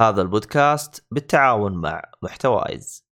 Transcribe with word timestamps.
هذا 0.00 0.22
البودكاست 0.22 1.06
بالتعاون 1.10 1.72
مع 1.72 2.02
محتوايز. 2.22 3.03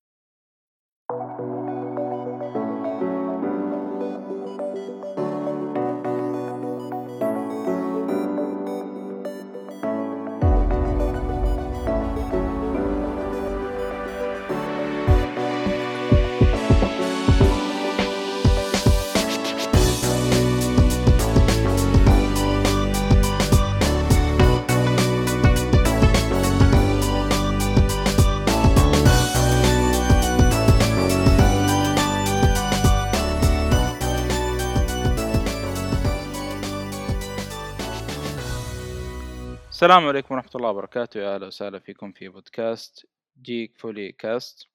السلام 39.82 40.06
عليكم 40.06 40.34
ورحمة 40.34 40.50
الله 40.54 40.70
وبركاته. 40.70 41.20
يا 41.20 41.34
أهلا 41.34 41.46
وسهلا 41.46 41.78
فيكم 41.78 42.12
في 42.12 42.28
بودكاست 42.28 43.06
جيك 43.42 43.78
فولي 43.78 44.12
كاست. 44.12 44.68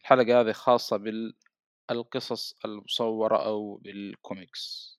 الحلقة 0.00 0.40
هذه 0.40 0.52
خاصة 0.52 0.96
بالقصص 1.90 2.56
المصورة 2.64 3.46
أو 3.46 3.76
بالكوميكس. 3.76 4.94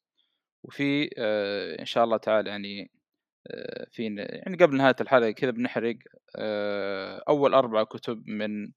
وفي 0.63 1.09
آه 1.17 1.79
إن 1.79 1.85
شاء 1.85 2.03
الله 2.03 2.17
تعالى 2.17 2.49
يعني 2.49 2.91
آه 3.47 3.87
في 3.91 4.15
يعني 4.17 4.57
قبل 4.57 4.77
نهاية 4.77 4.95
الحلقة 5.01 5.31
كذا 5.31 5.51
بنحرق 5.51 5.97
آه 6.35 7.23
أول 7.29 7.53
أربع 7.53 7.83
كتب 7.83 8.23
من 8.27 8.71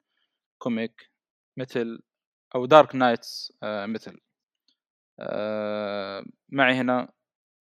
comic 0.59 1.11
Metal 1.57 2.01
أو 2.55 2.67
Dark 2.67 2.95
Nights 2.95 3.53
آه 3.63 3.87
Metal. 3.87 4.21
آه 5.21 6.25
معي 6.49 6.75
هنا 6.75 7.13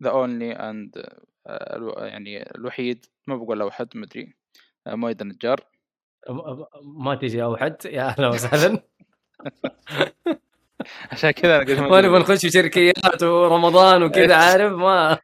the 0.04 0.10
only 0.10 0.52
and 0.54 1.06
يعني 1.98 2.52
الوحيد 2.56 3.06
ما 3.28 3.36
بقول 3.36 3.62
اوحد 3.62 3.88
ما 3.96 4.06
أدري. 4.06 4.34
آه، 4.88 4.96
مؤيد 4.96 5.22
النجار. 5.22 5.60
ما 6.84 7.16
تجي 7.16 7.44
اوحد 7.44 7.76
يا 7.86 8.02
أهلا 8.08 8.28
وسهلا. 8.28 8.84
عشان 11.12 11.32
كذا 11.32 11.56
أنا 11.56 11.66
قلت 11.66 11.80
ما 11.80 12.02
نبغى 12.02 12.20
نخش 12.20 12.42
في 12.42 12.50
شركيات 12.50 13.24
ورمضان 13.24 14.04
وكذا 14.04 14.36
عارف؟ 14.36 14.74
ما 14.74 15.18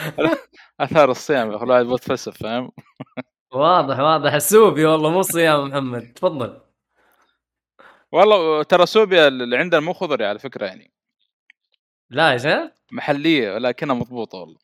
آثار 0.80 1.10
الصيام 1.10 1.50
يا 1.50 1.56
أخي 1.56 1.64
الواحد 1.64 1.82
يبغى 1.84 1.94
يتفلسف 1.94 2.42
فاهم؟ 2.42 2.70
واضح 3.52 3.98
واضح. 3.98 4.32
السوبي 4.32 4.84
والله 4.84 5.10
مو 5.10 5.22
صيام 5.22 5.68
محمد. 5.68 6.12
تفضل. 6.12 6.60
والله 8.12 8.62
ترى 8.62 8.86
سوبيا 8.86 9.28
اللي 9.28 9.56
عندنا 9.56 9.80
مو 9.80 9.92
خضري 9.92 10.26
على 10.26 10.38
فكرة 10.38 10.66
يعني. 10.66 10.92
لا 12.10 12.32
يا 12.32 12.38
شيخ. 12.38 12.70
محلية 12.94 13.54
ولكنها 13.54 13.94
مضبوطة 13.94 14.38
والله. 14.38 14.58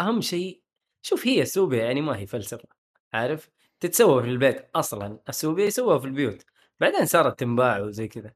أهم 0.00 0.20
شيء 0.20 0.60
شوف 1.02 1.26
هي 1.26 1.42
السوبيا 1.42 1.84
يعني 1.84 2.00
ما 2.00 2.18
هي 2.18 2.26
فلسفة 2.26 2.68
عارف؟ 3.12 3.50
تتسوى 3.80 4.22
في 4.22 4.28
البيت 4.28 4.70
أصلا 4.74 5.18
السوبيا 5.28 5.66
يسووها 5.66 5.98
في 5.98 6.04
البيوت 6.04 6.44
بعدين 6.80 7.06
صارت 7.06 7.40
تنباع 7.40 7.78
وزي 7.78 8.08
كذا. 8.08 8.32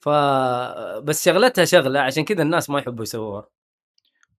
ف 0.00 0.08
بس 0.98 1.24
شغلتها 1.24 1.64
شغلة 1.64 2.00
عشان 2.00 2.24
كذا 2.24 2.42
الناس 2.42 2.70
ما 2.70 2.78
يحبوا 2.78 3.02
يسووها. 3.02 3.48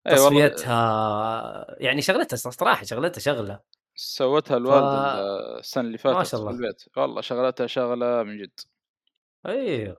تصفيتها 0.04 1.76
يعني 1.82 2.02
شغلتها 2.02 2.36
صراحة 2.36 2.84
شغلتها 2.84 3.20
شغلة. 3.20 3.60
سوتها 3.94 4.56
الوالده 4.56 5.58
السنة 5.58 5.84
اللي 5.84 5.98
فاتت 5.98 6.16
ما 6.16 6.24
شاء 6.24 6.40
الله. 6.40 6.52
في 6.52 6.56
البيت. 6.56 6.84
والله 6.96 7.20
شغلتها 7.20 7.66
شغلة 7.66 8.22
من 8.22 8.38
جد. 8.38 8.60
أيوه 9.46 9.96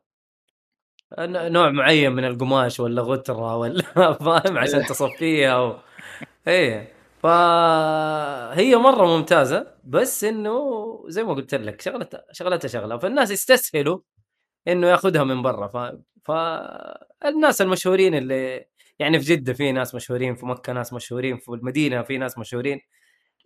نوع 1.19 1.69
معين 1.69 2.11
من 2.11 2.25
القماش 2.25 2.79
ولا 2.79 3.01
غترة 3.01 3.57
ولا 3.57 3.83
فاهم؟ 4.25 4.57
عشان 4.57 4.85
تصفيها 4.85 5.59
و... 5.59 5.79
إيه. 6.47 6.93
فهي 7.23 8.75
مرة 8.75 9.05
ممتازة 9.17 9.67
بس 9.83 10.23
إنه 10.23 10.53
زي 11.07 11.23
ما 11.23 11.33
قلت 11.33 11.55
لك 11.55 11.81
شغلتها 11.81 12.25
شغلتها 12.31 12.67
شغلة. 12.67 12.97
فالناس 12.97 13.31
يستسهلوا 13.31 13.99
إنه 14.67 14.87
ياخذها 14.87 15.23
من 15.23 15.41
برا. 15.41 15.67
فاهم 15.67 16.03
فالناس 16.25 17.61
المشهورين 17.61 18.15
اللي 18.15 18.65
يعني 18.99 19.19
في 19.19 19.25
جدة 19.35 19.53
في 19.53 19.71
ناس 19.71 19.95
مشهورين 19.95 20.35
في 20.35 20.45
مكة 20.45 20.73
ناس 20.73 20.93
مشهورين 20.93 21.37
في 21.37 21.49
المدينة 21.49 22.01
في 22.01 22.17
ناس 22.17 22.37
مشهورين 22.37 22.81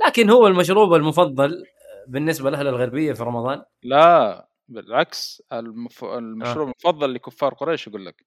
لكن 0.07 0.29
هو 0.29 0.47
المشروب 0.47 0.93
المفضل 0.93 1.65
بالنسبة 2.07 2.49
لأهل 2.49 2.67
الغربية 2.67 3.13
في 3.13 3.23
رمضان. 3.23 3.63
لا. 3.83 4.47
بالعكس 4.67 5.43
المف... 5.53 6.03
المشروب 6.03 6.67
المفضل 6.83 7.13
لكفار 7.13 7.53
قريش 7.53 7.87
يقول 7.87 8.05
لك. 8.05 8.25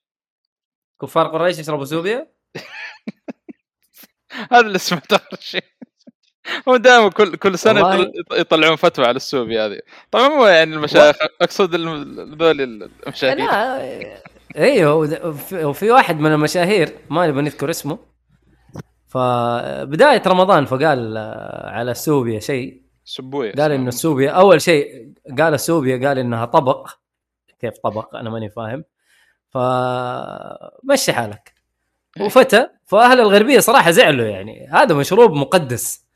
كفار 1.03 1.27
قريش 1.27 1.59
يشربوا 1.59 1.85
سوبيا؟ 1.85 2.33
هذا 4.53 4.61
اللي 4.67 4.79
سمعته 4.79 5.17
اخر 5.17 5.37
شيء. 5.41 5.65
هو 6.69 6.77
دائما 6.77 7.09
كل 7.11 7.37
كل 7.37 7.59
سنة 7.59 7.83
والله. 7.85 8.13
يطل- 8.15 8.41
يطلعون 8.41 8.77
فتوى 8.77 9.07
على 9.07 9.17
السوبي 9.17 9.61
هذه. 9.61 9.81
طبعا 10.11 10.29
مو 10.29 10.47
يعني 10.47 10.75
المشايخ 10.75 11.17
أقصد 11.43 11.75
الم- 11.75 12.35
ذول 12.43 12.61
المشاهير 13.07 13.37
لا 13.37 14.23
أيوه 14.57 14.95
وفي- 15.65 15.91
واحد 15.91 16.17
من 16.21 16.33
المشاهير 16.33 16.99
ما 17.11 17.27
نبغى 17.27 17.43
نذكر 17.43 17.71
اسمه. 17.71 17.99
فبداية 19.09 20.23
رمضان 20.27 20.65
فقال 20.65 21.17
آه، 21.17 21.71
على 21.71 21.91
السوبيا 21.91 22.41
شيء. 22.41 22.83
سبوية. 23.11 23.53
قال 23.53 23.73
إنه 23.73 23.89
السوبيا 23.89 24.31
أول 24.31 24.61
شيء 24.63 25.13
قال 25.39 25.55
السوبيا 25.55 26.09
قال 26.09 26.19
إنها 26.19 26.45
طبق. 26.45 26.91
كيف 27.61 27.75
طبق؟ 27.85 28.17
أنا 28.17 28.31
ماني 28.31 28.51
فاهم. 28.51 28.85
فمشي 29.51 31.13
حالك. 31.13 31.55
وفتى 32.21 32.69
فأهل 32.87 33.21
الغربية 33.21 33.59
صراحة 33.61 33.91
زعلوا 33.91 34.27
يعني. 34.27 34.67
هذا 34.73 34.95
مشروب 34.95 35.33
مقدس 35.33 36.07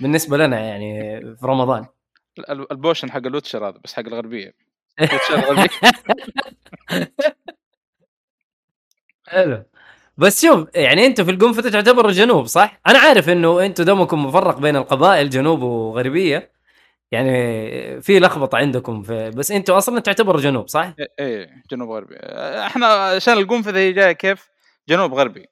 بالنسبة 0.00 0.36
لنا 0.36 0.60
يعني 0.60 1.20
في 1.36 1.46
رمضان. 1.46 1.86
ال- 2.38 2.72
البوشن 2.72 3.10
حق 3.10 3.26
الوتشر 3.26 3.68
هذا 3.68 3.78
بس 3.84 3.94
حق 3.94 4.02
الغربية. 4.06 4.54
حلو. 9.28 9.64
بس 10.16 10.42
شوف 10.46 10.68
يعني 10.74 11.06
أنتم 11.06 11.24
في 11.24 11.30
القنفذة 11.30 11.70
تعتبروا 11.70 12.10
جنوب 12.12 12.46
صح؟ 12.46 12.80
أنا 12.86 12.98
عارف 12.98 13.28
إنه 13.28 13.66
أنتم 13.66 13.84
دمكم 13.84 14.26
مفرق 14.26 14.58
بين 14.58 14.76
القبائل 14.76 15.30
جنوب 15.30 15.62
وغربية 15.62 16.52
يعني 17.12 17.30
في 18.02 18.20
لخبطة 18.20 18.58
عندكم 18.58 19.02
في 19.02 19.30
بس 19.30 19.50
أنتم 19.50 19.74
أصلا 19.74 20.00
تعتبروا 20.00 20.40
جنوب 20.40 20.68
صح؟ 20.68 20.94
إيه 20.98 21.08
إيه، 21.20 21.62
جنوب 21.70 21.90
غربي 21.90 22.16
إحنا 22.66 22.86
عشان 22.86 23.32
القنفذة 23.38 23.78
هي 23.78 23.92
جاية 23.92 24.12
كيف؟ 24.12 24.48
جنوب 24.88 25.14
غربي 25.14 25.46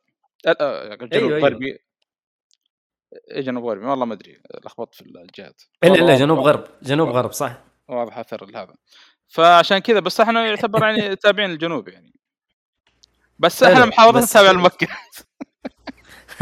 ال- 0.46 0.62
آه، 0.62 0.94
جنوب 0.94 1.12
أيوة، 1.12 1.28
أيوة. 1.36 1.48
غربي 1.48 1.78
إيه 3.30 3.40
جنوب 3.40 3.64
غربي 3.64 3.86
والله 3.86 4.04
ما 4.06 4.14
أدري 4.14 4.40
لخبطت 4.64 4.94
في 4.94 5.00
الجهات 5.00 5.62
إلا 5.84 5.94
إلا 5.94 6.16
جنوب 6.16 6.38
غرب 6.38 6.64
جنوب 6.82 7.08
غرب 7.08 7.32
صح؟ 7.32 7.64
واضح 7.88 8.18
أثر 8.18 8.44
هذا 8.44 8.74
فعشان 9.28 9.78
كذا 9.78 10.00
بس 10.00 10.20
إحنا 10.20 10.46
يعتبر 10.46 10.82
يعني 10.86 11.16
تابعين 11.22 11.50
الجنوب 11.50 11.88
يعني 11.88 12.12
بس 13.38 13.62
إحنا 13.62 13.84
محافظه 13.84 14.20
بس- 14.20 14.32
تابع 14.32 14.50
المكه 14.58 14.86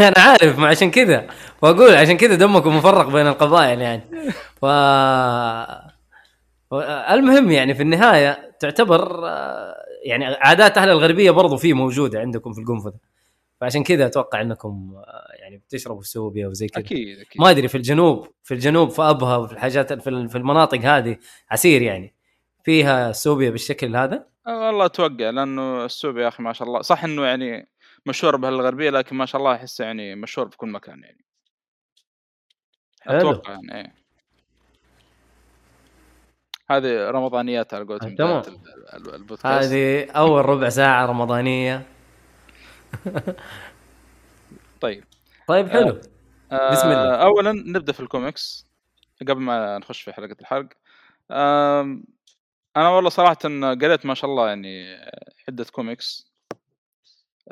أنا 0.00 0.14
عارف 0.18 0.58
ما 0.58 0.68
عشان 0.68 0.90
كذا. 0.90 1.26
واقول 1.62 1.94
عشان 1.94 2.16
كذا 2.16 2.34
دمكم 2.34 2.76
مفرق 2.76 3.08
بين 3.08 3.26
القبائل 3.26 3.80
يعني. 3.80 4.02
ف 4.60 4.64
المهم 7.12 7.50
يعني 7.50 7.74
في 7.74 7.82
النهاية 7.82 8.56
تعتبر 8.60 9.28
آه، 9.28 9.74
يعني 10.04 10.24
عادات 10.24 10.78
أهل 10.78 10.88
الغربية 10.90 11.30
برضو 11.30 11.56
في 11.56 11.72
موجودة 11.72 12.20
عندكم 12.20 12.52
في 12.52 12.60
القنفذة. 12.60 12.94
فعشان 13.60 13.82
كذا 13.84 14.06
أتوقع 14.06 14.40
إنكم 14.40 14.92
آه، 14.96 15.26
يعني 15.40 15.56
بتشربوا 15.56 16.00
السوبيا 16.00 16.48
وزي 16.48 16.66
كذا. 16.66 16.84
أكيد 16.84 17.18
أكيد. 17.18 17.42
ما 17.42 17.50
أدري 17.50 17.68
في 17.68 17.74
الجنوب 17.74 18.28
في 18.44 18.54
الجنوب 18.54 18.90
في 18.90 19.02
أبها 19.02 19.36
وفي 19.36 19.52
الحاجات 19.52 19.92
في 19.92 20.10
ال- 20.10 20.28
في 20.28 20.38
المناطق 20.38 20.78
هذه 20.78 21.16
عسير 21.50 21.82
يعني. 21.82 22.14
فيها 22.64 23.12
سوبيا 23.12 23.50
بالشكل 23.50 23.96
هذا. 23.96 24.29
والله 24.46 24.86
أتوقع 24.86 25.30
لأنه 25.30 25.84
السوق 25.84 26.16
يا 26.18 26.28
أخي 26.28 26.42
ما 26.42 26.52
شاء 26.52 26.68
الله 26.68 26.82
صح 26.82 27.04
إنه 27.04 27.24
يعني 27.26 27.68
مشهور 28.06 28.36
بهالغربية 28.36 28.90
لكن 28.90 29.16
ما 29.16 29.26
شاء 29.26 29.40
الله 29.40 29.54
احسه 29.54 29.84
يعني 29.84 30.14
مشهور 30.14 30.48
في 30.50 30.56
كل 30.56 30.68
مكان 30.68 31.02
يعني. 31.02 31.24
حلو. 33.00 33.18
أتوقع 33.18 33.52
يعني 33.52 33.74
إيه. 33.74 33.94
هذه 36.70 37.10
رمضانيات 37.10 37.74
على 37.74 37.84
قولتهم 37.84 38.10
آه، 38.10 38.42
تمام. 38.42 38.42
هذه 39.44 40.10
أول 40.10 40.44
ربع 40.46 40.68
ساعة 40.68 41.06
رمضانية. 41.06 41.86
طيب. 44.80 45.04
طيب 45.46 45.68
حلو. 45.68 46.00
آه، 46.52 46.70
بسم 46.70 46.88
الله. 46.88 47.14
اولا 47.14 47.52
نبدأ 47.52 47.92
في 47.92 48.00
الكوميكس 48.00 48.66
قبل 49.20 49.40
ما 49.40 49.78
نخش 49.78 50.02
في 50.02 50.12
حلقة 50.12 50.36
الحرق. 50.40 50.68
أنا 52.80 52.88
والله 52.88 53.10
صراحة 53.10 53.38
قريت 53.82 54.06
ما 54.06 54.14
شاء 54.14 54.30
الله 54.30 54.48
يعني 54.48 54.96
عده 55.48 55.64
كوميكس. 55.72 56.30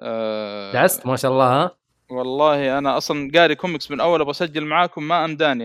آه، 0.01 0.73
دعست 0.73 1.07
ما 1.07 1.17
شاء 1.17 1.31
الله 1.31 1.63
ها؟ 1.63 1.77
والله 2.11 2.79
أنا 2.79 2.97
أصلا 2.97 3.31
قاري 3.35 3.55
كوميكس 3.55 3.91
من 3.91 4.01
أول 4.01 4.21
أبغى 4.21 4.31
أسجل 4.31 4.65
معاكم 4.65 5.09
ما 5.09 5.25
أمداني 5.25 5.65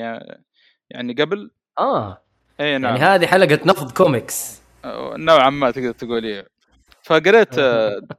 يعني 0.89 1.13
قبل. 1.13 1.51
آه. 1.79 2.21
إي 2.59 2.77
نعم. 2.77 2.95
يعني 2.95 3.05
هذه 3.05 3.25
حلقة 3.27 3.59
نفض 3.65 3.91
كوميكس. 3.91 4.61
نوعا 5.15 5.49
ما 5.49 5.71
تقدر 5.71 5.91
تقول 5.91 6.25
إيه. 6.25 6.47
فقريت 7.03 7.59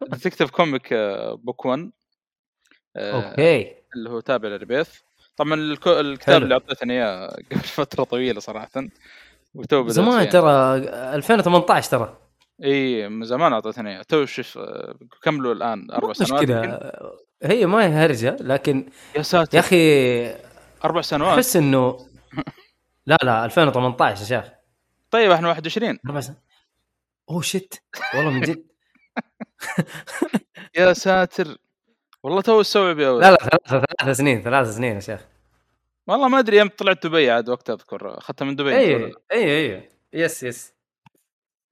Detective 0.03 0.51
Comic 0.51 0.95
book 1.35 1.65
1 1.65 1.91
آه، 2.97 3.31
أوكي. 3.31 3.75
اللي 3.97 4.11
هو 4.11 4.21
تابع 4.21 4.49
لل 4.49 4.58
Rebirth 4.58 4.89
طبعا 5.37 5.55
الكتاب 5.55 6.19
حلو. 6.35 6.37
اللي 6.37 6.55
أعطيتني 6.55 6.93
إياه 6.93 7.27
قبل 7.53 7.61
فترة 7.79 8.05
طويلة 8.05 8.41
صراحة. 8.41 8.85
وتو 9.55 9.83
بدأت 9.83 9.95
زمان. 9.95 10.29
ترى 10.29 10.77
2018 11.15 11.91
ترى. 11.91 12.19
إي 12.65 13.09
من 13.09 13.25
زمان 13.25 13.53
أعطيتني 13.53 14.05
تو 14.05 14.25
شوف 14.25 14.59
كملوا 15.23 15.55
الآن 15.55 15.91
أربع 15.91 16.13
سنوات 16.13 16.43
يمكن. 16.43 16.81
هي 17.43 17.67
ما 17.67 17.85
هي 17.85 17.89
هرجة 17.89 18.37
لكن 18.41 18.91
يا 19.17 19.23
ساتر. 19.23 19.55
يا 19.55 19.61
أخي 19.61 20.35
أربع 20.85 21.01
سنوات؟ 21.01 21.35
أحس 21.35 21.57
إنه 21.57 21.99
لا 23.07 23.19
لا 23.23 23.45
2018 23.45 24.21
يا 24.21 24.27
شيخ. 24.27 24.53
طيب 25.11 25.31
إحنا 25.31 25.49
21 25.49 25.99
أربع 26.07 26.21
سنين 26.21 26.39
oh 27.31 27.43
shit 27.43 27.83
والله 28.15 28.31
من 28.31 28.41
جد. 28.41 28.67
يا 30.79 30.93
ساتر. 30.93 31.59
والله 32.23 32.41
تو 32.41 32.61
استوعب 32.61 32.99
يا 32.99 33.11
ولد. 33.11 33.25
لا 33.25 33.31
لا 33.31 33.37
ثلاث 33.69 33.85
ثلاث 34.01 34.17
سنين 34.17 34.43
ثلاث 34.43 34.69
سنين 34.69 34.95
يا 34.95 35.01
شيخ. 35.01 35.21
والله 36.07 36.29
ما 36.29 36.39
أدري 36.39 36.57
يوم 36.57 36.69
طلعت 36.69 37.07
دبي 37.07 37.31
عاد 37.31 37.49
وقت 37.49 37.71
أذكر 37.71 38.19
أخذتها 38.19 38.45
من 38.45 38.57
دبي 38.57 38.77
اي 38.77 38.95
اي 39.33 39.75
اي 39.77 39.89
yes 40.13 40.43
yes. 40.43 40.75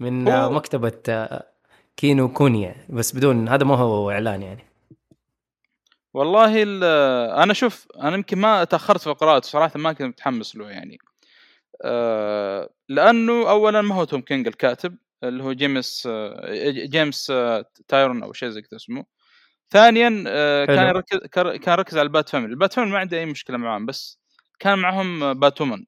من 0.01 0.29
آه، 0.29 0.51
مكتبة 0.53 0.93
آه، 1.09 1.53
كينوكونيا 1.97 2.87
بس 2.91 3.17
بدون 3.17 3.49
هذا 3.49 3.65
ما 3.65 3.75
هو 3.77 4.11
إعلان 4.11 4.43
يعني. 4.43 4.65
والله 6.15 6.63
ال- 6.63 6.85
أنا 7.43 7.53
شوف 7.55 7.87
أنا 8.03 8.15
يمكن 8.17 8.39
ما 8.39 8.65
تأخرت 8.65 9.01
في 9.01 9.11
قراءته 9.11 9.47
صراحة 9.49 9.79
ما 9.79 9.93
كنت 9.93 10.03
متحمس 10.03 10.57
له 10.57 10.71
يعني. 10.71 10.99
آه، 11.85 12.71
لأنه 12.89 13.51
اولا 13.51 13.81
ما 13.83 13.95
هو 13.95 14.05
توم 14.05 14.21
كينج 14.21 14.47
الكاتب 14.47 14.97
اللي 15.25 15.45
هو 15.45 15.53
جيمس 15.53 16.09
آه، 16.11 16.51
جيمس 16.71 17.31
آه، 17.31 17.65
تاينيون 17.89 18.23
أو 18.23 18.33
شيء 18.33 18.49
زي 18.49 18.63
كذا 18.63 18.77
اسمه. 18.77 19.05
ثانيا 19.71 20.25
آه، 20.29 20.65
كان. 20.65 20.87
يركز 20.89 21.19
كان 21.19 21.57
كان 21.57 21.73
يركز 21.75 21.99
على 21.99 22.07
ال 22.07 22.12
Bat 22.12 22.29
Family. 22.29 22.53
ال 22.53 22.58
Bat 22.58 22.73
Family 22.73 22.93
ما 22.93 22.99
عندي 22.99 23.19
أي 23.21 23.27
مشكلة 23.27 23.57
معاهم 23.57 23.87
بس 23.87 24.22
كان 24.59 24.79
معهم 24.79 25.35
Batwoman 25.35 25.85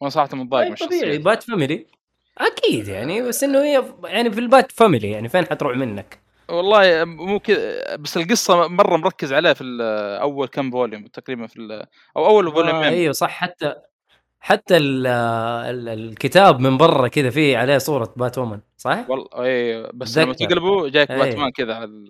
وأنا 0.00 0.10
صراحة 0.10 0.36
متضايق 0.36 0.68
من 0.70 0.76
طبيعي 0.76 1.18
Bat 1.18 1.42
Family 1.42 1.86
أكيد 2.38 2.88
يعني 2.88 3.22
بس 3.22 3.44
إنه 3.44 3.58
هي 3.62 3.84
يعني 4.04 4.30
في 4.30 4.40
ال 4.40 4.48
Bat 4.48 4.72
Family 4.72 5.10
يعني 5.10 5.28
فين 5.28 5.44
حتروح 5.46 5.76
منك 5.76 6.18
والله 6.48 7.04
مو 7.04 7.40
كذا 7.40 7.96
بس 7.96 8.16
القصة 8.16 8.68
مرة 8.68 8.96
مركز 8.96 9.32
عليها 9.32 9.52
في 9.54 9.64
أول 10.22 10.48
كم 10.48 10.70
volume 10.70 11.06
تقريبا 11.06 11.46
في 11.46 11.86
أو 12.16 12.26
أول 12.26 12.46
آه 12.46 12.50
فوليومين 12.50 12.84
إيوه 12.84 13.12
صح 13.12 13.30
حتى 13.30 13.74
حتى 14.40 14.76
ال 14.76 15.06
ال 15.06 15.88
الكتاب 15.88 16.60
من 16.60 16.76
برا 16.76 17.08
كذا 17.08 17.30
فيه 17.30 17.58
عليه 17.58 17.78
صورة 17.78 18.14
باتوومن 18.16 18.60
صح؟ 18.76 19.10
والله 19.10 19.26
اي 19.34 19.90
بس 19.94 20.18
لما. 20.18 20.32
تقلبه 20.32 20.88
جايك 20.88 21.10
إيه. 21.10 21.18
باتمان 21.18 21.50
كذا 21.50 21.74
على 21.74 22.08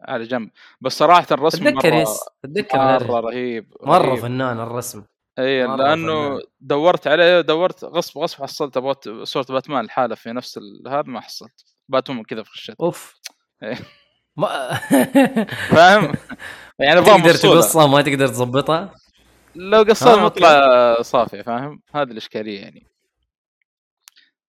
على 0.00 0.24
جنب 0.24 0.50
بس 0.80 0.92
صراحة 0.92 1.26
الرسم 1.32 1.66
اتذكر 1.66 1.90
مره 1.92 2.06
اتذكر 2.44 2.78
مرة. 2.78 3.20
رهيب 3.20 3.74
رهيب. 3.86 4.14
فنان 4.14 4.60
الرسم 4.60 5.02
اي 5.40 5.66
لأنه. 5.76 6.40
دورت 6.60 7.06
عليه 7.06 7.40
دورت 7.40 7.84
غصب 7.84 8.18
غصب 8.18 8.42
حصلت 8.42 8.76
أبغى 8.76 8.94
صورة 9.26 9.46
باتمان 9.48 9.84
الحالة 9.84 10.14
في 10.14 10.32
نفس 10.32 10.60
هذا 10.86 11.02
ما 11.02 11.20
حصلت. 11.20 11.64
باتمان 11.88 12.22
كذا 12.24 12.42
في 12.42 12.50
خشيت 12.50 12.76
أوف. 12.80 13.16
إيه. 13.62 13.78
ما 14.36 14.74
فاهم؟ 15.76 16.12
يعني 16.78 17.00
تقدر. 17.02 17.34
تقصها 17.34 17.86
ما 17.86 18.02
تقدر 18.02 18.26
تظبطها؟ 18.26 18.94
لو 19.56 19.82
قصرت 19.82 20.18
آه، 20.18 20.24
مطلع 20.24 21.02
صافية 21.02 21.42
فاهم؟ 21.42 21.80
هذه 21.94 22.10
الإشكالية 22.10 22.60
يعني. 22.60 22.86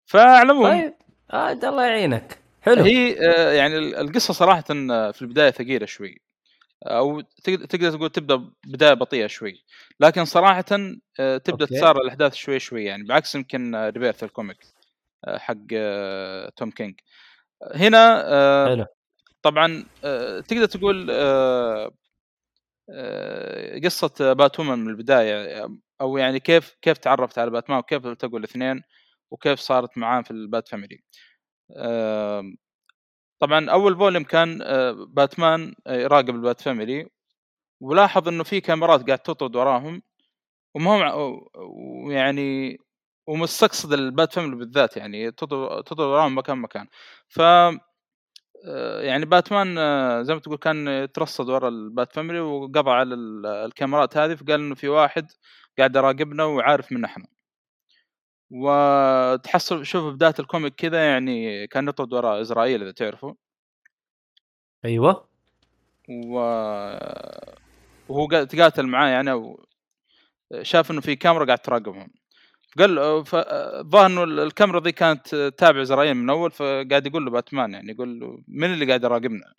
فعلى 0.06 0.42
العموم. 0.42 0.64
طيب. 0.70 0.94
عاد 1.30 1.64
الله 1.64 1.86
يعينك. 1.86 2.38
حلو. 2.62 2.82
هي 2.84 3.16
آه، 3.30 3.52
يعني 3.52 3.78
ال- 3.78 3.94
القصة 3.96 4.34
صراحة 4.34 4.64
آه، 4.70 5.10
في 5.10 5.22
البداية 5.22 5.50
ثقيلة 5.50 5.86
شوي. 5.86 6.20
أو 6.82 7.20
تقدر 7.20 7.64
تقدر 7.66 7.90
تقول 7.96 8.10
تبدأ 8.10 8.50
بداية 8.66 8.94
بطيئة 8.94 9.26
شوي. 9.26 9.64
لكن 10.00 10.24
صراحة 10.24 10.64
آه، 11.20 11.36
تبدأ. 11.38 11.66
تسارع 11.66 12.00
الأحداث 12.00 12.34
شوي 12.34 12.58
شوي 12.58 12.84
يعني. 12.84 13.04
بعكس 13.04 13.34
يمكن 13.34 13.74
آه، 13.74 13.88
Rebirth 13.90 14.24
ال 14.24 14.30
comic 14.30 14.58
آه، 15.24 15.38
حق 15.38 15.56
آه، 15.74 16.52
توم 16.56 16.70
كينج. 16.70 16.94
هنا 17.74 18.22
آه، 18.34 18.68
حلو. 18.68 18.86
طبعا 19.42 19.84
آه، 20.04 20.40
تقدر 20.40 20.66
تقول 20.66 21.06
آه، 21.10 21.90
آه، 22.90 23.78
قصة 23.78 24.32
باتوومن 24.32 24.78
من 24.78 24.88
البداية 24.90 25.68
أو 26.00 26.16
يعني 26.18 26.40
كيف 26.40 26.76
كيف 26.82 26.98
تعرفت 26.98 27.38
على 27.38 27.50
باتمان 27.50 27.78
وكيف 27.78 28.06
التقوا 28.06 28.38
الاثنين 28.38 28.82
وكيف 29.30 29.60
صارت 29.60 29.98
معاه 29.98 30.22
في 30.22 30.30
ال 30.30 30.40
Bat 30.40 30.68
family 30.68 31.02
طبعا 33.42 33.70
أول 33.70 33.96
volume 33.98 34.24
كان 34.24 34.62
آه، 34.62 34.92
باتمان 35.08 35.74
آه، 35.86 35.96
يراقب 35.96 36.30
ال 36.34 36.41
Bat 36.41 36.60
family 36.60 37.08
ولاحظ 37.82 38.28
إنه 38.28 38.44
في 38.44 38.60
كاميرات 38.60 39.06
قاعد 39.06 39.18
تطرد 39.18 39.56
وراهم 39.56 40.02
وما 40.76 41.12
هم 41.14 41.40
ويعني 42.08 42.78
ومستقصد 43.28 43.92
ال 43.92 44.02
Bat 44.02 44.32
family 44.34 44.56
بالذات 44.56 44.96
يعني 44.96 45.32
تطرد 45.32 46.00
وراهم 46.00 46.38
مكان 46.38 46.58
مكان. 46.58 46.86
ف 47.28 47.40
آه، 48.66 49.00
يعني 49.02 49.24
باتمان 49.24 49.74
زي 50.24 50.34
ما 50.34 50.40
تقول 50.40 50.56
كان 50.58 50.88
يترصد 50.88 51.48
ورا 51.50 51.68
ال 51.68 51.79
Bat 51.79 52.12
family 52.14 52.40
وقضى 52.40 52.90
على 52.90 53.14
ال- 53.14 53.46
الكاميرات 53.46 54.16
هذه 54.16 54.34
فقال 54.34 54.60
إنه 54.60 54.74
في 54.74 54.88
واحد 54.88 55.26
قاعد 55.78 55.96
يراقبنا 55.96 56.44
وعارف 56.44 56.92
منا 56.92 57.06
إحنا. 57.06 57.26
وتحصل 58.54 59.86
شوف 59.86 60.14
بداية 60.14 60.34
ال 60.38 60.44
comic 60.44 60.74
كذا 60.74 61.04
يعني 61.06 61.66
كان 61.66 61.88
يطرد 61.88 62.12
وراء 62.12 62.40
ازرائيل 62.40 62.82
إذا 62.82 62.92
تعرفوا 62.92 63.34
أيوه. 64.84 65.28
و... 66.08 66.34
وهو 68.08 68.28
قا- 68.28 68.44
تقاتل 68.46 68.86
معاه 68.86 69.08
يعني 69.08 69.30
أو 69.30 69.66
شاف 70.62 70.90
إنه 70.90 71.00
في 71.00 71.16
كاميرا 71.16 71.44
قاعد 71.44 71.58
تراقبهم. 71.58 72.10
قال 72.78 73.24
ف- 73.26 73.34
الظاهر 73.34 74.06
إنه 74.06 74.24
الكاميرا 74.24 74.80
ذي 74.80 74.92
كانت 74.92 75.34
تابع 75.58 75.82
زراير 75.82 76.14
من 76.14 76.30
أول 76.30 76.50
فقاعد 76.50 77.06
يقول 77.06 77.24
له 77.24 77.30
باتمان 77.30 77.72
يعني 77.74 77.92
يقول 77.92 78.20
له 78.20 78.42
من 78.48 78.72
اللي 78.72 78.86
قاعد 78.86 79.04
يراقبنا؟ 79.04 79.52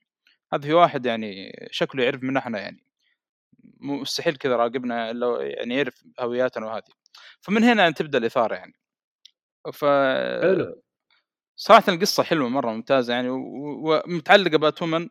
هذا 0.54 0.62
في 0.62 0.74
واحد 0.74 1.06
يعني 1.06 1.52
شكله 1.72 2.04
يعرف 2.04 2.24
من 2.24 2.38
إحنا 2.38 2.60
يعني. 2.60 2.84
مستحيل 3.82 4.36
كذا 4.36 4.56
راقبنا 4.56 5.12
إلا 5.12 5.42
يعني 5.42 5.76
يعرف 5.76 6.04
هوياتنا 6.20 6.66
وهذه. 6.66 6.84
فمن 7.42 7.64
هنا 7.64 7.82
يعني 7.82 7.94
تبدأ 7.94 8.18
الإثارة 8.18 8.56
يعني. 8.56 8.74
ف 9.74 9.86
حلو. 10.42 10.82
صراحة 11.56 11.94
القصة 11.94 12.24
حلوة 12.24 12.50
مرة 12.50 12.72
ممتازة 12.72 13.14
يعني 13.14 13.30
ومتعلقه 13.30 14.58
بأتومن. 14.58 15.10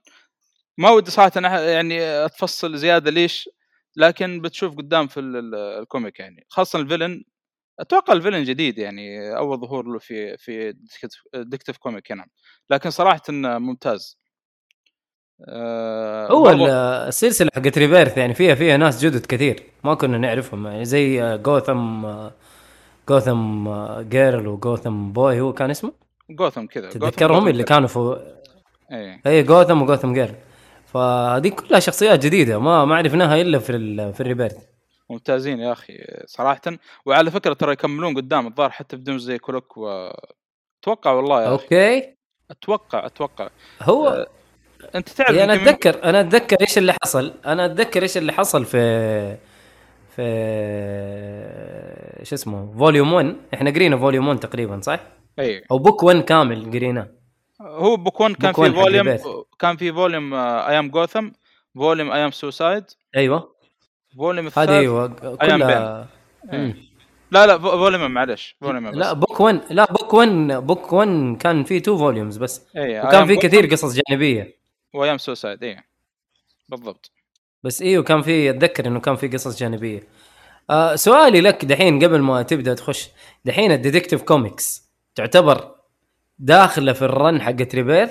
ما 0.79 0.91
ودي 0.91 1.11
صراحة 1.11 1.61
يعني 1.61 2.03
أتفصل 2.03 2.77
زيادة 2.77 3.11
ليش 3.11 3.49
لكن 3.97 4.41
بتشوف 4.41 4.77
قدام 4.77 5.07
في 5.09 5.21
ال- 5.21 5.37
ال- 5.37 5.55
ال 5.55 5.66
comic 5.66 6.21
يعني. 6.21 6.47
خاصة 6.49 6.79
ال 6.79 6.85
villain 6.85 7.25
أتوقع 7.81 8.13
ال 8.13 8.17
villain 8.17 8.45
جديد 8.45 8.79
يعني 8.79 9.37
أول 9.37 9.59
ظهور 9.61 9.87
له 9.87 9.99
في 9.99 10.37
في 10.37 10.75
Detective 11.35 11.77
Comic 11.79 12.13
هنا 12.13 12.27
لكن 12.71 12.91
صراحة 12.91 13.23
إنه 13.29 13.59
ممتاز. 13.59 14.19
آه، 15.49 16.29
هو 16.33 16.51
السلسلة 17.09 17.51
حقت 17.55 17.79
Rebirth 17.79 18.19
يعني 18.19 18.35
فيها 18.35 18.55
فيها 18.55 18.77
ناس 18.77 19.05
جدد 19.05 19.27
كثير 19.27 19.63
ما 19.85 19.95
كنا 19.95 20.19
نعرفهم 20.19 20.67
يعني 20.67 20.85
زي 20.85 21.39
Gotham 21.39 22.05
Gotham 23.09 23.69
Girl 24.01 24.47
و 24.47 24.56
Gotham 24.56 25.13
Boy 25.13 25.41
هو 25.41 25.53
كان 25.53 25.71
اسمه؟ 25.71 25.93
جوثم 26.31 26.67
كذا. 26.67 26.91
تتذكرهم 26.91 27.49
اللي. 27.49 27.65
كانوا 27.65 27.89
في 27.89 28.21
إيه. 28.93 29.21
اي 29.27 29.43
Gotham 29.43 29.83
و 29.83 29.87
Gotham 29.87 30.13
Girl 30.13 30.35
فهذه 30.87 31.49
كلها 31.49 31.81
شخصيات 31.81 32.25
جديدة 32.27 32.59
ما 32.59 32.85
ما 32.85 32.97
عرفناها 32.97 33.41
إلا 33.41 33.59
في 33.59 33.73
ال- 33.73 34.13
في 34.15 34.21
ال 34.21 34.25
Rebirth. 34.25 34.57
ممتازين 35.11 35.61
يا 35.61 35.73
أخي 35.73 36.05
صراحة. 36.27 36.61
وعلى 37.07 37.31
فكرة 37.31 37.53
ترى 37.53 37.73
يكملون 37.73 38.15
قدام 38.17 38.47
الظاهر 38.47 38.71
حتى 38.71 38.97
ب 38.97 39.19
Doomsday 39.19 39.39
Clock 39.39 39.77
و 39.77 40.11
أتوقع 40.83 41.11
والله 41.13 41.43
يا 41.43 41.55
أخي. 41.55 41.65
أوكي. 41.65 42.15
أتوقع 42.51 43.07
أتوقع. 43.07 43.49
هو 43.83 44.27
أنت 44.95 45.09
تعرف 45.09 45.31
يعني 45.37 45.53
أنا 45.53 45.63
اتذكر 45.63 46.05
أنا 46.05 46.21
أتذكر 46.21 46.57
إيش 46.61 46.79
اللي 46.79 46.95
حصل. 47.03 47.35
أنا 47.47 47.65
أتذكر 47.67 48.03
إيش 48.03 48.17
اللي 48.17 48.33
حصل 48.33 48.65
في 48.65 49.37
في 50.17 50.23
شو 52.23 52.35
اسمه 52.35 52.73
volume 52.79 53.13
1 53.13 53.37
إحنا 53.55 53.71
قرينا 53.71 53.97
volume 53.97 54.29
1 54.29 54.41
تقريبا 54.41 54.81
صح؟ 54.81 55.01
إي. 55.39 55.65
أو 55.71 55.79
book 55.79 56.03
1 56.03 56.21
كامل 56.21 56.71
قريناه. 56.71 57.09
هو 57.61 57.97
book 57.97 58.21
1 58.21 58.37
كان 58.37 58.53
book 58.53 58.59
1 58.59 58.71
في 58.71 58.77
volume. 58.77 59.19
كان 59.59 59.77
في 59.77 59.93
volume 59.93 60.35
I 60.35 60.79
Am 60.79 60.91
Gotham 60.91 61.29
volume 61.75 62.13
I 62.13 62.25
Am 62.25 62.31
Suicide 62.31 62.85
أيوه. 63.17 63.55
volume 64.17 64.47
الثالث 64.47 64.69
هذه 64.71 64.79
أيوه 64.79 65.09
كلها. 65.37 66.09
إيه. 66.53 66.77
لا 67.31 67.47
لا 67.47 67.59
volume 67.59 68.11
معلش 68.11 68.57
volume 68.61 68.87
لا 68.89 69.13
book 69.13 69.41
1 69.41 69.61
لا 69.71 69.93
book 69.93 70.15
1 70.15 70.53
book 70.67 70.93
1 70.93 71.37
كان 71.41 71.65
فيه 71.65 71.79
2 71.79 71.99
volumes 71.99 72.37
بس. 72.37 72.67
وكان 72.77 73.27
فيه 73.27 73.39
كثير 73.39 73.67
قصص 73.67 74.01
جانبية. 74.09 74.57
و 74.95 75.13
I 75.13 75.15
Am 75.15 75.19
Suicide 75.19 75.65
إي. 75.65 75.77
بالضبط. 76.69 77.11
بس 77.65 77.83
أيوه 77.83 78.03
كان 78.03 78.23
في 78.23 78.51
أتذكر 78.51 78.87
إنه 78.87 79.01
كان 79.01 79.17
في 79.17 79.29
قصص 79.29 79.59
جانبية. 79.59 80.03
آه 80.71 80.95
سؤالي 80.97 81.41
لك 81.41 81.65
دحين 81.65 82.05
قبل 82.05 82.21
ما 82.21 82.43
تبدأ 82.43 82.75
تخش. 82.75 83.09
دحين 83.45 83.73
ال 83.73 83.78
Detective 83.78 84.23
Comics 84.23 84.83
تعتبر 85.15 85.75
داخلة 86.39 86.93
في 86.93 87.03
ال 87.03 87.13
run 87.13 87.43
حقت 87.43 87.75
Rebirth 87.75 88.11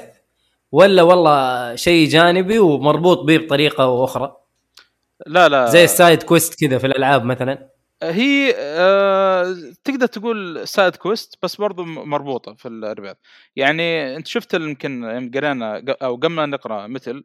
ولا 0.71 1.03
والله 1.03 1.75
شيء 1.75 2.09
جانبي 2.09 2.59
ومربوط 2.59 3.19
به 3.19 3.37
بطريقة 3.37 4.03
أخرى؟ 4.03 4.37
لا 5.27 5.49
لا. 5.49 5.65
زي 5.65 5.83
ال 5.83 5.91
side 5.91 6.23
quest 6.23 6.65
كذا 6.65 6.77
في 6.77 6.87
الألعاب 6.87 7.25
مثلا؟ 7.25 7.69
هي 8.03 8.53
آه 8.57 9.55
تقدر 9.83 10.05
تقول 10.05 10.67
side 10.67 10.95
quest 10.95 11.35
بس 11.43 11.55
برضو 11.55 11.83
مربوطة 11.83 12.53
في 12.53 12.67
ال 12.67 12.73
Rebirth 12.73 13.17
يعني 13.55 14.15
أنت 14.15 14.27
شفت 14.27 14.53
يمكن 14.53 15.31
قرينا 15.35 15.83
أو 16.01 16.15
قبل 16.15 16.27
ما 16.27 16.45
نقرأ 16.45 16.87
مثل 16.87 17.23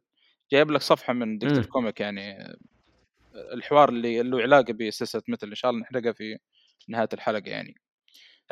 جايب 0.53 0.71
لك 0.71 0.81
صفحة 0.81 1.13
من 1.13 1.39
Detective 1.39 1.59
مم. 1.59 1.65
Comic 1.65 2.01
يعني 2.01 2.57
الحوار 3.35 3.89
اللي 3.89 4.23
له 4.23 4.41
علاقة 4.43 4.73
بسلسلة 4.73 5.23
مثل 5.29 5.47
إن 5.49 5.55
شاء 5.55 5.71
الله 5.71 5.83
نحرقها 5.83 6.13
في 6.13 6.39
نهاية 6.89 7.09
الحلقة 7.13 7.49
يعني. 7.51 7.75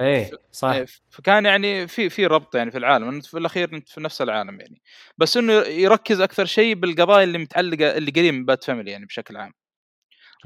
إيه 0.01 0.31
صح. 0.53 0.69
إيه، 0.69 0.87
فكان 1.11 1.45
يعني 1.47 1.87
في 1.89 2.11
في 2.11 2.27
ربط 2.27 2.55
يعني 2.55 2.71
في 2.71 2.79
العالم 2.79 3.09
انت 3.09 3.27
في 3.27 3.39
الأخير 3.39 3.73
انت 3.75 3.89
في 3.89 4.01
نفس 4.01 4.23
العالم 4.23 4.61
يعني. 4.61 4.83
بس 5.19 5.37
إنه 5.37 5.53
يركز 5.53 6.21
أكثر 6.21 6.45
شيء 6.45 6.75
بالقضايا 6.75 7.25
اللي 7.25 7.39
متعلقة 7.39 7.97
اللي 7.97 8.11
قريب 8.11 8.35
من 8.35 8.45
Bat 8.45 8.65
family 8.65 8.91
يعني 8.91 9.07
بشكل 9.07 9.37
عام. 9.37 9.53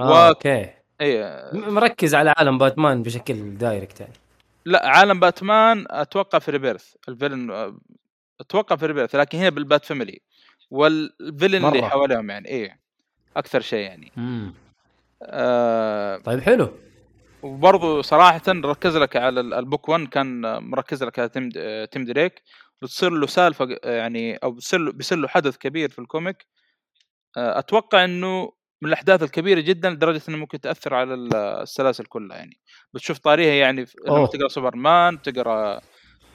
آه 0.00 0.10
و- 0.10 0.28
okay. 0.28 0.70
اي 1.00 1.22
م- 1.52 1.74
مركز 1.74 2.14
على 2.14 2.34
عالم 2.36 2.58
باتمان 2.58 3.02
بشكل 3.02 3.54
direct 3.58 4.00
يعني. 4.00 4.12
لا 4.64 4.86
عالم 4.88 5.20
باتمان 5.20 5.84
أتوقع 5.90 6.38
في 6.38 6.50
Rebirth 6.50 6.94
ال 7.08 7.16
villain 7.16 7.74
أتوقع 8.40 8.76
في 8.76 8.86
Rebirth 8.86 9.14
لكن 9.14 9.38
هنا 9.38 9.48
بال 9.48 9.62
Bat 9.62 9.84
family 9.84 10.20
وال 10.70 10.91
villain 10.91 11.64
اللي. 11.64 11.82
حواليهم 11.88 12.30
يعني 12.30 12.48
إيه 12.48 12.80
أكثر 13.36 13.60
شيء 13.60 13.78
يعني 13.78 14.12
مم. 14.16 14.54
آه 15.22 16.16
طيب 16.16 16.40
حلو 16.40 16.72
وبرضه 17.42 18.02
صراحة 18.02 18.42
ركز 18.48 18.96
لك 18.96 19.16
على 19.16 19.40
ال- 19.40 19.54
ال 19.54 19.61
book 19.61 19.88
1 19.88 20.06
كان 20.08 20.40
مركز 20.62 21.04
لك 21.04 21.18
على 21.18 21.28
تيم 21.28 21.48
آه، 21.56 21.84
تيم 21.84 22.04
دريك 22.04 22.42
وتصير 22.82 23.10
له 23.10 23.26
سالفة 23.26 23.76
آه، 23.84 23.96
يعني 23.96 24.36
أو 24.36 24.50
بيصير 24.50 24.80
له 24.80 24.92
بيصير 24.92 25.18
له 25.18 25.28
حدث 25.28 25.56
كبير 25.56 25.88
في 25.90 25.98
ال 25.98 26.06
comic 26.06 26.46
آه، 27.36 27.58
أتوقع 27.58 28.04
إنه 28.04 28.52
من 28.82 28.88
الأحداث 28.88 29.22
الكبيرة 29.22 29.60
جدا 29.60 29.90
لدرجة 29.90 30.22
إنه 30.28 30.36
ممكن 30.36 30.60
تأثر 30.60 30.94
على 30.94 31.14
ال- 31.14 31.34
السلاسل 31.36 32.04
كلها 32.04 32.36
يعني 32.36 32.60
بتشوف 32.94 33.18
طاريها 33.18 33.54
يعني 33.54 33.86
لما. 34.06 34.26
تقرأ 34.26 34.48
سوبرمان 34.48 35.22
تقرأ 35.22 35.80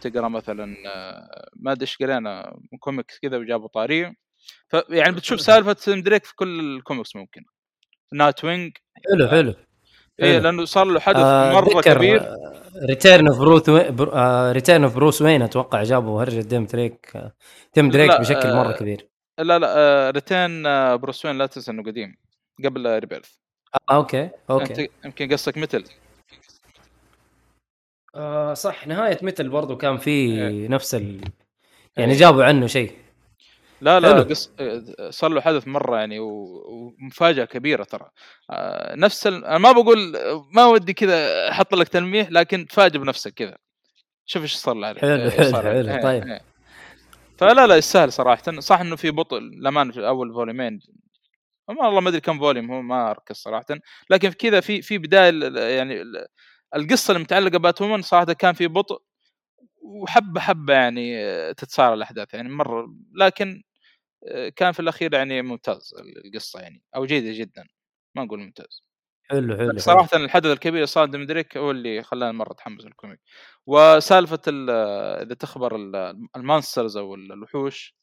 تقرأ 0.02 0.28
مثلا 0.28 0.76
آه، 0.88 1.50
ما 1.56 1.72
أدري 1.72 1.82
إيش 1.82 1.98
قرينا 1.98 2.60
كوميكس 2.80 3.20
كذا 3.20 3.38
وجابوا 3.38 3.68
طارية 3.68 4.14
فيعني 4.68 5.16
بتشوف 5.16 5.42
سالفة 5.42 5.74
تيم 5.74 6.02
دريك 6.02 6.26
في 6.26 6.36
كل 6.36 6.60
الكوميكس 6.60 7.16
ممكن. 7.16 7.42
نايت 8.14 8.44
وينج 8.44 8.72
حلو 9.12 9.28
حلو. 9.28 9.54
إيه. 10.20 10.40
لأنه 10.40 10.66
صار 10.66 10.86
له 10.86 11.00
حدث 11.00 11.18
آه، 11.18 11.54
مرة 11.54 11.82
كبير. 11.82 12.22
آه، 12.22 12.64
Return 12.86 13.28
of 13.28 13.40
Bruce 13.40 13.70
Return 14.54 14.84
of 14.84 14.96
Bruce 14.96 15.22
Wayne 15.22 15.42
أتوقع 15.42 15.84
جابوا 15.84 16.24
هرجه 16.24 16.42
تيم 16.42 16.66
دريك 16.66 17.12
آه، 17.16 17.34
تيم 17.74 17.90
دريك 17.90 18.10
لا، 18.10 18.20
بشكل 18.20 18.48
آه، 18.48 18.64
مره 18.64 18.72
كبير. 18.72 19.10
لا 19.40 19.60
لا 19.60 19.74
آه، 19.78 20.12
Return 20.12 20.66
آه، 20.66 20.96
Bruce 20.96 21.26
Wayne 21.26 21.38
لا 21.38 21.46
تنسى 21.46 21.72
إنه 21.72 21.84
قديم 21.84 22.16
قبل 22.66 23.00
Rebirth 23.00 23.36
آه 23.90 23.96
okay 23.96 24.30
okay. 24.50 24.82
أنت 24.84 24.92
يمكن 25.06 25.34
قصدك 25.34 25.58
مثل 25.58 25.84
آه 28.16 28.54
صح 28.54 28.88
نهاية 28.88 29.18
مثل 29.22 29.50
برضو 29.50 29.78
كان 29.78 29.98
في 29.98 30.10
إيه. 30.10 30.68
نفس 30.68 30.96
ال... 30.96 31.22
يعني 31.98 32.12
إيه. 32.12 32.20
جابوا 32.20 32.44
عنه 32.44 32.68
شيء. 32.68 33.03
لا 33.84 34.00
لا 34.00 34.14
حلو. 34.14 34.24
قص... 34.24 34.52
صار 35.10 35.30
له 35.32 35.42
حدث 35.42 35.68
مرة 35.68 35.98
يعني 35.98 36.20
و- 36.20 36.64
ومفاجأة 37.02 37.46
كبيرة 37.46 37.84
ترى. 37.84 38.10
آه، 38.50 38.96
نفس 38.96 39.28
ال... 39.28 39.46
أنا 39.46 39.58
ما 39.58 39.72
بقول 39.72 40.18
ما 40.52 40.66
ودي 40.66 40.94
كذا 40.94 41.50
أحط 41.50 41.74
لك 41.76 41.88
تلميح 41.88 42.32
لكن 42.32 42.66
تفاجئ 42.66 42.98
بنفسك 42.98 43.34
كذا. 43.34 43.56
شوف 44.26 44.42
إيش 44.42 44.56
صار 44.56 44.76
له. 44.76 44.94
حلو، 44.94 45.24
إيش 45.24 45.54
حلو، 45.56 45.72
إيه، 45.72 46.02
طيب. 46.02 46.28
إيه. 46.28 46.42
فلا 47.38 47.68
لا 47.68 47.76
يستاهل 47.76 48.12
صراحة. 48.12 48.60
صح 48.60 48.80
إنه 48.80 48.96
في 48.96 49.12
بطء 49.12 49.40
لما 49.40 49.92
في 49.92 50.08
أول 50.08 50.34
فوليومين 50.34 50.80
ما 51.70 51.86
والله 51.86 52.00
ما 52.02 52.10
أدري 52.10 52.22
كم 52.22 52.40
volume 52.40 52.72
هو 52.72 52.82
ما 52.82 53.12
أركز 53.12 53.36
صراحة. 53.36 53.66
لكن 54.10 54.30
في 54.30 54.36
كذا 54.38 54.60
في 54.60 54.82
في 54.82 54.98
بداية 54.98 55.58
يعني 55.76 56.02
ال- 56.02 56.26
القصة 56.76 57.16
المتعلقة 57.16 57.58
باتوومن 57.58 58.02
صراحة 58.02 58.34
كان 58.34 58.54
في 58.54 58.68
بطء 58.68 59.02
وحبة 59.82 60.40
حبة 60.40 60.74
يعني 60.74 61.18
تتسارع 61.54 61.94
الأحداث 61.94 62.34
يعني 62.34 62.50
مرة. 62.50 62.88
لكن 63.16 63.64
كان 64.56 64.72
في 64.72 64.80
الأخير 64.80 65.14
يعني 65.14 65.42
ممتاز 65.42 65.94
القصة 66.26 66.60
يعني 66.60 66.82
أو 66.96 67.06
جيدة 67.06 67.32
جدا 67.40 67.64
ما 68.16 68.24
نقول 68.24 68.40
ممتاز. 68.40 68.84
حلو 69.30 69.58
حلو, 69.58 69.70
حلو. 69.70 69.78
صراحة 69.80 70.18
الحدث 70.18 70.46
الكبير 70.52 70.86
صار 70.86 71.06
تيم 71.06 71.28
دريك 71.28 71.58
هو 71.58 71.72
اللي 71.72 72.04
خلاني 72.04 72.34
مرة 72.38 72.52
أتحمس 72.52 72.86
لل 72.86 72.94
comic. 72.94 73.20
وسالفة 73.66 74.40
ال- 74.48 74.70
إذا 75.26 75.34
تخبر 75.36 75.76
ال- 75.76 76.28
ال 76.36 76.43
monsters 76.43 76.98
أو 76.98 77.16
الوحوش 77.16 77.96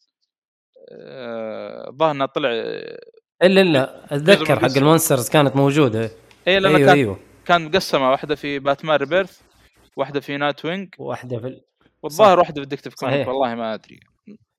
آه، 0.92 1.88
الظاهر 1.90 2.10
انه 2.10 2.26
طلع 2.26 2.48
إلا 2.50 3.60
إلا 3.62 4.04
أتذكر 4.14 4.60
حق. 4.60 4.76
monsters 4.76 5.28
كانت 5.30 5.56
موجودة. 5.56 6.10
اي 6.48 6.60
لأنه 6.60 6.76
أيوه 6.76 6.86
كان 6.88 6.96
أيوه. 6.96 7.18
كان 7.44 7.64
مقسمة 7.64 8.10
واحدة 8.10 8.34
في 8.34 8.58
باتمان 8.58 8.96
Rebirth 8.96 9.40
واحدة 9.96 10.20
في 10.20 10.36
Nightwing. 10.36 10.94
واحدة 10.98 11.38
في 11.38 11.46
ال... 11.46 11.64
والظاهر 12.02 12.38
واحدة 12.38 12.62
في 12.62 12.68
Detective 12.68 12.94
Comic. 12.94 13.28
والله 13.28 13.54
ما 13.54 13.74
أدري. 13.74 14.00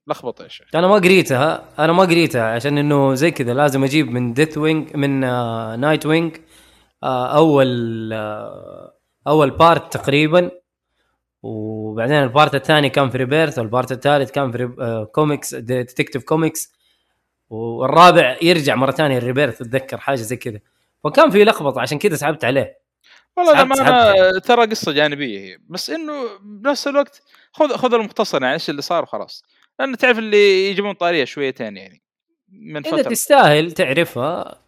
لخبطه 0.08 0.44
يا 0.44 0.48
شيخ. 0.48 0.68
أنا 0.76 0.88
ما 0.88 0.96
قريتها 0.96 1.64
أنا 1.80 1.94
ما 1.94 2.04
قريتها 2.04 2.44
عشان 2.56 2.78
إنه 2.78 3.14
زي 3.14 3.32
كذا 3.32 3.54
لازم 3.54 3.84
أجيب 3.84 4.12
من 4.12 4.34
ديث 4.34 4.58
وينج 4.58 4.96
من 4.96 5.24
آه 5.24 5.76
Nightwing 5.76 6.38
آه 7.04 7.36
أول 7.38 8.14
آه 8.14 8.94
أول 9.28 9.50
part 9.50 9.94
تقريبا. 9.94 10.52
وبعدين 11.44 12.24
ال 12.24 12.30
part 12.30 12.56
الثاني 12.56 12.90
كان 12.90 13.10
في 13.10 13.18
Rebirth 13.18 13.60
وال 13.60 13.71
part 13.71 13.92
الثالث 13.92 14.32
كان 14.32 14.52
في 14.52 14.58
ريب... 14.58 14.80
آه 14.80 15.04
comics 15.04 15.56
Detective 15.56 16.24
Comics 16.24 16.74
والرابع 17.50 18.38
يرجع 18.42 18.76
مرة 18.76 18.92
ثانية 18.92 19.18
ال 19.18 19.23
Rebirth 19.23 19.62
أتذكر 19.62 19.98
حاجة 19.98 20.16
زي 20.16 20.36
كذا. 20.36 20.60
فكان 21.04 21.30
في 21.30 21.44
لخبطة 21.44 21.82
عشان 21.82 21.98
كذا 21.98 22.16
سحبت 22.16 22.46
عليه. 22.46 22.78
والله 23.38 23.62
أنا 23.62 24.40
ترى 24.40 24.66
قصة 24.66 24.92
جانبية 24.92 25.40
هي. 25.40 25.58
بس 25.70 25.90
إنه 25.90 26.14
بنفس 26.42 26.88
الوقت 26.88 27.22
خذ 27.52 27.78
خذ 27.78 27.94
المختصر 27.94 28.42
يعني 28.42 28.54
إيش 28.54 28.70
اللي 28.70 28.82
صار 28.82 29.04
وخلاص. 29.04 29.44
لأن 29.82 29.98
تعرف 29.98 30.18
اللي 30.18 30.70
يجيبون 30.70 30.94
طاريه 30.94 31.26
شويتين 31.26 31.78
يعني 31.78 32.02
من 32.50 32.88
إذا 32.88 32.98
فترة. 32.98 33.10
تستاهل 33.10 33.72
تعرفها 33.72 34.62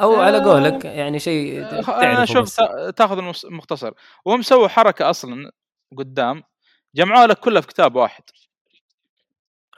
أو 0.00 0.20
على 0.20 0.36
آه، 0.36 0.44
قولك 0.44 0.84
يعني 0.84 1.18
شيء 1.18 1.58
أنا 1.58 1.82
تعرفه 1.82 2.24
شوف 2.24 2.56
تأخذ 2.96 3.18
المختصر 3.44 3.92
وهم 4.24 4.42
سووا 4.42 4.68
حركة 4.68 5.10
أصلا 5.10 5.52
قدام 5.98 6.42
جمعوها 6.94 7.26
لك 7.26 7.38
كلها 7.38 7.60
في 7.60 7.66
كتاب 7.66 7.96
واحد. 7.96 8.22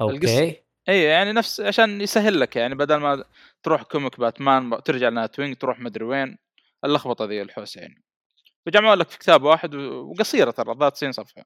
okay. 0.01 0.63
اي 0.89 1.03
يعني 1.03 1.33
نفس 1.33 1.61
عشان 1.61 2.01
يسهل 2.01 2.41
لك 2.41 2.57
يعني 2.57 2.75
بدل 2.75 2.97
ما 2.97 3.25
تروح 3.63 3.83
comic 3.83 4.21
باتمان 4.21 4.83
ترجع 4.85 5.09
ل 5.09 5.39
Nightwing 5.39 5.57
تروح 5.57 5.81
مدري 5.81 6.05
وين 6.05 6.39
اللخبطة 6.85 7.25
ذي 7.25 7.43
الحوسة 7.43 7.81
يعني. 7.81 8.03
فجمعوا 8.67 8.97
لك 8.97 9.09
في 9.11 9.19
كتاب 9.19 9.43
واحد 9.43 9.75
وقصيرة 9.75 10.51
ترى 10.51 10.77
ذات 10.81 10.93
90 10.93 11.13
صفحة. 11.13 11.45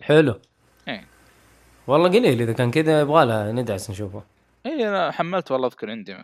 حلو. 0.00 0.40
والله 1.88 2.08
قليل 2.08 2.42
إذا 2.42 2.52
كان 2.52 2.70
كذا 2.70 3.00
يبغى 3.00 3.26
لها 3.26 3.52
ندعس 3.52 3.90
نشوفه. 3.90 4.24
اي 4.66 4.88
أنا 4.88 5.10
حملت 5.10 5.50
والله 5.50 5.66
أذكر 5.66 5.90
عندي 5.90 6.16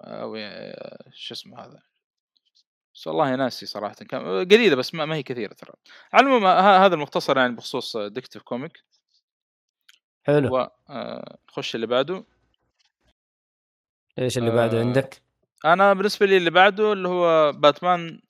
أو 0.00 0.36
شو 1.12 1.34
اسمه 1.34 1.60
هذا؟ 1.60 1.82
بس 2.94 3.06
والله 3.06 3.36
ناسي 3.36 3.66
صراحة. 3.66 3.94
كان 3.94 4.20
قليلة 4.44 4.76
بس 4.76 4.94
ما, 4.94 5.04
ما 5.04 5.14
هي 5.14 5.22
كثيرة 5.22 5.52
ترى. 5.52 5.72
على 6.12 6.26
العموم 6.26 6.46
هذا 6.46 6.94
المختصر 6.94 7.38
يعني 7.38 7.54
بخصوص 7.54 7.96
Detective 7.96 8.42
Comic 8.42 8.84
حلو. 10.26 10.68
ونخش 10.88 11.74
اللي 11.74 11.86
بعده. 11.86 12.24
إيش 14.18 14.38
اللي 14.38 14.50
بعده 14.50 14.78
آه، 14.78 14.80
عندك؟ 14.80 15.22
أنا 15.64 15.92
بالنسبة 15.92 16.26
لي 16.26 16.36
اللي 16.36 16.50
بعده 16.50 16.92
اللي 16.92 17.08
هو 17.08 17.52
باتمان 17.52 18.20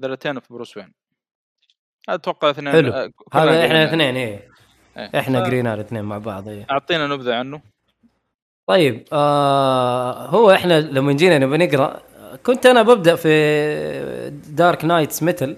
The 0.00 0.06
Return 0.06 0.34
of 0.34 0.52
Bruce 0.52 0.76
Wayne 0.76 0.94
أتوقع 2.08 2.50
اثنين 2.50 2.72
حلو. 2.72 2.92
آه، 2.92 3.10
هذا 3.32 3.66
إحنا. 3.66 3.82
الاثنين 3.82 4.16
إيه. 4.16 4.53
إيه. 4.96 5.10
إحنا 5.20 5.44
قرينا 5.44 5.74
الاثنين 5.74 6.04
مع 6.04 6.18
بعض 6.18 6.48
إيه. 6.48 6.66
أعطينا 6.70 7.06
نبذة 7.06 7.34
عنه. 7.34 7.60
طيب 8.66 9.04
آه 9.12 10.26
هو 10.26 10.50
إحنا 10.50 10.80
لما 10.80 11.12
جينا 11.12 11.38
نبي 11.38 11.56
نقرأ 11.66 12.00
كنت 12.46 12.66
أنا 12.66 12.82
ببدأ 12.82 13.16
في 13.16 14.30
Dark 14.48 14.84
Nights 14.84 15.22
Metal 15.22 15.56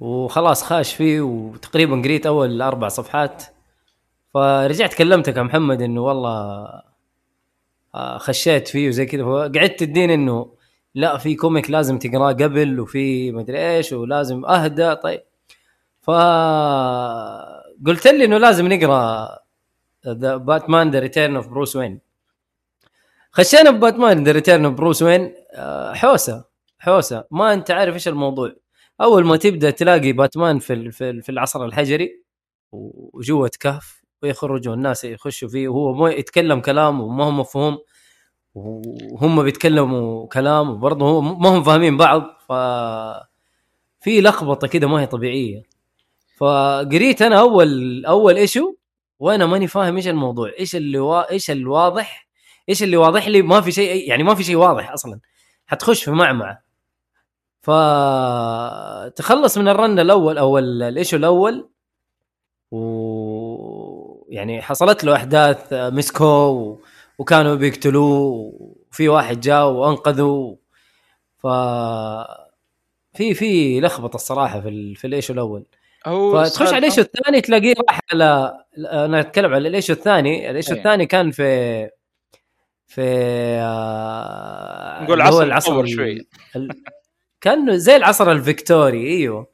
وخلاص 0.00 0.62
خاش 0.64 0.94
فيه 0.94 1.20
وتقريبا 1.20 1.96
قريت 1.96 2.26
أول 2.26 2.62
أربع 2.62 2.88
صفحات. 2.88 3.44
فرجعت 4.34 4.94
كلمتك 4.94 5.36
يا 5.36 5.42
محمد 5.42 5.82
إنه 5.82 6.00
والله 6.00 6.66
آه 7.94 8.18
خشيت 8.18 8.68
فيه 8.68 8.88
وزي 8.88 9.06
كذا. 9.06 9.24
فقعدت 9.24 9.80
تدين 9.80 10.10
إنه 10.10 10.52
لا 10.94 11.18
في 11.18 11.34
comic 11.34 11.70
لازم 11.70 11.98
تقرأه 11.98 12.32
قبل 12.32 12.80
وفي 12.80 13.32
مدري 13.32 13.76
إيش 13.76 13.92
ولازم 13.92 14.44
اهدى 14.44 14.94
طيب 14.94 15.22
ف 16.02 16.10
قلت 17.86 18.06
لي 18.06 18.24
إنه 18.24 18.38
لازم 18.38 18.72
نقرأ 18.72 19.28
the 20.08 20.36
باتمان 20.36 20.90
The 20.90 20.98
Return 20.98 21.36
of 21.36 21.48
Bruce 21.48 21.76
Wayne 21.76 22.00
خشينا 23.32 23.70
بباتمان 23.70 24.24
The 24.24 24.32
Return 24.32 24.64
of 24.64 24.74
Bruce 24.74 25.02
Wayne 25.02 25.34
حوسة 25.94 26.44
حوسة. 26.78 27.24
ما 27.30 27.52
أنت 27.52 27.70
عارف 27.70 27.94
إيش 27.94 28.08
الموضوع. 28.08 28.52
أول 29.00 29.24
ما 29.26 29.36
تبدأ 29.36 29.70
تلاقي 29.70 30.12
باتمان 30.12 30.58
في 30.58 30.90
في 30.90 31.10
ال- 31.10 31.22
في 31.22 31.28
العصر 31.28 31.64
الحجري 31.64 32.22
وجوة 32.72 33.50
كهف 33.60 34.02
ويخرجوا 34.22 34.74
الناس 34.74 35.04
يخشوا 35.04 35.48
فيه 35.48 35.68
وهو 35.68 35.92
مو 35.94 36.06
يتكلم 36.06 36.60
كلام 36.60 37.00
وما 37.00 37.24
هو 37.24 37.30
مفهوم 37.30 37.78
وهم 38.54 39.42
بيتكلموا 39.42 40.26
كلام 40.28 40.70
وبرضه 40.70 41.20
ما 41.20 41.48
هم 41.48 41.62
فاهمين 41.62 41.96
بعض. 41.96 42.22
ف 42.48 42.52
في 44.00 44.20
لخبطة 44.20 44.66
كده 44.68 44.86
ما 44.88 45.00
هي 45.00 45.06
طبيعية. 45.06 45.62
فقريت 46.36 47.22
أنا 47.22 47.40
أول 47.40 48.04
أول 48.06 48.36
issue 48.36 48.74
وأنا 49.18 49.46
ماني 49.46 49.66
فاهم 49.66 49.96
إيش 49.96 50.08
الموضوع 50.08 50.52
إيش 50.58 50.76
اللي 50.76 50.98
وا... 50.98 51.30
إيش 51.30 51.50
الواضح 51.50 52.28
إيش 52.68 52.82
اللي 52.82 52.96
واضح 52.96 53.28
لي؟ 53.28 53.42
ما 53.42 53.60
في 53.60 53.72
شيء 53.72 54.08
يعني 54.08 54.22
ما 54.22 54.34
في 54.34 54.44
شيء 54.44 54.56
واضح 54.56 54.90
أصلا 54.92 55.20
حتخش 55.66 56.04
في 56.04 56.10
معمعة. 56.10 56.62
فتخلص 57.62 59.58
من 59.58 59.68
ال 59.68 59.75
run 59.75 59.98
الأول 59.98 60.38
أو 60.38 60.58
ال- 60.58 60.82
ال 60.82 60.88
issue 60.88 61.16
الأول 61.16 61.68
و 62.70 64.26
يعني 64.28 64.62
حصلت 64.62 65.04
له 65.04 65.16
أحداث 65.16 65.72
مسكو 65.72 66.24
و... 66.24 66.80
وكانوا 67.18 67.54
بيقتلوه 67.54 68.52
وفي 68.90 69.08
واحد 69.08 69.40
جاء 69.40 69.68
وانقذه 69.70 70.56
ف 71.38 71.46
في 73.14 73.34
في 73.34 73.80
لخبطة 73.80 74.16
الصراحة 74.16 74.60
في 74.60 74.68
ال... 74.68 74.96
في 74.96 75.06
ال 75.06 75.10
issue 75.10 75.32
الأول. 75.32 75.66
هو 76.06 76.44
فتخش 76.44 76.68
على 76.68 76.78
ال 76.78 76.82
issue 76.82 77.00
الثاني 77.00 77.40
تلاقيه 77.40 77.74
راح 77.88 78.00
على 78.12 78.58
أنا 78.78 79.20
أتكلم 79.20 79.54
على 79.54 79.68
ال 79.68 79.72
issue 79.72 79.92
الثاني 79.92 80.50
ال 80.50 80.54
issue 80.54 80.72
أي. 80.72 80.78
الثاني 80.78 81.06
كان 81.06 81.30
في 81.30 81.88
في 82.86 83.02
آه، 83.60 85.02
نقول 85.02 85.22
هو 85.22 85.28
عصر 85.28 85.42
العصر 85.42 85.86
شوي. 85.86 86.26
ال... 86.56 86.68
كانه 87.40 87.76
زي 87.76 87.96
العصر 87.96 88.32
الفيكتوري 88.32 89.06
إيوه. 89.08 89.46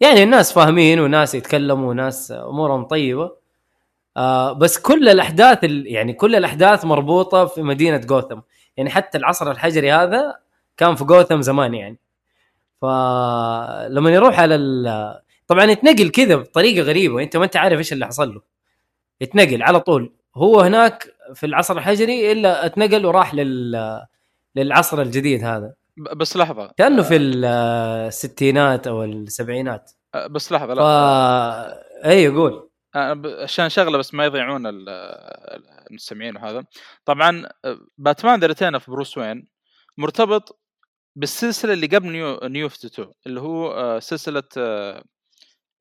يعني 0.00 0.22
الناس 0.22 0.52
فاهمين 0.52 1.00
وناس 1.00 1.34
يتكلموا 1.34 1.90
وناس 1.90 2.32
أمورهم 2.32 2.84
طيبة. 2.84 3.36
آه 4.16 4.52
بس 4.52 4.78
كل 4.78 5.08
الأحداث 5.08 5.64
ال... 5.64 5.86
يعني 5.86 6.12
كل 6.12 6.36
الأحداث 6.36 6.84
مربوطة 6.84 7.46
في 7.46 7.62
مدينة 7.62 7.96
جوثم. 7.96 8.40
يعني 8.76 8.90
حتى 8.90 9.18
العصر 9.18 9.50
الحجري 9.50 9.92
هذا 9.92 10.36
كان 10.76 10.94
في 10.94 11.04
جوثم 11.04 11.40
زمان 11.42 11.74
يعني. 11.74 11.98
فلما 12.82 14.10
يروح 14.10 14.40
على 14.40 14.54
ال... 14.54 14.86
طبعا 15.50 15.64
يتنقل 15.64 16.08
كذا 16.10 16.36
بطريقة 16.36 16.82
غريبة 16.82 17.22
أنت 17.22 17.36
ما 17.36 17.44
أنت 17.44 17.56
عارف 17.56 17.78
إيش 17.78 17.92
اللي 17.92 18.06
حصل 18.06 18.34
له. 18.34 18.42
يتنقل 19.20 19.62
على 19.62 19.80
طول. 19.80 20.12
هو 20.36 20.60
هناك 20.60 21.14
في 21.34 21.46
العصر 21.46 21.78
الحجري 21.78 22.32
إلا 22.32 22.66
اتنقل 22.66 23.06
وراح 23.06 23.34
لل 23.34 24.00
للعصر 24.56 25.02
الجديد 25.02 25.44
هذا. 25.44 25.74
بس 25.96 26.36
لحظة. 26.36 26.72
كأنه 26.76 27.02
في 27.02 27.16
ال- 27.16 27.44
الستينات 28.06 28.86
أو 28.86 29.04
السبعينات. 29.04 29.90
بس 30.30 30.52
لحظة 30.52 30.74
ف 30.74 30.76
لا 30.78 31.82
اي 32.10 32.28
قول 32.28 32.70
عشان 33.42 33.68
شغلة 33.68 33.98
بس 33.98 34.14
ما 34.14 34.24
يضيعون 34.24 34.66
ال- 34.66 34.88
المستمعين 35.90 36.36
وهذا. 36.36 36.64
طبعا 37.04 37.48
باتمان 37.98 38.40
The 38.40 38.46
Return 38.46 38.74
of 38.74 38.90
Bruce 38.90 39.18
Wayne 39.18 39.46
مرتبط 39.98 40.60
بالسلسلة 41.16 41.72
اللي 41.72 41.86
قبل 41.86 42.10
New 42.12 42.38
New 42.42 42.66
52 42.66 43.12
اللي 43.26 43.40
هو 43.40 43.98
سلسلة 44.00 44.42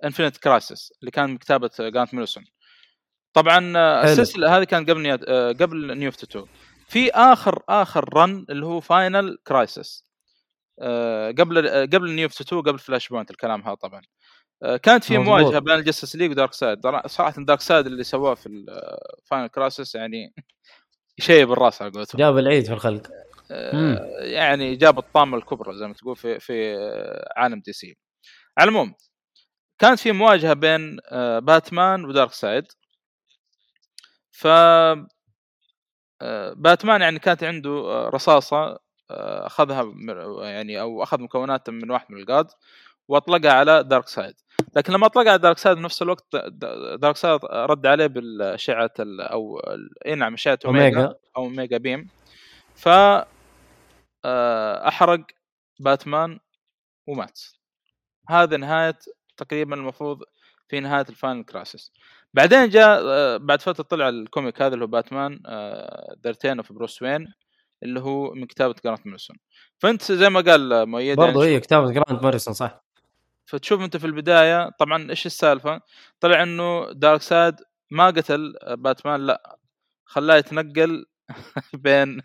Infinite 0.06 0.38
Crisis 0.38 0.94
اللي 1.02 1.12
كان 1.12 1.30
من 1.30 1.38
كتابة 1.38 1.70
آه، 1.80 1.90
جرانت 1.90 2.14
موريسون. 2.14 2.46
طبعا 3.34 3.74
آه،. 3.78 4.04
السلسلة 4.04 4.58
هذه 4.58 4.64
كانت 4.64 4.90
قبل 4.90 5.20
آه، 5.28 5.52
قبل 5.52 5.98
New 5.98 6.10
52 6.10 6.48
في 6.88 7.12
آخر 7.12 7.64
آخر 7.70 8.14
run 8.14 8.46
اللي 8.50 8.66
هو 8.66 8.80
Final 8.80 9.38
Crisis 9.48 10.10
قبل 11.40 11.68
آه، 11.68 11.86
قبل 11.86 12.12
New 12.12 12.28
52 12.28 12.62
قبل 12.62 12.80
Flashpoint 12.80 13.32
الكلام 13.32 13.62
هذا 13.62 13.74
طبعا. 13.74 14.02
آه، 14.64 14.78
كانت 14.78 15.04
في. 15.04 15.18
مواجهة 15.18 15.60
بين 15.60 15.76
ال 15.76 15.81
Justice 15.81 16.16
League 16.16 16.32
ودارك 16.32 16.54
سايد. 16.54 16.80
صراحة 17.06 17.34
دارك 17.38 17.62
سايد 17.62 17.86
اللي 17.86 18.04
سواه 18.04 18.36
في 18.36 18.50
ال 18.50 18.66
Final 18.66 19.48
Crisis 19.48 19.96
يعني 19.96 20.34
يشيب 21.20 21.52
الراس 21.52 21.82
على 21.82 21.92
قولتهم. 21.92 22.20
جاب 22.20 22.38
العيد 22.38 22.66
في 22.66 22.74
الخلق. 22.74 23.08
آه، 23.52 24.10
يعني 24.20 24.76
جاب 24.76 25.00
الطامة 25.00 25.38
الكبرى 25.38 25.78
زي 25.78 25.88
ما 25.88 25.94
تقول 25.94 26.16
في 26.16 26.40
في 26.40 26.76
آه، 26.78 27.34
عالم 27.38 27.60
دي 27.60 27.74
سي. 27.74 27.98
على 28.58 28.70
العموم 28.70 28.94
كانت 29.80 30.00
في 30.00 30.12
مواجهة 30.12 30.54
بين 30.54 30.98
آه، 31.12 31.40
باتمان 31.40 32.06
ودارك 32.06 32.32
سايد. 32.34 32.66
ف 34.32 34.48
آه، 34.48 35.08
باتمان 36.56 37.02
يعني 37.02 37.20
كانت 37.20 37.44
عنده 37.44 37.70
آه، 37.70 38.10
رصاصة 38.10 38.80
أخذها 39.12 39.94
يعني 40.44 40.82
أو 40.82 41.04
أخذ 41.04 41.22
مكونات 41.22 41.70
من 41.70 41.92
واحد 41.92 42.06
من 42.12 42.20
ال 42.22 42.28
god 42.28 42.48
وأطلقها 43.08 43.52
على 43.52 43.84
دارك 43.84 44.08
سايد. 44.08 44.36
لكن 44.76 44.94
لما 44.94 45.06
أطلقها 45.06 45.30
على 45.30 45.40
دارك 45.42 45.58
سايد 45.58 45.78
بنفس 45.78 46.02
الوقت 46.02 46.36
دارك 47.02 47.16
سايد 47.16 47.40
رد 47.46 47.86
عليه 47.86 48.08
بالأشعة 48.08 48.92
ال- 49.00 49.22
أو 49.22 49.60
اي 50.06 50.16
نعم 50.16 50.34
أشعة 50.34 50.60
Omega 50.66 50.98
Omega 50.98 51.16
Omega 51.38 51.78
Beam. 51.78 52.08
ف 52.76 52.90
أحرق 54.88 55.22
باتمان 55.80 56.40
ومات. 57.08 57.42
هذا 58.30 58.58
نهاية 58.58 59.00
تقريبا 59.44 59.76
المفروض 59.76 60.24
في 60.68 60.80
نهاية 60.80 61.06
ال 61.10 61.16
Final 61.16 61.44
Crisis 61.44 61.92
بعدين 62.34 62.70
جاء 62.70 63.02
آه، 63.04 63.38
بعد 63.38 63.62
فترة 63.62 63.84
طلع 63.84 64.10
ال 64.10 64.19
comic 64.19 64.62
هذا 64.62 64.74
اللي 64.74 64.86
هو 64.86 64.88
باتمان 64.88 65.40
The 66.24 66.35
Return 66.35 66.58
of 66.58 66.74
Bruce 66.74 67.02
Wayne 67.02 67.28
اللي 67.84 68.00
هو 68.00 68.34
من 68.34 68.46
كتابة 68.46 68.76
جرانت 68.86 69.08
موريسون 69.08 69.38
فأنت 69.80 70.12
زي 70.12 70.30
ما 70.30 70.42
قال 70.42 70.86
مؤيد 70.86 71.18
برضه 71.18 71.44
يعني 71.44 71.56
هي 71.56 71.60
كتابة 71.60 71.92
جرانت 71.92 72.24
موريسون 72.24 72.54
صح 72.54 72.82
فتشوف 73.46 73.82
أنت 73.82 73.98
في 73.98 74.08
البداية 74.08 74.70
طبعا 74.80 75.10
إيش 75.10 75.26
السالفة؟ 75.26 75.82
طلع 76.20 76.44
إنه 76.44 76.92
دارك 76.92 77.22
سايد 77.22 77.56
ما 77.92 78.08
قتل 78.08 78.56
باتمان 78.68 79.26
لا 79.26 79.58
خلاه 80.06 80.36
يتنقل 80.36 81.06
بين 81.74 82.22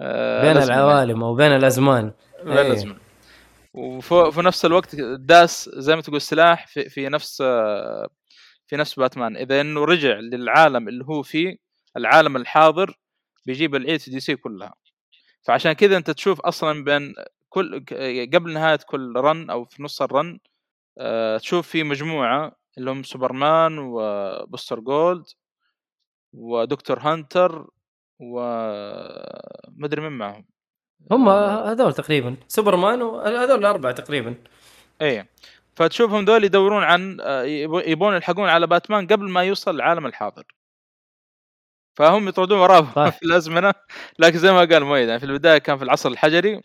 آه، 0.00 0.42
بين. 0.42 0.62
العوالم 0.62 1.24
أو 1.24 1.34
بين 1.34 1.52
الأزمان 1.52 2.12
بين 2.44 2.56
إيه. 2.56 3.05
وفي 3.76 4.42
نفس 4.42 4.64
الوقت 4.64 4.96
داس 5.18 5.70
زي 5.74 5.96
ما 5.96 6.02
تقول 6.02 6.20
سلاح 6.20 6.66
في, 6.66 6.88
في 6.88 7.08
نفس 7.08 7.42
في 8.66 8.76
نفس 8.76 8.94
باتمان. 8.98 9.36
إذا 9.36 9.60
إنه 9.60 9.84
رجع 9.84 10.14
للعالم 10.18 10.88
اللي 10.88 11.04
هو 11.04 11.22
فيه 11.22 11.56
العالم 11.96 12.36
الحاضر 12.36 12.98
بيجيب 13.46 13.74
العيد 13.74 14.00
في 14.00 14.10
DC 14.10 14.36
كلها. 14.36 14.74
فعشان 15.46 15.72
كذا 15.72 15.96
أنت 15.96 16.10
تشوف 16.10 16.40
أصلا 16.40 16.84
بين 16.84 17.14
كل 17.48 17.84
قبل 18.34 18.52
نهاية 18.52 18.78
كل 18.86 19.12
run 19.16 19.50
أو 19.50 19.64
في 19.64 19.82
نص 19.82 20.02
ال 20.02 20.11
run 20.11 20.38
آه، 20.98 21.38
تشوف 21.38 21.68
في 21.68 21.82
مجموعة 21.84 22.52
اللي 22.78 22.90
هم 22.90 23.02
سوبرمان 23.02 23.78
وبوستر 23.78 24.80
جولد 24.80 25.24
و 26.32 26.45
جرين 26.45 26.98
لانترن 27.00 27.66
ومدري 28.20 30.00
من 30.00 30.18
معهم. 30.18 30.46
هم 31.10 31.28
آه، 31.28 31.72
هذول 31.72 31.92
تقريبا 31.94 32.36
سوبرمان 32.48 33.02
وهذول 33.02 33.58
الأربعة 33.58 33.92
تقريبا. 33.92 34.34
إيه. 35.02 35.28
فتشوفهم 35.76 36.24
دول 36.24 36.44
يدورون 36.44 36.82
عن 36.84 37.18
آه، 37.20 37.42
يبو- 37.44 37.88
يبون 37.88 38.14
يلحقون 38.14 38.48
على 38.48 38.66
باتمان 38.66 39.06
قبل 39.06 39.28
ما 39.30 39.42
يوصل 39.42 39.74
العالم 39.74 40.06
الحاضر. 40.06 40.44
فهم 41.98 42.28
يطردون 42.28 42.58
وراه. 42.58 43.10
في 43.10 43.22
الأزمنة. 43.22 43.72
لكن 44.18 44.38
زي 44.38 44.52
ما 44.52 44.58
قال 44.64 44.84
مؤيد 44.84 45.08
يعني 45.08 45.20
في 45.20 45.26
البداية 45.26 45.58
كان 45.58 45.78
في 45.78 45.84
العصر 45.84 46.08
الحجري 46.08 46.60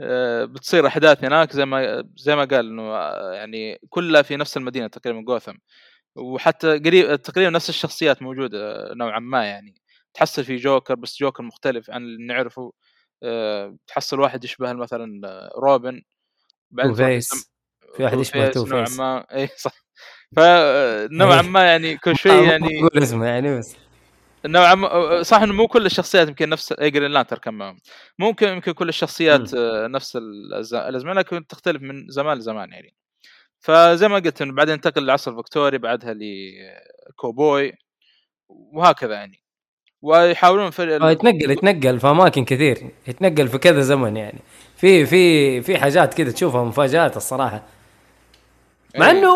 آه، 0.00 0.44
بتصير 0.44 0.86
أحداث 0.86 1.24
هناك 1.24 1.52
زي 1.52 1.64
ما 1.66 2.04
زي 2.16 2.36
ما 2.36 2.44
قال 2.44 2.66
إنه 2.68 2.94
يعني 3.34 3.78
كلها 3.90 4.22
في 4.22 4.36
نفس 4.36 4.56
المدينة 4.56 4.86
تقريبا 4.86 5.20
جوثم. 5.20 5.54
وحتى 6.16 6.78
قريب 6.78 7.16
تقريبا 7.22 7.50
نفس 7.50 7.68
الشخصيات 7.68 8.22
موجودة 8.22 8.88
نوعا 8.94 9.18
ما 9.20 9.44
يعني. 9.44 9.74
تحصل 10.14 10.44
في 10.44 10.56
جوكر 10.56 10.94
بس 10.94 11.18
جوكر 11.20 11.42
مختلف 11.42 11.90
عن 11.90 12.02
اللي 12.02 12.26
نعرفه. 12.26 12.72
تحصل 13.86 14.20
واحد 14.20 14.44
يشبه 14.44 14.72
مثلا 14.72 15.28
آه، 15.28 15.52
روبن 15.56 16.02
وفيس. 16.84 17.28
تسم- 17.28 17.48
في 17.96 18.04
واحد 18.04 18.18
يشبه 18.18 18.48
تو 18.48 18.66
نوعا 18.66 18.84
فيس. 18.84 18.98
ما. 18.98 19.26
اي 19.36 19.48
صح. 19.56 19.72
فنوعا 20.36 21.42
ما 21.42 21.64
يعني 21.64 21.96
كل 21.96 22.16
شيء 22.16 22.32
آه، 22.32 22.50
يعني 22.50 22.80
ما 22.82 22.88
بقول 22.88 23.02
اسمه 23.02 23.26
يعني 23.26 23.58
بس. 23.58 23.76
نوعا 24.46 24.74
ما 24.74 25.22
صح 25.22 25.40
إنه 25.42 25.52
مو 25.52 25.68
كل 25.68 25.86
الشخصيات 25.86 26.28
يمكن 26.28 26.48
نفس 26.48 26.72
اي 26.72 26.90
جرين 26.90 27.10
لانترن 27.10 27.38
كان 27.38 27.54
معهم. 27.54 27.78
ممكن 28.18 28.48
يمكن 28.48 28.72
كل 28.72 28.88
الشخصيات 28.88 29.54
آه، 29.54 29.86
نفس 29.86 30.16
الأز- 30.16 30.74
الازمان 30.74 31.16
لكن 31.18 31.46
تختلف 31.46 31.82
من 31.82 32.08
زمان 32.08 32.38
لزمان 32.38 32.72
يعني. 32.72 32.94
فزي 33.60 34.08
ما 34.08 34.14
قلت 34.16 34.42
إنه 34.42 34.52
بعدين 34.52 34.74
انتقل 34.74 35.02
للعصر 35.02 35.30
الفكتوري 35.30 35.78
بعدها 35.78 36.14
لكوبوي 36.14 37.72
وهكذا 38.48 39.14
يعني. 39.14 39.41
ويحاولون 40.02 40.70
في 40.70 40.82
آه، 40.82 41.10
يتنقل 41.10 41.50
يتنقل 41.50 42.00
في 42.00 42.06
أماكن 42.06 42.44
كثير. 42.44 42.78
يتنقل 43.08 43.48
في 43.48 43.58
كذا 43.58 43.80
زمن 43.80 44.16
يعني. 44.16 44.38
في 44.76 45.06
في 45.06 45.62
في 45.62 45.78
حاجات 45.78 46.14
كذا 46.14 46.30
تشوفها 46.30 46.64
مفاجآت 46.64 47.16
الصراحة. 47.16 47.62
مع 48.98 49.10
إيه. 49.10 49.18
إنه 49.18 49.32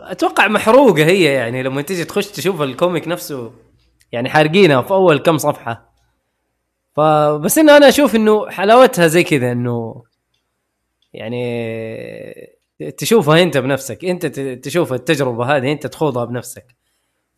أتوقع 0.00 0.48
محروقة 0.48 1.04
هي 1.04 1.24
يعني 1.24 1.62
لما 1.62 1.82
تيجي 1.82 2.04
تخش 2.04 2.26
تشوف 2.26 2.62
الكوميك 2.62 3.08
نفسه. 3.08 3.52
يعني 4.12 4.30
حارقينها 4.30 4.82
في 4.82 4.90
أول 4.90 5.18
كم 5.18 5.38
صفحة. 5.38 5.94
فبس 6.96 7.58
إنه 7.58 7.76
أنا 7.76 7.88
أشوف 7.88 8.16
إنه 8.16 8.50
حلاوتها 8.50 9.06
زي 9.06 9.22
كذا 9.24 9.52
إنه 9.52 10.02
يعني 11.12 12.54
تشوفها 12.98 13.42
أنت 13.42 13.58
بنفسك. 13.58 14.04
أنت 14.04 14.26
تشوف 14.64 14.92
التجربة 14.92 15.56
هذه 15.56 15.72
أنت 15.72 15.86
تخوضها 15.86 16.24
بنفسك. 16.24 16.83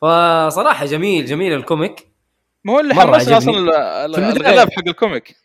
فصراحة 0.02 0.86
جميل 0.86 1.26
جميل 1.26 1.52
ال 1.52 1.61
comic 1.61 2.06
ما 2.64 2.72
هو 2.72 2.80
اللي 2.80 2.94
حمسني. 2.94 3.36
أصلا. 3.36 4.04
الغلاف 4.04 4.68
حق 4.70 4.88
ال 4.88 4.96
comic 4.96 5.36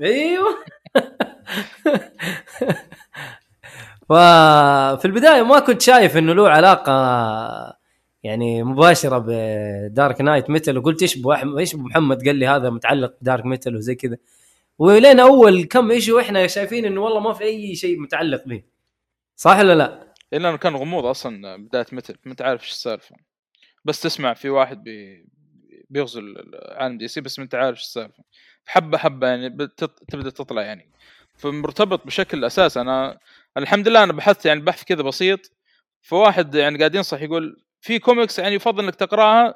أيوه 0.00 0.48
ففي 4.08 5.04
البداية 5.04 5.42
ما 5.42 5.58
كنت 5.58 5.82
شايف 5.82 6.16
إنه 6.16 6.32
له 6.32 6.48
علاقة 6.48 6.92
يعني 8.22 8.62
مباشرة 8.62 9.24
ب 9.26 9.45
Dark 9.45 10.20
Nights 10.20 10.50
Metal 10.50 10.78
وقلت 10.78 11.02
إيش 11.02 11.16
ابو 11.16 11.32
احمد 11.32 11.58
إيش 11.58 11.74
ابو 11.74 11.82
محمد 11.82 12.26
قال 12.26 12.36
لي 12.36 12.46
هذا 12.46 12.70
متعلق 12.70 13.14
ب 13.20 13.25
Dark 13.25 13.46
Metal 13.46 13.76
وزي 13.76 13.94
كذا 13.94 14.16
ولين 14.78 15.20
أول 15.20 15.64
كم 15.64 15.90
issue 15.90 16.20
إحنا 16.20 16.46
شايفين 16.46 16.84
إنه 16.84 17.00
والله 17.00 17.20
ما 17.20 17.32
في 17.32 17.44
أي 17.44 17.74
شيء 17.74 18.00
متعلق 18.00 18.42
به 18.46 18.62
صح 19.36 19.58
ولا 19.58 19.74
لا؟ 19.74 20.03
إلا 20.34 20.48
إنه 20.48 20.58
كان 20.58 20.76
غموض 20.76 21.04
أصلا 21.04 21.56
بداية 21.56 21.86
Metal 21.92 22.16
ما 22.24 22.30
أنت 22.32 22.42
عارف 22.42 22.62
إيش 22.62 22.70
السالفة. 22.70 23.16
بس 23.84 24.00
تسمع 24.00 24.34
في 24.34 24.48
واحد 24.50 24.84
بي 24.84 25.26
بيغزو 25.90 26.22
عالم 26.68 26.98
DC 26.98 27.20
بس 27.20 27.38
ما 27.38 27.44
أنت 27.44 27.54
عارف 27.54 27.76
إيش 27.76 27.84
السالفة. 27.84 28.24
حبة 28.66 28.98
حبة 28.98 29.26
يعني 29.26 29.48
بتط... 29.48 30.02
تبدأ 30.08 30.30
تطلع 30.30 30.62
يعني. 30.62 30.90
فمرتبط 31.34 32.06
بشكل 32.06 32.44
أساسي. 32.44 32.80
أنا 32.80 33.18
الحمد 33.56 33.88
لله 33.88 34.04
أنا 34.04 34.12
بحثت 34.12 34.46
يعني 34.46 34.60
بحث 34.60 34.84
كذا 34.84 35.02
بسيط. 35.02 35.40
فواحد 36.02 36.54
يعني 36.54 36.78
قاعد 36.78 36.94
ينصح 36.94 37.22
يقول 37.22 37.64
في 37.80 37.98
كوميكس 37.98 38.38
يعني 38.38 38.54
يفضل 38.54 38.84
إنك 38.84 38.94
تقراها 38.94 39.54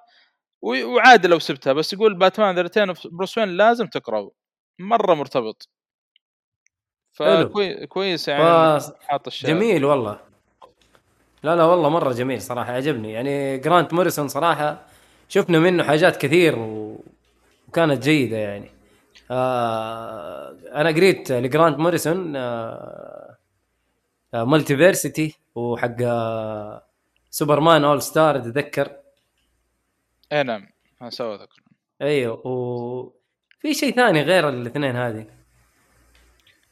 وعادي 0.63 1.29
لو 1.29 1.39
سبتها. 1.39 1.73
بس 1.73 1.93
يقول 1.93 2.15
باتمان 2.15 2.59
the 2.59 2.89
أوف 2.89 3.07
بروس 3.07 3.39
وين 3.39 3.49
لازم 3.49 3.87
تقرأه. 3.87 4.31
مرة 4.79 5.15
مرتبط. 5.15 5.69
فكويس 7.13 8.29
يعني 8.29 8.81
حاط 9.01 9.27
الشيء 9.27 9.51
جميل 9.51 9.85
والله. 9.85 10.28
لا 11.43 11.57
لا 11.57 11.65
والله 11.65 11.89
مرة 11.89 12.13
جميل 12.13 12.43
صراحة 12.43 12.73
عجبني. 12.73 13.13
يعني 13.13 13.59
جرانت 13.59 13.95
موريسون 13.95 14.29
صراحة 14.29 14.87
شفنا 15.29 15.59
منه 15.59 15.85
حاجات 15.85 16.17
كثير 16.17 16.59
و... 16.59 17.05
وكانت 17.69 18.03
جيدة 18.03 18.37
يعني. 18.37 18.71
آه 19.31 20.57
أنا 20.75 20.89
قريت 20.89 21.33
لجرانت 21.33 21.79
موريسون 21.79 22.37
آه 22.37 23.37
آه 24.35 24.45
Multiversity 24.45 25.39
وحق 25.55 25.97
آه 26.03 26.83
سوبرمان 27.31 27.85
All-Star 27.85 28.39
تذكر؟ 28.39 28.93
اي 30.33 30.43
نعم 30.43 30.69
سوى 31.09 31.37
ذكر. 31.37 31.63
أيوه 32.03 32.47
وفي 32.47 33.75
شيء 33.75 33.95
ثاني 33.95 34.23
غير 34.23 34.49
الاثنين 34.49 34.97
هذه؟ 34.97 35.27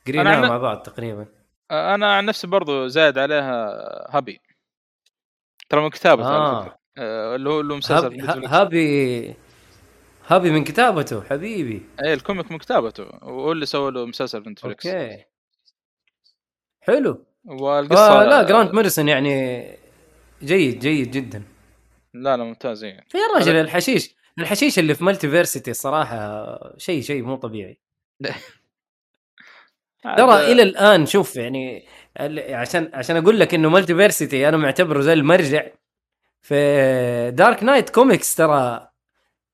قريناها 0.07 0.49
مع 0.49 0.59
بعض 0.59 0.83
تقريبا. 0.83 1.27
أنا 1.71 2.17
عن 2.17 2.25
نفسي 2.25 2.47
برضو 2.47 2.87
زايد 2.87 3.19
عليها 3.19 4.17
Happy. 4.17 4.41
ترى 5.69 5.83
من 5.83 5.91
كتابته 5.91 6.29
آه. 6.29 6.79
آه، 6.99 7.37
اللي 7.37 7.51
هو 7.51 7.63
مسلسل 7.63 8.21
Happy. 8.47 9.35
Happy 10.27 10.51
من 10.51 10.65
كتابته 10.65 11.23
حبيبي. 11.23 11.83
اي 12.05 12.13
ال 12.13 12.19
comic 12.19 12.53
من 12.53 12.59
كتابته 12.59 13.03
وهو 13.03 13.53
اللي 13.53 13.67
سوى 13.67 13.91
له 13.91 14.07
مسلسل 14.07 14.45
في 14.45 14.51
نتفلكس 14.51 14.87
okay. 14.87 15.25
والقصة 17.47 18.07
حلو 18.07 18.25
آه 18.25 18.25
لا 18.25 18.43
جرانت 18.43 18.69
لا 18.69 18.75
موريسون 18.75 19.09
يعني 19.09 19.65
جيد 20.43 20.79
جيد 20.79 21.11
جدا. 21.11 21.43
لا, 22.15 22.37
لا 22.37 22.45
ممتاز 22.45 22.85
إيه. 22.85 23.05
في 23.09 23.19
الرجل 23.19 23.57
الحشيش 23.57 24.17
الحشيش 24.39 24.79
اللي 24.79 24.95
في 24.95 25.05
Multiversity 25.05 25.71
الصراحه 25.71 26.59
شيء 26.79 27.03
شيء 27.03 27.23
مو 27.23 27.37
طبيعي. 27.37 27.81
ترى 30.17 30.53
إلى 30.53 30.63
الآن 30.63 31.07
شوف 31.07 31.37
يعني 31.37 31.87
عشان 32.51 32.91
عشان 32.95 33.17
أقول 33.17 33.41
لك 33.41 33.55
إنه 33.55 33.69
Multiversity 33.71 34.49
أنا 34.49 34.57
معتبره 34.57 35.01
زي 35.01 35.13
المرجع. 35.13 35.67
في 36.43 37.31
Dark 37.35 37.63
Nights 37.63 37.91
comics 37.91 38.35
ترى 38.35 38.89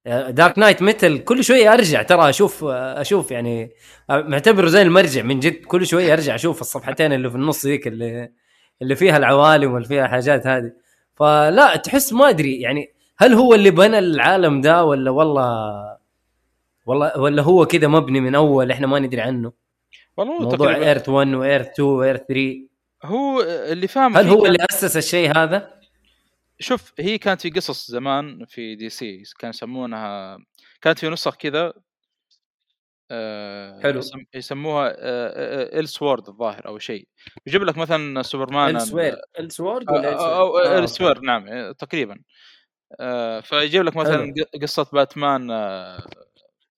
Dark 0.07 0.59
Nights 0.59 0.83
Metal 0.83 1.19
كل 1.19 1.45
شوية 1.45 1.73
أرجع 1.75 2.03
ترى 2.03 2.29
أشوف 2.29 2.65
أشوف 2.65 3.31
يعني 3.31 3.71
معتبره 4.11 4.69
زي 4.69 4.83
المرجع 4.83 5.23
من 5.23 5.41
جد 5.41 5.65
كل 5.65 5.87
شوية 5.87 6.13
أرجع 6.13 6.35
أشوف 6.35 6.61
الصفحتين 6.61 7.13
اللي 7.13 7.31
في 7.31 7.37
النص 7.37 7.67
ذيك 7.67 7.87
اللي 7.87 8.33
اللي 8.83 8.97
فيها 8.97 9.17
العوالم 9.17 9.73
واللي 9.73 9.89
فيها 9.89 10.07
حاجات 10.07 10.47
هذه. 10.47 10.73
فلا 11.15 11.77
تحس 11.77 12.13
ما 12.13 12.29
أدري 12.29 12.61
يعني 12.61 12.93
هل 13.19 13.35
هو 13.35 13.55
اللي 13.55 13.71
بنى 13.71 13.99
العالم 13.99 14.61
ده 14.61 14.85
ولا 14.85 15.11
والله 15.11 15.99
والله 16.87 17.19
ولا 17.21 17.43
هو 17.43 17.67
كذا 17.67 17.89
مبني 17.89 18.21
من 18.21 18.35
أول 18.35 18.71
إحنا 18.71 18.87
ما 18.87 18.99
ندري 18.99 19.21
عنه. 19.21 19.53
والله 20.17 20.35
هو 20.35 20.39
موضوع 20.39 20.75
ايرث 20.77 21.09
1 21.09 21.35
وايرث 21.35 21.67
2 21.69 21.89
وايرث 21.89 22.21
3 22.29 22.69
هو 23.05 23.41
اللي 23.43 23.89
فاهم 23.89 24.17
هل 24.17 24.29
هو 24.29 24.47
اللي 24.47 24.59
أسس 24.71 24.97
الشيء 24.97 25.37
هذا؟ 25.39 25.81
شوف 26.59 26.93
هي 26.99 27.19
كانت 27.19 27.41
في 27.41 27.51
قصص 27.51 27.91
زمان 27.91 28.45
في 28.45 28.75
DC 28.75 29.23
كانوا 29.39 29.55
يسمونها 29.55 30.39
كانت 30.81 30.99
في 30.99 31.09
نسخ 31.09 31.37
كذا 31.37 31.73
آه، 33.11 33.81
حلو. 33.83 33.99
يسم- 33.99 34.25
يسموها 34.35 34.95
ال 35.81 35.89
Elseworld 35.89 36.29
الظاهر 36.29 36.67
أو 36.67 36.79
شيء. 36.79 37.09
يجيب 37.47 37.63
لك 37.63 37.79
مثلا 37.79 38.23
سوبرمان 38.23 38.77
ال 39.41 39.46
Elseworld 39.46 39.89
آه، 39.91 39.93
ولا 39.93 40.39
أو 40.39 40.59
آه، 40.59 40.79
ال 40.79 40.89
Elseworld 40.89 41.21
نعم 41.21 41.49
آه، 41.49 41.73
تقريبا. 41.73 42.19
آه، 43.01 43.41
فيجيب 43.41 43.83
لك 43.83 43.97
مثلا 43.97 44.17
حلو. 44.55 44.61
قصة 44.63 44.87
باتمان 44.93 45.51
آه، 45.51 46.07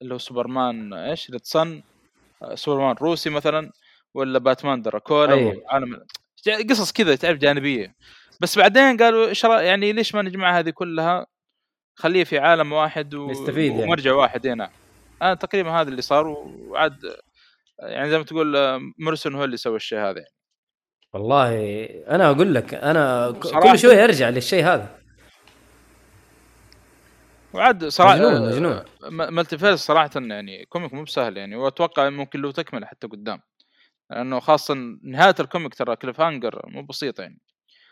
اللي 0.03 0.15
هو 0.15 0.19
سوبرمان 0.19 0.93
إيش؟ 0.93 1.31
Red 1.31 1.45
Son 1.45 1.83
سوبرمان 2.55 2.97
روسي 3.01 3.31
مثلا 3.31 3.71
ولا 4.15 4.39
باتمان 4.39 4.83
دراكولا 4.83 5.33
أيوة. 5.33 5.57
وعالم 5.57 6.01
قصص 6.71 6.93
كذا 6.93 7.17
تعرف 7.17 7.39
جانبية 7.39 7.95
بس 8.41 8.59
بعدين 8.59 8.97
قالوا 8.97 9.29
إيش 9.29 9.45
يعني 9.45 9.93
ليش 9.93 10.15
ما 10.15 10.23
نجمع 10.23 10.59
هذه 10.59 10.71
كلها 10.71 11.27
خليه 11.95 12.25
في 12.25 12.39
عالم 12.39 12.73
واحد 12.73 13.15
و... 13.15 13.31
نستفيد 13.31 13.73
يعني. 13.73 13.83
ومرجع 13.83 14.15
واحد 14.15 14.47
هنا 14.47 14.71
آه 15.23 15.35
تقريبا 15.35 15.71
هذا 15.71 15.89
اللي 15.89 16.03
صار 16.03 16.27
وعاد 16.27 16.97
يعني 17.79 18.11
زي 18.11 18.19
ما 18.19 18.25
تقول 18.25 18.57
آه، 18.57 18.81
موريسون 18.99 19.35
هو 19.35 19.45
اللي 19.45 19.57
سوى 19.57 19.77
الشيء 19.77 19.99
هذا 19.99 20.19
يعني. 20.19 20.35
والله 21.13 21.55
أنا 22.09 22.31
أقول 22.31 22.55
لك 22.55 22.75
أنا. 22.75 23.33
كل 23.63 23.79
شوية 23.79 24.05
أرجع 24.05 24.29
للشيء 24.29 24.65
هذا 24.65 25.04
وعاد 27.55 27.85
صراحة 27.85 28.15
مجنون 28.15 28.49
مجنون. 28.51 28.83
Multiverse 29.35 29.79
صراحة 29.79 30.11
يعني 30.17 30.65
comic 30.65 30.95
مو 30.95 31.05
بسهل 31.05 31.37
يعني 31.37 31.57
وأتوقع 31.57 32.09
ممكن 32.09 32.43
له 32.43 32.53
تكمله 32.53 32.87
حتى 32.87 33.07
قدام. 33.07 33.41
لأنه 34.11 34.41
خاصة 34.41 34.75
نهاية 35.03 35.35
ال 35.41 35.46
comic 35.46 35.75
ترى 35.75 35.97
cliffhanger 35.97 36.63
مو 36.67 36.83
بسيط 36.83 37.21
يعني. 37.21 37.39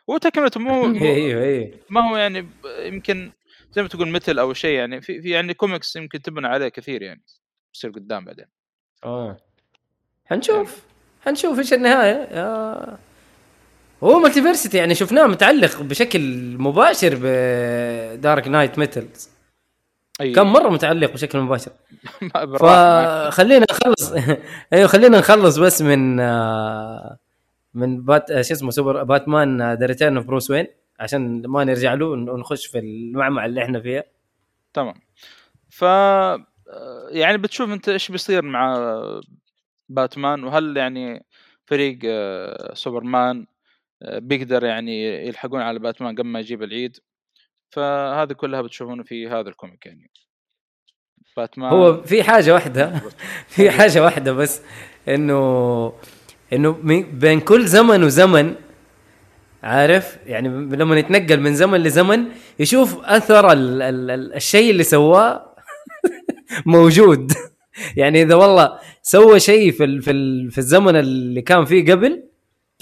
وتكملته 0.06 0.60
مو 0.66 0.86
أيوه 0.86 1.42
أيوه. 1.42 1.70
ما 1.90 2.10
هو 2.10 2.16
يعني 2.16 2.48
يمكن 2.78 3.32
زي 3.72 3.82
ما 3.82 3.88
تقول 3.88 4.08
مثل 4.08 4.38
أو 4.38 4.52
شيء 4.52 4.74
يعني 4.74 5.00
في, 5.00 5.22
في 5.22 5.30
يعني 5.30 5.54
كوميكس 5.54 5.96
يمكن 5.96 6.22
تبنى 6.22 6.46
عليه 6.46 6.68
كثير 6.68 7.02
يعني 7.02 7.22
يصير 7.74 7.90
قدام 7.90 8.24
بعدين. 8.24 8.46
آه. 9.04 9.36
حنشوف 10.24 10.82
حنشوف 11.24 11.58
إيش 11.58 11.72
النهاية. 11.72 12.28
يا 12.30 12.98
هو 14.02 14.18
Multiversity 14.18 14.78
يعني 14.78 14.94
شفناه 14.94 15.26
متعلق 15.26 15.82
بشكل 15.82 16.20
مباشر 16.58 17.18
ب 17.22 17.48
Dark 17.48 18.48
Nights 18.48 18.78
Metal 18.78 19.31
اي 20.22 20.32
كم 20.32 20.52
مرة 20.52 20.68
متعلق 20.68 21.12
بشكل 21.12 21.38
مباشر. 21.38 21.72
فخلينا 22.60 23.66
نخلص. 23.70 24.12
أيوه 24.72 24.86
خلينا 24.86 25.18
نخلص 25.18 25.56
بس 25.56 25.82
من 25.82 26.20
آه، 26.20 27.18
من 27.74 28.04
بات 28.04 28.30
آه، 28.30 28.42
شو 28.42 28.54
اسمه 28.54 28.70
سوبر 28.70 29.02
باتمان 29.02 29.72
the 29.72 29.86
return 29.86 30.16
of 30.16 30.26
بروس 30.26 30.50
وين 30.50 30.66
عشان 31.00 31.46
ما 31.46 31.64
نرجع 31.64 31.94
له 31.94 32.06
ون- 32.06 32.28
ونخش 32.30 32.66
في 32.66 32.78
المعمعة 32.78 33.46
اللي 33.46 33.62
إحنا 33.62 33.80
فيها. 33.80 34.04
تمام. 34.74 34.94
ف 35.70 35.84
آه، 35.84 36.48
يعني 37.10 37.38
بتشوف 37.38 37.70
أنت 37.70 37.88
إيش 37.88 38.10
بيصير 38.10 38.42
مع 38.42 38.76
باتمان 39.88 40.44
وهل 40.44 40.76
يعني 40.76 41.24
فريق 41.66 41.98
سوبرمان 42.74 43.46
بيقدر 44.12 44.64
يعني 44.64 45.26
يلحقون 45.26 45.60
على 45.60 45.78
باتمان 45.78 46.14
قبل 46.14 46.26
ما 46.28 46.40
يجيب 46.40 46.62
العيد؟ 46.62 46.96
فهذه 47.72 48.32
كلها 48.32 48.62
بتشوفونه 48.62 49.02
في 49.02 49.28
هذا 49.28 49.48
ال 49.48 49.55
comic 49.55 49.86
يعني. 49.86 50.10
باتمان 51.36 51.72
هو 51.72 52.02
في 52.02 52.22
حاجة 52.22 52.54
واحدة 52.54 53.02
في 53.54 53.70
حاجة 53.70 54.02
واحدة 54.02 54.32
بس 54.32 54.60
إنه 55.08 55.92
إنه 56.52 56.76
بين 57.12 57.40
كل 57.40 57.66
زمن 57.66 58.04
وزمن 58.04 58.54
عارف؟ 59.62 60.18
يعني 60.26 60.48
لما 60.48 60.98
يتنقل 60.98 61.40
من 61.40 61.54
زمن 61.54 61.80
لزمن 61.80 62.24
يشوف 62.58 63.04
أثر 63.04 63.52
ال 63.52 63.82
ال 63.82 64.10
ال 64.10 64.34
الشيء 64.34 64.70
اللي 64.70 64.82
سواه 64.82 65.54
موجود. 66.66 67.32
يعني 67.96 68.22
إذا 68.22 68.34
والله 68.34 68.78
سوى 69.02 69.40
شيء 69.40 69.72
في 69.72 69.84
ال 69.84 70.02
في 70.02 70.10
ال 70.10 70.50
في 70.50 70.58
الزمن 70.58 70.96
اللي 70.96 71.42
كان 71.42 71.64
فيه 71.64 71.92
قبل 71.92 72.31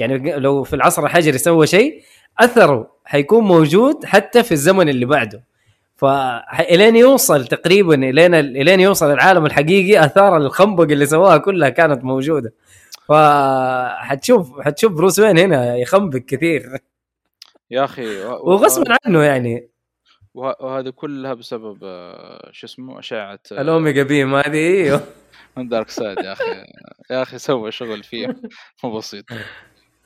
يعني 0.00 0.32
لو 0.36 0.62
في 0.62 0.76
العصر 0.76 1.04
الحجري 1.04 1.38
سوى 1.38 1.66
شيء 1.66 2.02
أثره 2.38 2.90
حيكون 3.04 3.44
موجود 3.44 4.04
حتى 4.04 4.42
في 4.42 4.52
الزمن 4.52 4.88
اللي 4.88 5.06
بعده. 5.06 5.44
فالين 5.96 6.96
يوصل 6.96 7.46
تقريبا 7.46 7.94
إلين 7.94 8.34
إلين 8.34 8.80
يوصل 8.80 9.10
العالم 9.12 9.46
الحقيقي 9.46 10.04
أثار 10.04 10.36
الخنبق 10.36 10.82
اللي 10.84 11.06
سواها 11.06 11.36
كلها 11.38 11.68
كانت 11.68 12.04
موجودة. 12.04 12.52
فحتشوف 13.08 14.60
حتشوف 14.60 14.92
بروس 14.92 15.18
وين 15.18 15.38
هنا 15.38 15.76
يخنبق 15.76 16.18
كثير. 16.18 16.62
يا 17.70 17.84
أخي 17.84 18.24
و- 18.24 18.50
وغصبا 18.50 18.96
عنه 19.06 19.22
يعني. 19.22 19.68
وه- 20.34 20.56
وهذه 20.64 20.90
كلها 20.90 21.34
بسبب 21.34 21.78
آه، 21.84 22.48
شو 22.52 22.66
اسمه 22.66 22.98
أشعة 22.98 23.38
آه، 23.52 23.60
ال 23.61 23.67
Omega 23.67 24.02
beam 24.02 24.35
هذه 24.34 24.54
أيوه 24.84 25.00
من 25.56 25.68
Darkseid 25.68 26.18
يا 26.18 26.32
أخي. 26.32 26.44
يا 27.10 27.22
أخي 27.22 27.38
سوى 27.38 27.70
شغل 27.72 28.02
فيه 28.02 28.36
مو 28.84 28.96
بسيط. 28.96 29.24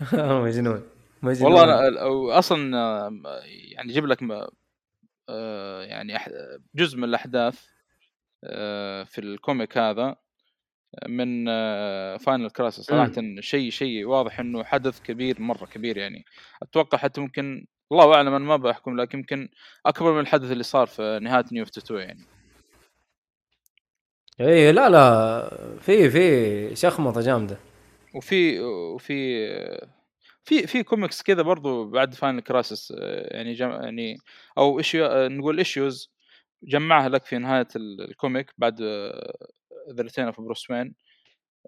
مجنون 0.44 0.83
مجنون. 1.22 1.52
والله 1.52 2.00
أو 2.00 2.30
أصلا 2.30 2.76
آه، 2.78 3.12
يعني 3.44 3.90
يجيب 3.90 4.07
لك 4.07 4.18
آه، 5.28 5.83
يعني 5.83 6.18
جزء 6.74 6.98
من 6.98 7.04
الأحداث 7.04 7.66
آه، 8.44 9.04
في 9.04 9.20
ال 9.20 9.30
comic 9.30 9.79
هذا 9.78 10.16
من 11.09 11.46
Final 12.16 12.50
Crisis 12.50 12.81
صراحة 12.80 13.12
شيء 13.40 13.70
شيء 13.70 14.04
واضح 14.04 14.40
إنه 14.40 14.64
حدث 14.64 15.00
كبير 15.00 15.40
مرة 15.40 15.66
كبير 15.66 15.96
يعني. 15.96 16.24
أتوقع 16.62 16.98
حتى 16.98 17.20
ممكن 17.20 17.66
الله 17.92 18.14
أعلم 18.14 18.35
أنا 18.35 18.44
ما 18.44 18.57
بحكم 18.57 19.00
لكن 19.00 19.18
يمكن 19.18 19.48
أكبر 19.87 20.12
من 20.12 20.20
الحدث 20.20 20.50
اللي 20.52 20.62
صار 20.62 20.87
في 20.87 21.18
نهاية 21.22 21.44
New 21.53 21.64
52 21.64 22.00
يعني. 22.00 22.20
اي 24.40 24.72
لا 24.72 24.88
لا 24.88 25.78
في 25.80 26.11
في 26.11 26.76
شخمطة 26.76 27.20
جامدة. 27.20 27.57
وفي 28.14 28.61
وفي 28.61 29.48
في 30.44 30.66
في 30.66 30.83
كوميكس 30.83 31.22
كذا 31.22 31.42
برضو 31.42 31.85
بعد 31.90 32.14
Final 32.14 32.40
Crisis 32.40 32.90
يعني 33.31 33.53
جم 33.53 33.70
يعني 33.70 34.16
أو 34.59 34.79
issue 34.79 35.29
نقول 35.29 35.59
issues 35.59 36.11
جمعها 36.62 37.09
لك 37.09 37.24
في 37.24 37.38
نهاية 37.38 37.68
ال- 37.77 38.11
ال 38.11 38.17
comic 38.17 38.53
بعد 38.59 38.83
The 39.90 40.03
Return 40.03 40.24
of 40.24 40.40
Bruce 40.40 40.70
Wayne. 40.70 40.94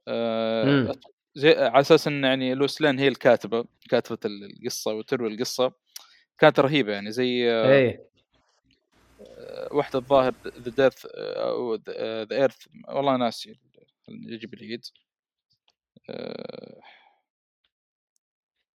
آه، 0.08 0.94
زي 1.34 1.54
على 1.54 1.80
أساس 1.80 2.06
إن 2.06 2.24
يعني 2.24 2.54
Lois 2.54 2.80
Lane 2.82 2.98
هي 2.98 3.08
الكاتبة 3.08 3.64
كاتبة 3.90 4.18
القصة 4.24 4.94
وتروي 4.94 5.28
القصة. 5.34 5.72
كانت 6.38 6.60
رهيبة 6.60 6.92
يعني 6.92 7.12
زي 7.12 7.50
آه، 7.50 7.72
اي 7.76 8.00
واحدة 9.70 9.98
الظاهر 9.98 10.34
the 10.46 10.88
death 10.88 11.06
أو 11.16 11.74
the 11.74 12.36
Earth 12.36 12.66
والله 12.88 13.16
ناسي 13.16 13.58
يجيب 14.08 14.54
اليد 14.54 14.84
آه، 14.84 15.05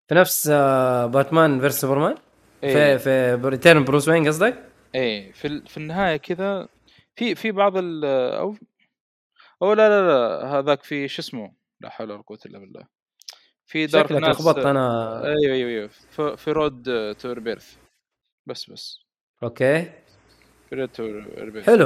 في 0.07 0.15
نفس 0.15 0.49
آه، 0.53 1.05
Batman 1.05 1.59
versus 1.59 1.81
Superman؟ 1.81 2.15
إيه. 2.63 2.97
في 2.97 3.37
في 3.39 3.47
Return 3.49 3.83
Bruce 3.83 4.07
Wayne 4.07 4.27
قصدك؟ 4.27 4.63
إيه 4.95 5.31
في 5.31 5.47
ال- 5.47 5.67
في 5.67 5.77
النهاية 5.77 6.17
كذا 6.17 6.67
في 7.15 7.35
في 7.35 7.51
بعض 7.51 7.77
ال 7.77 8.05
أو 8.05 8.55
أو 9.61 9.73
لا 9.73 9.89
لا 9.89 10.07
لا 10.07 10.45
هذاك 10.59 10.83
في 10.83 11.07
شو 11.07 11.21
اسمه؟ 11.21 11.53
لا 11.79 11.89
حول 11.89 12.11
ولا 12.11 12.21
قوة 12.21 12.39
إلا 12.45 12.59
بالله. 12.59 12.87
في 13.65 13.85
Dark 13.85 14.05
شكلك 14.09 14.21
ناس 14.21 14.35
لخبطت 14.35 14.65
أنا. 14.65 15.15
أيوه 15.25 15.53
أيوه 15.55 15.69
أيوه. 15.69 15.87
في- 15.87 16.37
في 16.37 16.51
Road 16.51 16.83
to 17.15 17.31
Rebirth 17.31 17.75
بس 18.45 18.69
بس. 18.69 18.99
أوكي. 19.43 19.83
في 20.69 20.75
Road 20.75 20.89
to 20.89 21.03
Rebirth 21.37 21.65
حلو. 21.65 21.85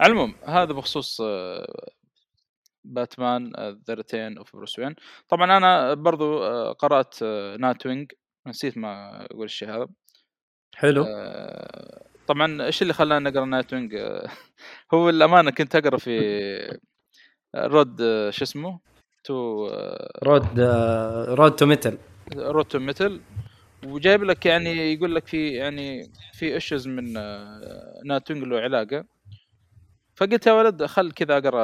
على 0.00 0.12
العموم 0.12 0.34
هذا 0.46 0.72
بخصوص 0.72 1.20
آه، 1.20 1.88
Batman 2.84 3.52
The 3.88 3.94
Return 3.94 4.38
of 4.38 4.56
Bruce 4.56 4.78
Wayne. 4.78 4.94
طبعا 5.28 5.56
أنا 5.56 5.94
برضو 5.94 6.44
آه، 6.44 6.72
قرأت 6.72 7.22
Nightwing. 7.58 8.12
نسيت 8.46 8.78
ما 8.78 9.24
أقول 9.24 9.44
الشيء 9.44 9.70
هذا. 9.70 9.88
حلو. 10.74 11.04
آه، 11.08 12.04
طبعا 12.26 12.62
إيش 12.66 12.82
اللي 12.82 12.92
خلاني 12.92 13.28
أقرأ 13.28 13.44
Nightwing؟ 13.44 13.94
هو 14.94 15.08
الأمانة 15.08 15.50
كنت 15.50 15.76
أقرأ 15.76 15.96
في 15.96 16.20
road 17.56 18.00
آه، 18.00 18.30
شو 18.30 18.44
اسمه؟ 18.44 18.80
to 19.24 19.68
road 20.22 20.60
آه، 20.60 21.34
Road 21.34 21.56
to 21.56 21.66
Metal. 21.66 21.98
Road 22.36 22.64
to 22.64 22.78
Metal. 22.78 23.20
وجايب 23.86 24.24
لك 24.24 24.46
يعني 24.46 24.92
يقول 24.94 25.14
لك 25.14 25.26
في 25.26 25.48
يعني 25.48 26.12
في 26.32 26.56
issues 26.56 26.88
من 26.88 27.16
آه، 27.16 28.00
Nightwing 28.04 28.44
له 28.44 28.60
علاقة. 28.60 29.04
فقلت 30.16 30.46
يا 30.46 30.52
ولد 30.52 30.84
خل 30.84 31.12
كذا 31.12 31.38
أقرأ 31.38 31.60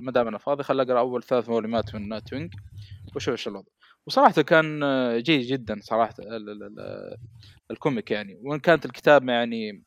ما 0.00 0.12
دام 0.12 0.28
أنا 0.28 0.38
فاضي 0.38 0.62
خل 0.62 0.80
أقرأ 0.80 0.98
أول 0.98 1.22
ثلاث 1.22 1.44
volume 1.44 1.87
ات 1.87 1.94
من 1.94 2.08
Nightwing 2.08 2.54
وشوف 3.16 3.32
إيش 3.32 3.48
الوضع. 3.48 3.68
وصراحة 4.06 4.42
كان 4.42 4.80
جيد 5.22 5.40
جدا 5.40 5.78
صراحة 5.82 6.14
ال- 6.18 6.50
ال- 6.50 6.62
ال- 6.62 7.16
ال 7.70 7.77
comic 7.77 8.10
يعني. 8.10 8.38
وإن 8.42 8.58
كانت 8.60 8.86
الكتابة 8.86 9.32
يعني 9.32 9.82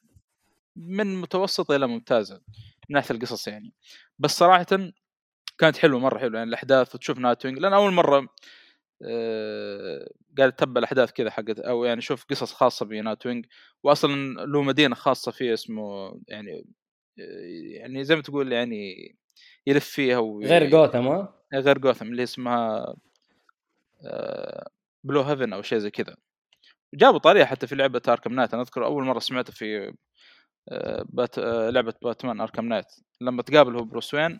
من 0.75 1.21
متوسطه 1.21 1.75
إلى 1.75 1.87
ممتازة 1.87 2.41
من 2.89 2.95
ناحية 2.95 3.15
القصص 3.15 3.47
يعني. 3.47 3.73
بس 4.19 4.31
صراحة 4.31 4.65
كانت 5.57 5.77
حلوة 5.77 5.99
مرة 5.99 6.19
حلوة 6.19 6.37
يعني 6.37 6.49
الأحداث 6.49 6.95
وتشوف 6.95 7.17
Nightwing 7.17 7.59
لأن 7.59 7.73
أول 7.73 7.93
مرة 7.93 8.27
آه، 9.03 10.09
قاعد 10.37 10.49
أتبع 10.49 10.79
الأحداث 10.79 11.11
كذا 11.11 11.29
حقت 11.31 11.59
أو 11.59 11.85
يعني 11.85 12.01
شوف 12.01 12.25
قصص 12.29 12.53
خاصة 12.53 12.85
ب 12.85 13.25
Nightwing 13.25 13.45
واصلا 13.83 14.45
له 14.45 14.61
مدينة 14.61 14.95
خاصة 14.95 15.31
فيه 15.31 15.53
اسمه 15.53 16.13
يعني 16.27 16.65
يعني 17.71 18.03
زي 18.03 18.15
ما 18.15 18.21
تقول 18.21 18.51
يعني 18.51 19.15
يلف 19.67 19.85
فيها 19.85 20.17
و... 20.17 20.41
غير 20.41 20.69
جوثام 20.69 21.07
ها؟ 21.07 21.33
غير 21.53 21.77
جوثم 21.77 22.05
اللي 22.05 22.23
اسمها 22.23 22.95
Bludhaven 25.03 25.53
أو 25.53 25.61
شيء 25.61 25.77
زي 25.77 25.91
كذا. 25.91 26.15
جابوا 26.93 27.19
طريقه 27.19 27.45
حتى 27.45 27.67
في 27.67 27.75
لعبة 27.75 28.01
Arkham 28.07 28.33
Knight 28.33 28.53
أنا 28.53 28.63
أذكر 28.63 28.85
أول 28.85 29.03
مرة 29.03 29.19
سمعتها 29.19 29.53
في 29.53 29.93
آه، 30.69 31.05
بات... 31.09 31.39
آه، 31.39 31.69
لعبة 31.69 31.93
Batman 32.01 32.41
Arkham 32.41 32.65
Knight 32.65 32.85
لما 33.21 33.41
تقابل 33.41 33.75
هو 33.75 33.83
Bruce 33.83 34.13
Wayne 34.13 34.39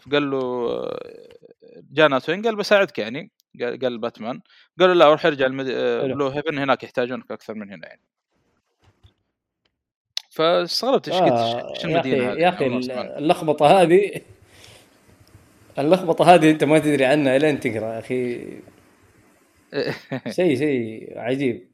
فقال 0.00 0.30
له 0.30 0.38
آه، 0.38 0.98
جاء 1.92 2.08
نايت 2.08 2.28
وين 2.28 2.42
قال 2.42 2.56
بساعدك 2.56 2.98
يعني. 2.98 3.32
قال 3.60 3.78
قال 3.78 3.98
باتمان 3.98 4.40
قالوا 4.80 4.94
لا 4.94 5.10
روح 5.10 5.26
أرجع 5.26 5.46
المد... 5.46 5.66
آه،. 5.70 6.06
Bludhaven 6.06 6.58
هناك 6.58 6.82
يحتاجونك 6.84 7.30
أكثر 7.30 7.54
من 7.54 7.72
هنا 7.72 7.88
يعني. 7.88 8.02
فاستغربت 10.38 11.08
إيش 11.08 11.16
قلت 11.20 11.32
إيش 11.32 11.84
يا 11.84 11.88
المدينة 11.90 12.32
يا 12.32 12.48
أخي 12.48 12.68
مرة 12.68 12.78
أسمعها. 12.78 13.18
اللخبطة 13.18 13.66
هذه 13.66 14.20
اللخبطة 15.78 16.34
هذه 16.34 16.50
أنت 16.50 16.64
ما 16.64 16.78
تدري 16.78 17.04
عنها 17.04 17.36
الين 17.36 17.60
تقرأ 17.60 17.94
يا 17.94 17.98
أخي. 17.98 18.38
شيء 20.36 20.58
شيء 20.58 21.18
عجيب. 21.18 21.70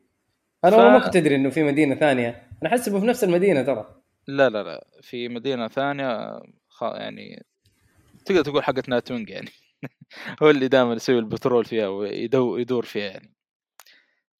أنا 0.64 0.77
ف- 0.77 0.81
ما 0.81 0.98
كنت 0.98 1.16
أدري 1.16 1.35
إنه 1.37 1.50
في 1.50 1.62
مدينة 1.62 1.94
ثانية. 1.94 2.48
أنا 2.62 2.70
احسبه 2.70 3.00
في 3.00 3.07
نفس 3.07 3.24
المدينة 3.24 3.62
ترى. 3.62 4.03
لا 4.27 4.48
لا 4.48 4.62
لا. 4.62 4.87
في 5.03 5.29
مدينة 5.29 5.68
ثانية 5.68 6.40
خ... 6.68 6.83
يعني 6.83 7.46
تقدر 8.24 8.42
تقول 8.42 8.64
حقت 8.64 8.88
ناتوينج 8.88 9.31
يعني. 9.31 9.50
هو 10.42 10.50
اللي 10.50 10.68
دائما 10.68 10.94
يسوي 10.94 11.18
البترول 11.18 11.64
فيها 11.64 11.88
ويدور 11.88 12.61
يدور 12.61 12.85
فيها 12.85 13.05
يعني. 13.05 13.35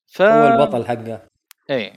ف 0.07 0.23
هو 0.23 0.49
البطل 0.49 0.87
حقه 0.87 1.23
إيه. 1.71 1.93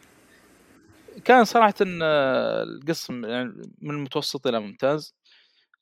كان 1.26 1.46
صراحة 1.46 1.74
آه، 2.04 2.64
القسم 2.64 3.26
يعني 3.26 3.50
من 3.82 3.96
المتوسط 3.96 4.48
إلى 4.48 4.60
ممتاز. 4.60 5.16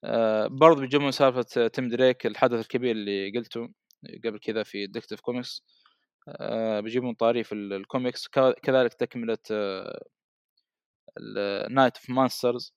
آه، 0.04 0.48
برضو 0.48 0.82
بيجيبون 0.82 1.12
سالفة 1.12 1.68
Tim 1.68 1.90
Drake 1.90 2.26
الحدث 2.26 2.60
الكبير 2.62 2.92
اللي 2.92 3.32
قلته 3.32 3.70
قبل 4.26 4.40
كذا 4.40 4.64
في 4.64 4.88
Detective 4.88 5.22
Comics 5.22 5.64
آه، 6.30 6.80
بيجيبون 6.80 7.14
طاري 7.14 7.44
في 7.44 7.52
ال- 7.56 7.74
الكوميكس 7.74 8.28
كذلك 8.64 8.94
تكملة 8.94 9.38
Night 11.70 11.98
of 11.98 12.10
Monsters 12.10 12.74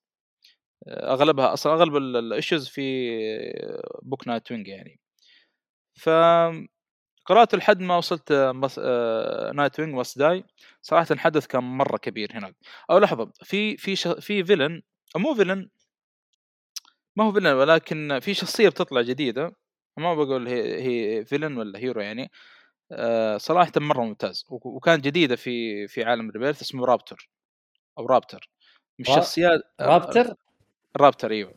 أغلبها 0.89 1.53
أصلا 1.53 1.73
أغلب 1.75 1.97
ال 1.97 2.07
issues 2.07 2.69
في 2.69 2.83
book 4.03 4.29
Nightwing 4.29 4.69
يعني. 4.69 5.01
ف 5.95 6.09
قرأت 7.29 7.55
لحد 7.55 7.81
ما 7.81 7.97
وصلت 7.97 8.33
Nightwing 9.55 9.95
Must 9.95 10.19
Die 10.19 10.45
صراحة 10.83 11.07
الحدث 11.11 11.47
كان 11.47 11.65
مرة 11.65 11.97
كبير 11.97 12.33
هناك. 12.39 12.55
أو 12.91 12.99
لحظة 12.99 13.33
في 13.43 13.77
في 13.77 13.97
ش... 13.97 14.09
في 14.09 14.45
villain 14.45 14.83
مو 15.17 15.35
villain 15.35 15.69
ما 17.17 17.25
هو 17.25 17.33
villain 17.33 17.47
ولكن 17.47 18.19
في 18.23 18.35
شخصية 18.35 18.69
بتطلع 18.69 19.01
جديدة. 19.01 19.53
ما 19.97 20.15
بقول 20.15 20.49
هي 20.49 20.83
هي 20.83 21.25
villain 21.25 21.57
ولا 21.59 21.79
hero 21.79 22.01
يعني. 22.01 22.31
آه، 22.93 23.37
صراحة 23.37 23.73
مرة 23.77 24.03
ممتاز. 24.05 24.45
وك- 24.51 24.67
وكان 24.67 25.01
جديدة 25.01 25.37
في 25.37 25.87
في 25.89 26.05
عالم 26.05 26.31
Rebirth 26.31 26.63
اسمه 26.63 26.85
Raptor 26.87 27.31
أو 27.99 28.07
Raptor 28.07 28.51
من 28.99 29.07
الشخصيات 29.09 29.61
Raptor 29.81 30.35
Raptor 30.97 31.31
أيوه. 31.31 31.55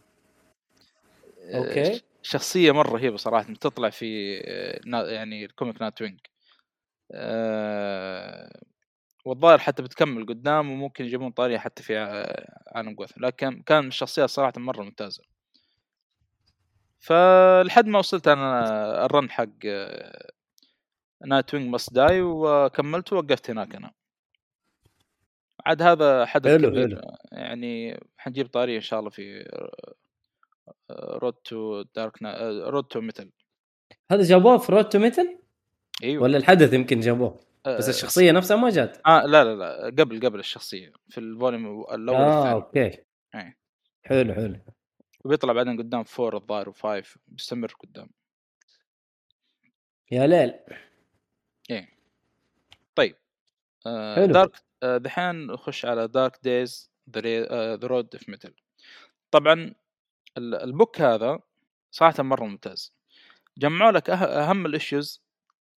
okay. 1.55 2.01
شخصية 2.21 2.71
مرة 2.71 2.91
رهيبه 2.91 3.17
صراحة 3.17 3.53
تطلع 3.53 3.89
في 3.89 4.37
آه، 4.45 5.09
يعني 5.11 5.45
ال 5.45 5.81
comic 5.81 6.01
Nightwing. 6.01 6.19
أه 7.11 8.61
والظاهر 9.25 9.57
حتى 9.59 9.83
بتكمل 9.83 10.25
قدام 10.25 10.71
وممكن 10.71 11.05
يجيبون 11.05 11.31
طارية 11.31 11.57
حتى 11.57 11.83
في 11.83 11.97
ع- 11.97 12.45
عالم 12.77 12.93
جوثم. 12.95 13.25
لكن 13.25 13.61
كان 13.65 13.81
من 13.81 13.87
الشخصيات 13.87 14.29
صراحة 14.29 14.53
مرة 14.57 14.83
ممتازة. 14.83 15.23
فلحد 16.99 17.87
ما 17.87 17.99
وصلت 17.99 18.27
أنا 18.27 19.05
ال 19.05 19.11
run 19.11 19.29
حق 19.31 19.47
Nightwing 21.27 21.69
Must 21.69 21.93
Die 21.93 22.21
وكملت 22.21 23.13
ووقفت 23.13 23.49
هناك 23.49 23.75
أنا. 23.75 23.91
عاد 25.65 25.81
هذا 25.81 26.25
حدث 26.25 26.51
حلو، 26.51 26.69
كبير. 26.69 26.87
حلو. 26.87 27.17
يعني 27.31 27.99
حنجيب 28.17 28.47
طارية 28.47 28.75
إن 28.75 28.81
شاء 28.81 28.99
الله 28.99 29.09
في 29.09 29.49
Road 30.91 31.33
to 31.33 31.81
Dark 31.81 32.23
Road 32.67 32.83
to 32.83 33.01
Metal 33.01 33.31
هذا 34.11 34.23
جابوه 34.23 34.57
في 34.57 34.71
Road 34.71 34.89
to 34.89 34.99
Metal 34.99 35.37
أيوه. 36.03 36.23
ولا 36.23 36.37
الحدث 36.37 36.73
يمكن 36.73 36.99
جابوه؟ 36.99 37.39
بس 37.65 37.85
آه، 37.85 37.89
الشخصية 37.89 38.31
نفسها 38.31 38.57
ما 38.57 38.69
جات. 38.69 38.97
آه 39.05 39.25
لا 39.25 39.43
لا 39.43 39.55
لا 39.55 39.85
قبل 39.85 40.25
قبل 40.25 40.39
الشخصية 40.39 40.93
في 41.09 41.17
ال 41.17 41.26
volume 41.26 41.81
الأول 41.81 42.17
آه 42.17 42.55
والثاني. 42.55 42.85
okay. 42.85 43.03
إيه. 43.35 43.57
حلو 44.03 44.33
حلو. 44.33 44.59
وبيطلع 45.25 45.53
بعدين 45.53 45.77
قدام 45.77 46.03
four 46.03 46.37
الظاهر 46.37 46.69
و 46.69 46.79
five 46.79 47.17
بيستمر 47.27 47.73
قدام. 47.79 48.09
يا 50.11 50.27
ليل. 50.27 50.53
طيب. 52.95 53.15
آه 53.85 54.15
حلو. 54.15 54.25
Dark 54.25 54.51
آه 54.83 54.97
دحين 54.97 55.47
نخش 55.47 55.85
على 55.85 56.07
Dark 56.07 56.39
Days 56.43 56.91
The 57.09 57.75
Road 57.75 58.15
of 58.15 58.29
Metal 58.29 58.53
طبعا 59.31 59.73
ال 60.37 60.50
book 60.50 61.01
هذا 61.01 61.39
صراحة 61.91 62.23
مرة 62.23 62.43
ممتاز. 62.45 62.93
جمعوا 63.57 63.91
لك 63.91 64.11
أه- 64.11 64.13
أهم 64.13 64.65
ال 64.65 64.74
issues 64.74 65.23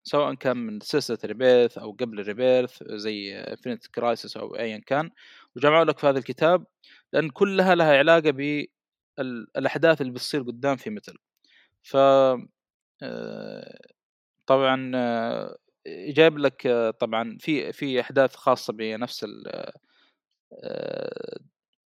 سواء 0.04 0.34
كان 0.36 0.58
من 0.58 0.80
سلسلة 0.80 1.18
Rebirth 1.26 1.78
أو 1.78 1.92
قبل 1.92 2.24
Rebirth 2.24 2.84
زي 2.84 3.36
Infinite 3.40 3.88
Crisis 3.88 4.38
أو 4.38 4.56
ايا 4.56 4.78
كان 4.88 5.12
وجمعوا 5.56 5.86
لك 5.86 6.00
في 6.00 6.08
هذا 6.08 6.20
الكتاب 6.20 6.66
لأن 7.14 7.30
كلها 7.30 7.76
لها 7.76 7.98
علاقة 7.98 8.32
بالاحداث 9.18 10.02
اللي 10.02 10.14
بتصير 10.14 10.42
قدام 10.44 10.78
في 10.78 10.90
Metal. 10.90 11.18
ف 11.84 11.98
آه، 13.04 13.80
طبعا 14.48 14.92
آه، 14.96 15.58
جايب 15.88 16.38
لك 16.38 16.68
طبعا 17.02 17.38
في 17.42 17.74
في 17.74 18.02
أحداث 18.02 18.36
خاصة 18.36 18.74
بنفس 18.74 19.24
ال 19.24 19.44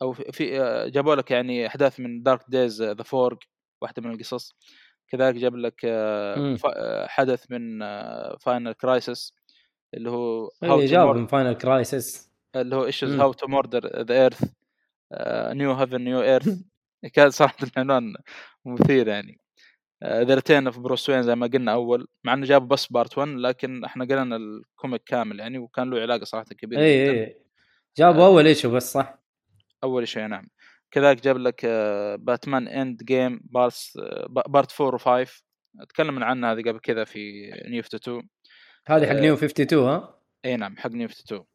أو 0.04 0.12
في- 0.12 0.60
آه، 0.60 0.88
جابوا 0.88 1.14
لك 1.14 1.30
يعني 1.30 1.66
أحداث 1.66 2.00
من 2.00 2.22
Dark 2.22 2.40
Days 2.48 2.82
The 2.82 3.02
Forge 3.02 3.38
واحدة 3.82 4.02
من 4.02 4.10
القصص. 4.14 4.54
كذلك 5.08 5.34
جاب 5.34 5.56
لك 5.56 5.80
آه، 5.84 6.38
مم. 6.38 6.56
ف- 6.56 6.66
آه، 6.66 7.06
حدث 7.06 7.44
من 7.50 7.78
Final 8.38 8.72
Crisis 8.72 9.32
اللي 9.94 10.10
هو 10.10 10.50
اي 10.62 10.88
to 10.88 10.90
جاب 10.90 11.16
من 11.16 11.26
Final 11.26 11.52
Crisis 11.52 12.30
اللي 12.56 12.76
هو 12.76 12.84
issues. 12.86 13.14
How 13.20 13.32
to 13.32 13.46
Murder 13.46 14.02
the 14.02 14.14
Earth 14.22 14.40
New 15.56 15.72
Heaven 15.72 16.00
New 16.04 16.22
Earth 16.22 16.58
كان 17.12 17.30
صراحة 17.30 17.56
العنوان 17.76 18.14
مثير 18.64 19.08
يعني. 19.08 19.38
The 20.04 20.34
Return 20.34 20.66
of 20.66 20.78
Bruce 20.78 21.10
Wayne 21.10 21.22
زي 21.22 21.34
ما 21.34 21.46
قلنا 21.46 21.72
أول 21.72 22.08
مع 22.24 22.34
إنه 22.34 22.46
جابوا 22.46 22.66
بس 22.66 22.86
part 22.86 23.18
1 23.18 23.28
لكن 23.28 23.84
إحنا 23.84 24.04
قرينا 24.04 24.36
ال 24.36 24.47
comic 24.47 25.02
كامل 25.06 25.40
يعني 25.40 25.58
وكان 25.58 25.90
له 25.90 26.00
علاقة 26.00 26.24
صراحة 26.24 26.44
كبيرة 26.44 26.80
اي 26.80 27.10
اي 27.10 27.36
جابوا 27.98 28.26
أول 28.26 28.46
issue 28.46 28.70
بس 28.70 28.92
صح؟ 28.92 29.23
أول 29.84 30.08
شيء 30.08 30.26
نعم. 30.26 30.48
كذلك 30.90 31.22
جاب 31.24 31.38
لك 31.38 31.64
آه، 31.64 32.16
باتمان 32.16 32.68
Endgame 32.68 33.40
part 33.44 33.92
part 34.48 34.80
4 34.80 35.24
و5 35.24 35.30
تكلمنا 35.88 36.26
عنها 36.26 36.52
هذه 36.52 36.60
قبل 36.60 36.78
كذا 36.78 37.04
في 37.04 37.50
New 37.68 37.80
52 37.80 38.28
هذه 38.86 39.06
حق 39.06 39.14
آه. 39.14 39.20
New 39.20 39.34
52 39.34 39.88
ها؟ 39.88 40.20
إي 40.44 40.56
نعم 40.56 40.76
حق 40.76 40.90
New 40.90 41.08
52 41.08 41.46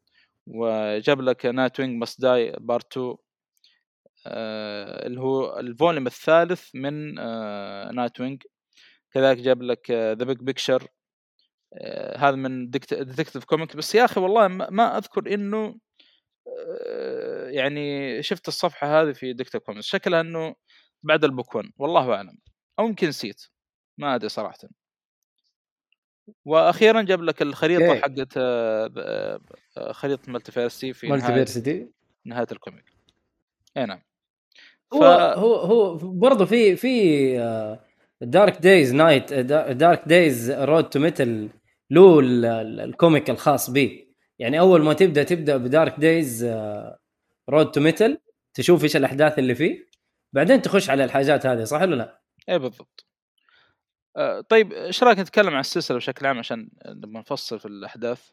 وجاب 0.46 1.20
لك 1.20 1.46
Nightwing 1.46 1.96
Must 1.96 2.20
Die 2.20 2.52
part 2.58 2.96
2 2.96 3.14
آه 4.26 5.06
اللي 5.06 5.20
هو 5.20 5.58
ال 5.58 5.65
volume 5.65 6.06
الثالث 6.06 6.74
من 6.74 7.18
آه 7.18 7.90
Nightwing 7.90 8.42
كذلك 9.12 9.38
جاب 9.38 9.62
لك 9.62 9.90
The 9.90 10.24
Big 10.24 10.38
Picture 10.38 10.88
هذا 12.16 12.36
من 12.36 12.70
Detective 12.70 13.44
Comic 13.44 13.76
بس 13.76 13.94
يا 13.94 14.04
أخي 14.04 14.20
والله 14.20 14.48
ما 14.48 14.98
أذكر 14.98 15.34
إنه 15.34 15.58
آه، 15.66 15.74
يعني 17.50 18.22
شفت 18.22 18.48
الصفحة 18.48 19.02
هذه 19.02 19.12
في 19.12 19.32
Detective 19.32 19.62
Comics 19.62 19.86
شكلها 19.86 20.20
إنه 20.20 20.54
بعد 21.02 21.24
ال 21.24 21.30
book 21.30 21.54
1 21.54 21.70
والله 21.78 22.14
أعلم. 22.14 22.38
أو 22.78 22.86
يمكن 22.86 23.08
نسيت. 23.08 23.42
ما 23.98 24.14
أدري 24.14 24.28
صراحة. 24.28 24.58
وأخيرا 26.44 27.02
جاب 27.02 27.22
لك 27.22 27.42
الخريطة 27.42 27.88
أوكي. 27.88 28.00
حقت 28.00 28.32
آه، 28.36 29.40
آه، 29.78 29.92
خريطة 29.92 30.32
multiverse 30.32 30.92
في 30.92 31.06
multi 31.08 31.24
نهاية 32.24 32.46
ال 32.52 32.57
comic. 32.57 32.84
اي 33.76 33.86
نعم. 33.86 34.02
هو 34.92 35.04
هو 35.36 35.54
هو 35.54 35.94
برضه 35.96 36.44
في 36.44 36.76
في 36.76 37.36
Dark 38.20 38.58
Days 38.58 38.94
Night 38.94 39.32
Dark 39.32 40.02
Days 40.06 40.50
Road 40.50 40.88
to 40.88 40.98
Metal 40.98 41.48
له 41.90 42.20
ال- 42.20 42.44
ال- 42.44 42.80
ال 42.80 42.88
comic 42.88 43.30
الخاص 43.30 43.70
به 43.70 44.06
يعني 44.40 44.60
أول 44.60 44.82
ما 44.82 44.92
تبدأ 44.92 45.22
تبدأ 45.22 45.56
ب 45.56 45.64
Dark 45.64 45.94
Days 46.00 46.44
Road 47.48 47.70
to 47.70 47.80
Metal 47.80 48.18
تشوف 48.54 48.84
إيش 48.84 48.96
الأحداث 48.96 49.38
اللي 49.38 49.54
فيه 49.54 49.86
بعدين 50.32 50.62
تخش 50.62 50.90
على 50.90 51.04
الحاجات 51.04 51.46
هذه 51.46 51.64
صح 51.64 51.80
ولا 51.82 51.94
لا؟ 51.96 52.20
اي 52.48 52.58
بالضبط. 52.58 53.06
آه، 54.16 54.40
طيب 54.40 54.72
إيش 54.72 55.02
رأيك 55.02 55.18
نتكلم 55.18 55.54
عن 55.54 55.60
السلسلة 55.60 55.96
بشكل 55.96 56.26
عام 56.26 56.38
عشان 56.38 56.70
لما 56.86 57.20
نفصل 57.20 57.58
في 57.60 57.66
الأحداث؟ 57.66 58.30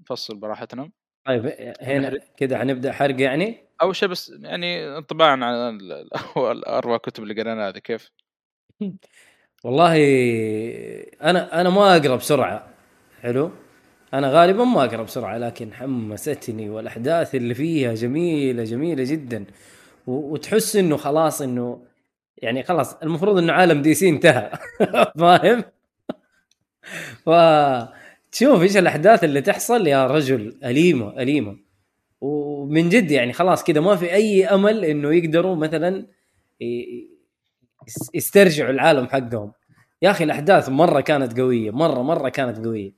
نفصل 0.00 0.36
براحتنا. 0.36 0.90
طيب 1.26 1.46
هنا 1.80 2.18
كذا 2.36 2.58
حنبدأ 2.58 2.92
حرق 2.92 3.20
يعني؟ 3.20 3.68
أول 3.82 3.96
شيء 3.96 4.08
بس 4.08 4.32
يعني 4.40 4.96
انطباعا 4.96 5.30
عن 5.30 5.44
ال- 5.44 5.92
ال- 5.92 6.38
الاربع 6.38 6.96
كتب 6.96 7.22
اللي 7.22 7.42
قريناها 7.42 7.68
هذه 7.68 7.78
كيف؟ 7.78 8.10
والله 9.64 9.96
أنا 11.22 11.60
أنا 11.60 11.70
ما 11.70 11.96
أقرأ 11.96 12.16
بسرعة 12.16 12.74
حلو؟ 13.20 13.50
أنا 14.14 14.30
غالبا 14.30 14.64
ما 14.64 14.84
أقرأ 14.84 15.02
بسرعة 15.02 15.38
لكن 15.38 15.72
حمستني 15.72 16.70
والأحداث 16.70 17.34
اللي 17.34 17.54
فيها 17.54 17.94
جميلة 17.94 18.64
جميلة 18.64 19.04
جدا. 19.04 19.44
وتحس 20.06 20.76
إنه 20.76 20.96
خلاص 20.96 21.42
إنه 21.42 21.84
يعني 22.38 22.62
خلاص 22.62 22.94
المفروض 22.94 23.38
إنه 23.38 23.52
عالم 23.52 23.82
دي 23.82 23.94
سي 23.94 24.08
انتهى. 24.08 24.50
فاهم؟ 25.20 25.64
فتشوف 27.26 28.62
إيش 28.62 28.76
الأحداث 28.76 29.24
اللي 29.24 29.40
تحصل 29.40 29.86
يا 29.86 30.06
رجل 30.06 30.58
أليمة 30.64 31.22
أليمة. 31.22 31.56
ومن 32.20 32.88
جد 32.88 33.10
يعني 33.10 33.32
خلاص 33.32 33.64
كذا 33.64 33.80
ما 33.80 33.96
في 33.96 34.12
أي 34.12 34.46
أمل 34.46 34.84
إنه 34.84 35.14
يقدروا 35.14 35.56
مثلا 35.56 36.06
يسترجعوا 38.14 38.70
العالم 38.70 39.06
حقهم. 39.06 39.52
يا 40.02 40.10
أخي 40.10 40.24
الأحداث 40.24 40.68
مرة 40.68 41.00
كانت 41.00 41.40
قوية 41.40 41.70
مرة 41.70 42.02
مرة 42.02 42.28
كانت 42.28 42.66
قوية. 42.66 42.97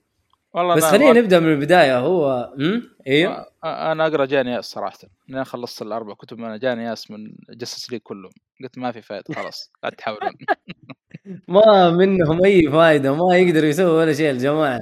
والله 0.53 0.75
بس 0.75 0.83
خلينا 0.83 1.19
نبدأ 1.21 1.39
من 1.39 1.53
البداية. 1.53 1.99
هو 1.99 2.53
امم 2.59 2.83
أيوه 3.07 3.45
أنا 3.63 4.07
أقرأ 4.07 4.25
جاني 4.25 4.51
ياس 4.51 4.65
صراحة. 4.65 4.97
لين 5.27 5.43
خلصت 5.43 5.81
الأربع 5.81 6.13
كتب 6.13 6.39
أنا 6.39 6.57
جاني 6.57 6.83
ياس 6.83 7.11
من 7.11 7.17
جسس 7.49 7.91
لي 7.91 7.99
كلهم. 7.99 8.31
قلت 8.63 8.77
ما 8.77 8.91
في 8.91 9.01
فائده 9.01 9.33
خلاص 9.35 9.71
لا 9.83 9.89
تحاولون. 9.89 10.31
ما 11.47 11.89
منهم 11.89 12.45
أي 12.45 12.69
فائده 12.71 13.15
ما 13.15 13.37
يقدروا 13.37 13.69
يسووا 13.69 13.99
ولا 13.99 14.13
شيء 14.13 14.31
الجماعة. 14.31 14.79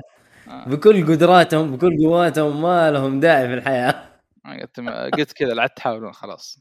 آه، 0.47 0.65
بكل 0.69 1.05
قدراتهم 1.07 1.75
بكل 1.75 1.97
قواتهم 2.05 2.61
ما 2.61 2.91
لهم 2.91 3.19
داعي 3.19 3.47
في 3.47 3.53
الحياة. 3.53 4.09
قلت 4.45 4.79
قلت 5.19 5.31
كذا 5.33 5.53
لا 5.53 5.67
تحاولون 5.67 6.13
خلاص. 6.13 6.59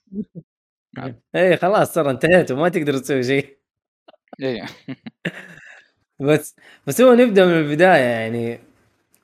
اي 1.37 1.57
خلاص 1.57 1.95
ترى 1.95 2.11
انتهيتوا 2.11 2.57
ما 2.57 2.69
تقدروا 2.69 2.99
تسوي 3.01 3.23
شيء. 3.23 3.59
اي 4.43 4.65
بس 6.21 6.57
بس 6.87 7.01
هو 7.01 7.15
نبدأ 7.15 7.47
من 7.47 7.53
البداية 7.53 8.03
يعني 8.03 8.59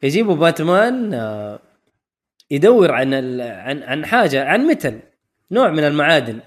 يجيبوا 0.04 0.34
باتمان 0.34 1.14
آه، 1.14 1.60
يدور 2.50 2.92
عن. 2.92 3.14
عن 3.40 3.82
عن 3.82 4.06
حاجة 4.06 4.44
عن 4.44 4.60
متل 4.66 5.00
نوع 5.50 5.70
من 5.70 5.84
المعادن. 5.84 6.40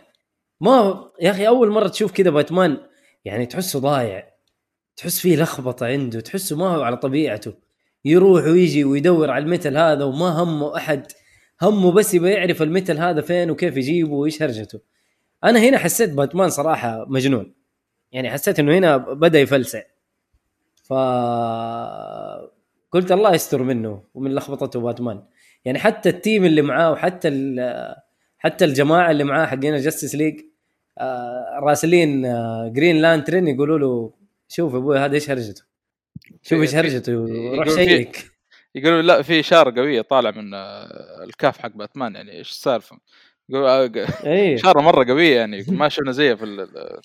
ما 0.62 1.08
يا 1.22 1.32
أخي 1.32 1.48
أول 1.48 1.70
مرة 1.70 1.88
تشوف 1.88 2.12
كذا 2.12 2.30
باتمان 2.30 2.78
يعني 3.26 3.46
تحسه 3.46 3.80
ضايع 3.80 4.28
تحس 4.96 5.20
فيه 5.20 5.42
لخبطة 5.42 5.86
عنده 5.86 6.20
تحسه 6.20 6.56
ما 6.58 6.68
هو 6.68 6.82
على 6.82 6.98
طبيعته. 6.98 7.54
يروح 8.06 8.44
ويجي 8.46 8.84
ويدور 8.84 9.32
على 9.32 9.44
المثل 9.44 9.78
هذا 9.78 10.04
وما 10.04 10.30
همه 10.30 10.78
أحد 10.78 11.12
همه 11.62 11.92
بس 11.92 12.14
يبغى 12.14 12.32
يعرف 12.32 12.62
المثل 12.62 12.98
هذا 12.98 13.22
فين 13.22 13.52
وكيف 13.52 13.78
يجيبه 13.78 14.14
وإيش 14.14 14.44
هرجته. 14.44 14.80
أنا 15.44 15.60
هنا 15.60 15.78
حسيت 15.78 16.10
باتمان 16.10 16.50
صراحة 16.50 17.06
مجنون. 17.08 17.54
يعني 18.12 18.32
حسيت 18.32 18.60
إنه 18.60 18.78
هنا 18.78 18.98
بدأ 18.98 19.40
يفلسع. 19.40 19.82
ف 20.84 20.94
قلت 22.92 23.12
الله 23.12 23.34
يستر 23.34 23.64
منه 23.64 24.04
ومن 24.14 24.36
لخبطته 24.36 24.80
باتمان. 24.80 25.24
يعني 25.66 25.80
حتى 25.80 26.10
ال 26.10 26.17
team 26.17 26.46
اللي 26.46 26.62
معاه 26.62 26.92
وحتى 26.92 27.30
حتى 28.38 28.66
الجماعة 28.66 29.12
اللي 29.12 29.24
معاه 29.24 29.46
حقين 29.46 29.76
ال 29.76 29.81
Justice 29.81 30.16
League 30.16 30.40
آه 31.00 31.60
راسلين 31.64 32.26
آه 32.26 32.72
Green 32.76 32.96
Lantern 33.02 33.48
يقولوا 33.48 33.80
له 33.80 34.14
شوف 34.48 34.76
أبوي 34.76 35.00
هذا 35.00 35.16
إيش 35.16 35.30
هرجته؟ 35.30 35.64
شوف 36.42 36.62
إيش 36.62 36.76
هرجته 36.76 37.14
روح 37.56 37.70
شيك. 37.70 38.32
يقولون 38.76 39.06
لا 39.06 39.22
في 39.22 39.40
إشارة 39.40 39.80
قوية 39.82 40.02
طالع 40.02 40.32
من 40.32 40.54
آه، 40.54 41.24
ال 41.24 41.30
cave 41.30 41.58
حق 41.58 41.72
باتمان 41.76 42.16
يعني 42.16 42.32
إيش 42.32 42.50
السالفة؟ 42.52 42.98
آه، 43.56 43.92
اي 44.26 44.56
إشارة 44.56 44.82
مرة 44.82 45.06
قوية 45.06 45.36
يعني 45.36 45.66
ما 45.68 45.90
شفنا 45.90 46.12
زيها 46.12 46.36
في 46.36 46.46
ال- 46.46 47.00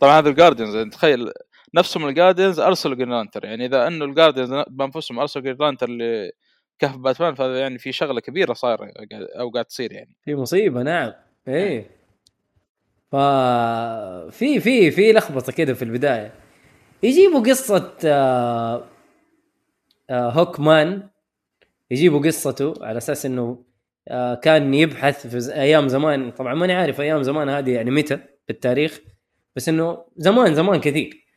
طبعا 0.00 0.18
هذا 0.18 0.28
ال 0.28 0.33
Guardians 0.33 0.74
يعني 0.76 0.90
تخيل 0.90 1.32
نفسهم 1.74 2.08
ال 2.08 2.13
Guardians 2.13 2.60
أرسلوا 2.60 2.94
Green 2.94 3.10
Lantern 3.10 3.44
يعني 3.44 3.66
إذا 3.66 3.86
إنه 3.86 4.04
ال 4.04 4.10
Guardians 4.10 4.64
بأنفسهم 4.68 5.18
أرسلوا 5.18 5.44
Green 5.44 5.56
Lantern 5.60 5.90
ل 5.90 6.30
كهف 6.78 6.96
باتمان 6.96 7.34
فهذا 7.34 7.60
يعني 7.60 7.78
في 7.78 7.92
شغلة 7.92 8.20
كبيرة 8.20 8.52
صايرة 8.52 8.92
أو 9.12 9.50
قاعد 9.50 9.64
تصير 9.64 9.92
يعني. 9.92 10.16
في 10.24 10.34
مصيبة 10.34 10.82
نعم. 10.82 11.12
إيه. 11.48 11.90
ف 13.12 13.16
في 14.30 14.60
في 14.60 14.90
في 14.90 15.12
لخبطة 15.12 15.52
كده 15.52 15.74
في 15.74 15.82
البداية. 15.82 16.32
يجيبوا 17.02 17.40
قصة 17.40 17.96
آه 18.04 18.84
آه 20.10 20.30
هوك 20.30 20.60
مان 20.60 21.08
يجيبوا 21.90 22.20
قصته 22.20 22.74
على 22.80 22.98
أساس 22.98 23.26
إنه 23.26 23.64
آه 24.08 24.34
كان 24.34 24.74
يبحث 24.74 25.26
في 25.26 25.54
أيام 25.54 25.88
زمان. 25.88 26.30
طبعا 26.30 26.54
ماني 26.54 26.72
عارف 26.72 27.00
أيام 27.00 27.22
زمان 27.22 27.48
هذه 27.48 27.70
يعني 27.70 27.90
متى 27.90 28.18
بالتاريخ 28.48 29.00
بس 29.56 29.68
إنه 29.68 30.04
زمان 30.16 30.54
زمان 30.54 30.80
كثير. 30.80 31.27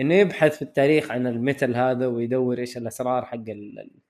إنه 0.00 0.14
يبحث 0.14 0.56
في 0.56 0.62
التاريخ 0.62 1.10
عن 1.10 1.26
ال 1.26 1.34
metal 1.34 1.76
هذا 1.76 2.06
ويدور 2.06 2.58
إيش 2.58 2.76
الأسرار 2.76 3.24
حق 3.24 3.34
ال- 3.34 3.78
ال- 3.78 4.00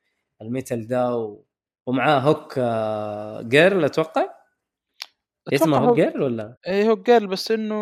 ال 0.43 0.50
metal 0.50 0.87
ده 0.87 1.17
و... 1.17 1.43
ومعاه 1.87 2.19
Hawk 2.19 2.55
آه 2.59 3.43
Girl 3.43 3.85
أتوقع؟ 3.85 4.27
اسمه 5.53 5.79
Hawkgirl 5.79 6.23
ولا؟ 6.23 6.57
اي 6.69 6.89
هو 6.89 6.95
قال 6.95 7.27
بس 7.27 7.51
إنه 7.51 7.75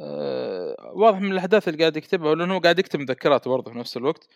آه 0.00 0.92
واضح 0.94 1.18
من 1.20 1.32
الأحداث 1.32 1.68
اللي 1.68 1.78
قاعد 1.80 1.96
يكتبها 1.96 2.34
لأنه 2.34 2.54
هو 2.54 2.58
قاعد 2.58 2.78
يكتب 2.78 3.00
مذكرات 3.00 3.48
برضه 3.48 3.72
في 3.72 3.78
نفس 3.78 3.96
الوقت. 3.96 4.28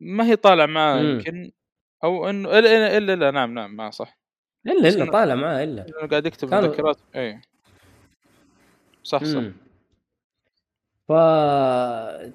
ما 0.00 0.24
هي 0.26 0.36
طالع 0.36 0.66
معاه. 0.66 1.00
يمكن 1.00 1.52
أو 2.04 2.28
إنه 2.30 2.48
إلا 2.58 2.58
إلا, 2.58 2.96
إلا, 2.98 3.14
إلا 3.14 3.30
نعم 3.30 3.54
نعم 3.54 3.76
ما 3.76 3.90
صح. 3.90 4.18
إلا 4.66 4.88
إلا 4.88 5.12
طالع 5.12 5.34
معاه 5.34 5.64
إلا. 5.64 6.06
قاعد 6.10 6.26
يكتب 6.26 6.50
كانوا- 6.50 6.68
مذكرات 6.68 6.96
اي 7.16 7.40
صح 9.02 9.24
صح. 9.24 9.36
مم. 9.36 9.52
ف 11.10 11.12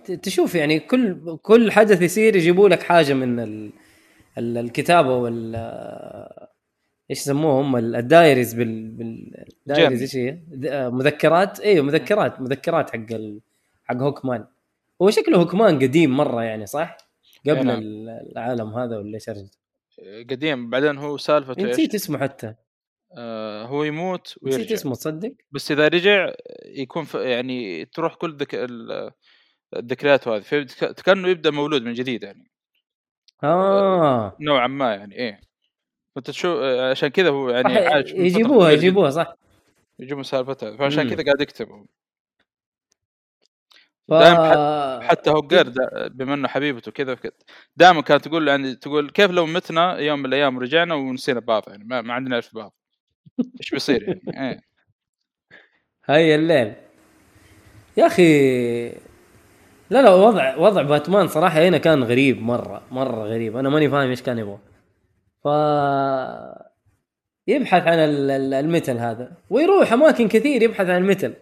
ت- 0.05 0.11
تشوف 0.11 0.55
يعني 0.55 0.79
كل 0.79 1.37
كل 1.41 1.71
حدث 1.71 2.01
يصير 2.01 2.35
يجيبوا 2.35 2.69
لك 2.69 2.83
حاجة 2.83 3.13
من 3.13 3.39
ال... 3.39 3.69
ال... 4.37 4.57
الكتابة 4.57 5.15
وال 5.15 5.55
إيش 7.09 7.19
يسموه 7.21 7.61
هم 7.61 7.75
ال- 7.75 7.95
ال 7.95 8.02
diaries 8.02 8.53
بال, 8.53 8.87
بال... 8.91 9.45
ال 9.67 9.73
diaries 9.73 10.15
journey. 10.15 10.31
إيش 10.31 10.39
هي؟ 10.65 10.89
مذكرات 10.89 11.59
أيوه 11.59 11.85
مذكرات 11.85 12.41
مذكرات 12.41 12.89
حق 12.89 13.11
ال... 13.11 13.39
حق 13.85 13.95
هوكمان 13.95 14.45
هو 15.01 15.09
شكله 15.09 15.37
هوكمان 15.37 15.79
قديم 15.79 16.17
مرة 16.17 16.43
يعني 16.43 16.65
صح؟ 16.65 16.97
قبل. 17.49 17.69
ال- 17.69 18.09
العالم 18.31 18.73
هذا 18.73 18.97
ولا 18.97 19.13
إيش؟ 19.15 19.29
قديم 20.29 20.69
بعدين 20.69 20.97
هو 20.97 21.17
سالفته 21.17 21.63
نسيت 21.63 21.95
اسمه 21.95 22.17
حتى 22.17 22.53
هو 23.65 23.83
يموت 23.83 24.27
نسيت 24.27 24.43
ويرجع 24.43 24.75
اسمه 24.75 24.93
تصدق؟ 24.95 25.31
بس 25.51 25.71
إذا 25.71 25.87
رجع 25.87 26.33
يكون. 26.65 27.07
يعني 27.15 27.85
تروح 27.85 28.15
كل 28.15 28.35
ذك... 28.37 28.55
ال- 28.55 29.11
الذكريات 29.75 30.27
هذه 30.27 30.39
فكانه 30.41 30.93
كأنه 30.93 31.27
يبدأ 31.27 31.51
مولود 31.51 31.81
من 31.81 31.93
جديد 31.93 32.23
يعني 32.23 32.51
آه 33.43 34.37
نوعا 34.39 34.67
ما 34.67 34.95
يعني 34.95 35.15
إيه 35.15 35.41
فأنت 36.15 36.27
تشوف 36.27 36.59
عشان 36.61 37.09
كذا 37.09 37.29
هو 37.29 37.49
يعني 37.49 37.77
عايش 37.77 38.11
فترة 38.11 38.21
يجيبوها. 38.21 38.71
يجيبوها 38.71 39.09
صح 39.09 39.35
يجيبون 39.99 40.23
سالفتها 40.23 40.77
فعشان 40.77 41.07
مم. 41.07 41.13
كذا 41.13 41.23
قاعد 41.23 41.41
يكتب 41.41 41.69
هو. 41.69 41.85
ف... 44.07 44.13
دائما 44.13 44.99
حتى 45.07 45.29
هوجر 45.29 45.73
بما 46.07 46.33
إنه 46.33 46.47
حبيبته 46.47 46.91
كذا 46.91 47.17
دائما 47.75 48.01
كانت 48.01 48.27
تقول 48.27 48.47
يعني 48.47 48.75
تقول 48.75 49.09
كيف 49.09 49.31
لو 49.31 49.45
متنا 49.45 49.97
يوم 49.97 50.19
من 50.19 50.25
الأيام 50.25 50.57
ورجعنا 50.57 50.95
ونسينا 50.95 51.39
بعض 51.39 51.63
يعني 51.67 51.83
ما, 51.83 52.01
ما 52.01 52.13
عندنا 52.13 52.31
نعرف 52.31 52.55
بعض 52.55 52.75
إيش 53.39 53.71
بيصير 53.71 54.21
يعني 54.27 54.51
إيه 54.51 54.61
هاي 56.05 56.35
الليل 56.35 56.73
يا 57.97 58.05
أخي 58.07 58.25
لا 59.89 60.01
لا 60.01 60.09
وضع 60.09 60.57
وضع 60.57 60.81
باتمان 60.81 61.27
صراحة 61.27 61.59
هنا 61.67 61.77
كان 61.77 62.03
غريب 62.03 62.41
مرة 62.41 62.83
مرة 62.91 63.23
غريب. 63.23 63.57
أنا 63.57 63.69
ماني 63.69 63.89
فاهم 63.89 64.09
إيش 64.09 64.21
كان 64.21 64.37
يبغى. 64.37 64.59
ف 65.43 65.47
يبحث 67.47 67.87
عن 67.87 67.99
ال- 67.99 68.31
ال- 68.31 68.53
المثل 68.53 68.97
هذا 68.97 69.37
ويروح 69.49 69.93
أماكن 69.93 70.27
كثير 70.27 70.61
يبحث 70.63 70.89
عن 70.89 71.01
المثل. 71.01 71.33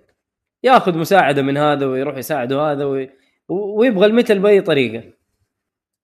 ياخذ 0.63 0.97
مساعدة 0.97 1.41
من 1.41 1.57
هذا 1.57 1.85
ويروح 1.85 2.17
يساعده 2.17 2.61
هذا 2.71 2.85
وي... 2.85 3.09
ويبغى 3.49 4.05
المثل 4.05 4.39
بأي 4.39 4.61
طريقة. 4.61 5.03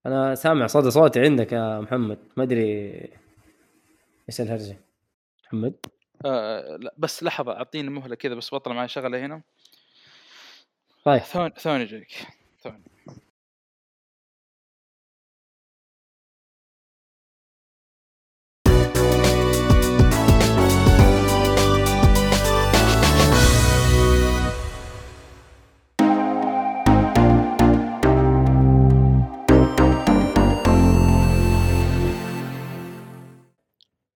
أنا 0.06 0.36
سامع 0.36 0.68
صدى 0.68 0.92
صوتي 0.92 1.20
عندك 1.20 1.52
يا 1.52 1.80
محمد. 1.80 2.18
ما 2.38 2.44
أدري 2.44 2.92
إيش 4.30 4.42
الهرجة. 4.42 4.78
محمد؟ 5.50 5.74
آه 6.26 6.78
لا 6.82 6.94
بس 6.98 7.24
لحظة 7.24 7.52
أعطيني 7.52 7.90
مهلة 7.90 8.16
كذا 8.16 8.36
بس 8.36 8.54
بطلع 8.54 8.74
معي 8.74 8.88
شغلة 8.88 9.26
هنا. 9.26 9.42
طيب. 11.06 11.22
ثواني 11.22 11.54
ثواني 11.58 11.86
جايك. 11.86 12.28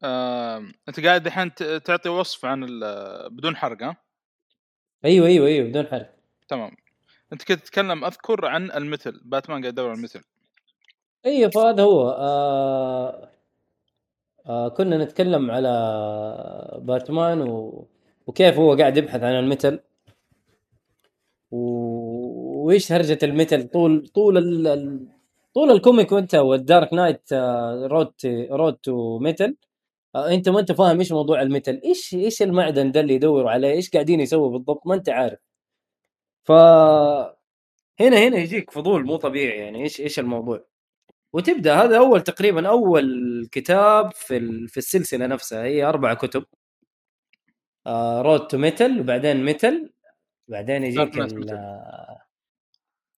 آه، 0.03 0.63
أنت 0.89 0.99
قاعد 0.99 1.25
الحين 1.25 1.53
تعطي 1.83 2.09
وصف 2.09 2.45
عن 2.45 2.79
بدون 3.31 3.55
حرق 3.55 3.83
ها؟ 3.83 3.95
أيوه 5.05 5.27
أيوه 5.27 5.47
أيوه 5.47 5.67
بدون 5.67 5.87
حرق. 5.87 6.13
تمام. 6.47 6.71
أنت 7.33 7.43
كنت 7.43 7.59
تتكلم 7.59 8.05
أذكر 8.05 8.45
عن 8.45 8.71
المثل. 8.71 9.21
باتمان 9.25 9.61
قاعد 9.61 9.73
يدور 9.73 9.89
على 9.89 9.97
المثل. 9.97 10.21
أيوه 11.25 11.49
فهذا 11.49 11.83
هو. 11.83 12.09
آه 12.09 13.29
آه 14.47 14.69
كنا 14.69 14.97
نتكلم 14.97 15.51
على 15.51 16.79
باتمان 16.81 17.41
و... 17.41 17.87
وكيف 18.27 18.55
هو 18.59 18.75
قاعد 18.75 18.97
يبحث 18.97 19.23
عن 19.23 19.35
المثل. 19.39 19.79
و... 21.51 21.57
وإيش 22.65 22.91
هرجة 22.91 23.19
المثل؟ 23.23 23.67
طول 23.67 24.07
طول 24.07 24.37
ال... 24.37 25.07
طول 25.53 25.71
ال 25.71 25.78
comic 25.78 26.11
وأنت 26.11 26.35
وال 26.35 26.55
Dark 26.55 26.93
Night 26.93 27.33
Road 27.91 28.13
Road 28.51 28.73
to 28.73 29.19
Metal 29.19 29.55
أنت 30.15 30.49
ما 30.49 30.59
أنت 30.59 30.71
فاهم 30.71 30.99
إيش 30.99 31.11
موضوع 31.11 31.41
ال 31.41 31.48
metal 31.48 31.81
إيش 31.85 32.13
إيش 32.13 32.41
المعدن 32.41 32.91
ده 32.91 32.99
اللي 32.99 33.13
يدوروا 33.13 33.51
عليه؟ 33.51 33.71
إيش 33.71 33.89
قاعدين 33.89 34.19
يسووا 34.19 34.49
بالضبط؟ 34.51 34.87
ما 34.87 34.95
أنت 34.95 35.09
عارف. 35.09 35.39
ف 36.43 36.51
هنا 37.99 38.17
هنا 38.17 38.37
يجيك 38.37 38.71
فضول 38.71 39.05
مو 39.05 39.15
طبيعي 39.15 39.59
يعني 39.59 39.83
إيش 39.83 40.01
إيش 40.01 40.19
الموضوع. 40.19 40.65
وتبدأ 41.33 41.75
هذا 41.75 41.97
أول 41.97 42.21
تقريبا 42.21 42.69
أول 42.69 43.05
كتاب 43.51 44.11
في 44.13 44.67
في 44.67 44.77
السلسلة 44.77 45.27
نفسها. 45.27 45.63
هي 45.63 45.83
أربع 45.83 46.13
كتب. 46.13 46.45
آه 47.87 48.21
Road 48.21 48.47
to 48.47 48.57
Metal 48.57 48.99
وبعدين 48.99 49.45
Metal 49.45 49.93
بعدين 50.47 50.83
يجيك. 50.83 51.17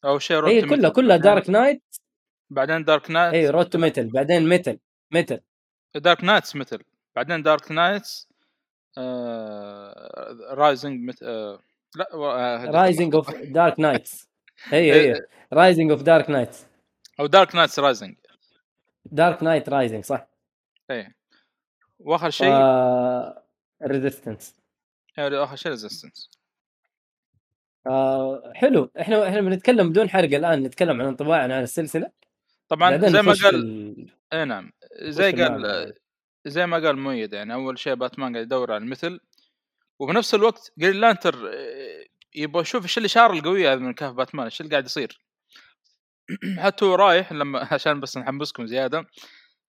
أول 0.05 0.21
شيء 0.21 0.41
Road 0.41 0.65
to 0.65 0.69
كلها. 0.69 0.89
كلها 0.89 1.17
Dark 1.17 1.49
Night 1.49 1.83
بعدين 2.49 2.83
Dark 2.83 3.11
Night 3.11 3.33
اي 3.33 3.49
Road 3.49 3.69
to 3.69 3.77
Metal 3.77 4.07
بعدين 4.11 4.49
Metal 4.49 4.79
Metal 5.11 5.39
Dark 5.95 6.23
Nights 6.23 6.55
Metal. 6.55 6.79
بعدين 7.15 7.43
Dark 7.43 7.71
Nights 7.71 8.29
Rising 10.51 11.09
Met... 11.09 11.23
آه، 11.23 11.59
لا 11.95 12.13
آه، 12.13 12.65
رايزنج 12.65 13.15
أوف 13.15 13.35
دارك 13.35 13.79
نايتس. 13.79 14.27
هي 14.65 14.91
هي. 15.13 15.21
Rising 15.53 15.91
of 15.91 16.01
Dark 16.01 16.29
Nights. 16.29 16.65
أو 17.19 17.25
Dark 17.25 17.55
Nights 17.55 17.79
Rising. 17.79 18.15
Dark 19.05 19.43
Night 19.43 19.69
Rising 19.69 20.03
صح. 20.03 20.27
اي 20.91 21.13
وآخر 21.99 22.29
شيء؟ 22.29 22.53
Resistance 23.83 24.55
آخر 25.19 25.55
شيء 25.55 25.71
Resistance 25.71 26.29
آه 27.87 28.51
حلو. 28.55 28.91
إحنا 28.99 29.27
إحنا 29.29 29.41
بنتكلم 29.41 29.89
بدون 29.89 30.09
حرق 30.09 30.35
الآن 30.35 30.63
نتكلم 30.63 31.01
عن 31.01 31.07
انطباعنا 31.07 31.55
عن 31.55 31.63
السلسلة. 31.63 32.11
طبعا 32.67 32.97
زي 32.97 33.21
ما 33.21 33.33
قال 33.43 33.55
ال- 33.55 34.09
اي 34.33 34.45
نعم. 34.45 34.71
زي 35.01 35.31
قال. 35.31 35.93
زي 36.45 36.65
ما 36.65 36.77
قال 36.77 36.97
مؤيد 36.97 37.33
يعني 37.33 37.53
أول 37.53 37.79
شيء 37.79 37.93
باتمان 37.93 38.33
قاعد 38.33 38.45
يدور 38.45 38.73
على 38.73 38.83
ال 38.83 38.89
metal 38.89 39.19
وفي 39.99 40.13
نفس 40.13 40.35
الوقت 40.35 40.71
Green 40.77 40.95
Lantern 40.95 41.51
آه، 41.53 42.05
يبغى 42.35 42.61
يشوف 42.61 42.83
إيش 42.83 42.97
الاشاره 42.97 43.33
القوية 43.33 43.73
هذه 43.73 43.79
من 43.79 43.93
كهف 43.93 44.13
باتمان 44.13 44.45
إيش 44.45 44.61
اللي 44.61 44.71
قاعد 44.71 44.85
يصير. 44.85 45.21
حتى 46.63 46.85
هو 46.85 46.95
رايح 46.95 47.31
لما 47.31 47.67
عشان 47.73 47.99
بس 47.99 48.17
نحمسكم 48.17 48.65
زيادة 48.65 49.07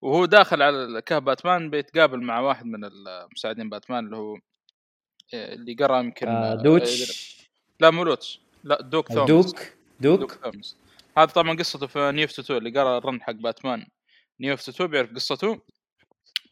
وهو 0.03 0.25
داخل 0.25 0.63
على 0.63 1.03
كهف 1.03 1.23
باتمان 1.23 1.71
بيتقابل 1.71 2.23
مع 2.23 2.41
واحد 2.41 2.67
من 2.67 2.85
المساعدين 2.85 3.71
باتمان 3.71 4.05
اللي 4.05 4.17
هو 4.17 4.35
آه، 5.35 5.55
اللي 5.55 5.75
قرأ 5.75 6.01
يمكن 6.01 6.29
آه 6.29 6.53
آه، 6.53 6.55
دوتش 6.55 7.37
لا 7.81 7.91
مو 7.91 8.05
لوتش 8.05 8.41
لا 8.65 8.83
دوك 8.83 9.13
ثومس 9.13 9.29
دوك 9.31 9.61
دوك؟ 10.01 10.21
دوك 10.21 10.33
ثومس 10.33 10.77
هذا 11.19 11.27
طبعا 11.27 11.57
قصته 11.57 11.87
في 11.87 12.13
نيو 12.15 12.25
2 12.25 12.59
اللي 12.59 12.81
قرأ 12.81 12.99
الرن 12.99 13.23
حق 13.23 13.33
باتمان. 13.33 13.87
نيو 14.41 14.55
2 14.55 14.91
بيعرف 14.91 15.15
قصته. 15.15 15.61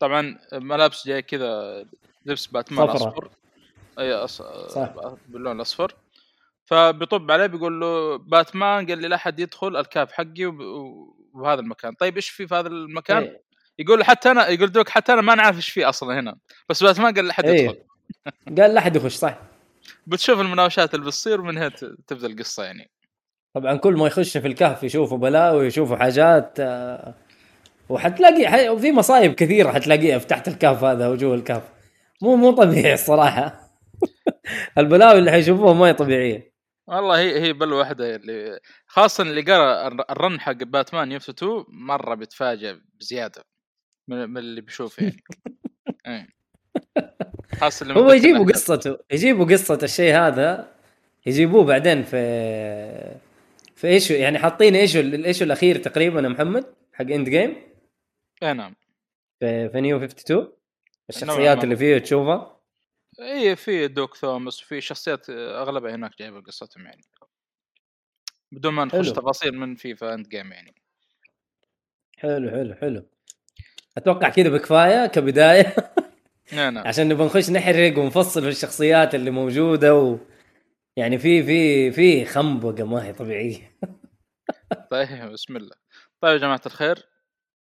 طبعا 0.01 0.39
ملابس 0.53 1.07
جاي 1.07 1.23
كذا 1.23 1.85
لبس 2.27 2.47
باتمان 2.47 2.87
صفرة. 2.87 3.09
أصفر. 3.09 3.31
أي 3.99 4.13
أص... 4.13 4.43
صح. 4.43 4.95
باللون 5.29 5.57
الأصفر. 5.57 5.95
فبيطب 6.65 7.31
عليه 7.31 7.47
بيقول 7.47 7.81
له 7.81 8.17
باتمان 8.17 8.87
قال 8.87 8.99
لي 8.99 9.09
لا 9.09 9.17
احد 9.17 9.41
يدخل 9.41 9.77
الكاب 9.77 10.13
حقي 10.13 10.47
وب... 10.47 10.59
بهذا 11.35 11.61
المكان. 11.61 11.95
طيب 11.95 12.17
إيش 12.17 12.29
في 12.29 12.47
في 12.47 12.55
هذا 12.55 12.69
المكان؟ 12.69 13.23
إيه. 13.23 13.43
يقول 13.79 14.05
حتى 14.05 14.31
أنا 14.31 14.49
يقول 14.49 14.73
دوك 14.73 14.89
حتى 14.89 15.13
أنا 15.13 15.21
ما 15.21 15.35
نعرف 15.35 15.57
إيش 15.57 15.69
في 15.69 15.85
أصلا 15.85 16.21
هنا. 16.21 16.37
بس 16.69 16.83
باتمان 16.83 17.15
قال 17.15 17.27
لحد 17.27 17.45
إيه. 17.45 17.65
يدخل. 17.65 17.79
قال 18.59 18.75
لا 18.75 18.79
احد 18.79 18.97
يخش 18.97 19.15
صح. 19.15 19.39
بتشوف 20.07 20.41
المناوشات 20.41 20.95
اللي 20.95 21.07
بتصير 21.07 21.43
من 21.43 21.59
هنا 21.59 21.69
تبدأ 22.07 22.27
القصة 22.27 22.65
يعني. 22.65 22.91
طبعا 23.55 23.77
كل 23.77 23.95
ما 23.95 24.07
يخش 24.07 24.37
في 24.37 24.47
الكهف 24.47 24.83
يشوفوا 24.83 25.19
بلاوي 25.19 25.67
يشوفوا 25.67 25.97
حاجات 25.97 26.61
آه، 26.61 27.15
وحتلاقي 27.89 28.69
وفي 28.69 28.93
مصايب 28.93 29.35
كثيرة 29.35 29.73
حتلاقيها 29.73 30.19
في 30.19 30.27
تحت 30.27 30.49
الكهف 30.49 30.85
هذا 30.85 31.09
وجوا 31.09 31.35
الكهف 31.37 31.63
مو 32.23 32.37
مو 32.37 32.51
طبيعي 32.51 32.95
الصراحة 32.95 33.71
البلاوي 34.79 35.19
اللي 35.19 35.31
حيشوفوها 35.31 35.73
ما 35.73 35.87
هي 35.89 35.95
طبيعية 35.95 36.55
والله 36.87 37.19
هي 37.19 37.41
هي 37.41 37.53
بل 37.53 37.73
واحدة 37.73 38.17
اللي 38.17 38.59
خاصة 38.87 39.23
اللي 39.23 39.41
قرأ 39.43 39.87
الر- 39.87 40.05
الرن 40.11 40.41
حق 40.41 40.53
باتمان 40.53 41.13
يوفت 41.13 41.29
2 41.29 41.65
مرة 41.69 42.15
بيتفاجئ 42.15 42.75
بزيادة 43.01 43.43
من, 44.09 44.39
اللي 44.39 44.61
بيشوفه 44.61 45.03
يعني 45.03 45.17
إيه. 46.07 46.27
خاصة 47.61 47.83
اللي 47.85 47.95
هو 48.01 48.13
يجيبوا. 48.13 48.45
قصته 48.53 48.99
يجيبوا 49.11 49.45
قصة 49.47 49.79
الشيء 49.83 50.15
هذا 50.17 50.69
يجيبوه 51.27 51.65
بعدين 51.65 52.03
في 52.03 52.17
في 53.77 53.87
issue 53.89 54.15
يعني 54.15 54.39
حاطين 54.39 54.75
issue 54.77 55.01
ال 55.01 55.08
issue 55.08 55.45
الأخير 55.45 55.77
تقريبا 55.79 56.21
يا 56.21 56.29
محمد 56.29 56.65
حق 56.93 57.05
Endgame 57.11 57.57
اي 58.43 58.53
نعم. 58.53 58.75
في, 59.41 59.69
في 59.69 59.81
New 59.81 59.97
52 59.97 60.37
نوعاً 60.37 60.53
الشخصيات. 61.11 61.65
اللي 61.65 61.77
فيه 61.77 61.99
تشوفها؟ 61.99 62.61
إي 63.21 63.57
في 63.57 63.89
ديوك 63.89 64.17
توماس 64.17 64.63
وفي 64.63 64.81
شخصيات 64.81 65.31
أغلبها 65.31 65.95
هناك 65.95 66.19
جايبة 66.19 66.41
قصتهم 66.41 66.85
يعني. 66.87 67.03
بدون 68.53 68.75
ما 68.75 68.85
نخش. 68.85 69.11
تفاصيل 69.11 69.59
من 69.59 69.75
فيفا 69.75 70.15
إند 70.15 70.29
جيم 70.29 70.53
يعني. 70.53 70.75
حلو 72.19 72.51
حلو 72.51 72.75
حلو. 72.75 73.07
أتوقع 73.97 74.29
كذا 74.29 74.49
بكفاية 74.49 75.07
كبداية. 75.07 75.75
نعم 76.53 76.75
نعم. 76.75 76.87
عشان 76.87 77.09
نبغى 77.09 77.27
نخش 77.27 77.51
نحرق 77.51 77.99
ونفصل 77.99 78.43
في 78.43 78.49
الشخصيات 78.49 79.15
اللي 79.15 79.31
موجودة 79.31 79.95
و... 79.95 80.19
يعني 80.97 81.19
في 81.19 81.43
في 81.43 81.93
في 81.93 82.25
خنبقة 82.25 82.85
ما 82.85 83.05
هي 83.07 83.13
طبيعية. 83.13 83.79
طيب 84.91 85.33
بسم 85.33 85.57
الله. 85.57 85.77
طيب 86.21 86.33
يا 86.33 86.39
جماعة 86.39 86.61
الخير. 86.67 87.14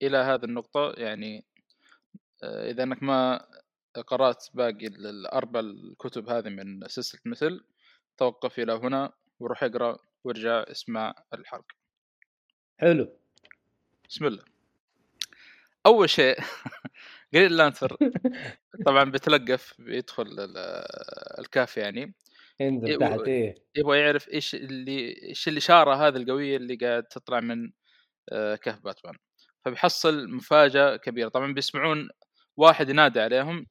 إلى 0.08 0.18
هذه 0.18 0.44
النقطة 0.44 0.94
يعني 0.98 1.46
آه، 2.44 2.72
إذا 2.72 2.84
أنك 2.84 3.04
ما 3.04 3.46
قرأت 4.08 4.46
باقي 4.54 4.88
ال- 4.88 5.08
الأربع 5.08 5.60
الكتب 5.60 6.30
هذه 6.30 6.50
من 6.50 6.88
سلسلة 6.88 7.22
مثل 7.26 7.66
توقف 8.18 8.60
إلى 8.60 8.74
هنا 8.74 9.14
وروح 9.40 9.64
اقرأ 9.64 9.98
وارجع 10.24 10.64
اسمع 10.72 11.14
الحرق 11.34 11.66
حلو. 12.78 13.18
بسم 14.10 14.26
الله. 14.26 14.44
أول 15.86 16.10
شيء 16.10 16.38
جرين 17.34 17.52
لانثر 17.52 17.98
طبعا 18.86 19.04
بيتلقف 19.04 19.74
بيدخل 19.80 20.24
ال- 20.24 20.58
الكهف 21.40 21.78
يعني. 21.78 22.14
انزل 22.62 22.88
إيه، 22.88 22.98
تحت 22.98 23.20
إيه. 23.28 23.56
يبغى 23.76 24.00
يعرف 24.00 24.30
إيش 24.30 24.56
اللي 24.56 25.24
إيش 25.30 25.48
الاشاره 25.48 25.96
هذه 26.08 26.16
القوية 26.18 26.58
اللي 26.58 26.76
قاعد 26.76 27.04
تطلع 27.04 27.40
من 27.40 27.72
آه، 28.32 28.56
كهف 28.56 28.80
باتمان. 28.84 29.16
فبيحصل 29.66 30.30
مفاجأة 30.30 30.96
كبيرة 30.96 31.30
طبعا 31.30 31.54
بيسمعون 31.54 32.10
واحد 32.58 32.90
ينادي 32.90 33.20
عليهم 33.20 33.68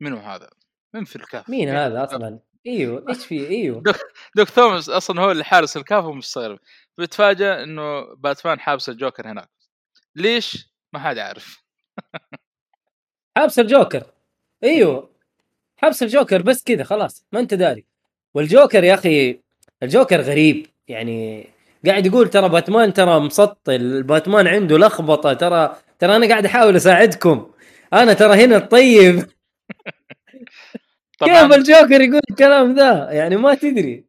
منو 0.00 0.16
هذا؟ 0.16 0.50
من 0.94 1.04
في 1.04 1.16
الكهف؟ 1.16 1.50
مين 1.50 1.70
في 1.70 1.76
هذا؟ 1.76 2.04
أصلا؟ 2.04 2.40
إيوه 2.66 3.04
إيش 3.08 3.26
في 3.26 3.48
إيوه 3.48 3.82
دوك 4.36 4.48
ثوماس 4.48 4.88
أصلا 4.88 5.20
هو 5.20 5.30
اللي 5.30 5.44
حارس 5.44 5.76
الكهف 5.76 6.04
ومستغرب 6.04 6.58
بيتفاجئ 6.98 7.62
إنه 7.62 8.14
باتمان 8.14 8.60
حابس 8.60 8.88
الجوكر 8.88 9.30
هناك 9.30 9.50
ليش؟ 10.16 10.72
ما 10.92 11.00
حد 11.00 11.18
عارف 11.18 11.62
حبس 13.36 13.58
الجوكر 13.58 14.06
إيوه 14.64 15.10
حبس 15.76 16.02
الجوكر 16.02 16.42
بس 16.42 16.64
كذا 16.64 16.84
خلاص 16.84 17.26
ما 17.32 17.40
أنت 17.40 17.54
داري 17.54 17.84
والجوكر 18.34 18.84
يا 18.84 18.94
أخي 18.94 19.40
الجوكر 19.82 20.20
غريب 20.20 20.66
يعني 20.88 21.48
قاعد 21.86 22.06
يقول 22.06 22.30
ترى 22.30 22.48
باتمان 22.48 22.92
ترى 22.92 23.20
مسطل 23.20 24.02
باتمان 24.02 24.46
عنده 24.46 24.78
لخبطة 24.78 25.32
ترى 25.32 25.76
ترى 25.98 26.16
أنا 26.16 26.28
قاعد 26.28 26.44
أحاول 26.46 26.76
أساعدكم. 26.76 27.52
أنا 27.92 28.12
ترى 28.12 28.44
هنا 28.44 28.56
الطيب. 28.56 29.16
كيف 31.22 31.28
طبعا 31.38 31.54
الجوكر 31.56 32.00
يقول 32.00 32.20
الكلام 32.30 32.74
ذا؟ 32.74 33.08
يعني 33.12 33.36
ما 33.36 33.54
تدري. 33.54 34.04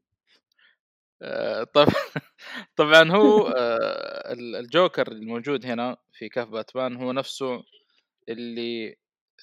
آه، 1.21 1.63
طب 1.63 1.87
طبعا 2.77 3.11
هو 3.11 3.47
آه، 3.47 4.33
ال- 4.33 4.55
الجوكر 4.55 5.11
الموجود 5.11 5.65
هنا 5.65 5.97
في 6.13 6.29
كهف 6.29 6.47
باتمان 6.47 6.95
هو 6.95 7.11
نفسه 7.11 7.63
اللي 8.29 8.95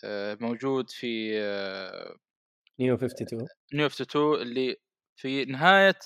آه، 0.05 0.37
موجود 0.41 0.91
في 0.91 1.31
نيو 2.81 2.95
52 2.95 3.47
نيو 3.75 3.87
52 3.87 4.43
اللي 4.43 4.77
في 5.17 5.45
نهاية 5.45 5.99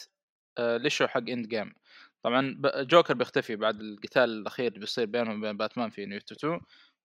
ال 0.58 0.66
issue 0.66 1.06
حق 1.06 1.28
Endgame. 1.28 1.74
طبعا 2.24 2.60
جوكر 2.64 3.14
بيختفي 3.14 3.56
بعد 3.56 3.80
القتال 3.80 4.24
الأخير 4.24 4.68
اللي 4.68 4.80
بيصير 4.80 5.06
بينهم 5.06 5.38
وبين 5.38 5.56
باتمان 5.56 5.90
في 5.90 6.06
New 6.06 6.18
52 6.18 6.60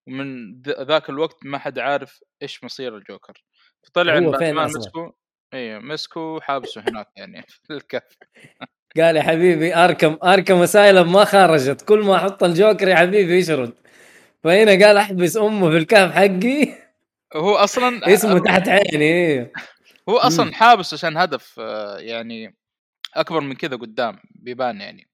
ومن 0.07 0.61
ذاك 0.61 1.09
الوقت 1.09 1.45
ما 1.45 1.57
حد 1.57 1.79
عارف 1.79 2.19
إيش 2.41 2.63
مصير 2.63 2.97
الجوكر 2.97 3.43
فطلع 3.83 4.17
ان 4.17 4.31
باتمان؟ 4.31 4.65
مسكه 4.65 5.13
أيوه 5.53 5.79
مسكه 5.79 6.39
حابسه 6.41 6.83
هناك 6.87 7.07
يعني 7.15 7.45
في 7.67 7.73
الكهف 7.73 8.17
قال 8.97 9.15
يا 9.15 9.21
حبيبي 9.21 9.75
أركم 9.75 10.17
أركم 10.23 10.55
أسايلم 10.61 11.13
ما 11.13 11.25
خرجت 11.25 11.81
كل 11.81 11.99
ما 11.99 12.15
أحط 12.15 12.43
الجوكر 12.43 12.87
يا 12.87 12.95
حبيبي 12.95 13.37
يشرد 13.37 13.73
فهنا 14.43 14.85
قال 14.85 14.97
أحبس 14.97 15.37
أمه 15.37 15.69
في 15.69 15.77
الكهف 15.77 16.11
حقي 16.11 16.73
هو 17.35 17.55
أصلا 17.55 18.01
اسمه 18.13 18.39
تحت 18.39 18.69
عيني 18.69 19.05
إيه. 19.05 19.53
هو 20.09 20.17
أصلا. 20.17 20.53
حابس 20.53 20.93
عشان 20.93 21.17
هدف 21.17 21.59
آه، 21.59 21.97
يعني 21.97 22.55
أكبر 23.15 23.39
من 23.41 23.55
كذا 23.55 23.75
قدام 23.75 24.19
بيبان 24.35 24.81
يعني 24.81 25.08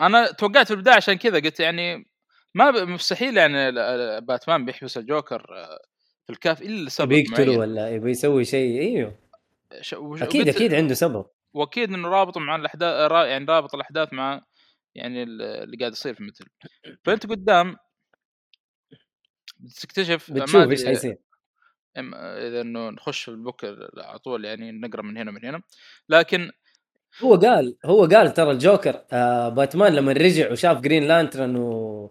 أنا 0.00 0.32
توقعت 0.32 0.66
في 0.66 0.74
البداية 0.74 0.94
عشان 0.96 1.14
كذا 1.14 1.38
قلت 1.40 1.60
يعني 1.60 2.06
ما 2.54 2.84
مستحيل 2.84 3.36
يعني 3.36 3.72
باتمان 4.20 4.64
بيحبس 4.64 4.98
الجوكر 4.98 5.46
آه، 5.56 5.78
في 6.26 6.32
الكهف 6.32 6.62
إلا 6.62 6.86
لسبب 6.88 7.12
يبي 7.12 7.20
يقتله 7.30 7.46
معين. 7.46 7.58
ولا 7.58 7.90
يبي 7.90 8.10
يسوي 8.10 8.44
شيء؟ 8.44 8.80
إيوه. 8.80 9.18
ش- 9.80 9.92
وش- 9.92 10.22
أكيد 10.22 10.48
أكيد 10.48 10.74
عنده 10.74 10.94
سبب. 10.94 11.26
وأكيد 11.54 11.92
إنه 11.92 12.08
رابطه 12.08 12.40
مع 12.40 12.56
الأحداث 12.56 13.10
را- 13.10 13.24
يعني 13.26 13.44
رابط 13.44 13.74
الأحداث 13.74 14.12
مع 14.12 14.40
يعني 14.94 15.22
ال- 15.22 15.42
اللي 15.42 15.76
قاعد 15.76 15.92
يصير 15.92 16.14
في 16.14 16.22
مثل. 16.22 16.44
فأنت 17.04 17.26
قدام 17.26 17.76
بتكتشف 19.60 20.30
بتشوف 20.30 20.70
إيش 20.70 20.84
حيصير. 20.86 21.16
إذا 21.96 22.60
إنه 22.60 22.90
نخش 22.90 23.22
في 23.22 23.30
البوك 23.30 23.64
على 23.98 24.18
طول 24.18 24.44
يعني 24.44 24.72
نقرأ 24.72 25.02
من 25.02 25.16
هنا 25.18 25.30
ومن 25.30 25.44
هنا. 25.44 25.60
لكن 26.08 26.50
هو 27.24 27.34
قال 27.34 27.76
هو 27.84 28.04
قال 28.04 28.34
ترى 28.34 28.50
الجوكر 28.50 29.00
آه 29.12 29.48
باتمان 29.48 29.92
لما 29.92 30.12
رجع 30.12 30.52
وشاف 30.52 30.80
Green 30.80 31.02
Lantern 31.08 31.56
و 31.56 32.10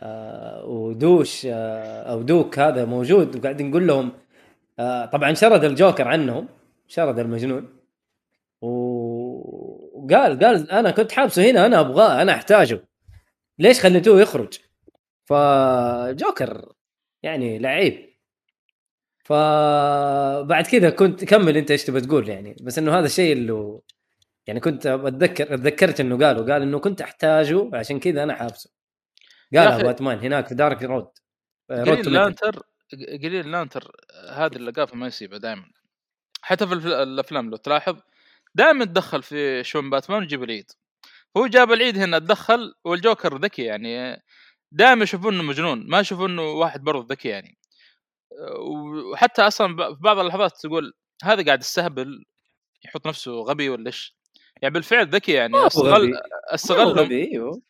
آه 0.00 0.64
ودوش 0.66 1.46
آه 1.46 2.12
أو 2.12 2.22
Duke 2.22 2.58
هذا 2.58 2.84
موجود 2.84 3.36
وقاعد 3.36 3.62
نقول 3.62 3.86
لهم 3.86 4.12
آه 4.78 5.04
طبعا 5.06 5.34
شرد 5.34 5.64
الجوكر 5.64 6.08
عنهم 6.08 6.48
شرد 6.88 7.18
المجنون. 7.18 7.78
وقال 8.60 10.38
قال 10.38 10.70
أنا 10.70 10.90
كنت 10.90 11.12
حابسه 11.12 11.50
هنا 11.50 11.66
أنا 11.66 11.80
أبغاه 11.80 12.22
أنا 12.22 12.32
أحتاجه. 12.32 12.84
ليش 13.58 13.80
خليتوه 13.80 14.20
يخرج؟ 14.20 14.58
فجوكر 15.24 16.72
يعني 17.22 17.58
لعيب. 17.58 18.08
فبعد 19.24 20.66
كذا 20.66 20.90
كنت 20.90 21.24
كمل 21.24 21.56
أنت 21.56 21.70
إيش 21.70 21.84
تبى 21.84 22.00
تقول 22.00 22.28
يعني. 22.28 22.56
بس 22.62 22.78
إنه 22.78 22.98
هذا 22.98 23.06
الشيء 23.06 23.32
اللي 23.32 23.80
يعني 24.48 24.60
كنت 24.60 24.86
أتذكر 24.86 25.54
اتذكرت 25.54 26.00
إنه 26.00 26.18
قاله 26.18 26.52
قال 26.52 26.62
إنه 26.62 26.78
كنت 26.78 27.00
أحتاجه 27.00 27.70
عشان 27.74 28.00
كذا 28.00 28.22
أنا 28.22 28.34
حابسه. 28.34 28.70
قالها 29.54 29.82
باتمان 29.82 30.18
هناك 30.18 30.48
في 30.48 30.54
Dark 30.54 30.82
Road 30.82 31.08
Road 31.70 31.84
Green 31.84 31.96
Metal. 31.96 32.12
Lantern 32.12 32.62
Green 32.92 33.50
Lantern 33.50 33.96
هذه 34.30 34.56
اللقافه 34.56 34.96
ما 34.96 35.06
يسيبها 35.06 35.38
دائما 35.38 35.70
حتى 36.42 36.66
في 36.66 36.74
الأفلام 36.74 37.50
لو 37.50 37.56
تلاحظ 37.56 38.00
دائما 38.54 38.84
تدخل 38.84 39.22
في 39.22 39.64
شون 39.64 39.90
باتمان 39.90 40.20
ويجيب 40.20 40.42
العيد. 40.42 40.70
هو 41.36 41.46
جاب 41.46 41.72
العيد 41.72 41.98
هنا 41.98 42.18
تدخل 42.18 42.74
والجوكر 42.84 43.36
ذكي 43.36 43.62
يعني 43.62 44.22
دائما 44.72 45.02
يشوفون 45.02 45.34
إنه 45.34 45.42
مجنون 45.42 45.86
ما 45.88 46.00
يشوفون 46.00 46.30
إنه 46.30 46.42
واحد 46.42 46.80
برضه 46.80 47.06
ذكي 47.10 47.28
يعني. 47.28 47.58
وحتى 49.12 49.42
أصلا 49.42 49.94
في 49.94 50.00
بعض 50.00 50.18
اللحظات 50.18 50.56
تقول 50.56 50.94
هذا 51.24 51.44
قاعد 51.44 51.60
يستهبل 51.60 52.24
يحط 52.84 53.06
نفسه 53.06 53.32
غبي 53.32 53.68
ولا 53.68 53.86
إيش؟ 53.86 54.17
يعني 54.62 54.74
بالفعل 54.74 55.06
ذكي 55.08 55.32
يعني 55.32 55.56
هو 55.56 55.66
استغل 56.54 56.88
غبي. 56.88 57.22
مو 57.24 57.32
إيوه. 57.32 57.62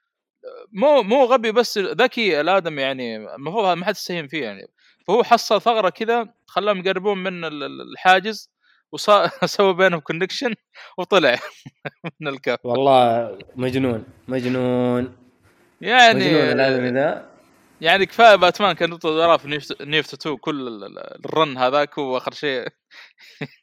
مو 0.72 1.02
مو 1.02 1.24
غبي 1.24 1.52
بس 1.52 1.78
ذكي 1.78 2.40
الآدم 2.40 2.78
يعني 2.78 3.16
المفروض 3.16 3.64
هذا 3.64 3.74
ما 3.74 3.84
حد 3.86 3.94
يستهين 3.94 4.28
فيه 4.28 4.44
يعني. 4.44 4.66
فهو 5.08 5.22
حصل 5.22 5.60
ثغرة 5.62 5.88
كذا 5.88 6.28
خلاهم 6.46 6.78
يقربون 6.86 7.18
من 7.18 7.44
ال- 7.44 7.62
ال- 7.62 7.92
الحاجز 7.92 8.50
وسوى 8.92 9.74
بينهم 9.78 10.00
كونكشن 10.00 10.54
وطلع 10.98 11.38
من 12.20 12.28
الكهف. 12.28 12.58
والله 12.64 13.38
مجنون 13.56 14.04
مجنون. 14.28 15.04
مجنون 15.04 15.16
يعني 15.80 16.52
الانمي 16.52 16.90
ذا. 17.00 17.28
يعني 17.80 18.06
كفاية 18.06 18.36
باتمان 18.36 18.72
كان 18.72 18.92
يطلع 18.92 19.10
وراه 19.10 19.36
في 19.36 19.48
نيفت 19.48 19.82
نيفت 19.82 20.14
2 20.14 20.36
كل 20.36 20.68
ال- 20.68 20.84
ال- 20.84 21.24
الرن 21.26 21.58
هذاك 21.58 21.98
وآخر 21.98 22.32
شيء. 22.32 22.66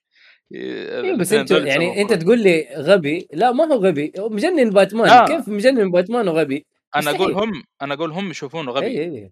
اي 0.54 1.16
بس 1.18 1.34
أنت 1.34 1.52
يعني 1.52 2.02
أنت 2.02 2.14
تقول 2.14 2.40
لي 2.44 2.68
غبي. 2.78 3.28
لا 3.34 3.52
ما 3.52 3.64
هو 3.66 3.74
غبي. 3.86 4.12
هو 4.20 4.30
مجنن 4.30 4.70
باتمان. 4.70 5.08
لا. 5.08 5.26
كيف 5.26 5.48
مجنن 5.50 5.92
باتمان 5.92 6.28
وغبي؟ 6.28 6.66
أنا 6.96 7.12
أقول. 7.12 7.34
هم 7.34 7.64
أنا 7.82 7.94
أقول 7.94 8.12
هم 8.12 8.30
يشوفونه 8.32 8.72
غبي. 8.72 8.86
اي 8.86 9.02
اي 9.04 9.32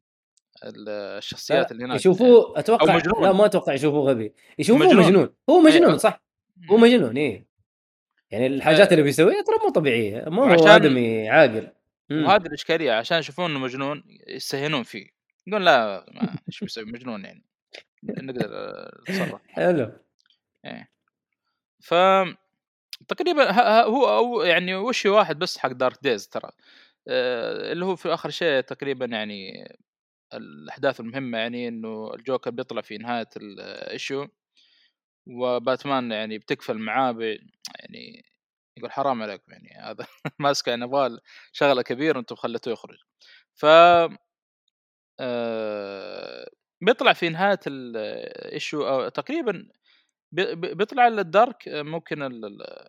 ال- 0.63 0.89
الشخصيات 0.89 1.71
اللي 1.71 1.85
هناك. 1.85 1.95
يشوفوه 1.99 2.59
أتوقع. 2.59 2.93
أو 2.93 2.97
مجنون. 2.97 3.23
لا 3.23 3.31
ما 3.33 3.45
أتوقع 3.45 3.73
يشوفوه 3.73 4.09
غبي. 4.09 4.33
يشوفوه 4.59 4.87
مجنون. 4.87 5.05
مجنون, 5.05 5.29
هو 5.49 5.59
مجنون 5.59 5.91
إيه. 5.91 5.97
صح؟ 5.97 6.23
هو 6.71 6.77
مجنون 6.77 7.17
إيه. 7.17 7.45
يعني 8.31 8.47
الحاجات 8.47 8.91
اللي 8.91 9.03
بيسويها 9.03 9.41
ترى 9.41 9.55
مو 9.63 9.69
طبيعية. 9.69 10.25
ما 10.29 10.41
هو 10.43 10.47
وعشان- 10.47 10.67
آدمي 10.67 11.29
عاقل. 11.29 11.67
وهذه 12.11 12.45
الأشكالية 12.45 12.91
عشان 12.91 13.19
يشوفون 13.19 13.51
إنه 13.51 13.59
مجنون 13.59 14.03
يستهينون 14.27 14.83
فيه. 14.83 15.05
يقول 15.47 15.65
لا 15.65 16.05
إيش 16.47 16.59
بيسوي؟ 16.59 16.85
مجنون 16.85 17.25
يعني. 17.25 17.43
نقدر 18.03 18.49
آه، 18.53 19.01
نتصرف. 19.09 19.41
حلو. 19.47 19.91
إيه. 20.65 20.92
ف 21.83 21.93
تقريبا 23.07 23.51
هو 23.83 24.17
أو 24.17 24.41
يعني 24.41 24.75
issue 24.75 25.05
واحد 25.05 25.39
بس 25.39 25.57
حق 25.57 25.71
Dark 25.71 25.97
Days 26.03 26.27
ترى. 26.29 26.49
آه، 27.07 27.71
اللي 27.71 27.85
هو 27.85 27.95
في 27.95 28.13
آخر 28.13 28.29
شيء 28.29 28.61
تقريبا 28.61 29.05
يعني 29.05 29.67
الأحداث 30.33 30.99
المهمة 30.99 31.37
يعني 31.37 31.67
إنه 31.67 32.13
الجوكر 32.13 32.51
بيطلع 32.51 32.81
في 32.81 32.97
نهاية 32.97 33.29
ال 33.37 33.52
issue 33.52 34.27
وباتمان 35.27 36.11
يعني 36.11 36.37
بتكفل 36.37 36.77
معاه 36.77 37.17
يعني 37.79 38.25
يقول 38.77 38.91
حرام 38.91 39.23
عليكم 39.23 39.51
يعني 39.51 39.69
هذا 39.81 40.07
ماسكة 40.39 40.69
يعني 40.69 40.83
يبغى 40.85 41.19
شغلة 41.53 41.81
كبيرة 41.81 42.17
وأنتم 42.17 42.35
خليتوه 42.35 42.73
يخرج. 42.73 42.97
ف 43.55 43.65
آه، 45.19 46.49
بيطلع 46.81 47.13
في 47.13 47.29
نهاية 47.29 47.59
ال 47.67 47.87
issue 47.87 48.87
أو 48.87 49.09
تقريبا 49.09 49.67
بي- 50.33 50.55
بي- 50.55 50.73
بيطلع 50.73 51.07
ال 51.07 51.19
Dark 51.19 51.67
آه، 51.67 51.81
ممكن 51.81 52.23
ال- 52.23 52.87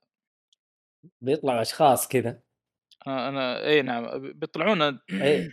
بيطلعوا 1.20 1.62
أشخاص 1.62 2.08
كذا. 2.08 2.40
أنا 3.06 3.66
إي 3.66 3.82
نعم 3.82 4.32
بيطلعون 4.32 4.82
إيه. 5.10 5.50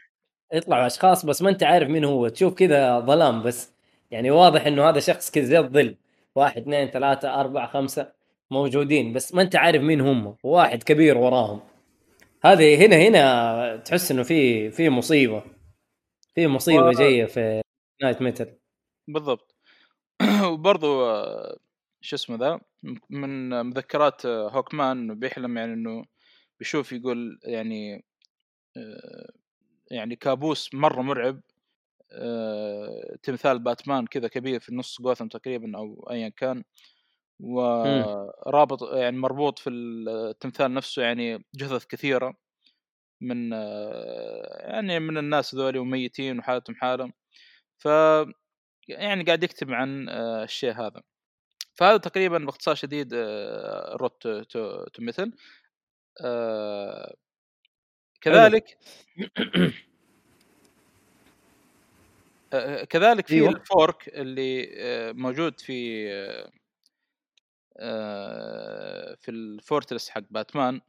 يطلعوا 0.53 0.87
أشخاص 0.87 1.25
بس 1.25 1.41
ما 1.41 1.49
أنت 1.49 1.63
عارف 1.63 1.89
مين 1.89 2.05
هو. 2.05 2.27
تشوف 2.27 2.53
كذا 2.53 2.99
ظلام 2.99 3.43
بس. 3.43 3.73
يعني 4.11 4.31
واضح 4.31 4.65
إنه 4.65 4.89
هذا 4.89 4.99
شخص 4.99 5.31
كذا 5.31 5.43
زي 5.45 5.59
الظل. 5.59 5.97
واحد 6.35 6.61
اثنين 6.61 6.87
ثلاثة 6.91 7.39
أربعة 7.41 7.67
خمسة 7.67 8.13
موجودين 8.51 9.13
بس 9.13 9.33
ما 9.35 9.41
أنت 9.41 9.55
عارف 9.55 9.81
مين 9.81 10.01
هم. 10.01 10.35
واحد 10.43 10.83
كبير 10.83 11.17
وراهم. 11.17 11.61
هذه 12.45 12.85
هنا 12.85 12.95
هنا 12.95 13.77
تحس 13.77 14.11
إنه 14.11 14.23
في 14.23 14.71
في 14.71 14.89
مصيبة. 14.89 15.43
في 16.35 16.47
مصيبة 16.47 16.85
و- 16.85 16.91
جاية 16.91 17.25
في 17.25 17.61
Night 18.03 18.21
Metal 18.21 18.57
بالضبط. 19.07 19.55
وبرضو 20.51 21.05
آه، 21.05 21.57
شو 22.01 22.15
اسمه 22.15 22.37
ذا 22.37 22.59
من 23.09 23.49
مذكرات 23.65 24.25
آه، 24.25 24.49
هوكمان 24.49 25.19
بيحلم 25.19 25.57
يعني 25.57 25.73
إنه 25.73 26.05
بيشوف 26.59 26.93
يقول 26.93 27.39
يعني 27.43 28.05
آه، 28.77 29.31
يعني 29.91 30.15
كابوس 30.15 30.73
مرة 30.73 31.01
مرعب 31.01 31.41
آه، 32.11 33.17
تمثال 33.23 33.59
باتمان 33.59 34.07
كذا 34.07 34.27
كبير 34.27 34.59
في 34.59 34.75
نص 34.75 35.01
جوثم 35.01 35.27
تقريبا 35.27 35.77
أو 35.77 36.07
ايا 36.11 36.29
كان 36.29 36.63
ورابط 37.39 38.93
يعني 38.93 39.17
مربوط 39.17 39.59
في 39.59 39.69
التمثال 39.69 40.73
نفسه 40.73 41.03
يعني 41.03 41.45
جثث 41.55 41.85
كثيرة 41.85 42.35
من 43.21 43.51
يعني 43.51 44.99
من 44.99 45.17
الناس 45.17 45.55
ذولي 45.55 45.79
وميتين 45.79 46.39
وحالتهم 46.39 46.75
حالة. 46.75 47.11
ف 47.77 47.87
يعني 48.87 49.23
قاعد 49.23 49.43
يكتب 49.43 49.71
عن 49.71 50.09
الشيء 50.09 50.73
هذا. 50.73 51.01
فهذا 51.73 51.97
تقريبا 51.97 52.37
باختصار 52.37 52.75
شديد 52.75 53.13
آه، 53.13 53.95
Road 53.95 54.27
to, 54.27 54.85
Metal 54.99 55.31
آه، 56.21 57.15
كذلك 58.21 58.77
آه، 62.53 62.83
كذلك 62.83 63.27
في 63.27 63.35
أيوة. 63.35 63.49
ال 63.49 63.59
Forge 63.59 64.07
اللي 64.07 64.69
موجود 65.13 65.59
في 65.59 66.07
في 69.21 69.31
ال 69.31 69.40
Fortress 69.40 70.09
حق 70.09 70.23
باتمان 70.29 70.81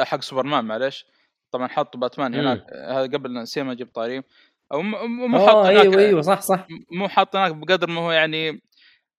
حق 0.00 0.20
سوبرمان 0.20 0.64
معلش 0.64 1.06
طبعا 1.50 1.68
حطوا 1.68 2.00
باتمان. 2.00 2.34
هناك 2.34 2.72
هذا 2.72 3.02
قبل 3.02 3.32
نسينا 3.32 3.72
أجيب 3.72 3.88
طاري 3.94 4.22
أو 4.72 4.82
مو 4.82 5.46
حاط 5.46 5.56
هناك 5.56 5.80
أيوه 5.80 5.98
أيوه 5.98 6.22
صح 6.22 6.40
صح. 6.40 6.66
مو 6.90 7.08
حاط 7.08 7.36
هناك 7.36 7.54
بقدر 7.54 7.90
ما 7.90 8.00
هو 8.00 8.12
يعني 8.12 8.60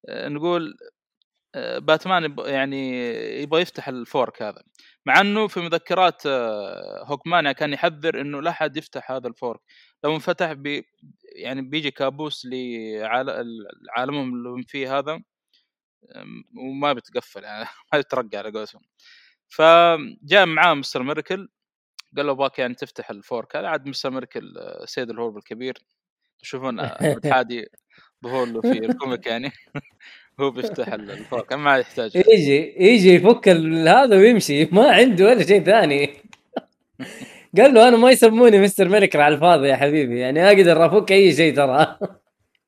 نقول 0.10 0.78
باتمان 1.56 2.24
يب- 2.24 2.40
يعني 2.40 2.92
يبغى 3.42 3.62
يفتح 3.62 3.88
ال 3.88 3.97
Forge 3.97 4.42
هذا. 4.42 4.64
مع 5.06 5.22
إنه 5.22 5.48
في 5.48 5.60
مذكرات 5.60 6.22
آه، 6.26 7.04
هوكمان 7.06 7.52
كان 7.52 7.74
يحذر 7.74 8.22
إنه 8.22 8.42
لا 8.42 8.50
أحد 8.50 8.78
يفتح 8.78 9.12
هذا 9.12 9.28
ال 9.28 9.32
Forge. 9.32 9.60
لو 10.04 10.16
انفتح 10.16 10.52
بي 10.54 10.86
يعني 11.36 11.62
بيجي 11.62 11.92
كابوس 11.92 12.48
لعالمهم 12.52 14.34
اللي 14.36 14.50
هم 14.50 14.62
فيه 14.64 14.98
هذا 15.00 15.20
وما 16.58 16.94
بيتقفل 16.94 17.44
يعني 17.44 17.66
ما 17.94 17.98
بيترقى 17.98 18.38
على 18.38 18.52
قولتهم. 18.52 18.82
فجاء 19.50 20.46
معاه 20.46 20.74
Mister 20.74 21.04
Miracle 21.04 21.50
قال 22.18 22.26
له 22.26 22.32
أبغاك 22.32 22.60
يعني 22.60 22.74
تفتح 22.76 23.10
ال 23.10 23.18
Forge 23.18 23.56
هذا. 23.56 23.68
عاد 23.68 23.88
Mister 23.88 24.10
Miracle 24.10 24.58
آه، 24.58 24.86
سيد 24.86 25.10
الهرب 25.10 25.38
الكبير. 25.38 25.78
تشوفون 26.40 26.88
حادي 27.34 27.66
ظهور 28.24 28.62
في 28.62 28.72
ال 28.86 28.93
comic 28.93 29.28
يعني. 29.28 29.52
هو 30.40 30.52
بيفتح 30.52 30.94
ال- 30.94 31.12
Forge 31.12 31.54
ما 31.54 31.78
يحتاج. 31.78 32.16
يجي 32.16 32.76
يجي 32.78 33.14
يفك 33.14 33.50
هذا 33.50 34.16
ويمشي 34.18 34.66
ما 34.66 34.92
عنده 34.92 35.26
ولا 35.26 35.44
شيء 35.46 35.64
ثاني. 35.64 36.08
قال 37.58 37.74
له 37.74 37.88
أنا 37.88 37.98
ما 37.98 38.12
يسموني 38.12 38.60
Mister 38.62 38.90
Miracle 38.90 39.22
على 39.22 39.36
الفاضي 39.36 39.68
يا 39.68 39.76
حبيبي 39.76 40.20
يعني 40.20 40.48
أقدر 40.48 40.86
أفك 40.86 41.12
أي 41.12 41.34
شيء 41.34 41.56
ترى. 41.56 41.98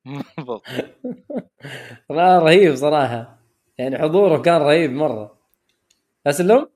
رهيب 2.12 2.76
صراحة. 2.76 3.40
يعني 3.78 3.98
حضوره 3.98 4.42
كان 4.42 4.62
رهيب 4.62 4.92
مرة. 4.92 5.40
أسلم؟ 6.28 6.68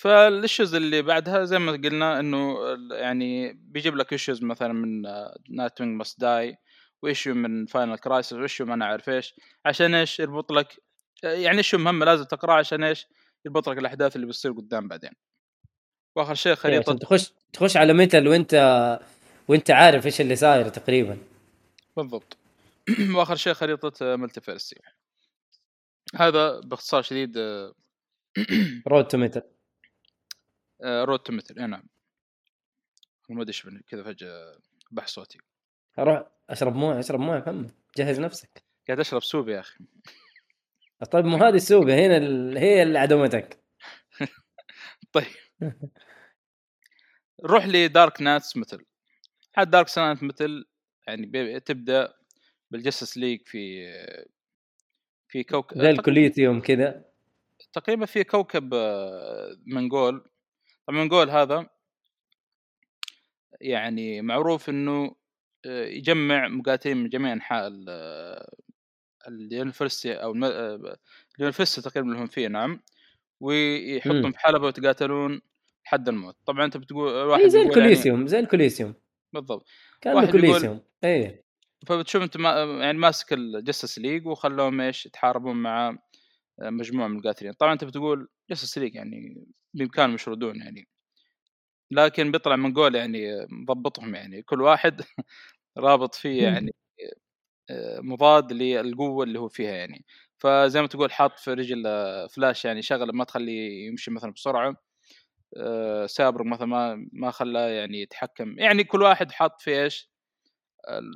فال 0.00 0.18
issues 0.18 0.74
اللي 0.74 1.02
بعدها 1.02 1.44
زي 1.44 1.58
ما 1.58 1.72
قلنا 1.72 2.20
إنه 2.20 2.56
يعني 2.92 3.52
بيجيب 3.52 3.96
لك 3.96 4.12
issues 4.12 4.42
مثلا 4.44 4.72
من 4.72 5.02
Nightwing 5.50 5.80
Must 5.80 5.96
Die 5.96 6.20
و 6.20 6.56
issue 7.02 7.34
من 7.34 7.66
Final 7.66 7.98
Crisis 7.98 8.32
و 8.32 8.37
issue 8.37 8.64
ما 8.64 8.74
أنا 8.74 8.86
عارف 8.86 9.08
إيش 9.08 9.34
عشان 9.64 9.94
إيش 9.94 10.20
يربط 10.20 10.52
لك 10.52 10.82
يعني 11.22 11.58
issue 11.58 11.78
مهمة 11.78 12.06
لازم 12.06 12.24
تقرأه 12.24 12.54
عشان 12.54 12.84
إيش 12.84 13.06
يربط 13.46 13.68
لك 13.68 13.78
الأحداث 13.78 14.16
اللي 14.16 14.26
بتصير 14.26 14.52
قدام 14.52 14.88
بعدين. 14.88 15.10
وآخر 16.16 16.34
شيء 16.34 16.52
إيه، 16.52 16.58
خريطه 16.58 16.90
عشان 16.90 16.98
تخش 16.98 17.32
تخش 17.52 17.76
على 17.76 17.92
Metal 17.92 18.28
وانت 18.28 18.98
وأنت 19.48 19.70
عارف 19.70 20.06
إيش 20.06 20.20
اللي 20.20 20.36
صاير 20.36 20.68
تقريبا. 20.68 21.18
بالضبط. 21.96 22.36
وآخر 23.16 23.36
شيء 23.36 23.52
خريطه 23.52 24.16
Multiverse 24.16 24.76
هذا 26.16 26.60
باختصار 26.60 27.02
شديد 27.02 27.38
Road 28.88 29.08
to 29.08 29.18
Metal 29.18 29.42
Road 30.84 31.18
to 31.18 31.32
Metal 31.32 31.54
نعم. 31.54 31.82
ما 33.30 33.42
أدري 33.42 33.48
إيش 33.48 33.66
كذا 33.88 34.02
فجأة 34.02 34.58
بح 34.90 35.06
صوتي. 35.06 35.38
أروح 36.00 36.22
اشرب 36.50 36.76
مويه 36.76 36.98
اشرب 36.98 37.20
مويه 37.20 37.38
محمد 37.38 37.70
جهز 37.96 38.20
نفسك. 38.20 38.62
قاعد 38.88 39.00
اشرب 39.00 39.22
soup 39.22 39.48
يا 39.48 39.60
أخي. 39.60 39.84
طيب 41.10 41.24
مو 41.24 41.36
هذه 41.36 41.54
السوبه 41.54 42.06
هنا 42.06 42.16
ال... 42.16 42.58
هي 42.58 42.82
اللي 42.82 42.98
عدمتك 42.98 43.60
طيب. 45.12 45.26
روح 47.44 47.66
ل 47.66 47.77
Dark 47.77 48.22
Nights 48.22 48.56
Metal 48.56 48.84
هاد 49.56 49.70
Dark 49.70 49.86
Nights 49.98 50.22
Metal 50.22 50.66
يعني 51.06 51.26
بي- 51.26 51.60
تبدأ 51.60 52.14
بال 52.70 52.80
Justice 52.80 53.16
League 53.18 53.40
في 53.46 53.92
في 55.28 55.44
كوكب 55.44 55.78
زي 55.82 55.90
الكوليسيوم 55.90 56.60
كذا. 56.60 57.04
تقريبا 57.72 58.06
في 58.06 58.24
كوكب 58.24 58.74
آه، 58.74 59.56
Mongul. 59.66 60.24
طبعا 60.86 60.98
Mongul 61.04 61.30
هذا 61.30 61.66
يعني 63.60 64.22
معروف 64.22 64.68
إنه 64.68 65.14
يجمع 65.66 66.48
مقاتلين 66.48 66.96
من 66.96 67.08
جميع 67.08 67.32
أنحاء 67.32 67.66
ال- 67.66 67.86
آه، 67.88 68.56
ال 69.28 69.38
universe 69.38 70.14
أو 70.14 70.34
آه، 70.44 70.96
ال 71.36 71.42
universe 71.42 71.90
تقريبا 71.90 72.08
اللي 72.10 72.20
هم 72.22 72.26
فيه 72.26 72.48
نعم. 72.48 72.80
ويحطهم. 73.40 74.32
في 74.32 74.38
حلبة 74.38 74.64
ويتقاتلون 74.66 75.40
لحد 75.86 76.08
الموت. 76.08 76.36
طبعا 76.46 76.64
أنت 76.64 76.76
بتقول 76.76 77.12
واحد 77.12 77.40
إيه، 77.42 77.48
زي 77.48 77.58
يعني 77.58 77.70
الكوليسيوم 77.70 78.26
زي 78.26 78.38
الكوليسيوم. 78.38 78.94
بالضبط. 79.32 79.66
كان 80.00 80.18
الكوليسيوم 80.18 80.80
اي 81.04 81.44
فبتشوف 81.86 82.22
أنت 82.22 82.36
ما 82.36 82.50
يعني 82.82 82.98
ماسك 82.98 83.32
ال 83.32 83.40
Justice 83.40 83.98
League 83.98 84.26
وخلوهم 84.26 84.80
إيش 84.80 85.06
يتحاربون 85.06 85.56
مع 85.56 85.98
مجموعة 86.60 87.08
من 87.08 87.18
القاتلين. 87.18 87.52
طبعا 87.52 87.72
أنت 87.72 87.84
بتقول 87.84 88.28
Justice 88.50 88.78
League 88.78 88.94
يعني 88.94 89.46
بإمكانهم 89.74 90.14
يشردون 90.14 90.56
يعني. 90.56 90.88
لكن 91.90 92.30
بيطلع 92.30 92.56
من 92.56 92.74
قول 92.74 92.94
يعني 92.94 93.46
مضبطهم 93.50 94.14
يعني. 94.14 94.42
كل 94.42 94.62
واحد 94.62 95.00
رابط 95.78 96.14
فيه 96.14 96.42
يعني 96.42 96.74
آه، 97.70 98.00
مضاد 98.00 98.52
للقوة 98.52 99.24
اللي 99.24 99.38
هو 99.38 99.48
فيها 99.48 99.70
يعني. 99.70 100.04
فزي 100.38 100.80
ما 100.80 100.86
تقول 100.86 101.12
حاط 101.12 101.38
في 101.38 101.54
رجل 101.54 101.82
آه، 101.86 102.26
فلاش 102.26 102.64
يعني 102.64 102.82
شغلة 102.82 103.12
ما 103.12 103.24
تخليه 103.24 103.86
يمشي 103.88 104.10
مثلا 104.10 104.32
بسرعة 104.32 104.76
آه، 105.56 106.06
سابر 106.06 106.44
مثلا 106.44 106.66
ما 106.66 107.08
ما 107.12 107.30
خلاه 107.30 107.68
يعني 107.68 108.02
يتحكم. 108.02 108.58
يعني 108.58 108.84
كل 108.84 109.02
واحد 109.02 109.32
حاط 109.32 109.60
في 109.60 109.82
إيش؟ 109.82 110.10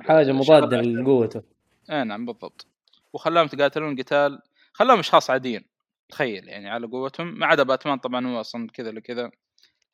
حاجة 0.01 0.31
مضادة 0.31 0.81
لقوته. 0.81 1.43
اي 1.91 2.03
نعم 2.03 2.25
بالضبط. 2.25 2.67
وخلاهم 3.13 3.45
يتقاتلون 3.45 3.95
قتال. 3.99 4.39
خلاهم 4.73 4.99
أشخاص 4.99 5.29
عاديين 5.29 5.65
تخيل 6.09 6.47
يعني 6.47 6.69
على 6.69 6.87
قوتهم 6.87 7.39
ما 7.39 7.45
عدا 7.45 7.63
باتمان 7.63 7.97
طبعا 7.97 8.27
هو 8.27 8.39
أصلا 8.39 8.67
كذا 8.73 8.89
ولا 8.89 8.99
كذا 8.99 9.31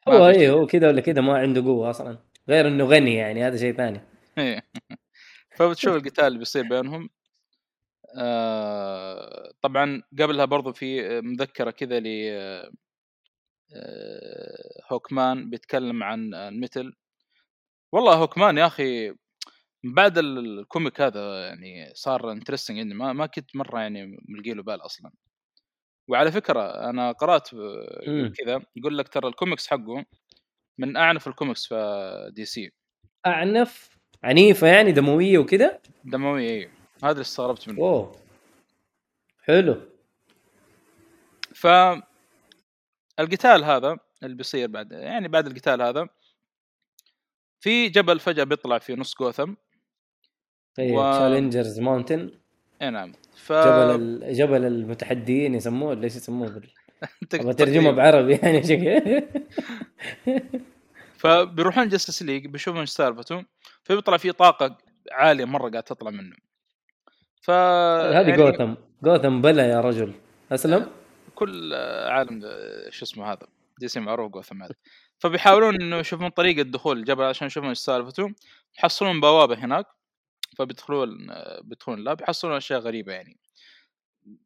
هو 0.07 0.27
اي 0.27 0.49
هو 0.49 0.65
كذا 0.65 0.87
ولا 0.87 1.01
كذا 1.01 1.21
ما 1.21 1.37
عنده 1.37 1.61
قوة 1.61 1.89
أصلا. 1.89 2.17
غير 2.49 2.67
إنه 2.67 2.83
غني 2.85 3.15
يعني 3.15 3.43
هذا 3.47 3.57
شيء 3.57 3.73
ثاني. 3.73 4.01
إيه. 4.37 4.63
فبتشوف 5.57 5.95
القتال 5.95 6.25
اللي 6.27 6.39
بيصير 6.39 6.63
بينهم. 6.63 7.09
آه 8.19 9.51
طبعا 9.61 10.03
قبلها 10.19 10.45
برضو 10.45 10.73
في 10.73 11.21
مذكرة 11.21 11.71
كذا 11.71 11.99
ل 11.99 12.07
آه 13.75 14.81
هوكمان 14.91 15.49
بيتكلم 15.49 16.03
عن 16.03 16.33
المثل. 16.33 16.93
والله 17.93 18.15
Hawkman 18.15 18.57
يا 18.57 18.67
أخي 18.67 19.13
بعد 19.83 20.17
ال 20.17 20.31
comic 20.31 21.01
هذا 21.01 21.47
يعني 21.47 21.91
صار 21.95 22.31
interesting 22.31 22.79
عندي. 22.79 22.93
ما 22.95 23.13
ما 23.13 23.25
كنت 23.25 23.55
مرة 23.55 23.79
يعني 23.81 24.17
ملقي 24.29 24.53
له 24.53 24.63
بال 24.63 24.85
أصلا. 24.85 25.11
وعلى 26.11 26.31
فكرة 26.31 26.89
أنا 26.89 27.11
قرأت 27.11 27.53
إمم. 27.53 28.33
كذا 28.37 28.61
يقول 28.75 28.97
لك 28.97 29.07
ترى 29.07 29.27
الكوميكس 29.27 29.67
حقه 29.67 30.05
من 30.77 30.97
أعنف 30.97 31.27
الكوميكس 31.27 31.67
في 31.67 32.29
DC. 32.33 32.71
أعنف؟ 33.25 33.97
عنيفة 34.23 34.67
يعني؟ 34.67 34.91
دموية 34.91 35.37
وكذا 35.37 35.79
دموية 36.03 36.49
أيوه 36.49 36.71
هذا 37.03 37.11
اللي 37.11 37.21
استغربت 37.21 37.69
منه. 37.69 37.79
أوه. 37.79 38.15
حلو. 39.43 39.81
ف 41.55 41.67
القتال 43.19 43.63
هذا 43.63 43.97
اللي 44.23 44.35
بيصير 44.35 44.67
بعد 44.67 44.91
يعني 44.91 45.27
بعد 45.27 45.47
القتال 45.47 45.81
هذا 45.81 46.07
في 47.59 47.89
جبل 47.89 48.19
فجأة 48.19 48.43
بيطلع 48.43 48.79
في 48.79 48.95
نص 48.95 49.15
جوثم. 49.15 49.53
أيوه. 50.79 51.11
Challengers 51.11 51.79
Mountain 51.79 52.40
اي 52.81 52.89
نعم. 52.89 53.11
ف... 53.35 53.53
جبل. 53.53 54.33
جبل 54.33 54.65
المتحديين 54.65 55.55
يسموه 55.55 55.93
ليش 55.93 56.15
يسموه 56.15 56.49
بال... 56.49 56.69
أبغى 57.41 57.53
ترجمة 57.53 57.91
بعربي 57.91 58.33
يعني 58.35 58.63
شكل. 58.63 59.23
فبيروحون 61.21 61.87
Justice 61.87 62.23
League 62.23 62.47
بيشوفون 62.47 62.79
إيش 62.79 62.89
سالفته. 62.89 63.45
فبيطلع 63.83 64.17
في 64.17 64.31
طاقة 64.31 64.77
عالية 65.11 65.45
مرة 65.45 65.69
قاعد 65.69 65.83
تطلع 65.83 66.11
منه. 66.11 66.35
ف 67.41 67.49
هذه 67.49 68.29
يعني... 68.29 68.37
جوثم 68.37 68.73
جوثم 69.03 69.41
بلا 69.41 69.69
يا 69.69 69.81
رجل. 69.81 70.13
أسلم؟ 70.51 70.89
كل 71.35 71.73
عالم 72.07 72.41
شو 72.89 73.05
اسمه 73.05 73.31
هذا؟ 73.31 73.47
دي 73.79 73.87
سي 73.87 73.99
معروف 73.99 74.31
جوثم 74.31 74.63
هذا. 74.63 74.75
فبيحاولون 75.19 75.81
إنه 75.81 75.97
يشوفون 75.97 76.29
طريقة 76.29 76.61
دخول 76.61 76.97
الجبل 76.97 77.23
عشان 77.23 77.47
يشوفون 77.47 77.69
إيش 77.69 77.77
سالفته. 77.77 78.33
يحصلون 78.77 79.21
بوابة 79.21 79.55
هناك. 79.55 79.85
فبيدخلون 80.57 81.27
بيدخلون 81.61 82.03
لا 82.03 82.13
بيحصلون 82.13 82.55
أشياء 82.55 82.79
غريبة 82.79 83.13
يعني. 83.13 83.37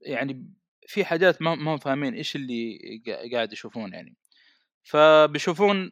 يعني 0.02 0.50
في 0.88 1.06
حاجات 1.06 1.42
ما 1.42 1.54
هم 1.54 1.78
فاهمين 1.78 2.14
إيش 2.14 2.36
اللي 2.36 2.80
قاعد 3.34 3.54
يشوفون 3.54 3.94
يعني. 3.94 4.16
فبيشوفون 4.84 5.92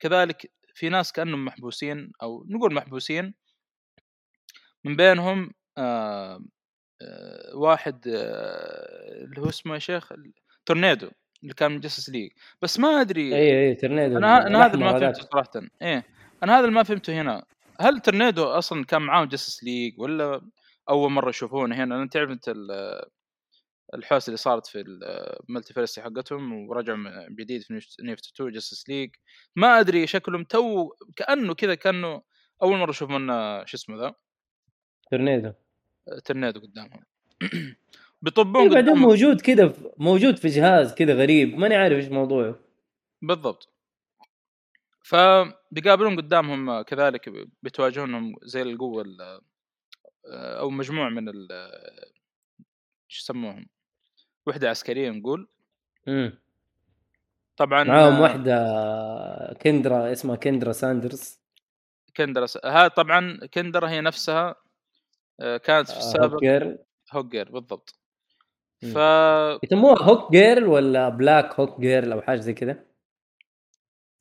كذلك 0.00 0.50
في 0.74 0.88
ناس 0.88 1.12
كأنهم 1.12 1.44
محبوسين 1.44 2.12
أو 2.22 2.44
نقول 2.48 2.74
محبوسين. 2.74 3.34
من 4.84 4.96
بينهم 4.96 5.50
آه 5.78 6.44
آه 7.02 7.56
واحد 7.56 8.08
آه 8.08 9.24
اللي 9.24 9.40
هو 9.40 9.48
اسمه 9.48 9.74
يا 9.74 9.78
شيخ 9.78 10.12
تورنيدو 10.66 11.10
اللي 11.42 11.54
كان 11.54 11.72
من 11.72 11.80
Justice 11.80 12.10
League 12.10 12.30
بس 12.62 12.80
ما 12.80 13.00
أدري 13.00 13.36
اي 13.36 13.68
اي 13.68 13.74
تورنيدو 13.74 14.18
أنا 14.18 14.46
أنا 14.46 14.66
هذا 14.66 14.76
ما 14.76 14.98
فهمته 14.98 15.22
صراحة. 15.22 15.50
إيه 15.82 16.04
أنا 16.42 16.52
هذا 16.52 16.64
اللي 16.64 16.74
ما 16.74 16.82
فهمته 16.82 17.20
هنا. 17.20 17.44
هل 17.80 18.00
تورنيدو 18.00 18.44
أصلا 18.44 18.84
كان 18.84 19.02
معاهم 19.02 19.28
Justice 19.28 19.64
League 19.64 20.00
ولا 20.00 20.40
أول 20.88 21.10
مرة 21.12 21.28
يشوفونه 21.28 21.76
هنا؟ 21.76 21.94
لأن 21.94 22.08
تعرف 22.08 22.30
أنت 22.30 22.54
الحوسة 23.94 24.26
اللي 24.28 24.36
صارت 24.36 24.66
في 24.66 24.84
ال 25.48 25.74
multiverse 25.74 26.02
حقتهم 26.02 26.68
ورجعوا 26.68 27.28
جديد 27.30 27.62
في 27.62 27.80
New 28.02 28.32
52 28.34 28.50
Justice 28.50 28.88
League 28.88 29.10
ما 29.56 29.80
أدري 29.80 30.06
شكلهم 30.06 30.44
تو 30.44 30.88
كأنه 31.16 31.54
كذا 31.54 31.74
كأنه 31.74 32.22
أول 32.62 32.78
مرة 32.78 32.90
يشوفون 32.90 33.28
شو 33.66 33.76
اسمه 33.76 33.96
ذا؟ 33.96 34.14
Tornado. 35.10 35.52
Tornado 36.24 36.60
قدامهم. 36.60 37.04
بيطبون 38.22 38.62
إيه 38.62 38.68
بعدين 38.68 38.94
موجود 38.94 39.40
كذا 39.40 39.74
موجود 39.98 40.36
في 40.36 40.48
جهاز 40.48 40.94
كذا 40.94 41.14
غريب. 41.14 41.58
ماني 41.58 41.74
عارف 41.74 41.96
إيش 41.96 42.08
موضوعه. 42.08 42.58
بالضبط. 43.22 43.75
فبيقابلون 45.06 46.16
قدامهم 46.16 46.82
كذلك 46.82 47.30
بتواجهونهم 47.62 48.34
زي 48.42 48.62
القوة 48.62 49.04
أو 50.34 50.70
مجموعة 50.70 51.08
من 51.08 51.28
ال 51.28 51.48
شو 53.08 53.22
يسموهم؟ 53.22 53.66
وحدة 54.46 54.70
عسكرية 54.70 55.10
نقول. 55.10 55.48
امم 56.08 56.38
طبعا 57.56 57.84
معاهم 57.84 58.20
وحدة 58.20 58.56
Kendra 59.62 60.12
اسمها 60.12 60.36
Kendra 60.36 60.72
Saunders. 60.72 61.40
Kendra 62.16 62.46
س... 62.46 62.58
ها 62.64 62.88
طبعا 62.88 63.38
Kendra 63.54 63.88
هي 63.88 64.00
نفسها 64.00 64.54
آه، 65.40 65.56
كانت 65.56 65.88
في 65.88 65.98
السابق 65.98 66.34
Hawkgirl 66.34 66.78
Hawkgirl 67.12 67.52
بالضبط 67.52 67.98
ف 68.80 68.96
يسموها 69.64 70.02
Hawkgirl 70.02 70.64
ولا 70.64 71.08
Black 71.08 71.60
Hawkgirl 71.60 72.12
أو 72.12 72.22
حاجة 72.22 72.40
زي 72.40 72.54
كذا 72.54 72.85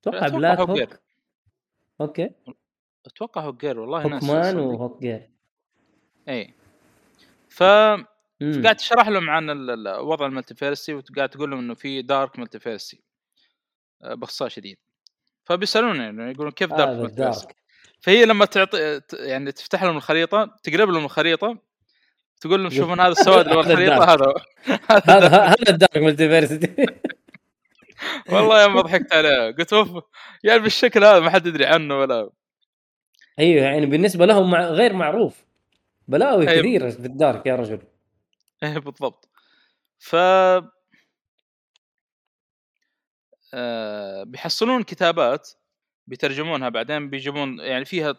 أتوقع 0.08 0.28
Blackhawk, 0.28 0.60
Hawk. 0.60 0.70
Okay. 0.70 2.30
أتوقع 3.06 3.42
Hawkgirl 3.42 3.80
والله 3.80 4.02
Hawkman 4.02 4.60
و 4.60 5.02
Hawkgirl 5.02 5.30
إي. 6.30 6.54
ف 7.50 7.64
قاعد 8.64 8.76
تشرح 8.76 9.08
لهم 9.08 9.30
عن 9.30 9.50
الوضع 9.50 10.26
ال 10.26 10.32
multiverse 10.32 10.94
وقاعد 10.94 11.30
تقول 11.30 11.52
لهم 11.52 11.60
إنه 11.60 11.74
في 11.74 12.02
dark 12.02 12.40
multiverse 12.40 13.02
باختصار 14.02 14.50
شديد. 14.50 14.78
فبيسألون 15.46 15.96
يعني 15.96 16.32
يقولون 16.32 16.52
كيف 16.52 16.74
dark 16.74 17.00
multiverse 17.00 17.48
فهي 18.02 18.26
لما 18.26 18.46
تعطي 18.46 19.02
يعني 19.14 19.52
تفتح 19.52 19.84
لهم 19.84 19.98
الخريطة 19.98 20.58
تقلب 20.64 20.90
لهم 20.90 21.06
الخريطة 21.06 21.58
تقول 22.42 22.60
لهم 22.60 22.70
شوفون 22.70 23.00
هذا 23.00 23.12
السواد 23.12 23.46
اللي 23.48 23.60
الخريطة 23.60 24.04
هذا 24.04 24.34
هذا 25.06 25.28
هذا 25.28 25.70
ال 25.70 25.75
dark 25.75 25.98
multiverse 25.98 26.60
والله 28.30 28.62
يا 28.62 28.68
ما 28.68 28.82
ضحكت 28.82 29.14
عليه. 29.14 29.52
قلت 29.52 29.74
أوف 29.74 30.04
يعني 30.44 30.60
بالشكل 30.60 31.04
هذا 31.04 31.20
ما 31.20 31.30
حد 31.30 31.46
يدري 31.46 31.66
عنه 31.66 32.00
ولا. 32.00 32.30
أيوه 33.40 33.64
يعني 33.64 33.86
بالنسبة 33.86 34.26
لهم 34.26 34.56
غير 34.56 34.94
معروف. 34.94 35.46
بلاوي 36.08 36.50
أيوة. 36.50 36.62
كثيره 36.62 36.90
في 36.90 37.06
الدارك 37.06 37.46
يا 37.46 37.56
رجل. 37.56 37.82
إيه 38.64 38.78
بالضبط. 38.78 39.30
ف 40.00 40.16
آه 43.54 44.24
بيحصلون 44.24 44.84
كتابات 44.84 45.50
بيترجمونها 46.08 46.70
بعدين 46.70 47.10
بيجيبون 47.10 47.60
يعني 47.60 47.86
فيها 47.86 48.16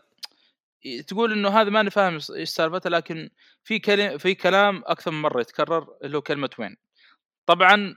تقول 1.06 1.32
إنه 1.32 1.48
هذا 1.48 1.70
ماني 1.70 1.90
فاهم 1.90 2.18
إيش 2.36 2.48
سالفته 2.48 2.90
لكن 2.90 3.30
في 3.64 3.78
كلام 3.78 4.18
في 4.18 4.34
كلام 4.34 4.82
أكثر 4.86 5.10
من 5.10 5.22
مرة 5.22 5.40
يتكرر 5.40 5.96
اللي 6.04 6.16
هو 6.16 6.22
كلمة 6.22 6.50
وين. 6.58 6.76
طبعا 7.46 7.96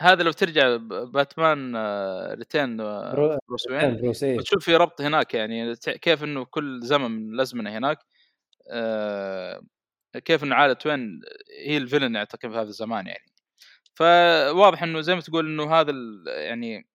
هذا 0.00 0.22
لو 0.22 0.32
ترجع 0.32 0.76
باتمان 0.86 1.76
ريتين 2.34 2.76
بروس 2.76 3.66
وين 3.70 4.00
وتشوف 4.06 4.64
في 4.64 4.76
ربط 4.76 5.00
هناك 5.00 5.34
يعني 5.34 5.76
كيف 5.76 6.24
إنه 6.24 6.44
كل 6.44 6.80
زمن 6.82 7.10
من 7.10 7.34
الأزمنة 7.34 7.78
هناك 7.78 7.98
آه، 8.70 9.62
كيف 10.24 10.44
ان 10.44 10.52
عائلة 10.52 10.76
Wayne 10.86 11.20
هي 11.66 11.76
ال 11.76 11.81
villain 11.81 12.16
اعتقد 12.16 12.50
في 12.50 12.56
هذا 12.56 12.68
الزمان 12.68 13.06
يعني. 13.06 13.26
فواضح 13.94 14.82
إنه 14.82 15.00
زي 15.00 15.14
ما 15.14 15.20
تقول 15.20 15.46
إنه 15.46 15.74
هذا 15.74 15.92
يعني 16.26 16.88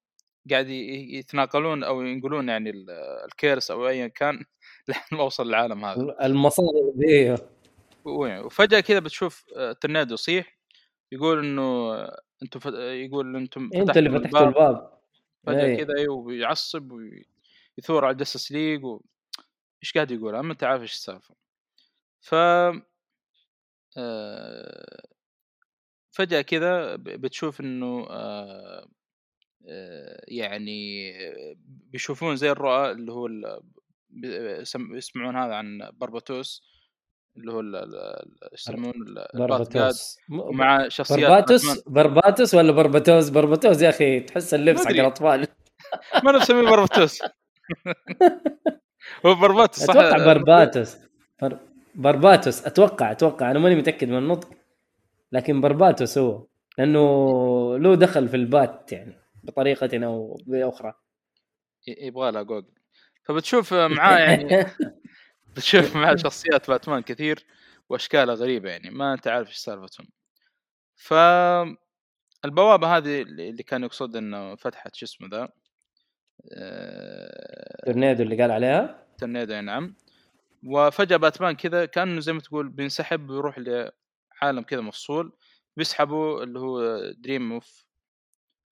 قاعد 0.51 0.69
يتناقلون 0.69 1.83
أو 1.83 2.01
ينقلون 2.01 2.49
يعني 2.49 2.71
ال 3.25 3.33
curse 3.33 3.71
أو 3.71 3.87
ايا 3.87 4.07
كان 4.07 4.45
لحد 4.87 5.17
ما 5.17 5.23
وصل 5.23 5.49
العالم 5.49 5.85
هذا. 5.85 6.25
المصادر 6.25 6.93
ذي 6.99 7.35
وفجأة 8.05 8.79
كذا 8.79 8.99
بتشوف 8.99 9.45
آه، 9.55 9.71
ترنيدو 9.71 10.13
يصيح 10.13 10.57
يقول 11.11 11.39
إنه 11.39 11.93
أنتم 12.43 12.59
فت... 12.59 12.73
يقول 12.73 13.35
أنتم 13.35 13.69
أنت 13.75 13.97
اللي 13.97 14.19
فتحتوا 14.19 14.47
الباب 14.47 14.99
فجأة 15.45 15.65
إيه. 15.65 15.83
كذا 15.83 15.93
أيوه 15.97 16.15
ويعصب 16.15 16.91
ويثور 16.91 18.05
على 18.05 18.13
ال 18.13 18.18
Justice 18.18 18.51
League 18.51 18.85
و... 18.85 19.01
إيش 19.83 19.93
قاعد 19.93 20.11
يقول؟ 20.11 20.35
أما 20.35 20.51
أنت 20.53 20.63
عارف 20.63 20.81
إيش 20.81 20.93
السالفة. 20.93 21.35
ف 22.21 22.35
آه، 23.97 25.07
فجأة 26.11 26.41
كذا 26.41 26.95
بتشوف 26.95 27.61
إنه 27.61 28.07
آه، 28.09 28.87
آه، 29.67 30.25
يعني 30.27 31.11
بيشوفون 31.65 32.35
زي 32.35 32.51
الرؤى 32.51 32.91
اللي 32.91 33.11
هو 33.11 33.27
ال- 33.27 33.61
هذا 35.35 35.55
عن 35.55 35.89
برباتوس. 35.93 36.74
اللي 37.37 37.51
هو 37.53 37.61
يسمون 38.53 38.93
برباتوس. 39.33 40.17
م- 40.29 40.39
ومع 40.39 40.87
شخصيات 40.87 41.19
برباتوس. 41.29 41.83
برباتوس 41.87 42.55
ولا 42.55 42.71
برباتوس؟ 42.71 43.29
برباتوس 43.29 43.81
يا 43.81 43.89
أخي 43.89 44.19
تحس 44.19 44.53
اللبس 44.53 44.85
حق. 44.85 44.91
الأطفال. 44.91 45.47
ما 46.23 46.29
أنا 46.29 46.37
مسميه 46.37 46.69
برباتوس. 46.69 47.21
هو 49.25 49.35
برباتوس 49.35 49.79
صح؟ 49.83 49.95
أتوقع 49.95 50.25
برباتوس. 50.25 50.97
بر... 51.41 51.57
برباتوس 51.95 52.65
أتوقع 52.65 53.11
أتوقع. 53.11 53.51
أنا 53.51 53.59
ماني 53.59 53.75
متأكد 53.75 54.09
من 54.09 54.17
النطق 54.17 54.49
لكن 55.31 55.61
برباتوس 55.61 56.17
هو. 56.17 56.47
لأنه 56.77 57.77
له 57.77 57.95
دخل 57.95 58.27
في 58.27 58.35
البات 58.35 58.91
يعني 58.91 59.15
بطريقة 59.43 60.05
أو 60.05 60.37
بأخرى. 60.47 60.93
يبغى 61.87 62.31
لها 62.31 62.41
جوجل. 62.41 62.67
فبتشوف 63.23 63.73
معاه 63.73 64.19
يعني 64.19 64.47
بتشوف 65.55 65.95
معاه 65.95 66.15
شخصيات 66.15 66.67
باتمان 66.67 67.01
كثير 67.01 67.45
واشكالها 67.89 68.35
غريبة 68.35 68.69
يعني 68.69 68.89
ما 68.89 69.13
انت 69.13 69.27
عارف 69.27 69.47
إيش 69.47 69.57
سالفتهم 69.57 70.07
ف 70.95 71.13
البوابة 72.45 72.97
هذه 72.97 73.21
اللي 73.21 73.63
كان 73.63 73.83
يقصد 73.83 74.15
إنه 74.15 74.55
فتحت 74.55 74.95
شو 74.95 75.05
اسمه 75.05 75.27
ذا 75.27 75.49
آه، 76.51 77.85
تورنيدو 77.85 78.23
اللي 78.23 78.41
قال 78.41 78.51
عليها؟ 78.51 79.07
تورنيدو 79.17 79.61
نعم. 79.61 79.95
وفجأة 80.65 81.17
باتمان 81.17 81.55
كذا 81.55 81.85
كأنه 81.85 82.19
زي 82.19 82.33
ما 82.33 82.39
تقول 82.39 82.69
بينسحب 82.69 83.29
ويروح 83.29 83.59
لعالم 83.59 84.61
كذا 84.61 84.81
مفصول 84.81 85.31
بيسحبوا 85.77 86.43
اللي 86.43 86.59
هو 86.59 86.99
Dream 87.11 87.51
of 87.51 87.85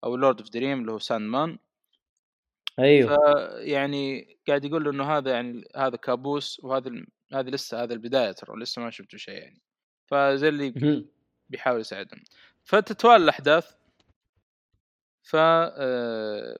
أو 0.04 0.16
Lord 0.16 0.40
of 0.40 0.50
Dream 0.50 0.82
اللي 0.82 0.92
هو 0.92 1.00
Sandman 1.00 1.58
أيوه. 2.80 3.18
يعني 3.60 4.28
قاعد 4.48 4.66
يقول 4.66 4.84
له 4.84 4.92
إنه 4.92 5.18
هذا 5.18 5.32
يعني 5.32 5.64
هذا 5.76 5.96
كابوس 5.96 6.60
وهذا 6.64 6.92
هذه 7.34 7.50
لسه 7.50 7.84
هذا 7.84 7.94
البداية 7.94 8.32
ترى 8.32 8.60
لسه 8.60 8.82
ما 8.82 8.90
شفتوا 8.90 9.20
شيء 9.20 9.34
يعني. 9.34 9.62
فزي 10.08 10.50
اللي. 10.50 11.06
بيحاول 11.50 11.80
يساعدهم. 11.80 12.24
فتتوالى 12.64 13.24
الأحداث. 13.24 13.72
ف 15.24 15.36
آه، 15.36 16.58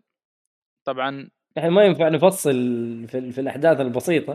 طبعا 0.86 1.30
يعني 1.56 1.70
ما 1.70 1.84
ينفع 1.84 2.10
نفصل 2.10 2.52
في, 3.08 3.32
في 3.32 3.42
الأحداث 3.42 3.82
البسيطة. 3.82 4.34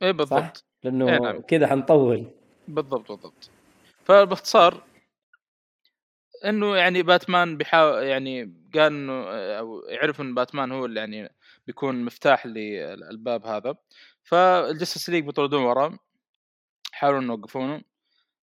صح؟ 0.00 0.10
بالضبط. 0.10 0.64
لأنه 0.84 1.08
إيه 1.08 1.18
نعم. 1.18 1.40
كذا 1.40 1.66
حنطول. 1.66 2.26
بالضبط 2.68 3.12
بالضبط. 3.12 3.50
فباختصار 4.04 4.82
إنه 6.44 6.76
يعني 6.76 7.02
باتمان 7.02 7.56
بيحاول 7.56 8.02
يعني 8.02 8.54
قال 8.74 8.82
إنه 8.82 9.24
أو 9.58 9.80
يعرف 9.88 10.20
إن 10.20 10.34
باتمان 10.34 10.72
هو 10.72 10.86
اللي 10.86 11.00
يعني 11.00 11.34
بيكون 11.66 12.04
مفتاح 12.04 12.46
للباب 12.46 13.46
هذا. 13.46 13.74
فال 14.22 14.42
Justice 14.42 15.10
League 15.10 15.24
بيطردون 15.24 15.62
وراه. 15.62 15.98
يحاولون 16.94 17.26
يوقفونه. 17.26 17.82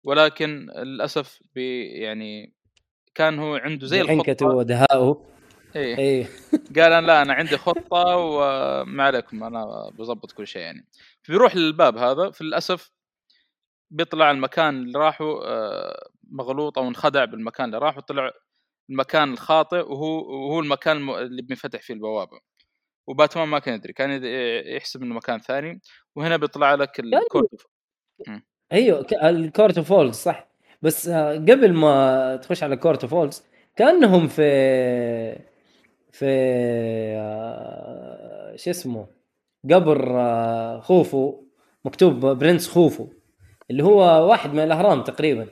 ولكن 0.03 0.69
للأسف 0.75 1.39
بي 1.55 1.83
يعني 1.83 2.53
كان 3.15 3.39
هو 3.39 3.55
عنده 3.55 3.87
زي 3.87 4.01
الخطة. 4.01 4.45
ودهاؤه 4.45 5.25
إيه. 5.75 5.97
إيه. 5.97 6.27
قال 6.75 6.93
أنا 6.93 7.07
لا 7.07 7.21
أنا 7.21 7.33
عندي 7.33 7.57
خطة 7.57 8.17
وما 8.17 9.03
عليكم 9.03 9.43
أنا 9.43 9.91
بظبط 9.99 10.31
كل 10.31 10.47
شيء 10.47 10.61
يعني. 10.61 10.85
بيروح 11.29 11.55
للباب 11.55 11.97
هذا. 11.97 12.31
في 12.31 12.43
للاسف 12.43 12.91
بيطلع 13.91 14.31
المكان 14.31 14.83
اللي 14.83 14.99
راحوا 14.99 15.45
آه، 15.45 16.09
مغلوط 16.31 16.77
أو 16.77 16.87
انخدع 16.87 17.25
بالمكان 17.25 17.65
اللي 17.65 17.77
راح 17.77 17.97
وطلع 17.97 18.31
المكان 18.89 19.33
الخاطئ 19.33 19.77
وهو 19.91 20.19
وهو 20.19 20.59
المكان 20.59 20.97
الم- 20.97 21.15
اللي 21.15 21.41
بينفتح 21.41 21.81
فيه 21.81 21.93
البوابة. 21.93 22.39
وباتمان 23.07 23.47
ما 23.47 23.59
كان 23.59 23.75
يدري 23.75 23.93
كان 23.93 24.23
يحسب 24.75 25.03
إنه 25.03 25.15
مكان 25.15 25.39
ثاني. 25.39 25.81
وهنا 26.15 26.37
بيطلع 26.37 26.73
لك 26.75 26.99
ال 26.99 27.07
Court 27.07 27.47
أيوه 28.71 29.05
ال 29.23 29.33
Court 29.33 29.83
of 29.83 29.94
Owls 29.94 30.15
صح. 30.15 30.47
بس 30.81 31.07
آه، 31.07 31.33
قبل 31.35 31.73
ما 31.73 32.35
تخش 32.35 32.63
على 32.63 32.77
Court 32.77 33.07
of 33.07 33.19
Owls 33.19 33.43
كأنهم 33.75 34.27
في 34.27 34.41
في 36.11 36.25
آه، 37.17 38.55
شو 38.55 38.69
اسمه؟ 38.69 39.07
قبر 39.71 40.19
آه، 40.19 40.79
خوفو 40.79 41.43
مكتوب 41.85 42.25
Prince 42.25 42.69
خوفو 42.69 43.07
اللي 43.71 43.83
هو 43.83 44.29
واحد 44.29 44.53
من 44.53 44.59
الأهرام 44.59 45.03
تقريبا. 45.03 45.47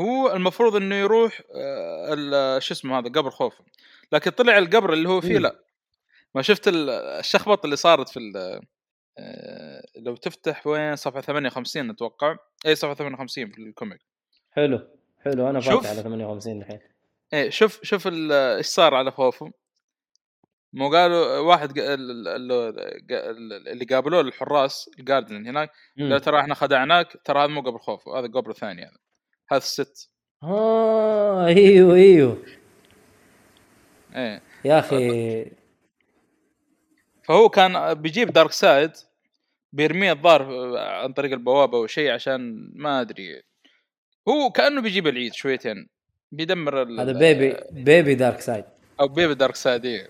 هو 0.00 0.32
المفروض 0.32 0.76
إنه 0.76 0.94
يروح 0.94 1.40
آه، 1.54 2.58
شو 2.58 2.74
اسمه 2.74 2.98
هذا 2.98 3.08
قبر 3.08 3.30
خوفه 3.30 3.64
لكن 4.12 4.30
طلع 4.30 4.58
القبر 4.58 4.92
اللي 4.92 5.08
هو 5.08 5.20
فيه. 5.20 5.38
لا. 5.38 5.64
ما 6.34 6.42
شفت 6.42 6.68
ال- 6.68 6.90
الشخبطة 6.90 7.64
اللي 7.64 7.76
صارت 7.76 8.08
في 8.08 8.20
آه، 9.18 9.82
لو 9.96 10.16
تفتح 10.16 10.66
وين؟ 10.66 10.96
صفحة 10.96 11.20
58 11.20 11.90
أتوقع. 11.90 12.36
اي 12.66 12.74
صفحة 12.74 12.94
58 12.94 13.52
في 13.52 13.58
الكوميك. 13.58 14.00
حلو 14.50 14.88
حلو 15.24 15.50
أنا. 15.50 15.60
فاتح 15.60 15.90
على 15.90 16.02
58 16.02 16.62
الحين. 16.62 16.80
إيه 17.32 17.50
شوف 17.50 17.80
شوف 17.82 18.06
إيش 18.06 18.66
صار 18.66 18.94
على 18.94 19.10
خوفه 19.10 19.52
مو 20.72 20.90
قالوا 20.90 21.38
واحد 21.38 21.78
اللي 21.78 23.84
قابلوه 23.84 24.20
الحراس 24.20 24.90
الجاردن 24.98 25.46
هناك. 25.46 25.70
قال 25.98 26.20
ترى 26.20 26.40
إحنا 26.40 26.54
خدعناك 26.54 27.16
ترى 27.24 27.38
هذا 27.38 27.46
مو 27.46 27.60
قبر 27.60 27.78
خوفه 27.78 28.18
هذا 28.18 28.26
قبر 28.26 28.52
ثاني 28.52 28.82
هذا 28.82 28.96
هذا 29.52 29.58
الست 29.58 30.10
آه 30.42 31.46
إيوه 31.46 31.94
إيوه. 31.94 32.42
إيه. 34.16 34.42
يا 34.64 34.78
أخي. 34.78 35.46
فهو 37.24 37.48
كان 37.48 37.94
بيجيب 37.94 38.32
Darkseid 38.32 38.90
بيرميه 39.72 40.12
الظاهر 40.12 40.76
عن 40.78 41.12
طريق 41.12 41.32
البوابة 41.32 41.78
أو 41.78 41.86
شيء 41.86 42.10
عشان 42.10 42.70
ما 42.74 43.00
أدري. 43.00 43.42
هو 44.28 44.50
كأنه 44.50 44.80
بيجيب 44.80 45.06
العيد 45.06 45.34
شويتين 45.34 45.88
بيدمر 46.32 46.82
ال- 46.82 47.00
هذا 47.00 47.12
baby 47.12 47.56
baby 47.72 48.14
Darkseid. 48.14 48.64
أو 49.00 49.08
baby 49.08 49.34
Darkseid 49.34 49.84
إيه. 49.84 50.08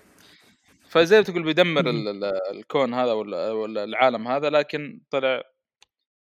فزي 0.89 1.17
ما 1.17 1.23
تقول 1.23 1.43
بيدمر 1.43 1.89
ال- 1.89 2.07
ال- 2.07 2.39
الكون 2.57 2.93
هذا 2.93 3.11
ولا 3.11 3.83
العالم 3.83 4.27
هذا 4.27 4.49
لكن 4.49 5.01
طلع 5.11 5.43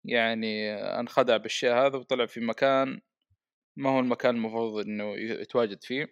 يعني 0.06 0.74
انخدع 0.74 1.36
بالشيء 1.36 1.72
هذا 1.72 1.96
وطلع 1.96 2.26
في 2.26 2.40
مكان 2.40 3.00
ما 3.76 3.90
هو 3.90 4.00
المكان 4.00 4.34
المفروض 4.36 4.86
إنه 4.86 5.14
يتواجد 5.16 5.82
فيه. 5.84 6.08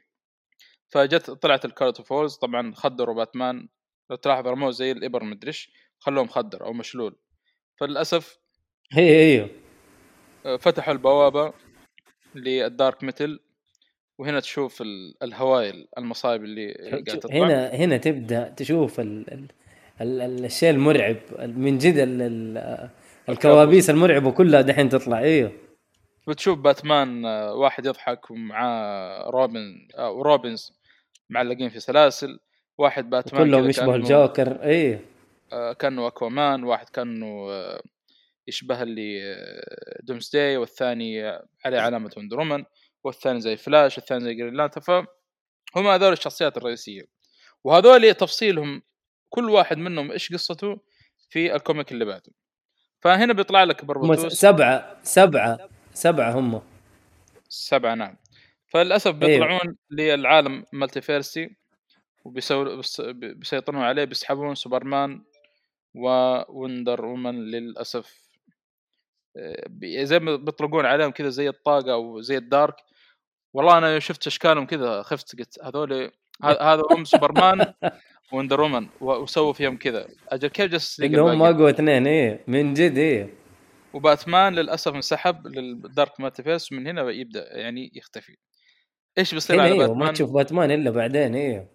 فجت 0.91 1.31
طلعت 1.31 1.65
ال 1.65 1.71
Court 1.71 2.01
of 2.03 2.13
Owls 2.13 2.35
طبعا 2.35 2.73
خدروا 2.75 3.15
باتمان. 3.15 3.69
لو 4.11 4.17
تلاحظ 4.17 4.47
رموه 4.49 4.71
زي 4.71 4.93
الإبر 4.93 5.25
مدري 5.25 5.49
إيش 5.49 5.71
خلوه 5.99 6.25
مخدر 6.25 6.65
أو 6.65 6.73
مشلول. 6.73 7.17
فللأسف 7.81 8.39
هي 8.93 9.33
أيوه 9.33 9.51
آه، 10.47 10.57
فتحوا 10.57 10.93
البوابة 10.93 11.53
لل 12.35 12.58
Dark 12.58 13.05
Metal 13.05 13.41
وهنا 14.19 14.41
تشوف 14.41 14.83
ال- 14.83 15.23
الهوايل 15.23 15.89
المصايب 15.99 16.45
اللي 16.45 16.73
قاعدة 16.73 17.13
شوف، 17.13 17.23
تطلع. 17.23 17.37
هنا 17.37 17.69
هنا 17.69 17.97
تبدأ 17.97 18.49
تشوف 18.49 19.01
ال 19.01 19.33
ال 19.33 19.49
ال 20.01 20.21
ال 20.21 20.45
الشيء 20.45 20.71
المرعب 20.71 21.17
من 21.41 21.79
جد 21.79 21.97
ال 21.99 22.23
ال 22.23 22.91
الكوابيس 23.29 23.91
المرعبة 23.91 24.31
كلها 24.31 24.61
دحين 24.61 24.89
تطلع 24.89 25.19
إيوه. 25.19 25.53
بتشوف 26.29 26.59
باتمان 26.59 27.27
آه، 27.27 27.55
واحد 27.55 27.87
يضحك 27.87 28.31
ومعاه 28.31 29.31
روبن 29.31 29.89
آه، 29.99 30.11
و 30.11 30.20
Robins 30.20 30.73
معلقين 31.31 31.69
في 31.69 31.81
سلاسل 31.81 32.39
واحد 32.79 33.11
باتمان 33.11 33.45
كلهم 33.45 33.69
يشبهوا 33.69 33.97
الجوكر 33.97 34.63
أيوه 34.63 35.01
كأنه 35.79 36.07
أكوامان 36.07 36.65
واحد 36.65 36.89
كأنه 36.89 37.49
يشبه 38.49 38.83
اللي 38.83 39.37
Doomsday 40.03 40.57
والثاني 40.57 41.23
عليه 41.65 41.81
علامة 41.81 42.11
Wonder 42.17 42.39
Woman 42.39 42.65
والثاني 43.05 43.41
زي 43.41 43.57
فلاش 43.57 43.99
والثاني 43.99 44.25
زي 44.25 44.35
Green 44.35 44.55
Lantern 44.55 45.07
فهم 45.75 45.87
هذول 45.87 46.13
الشخصيات 46.13 46.57
الرئيسية. 46.57 47.03
وهذول 47.65 48.15
تفصيلهم 48.15 48.83
كل 49.31 49.51
واحد 49.51 49.79
منهم 49.79 50.13
إيش 50.13 50.33
قصته 50.33 50.81
في 51.31 51.55
ال 51.57 51.63
comic 51.63 51.93
اللي 51.93 52.05
بعده. 52.05 52.33
فهنا 53.05 53.33
بيطلع 53.33 53.65
لك 53.65 53.85
Barbatos 53.85 54.33
سبعة 54.33 54.97
سبعة 55.03 55.59
سبعة 55.95 56.33
هم. 56.33 56.63
سبعة 57.49 57.95
نعم. 57.95 58.17
فللأسف 58.67 59.07
أيوه. 59.07 59.19
بيطلعون 59.19 59.77
للعالم 59.91 60.65
multiverse 60.73 61.57
وبيسو... 62.25 62.79
بس- 62.79 63.01
بيسيطرون 63.11 63.83
عليه 63.83 64.05
بيسحبون 64.05 64.55
سوبرمان 64.55 65.23
و 65.95 66.10
Wonder 66.10 67.05
Woman 67.05 67.45
للأسف. 67.51 68.25
بي- 69.67 70.07
زي 70.07 70.19
ما 70.19 70.37
بيطلقون 70.37 70.87
عليهم 70.87 71.11
كذا 71.11 71.29
زي 71.29 71.49
الطاقة 71.49 71.93
أو 71.93 72.21
زي 72.21 72.37
ال 72.37 72.43
dark. 72.43 72.77
والله 73.53 73.79
أنا 73.79 73.99
شفت 73.99 74.27
أشكالهم 74.27 74.67
كذا 74.67 75.03
خفت 75.03 75.39
قلت 75.39 75.59
هذول 75.65 76.11
هذا 76.45 76.83
هم 76.91 77.05
سوبرمان. 77.15 77.75
Wonder 78.33 78.61
Woman 78.61 78.87
و- 79.01 79.13
وسووا 79.13 79.53
فيهم 79.53 79.77
كذا. 79.77 80.07
أجل 80.29 80.49
كيف 80.49 80.71
جالس 80.71 81.01
اللي 81.01 81.21
هم 81.21 81.43
اقوى 81.43 81.71
اثنين 81.71 82.07
إيه 82.07 82.41
من 82.47 82.75
جد 82.75 82.99
إيه. 82.99 83.35
وباتمان 83.93 84.55
للأسف 84.55 84.95
انسحب 84.95 85.47
لل 85.47 85.71
Dark 85.71 86.21
Multiverse 86.21 86.73
ومن 86.73 86.87
هنا 86.87 87.11
يبدا 87.11 87.57
يعني 87.59 87.91
يختفي. 87.95 88.37
إيش 89.19 89.35
بيصير 89.35 89.57
هنا 89.57 89.63
على 89.63 89.73
أيوه 89.73 89.87
باتمان؟ 89.87 90.07
ما 90.07 90.13
تشوف 90.13 90.31
باتمان 90.31 90.71
إلا 90.71 90.91
بعدين 90.91 91.35
أيوه 91.35 91.69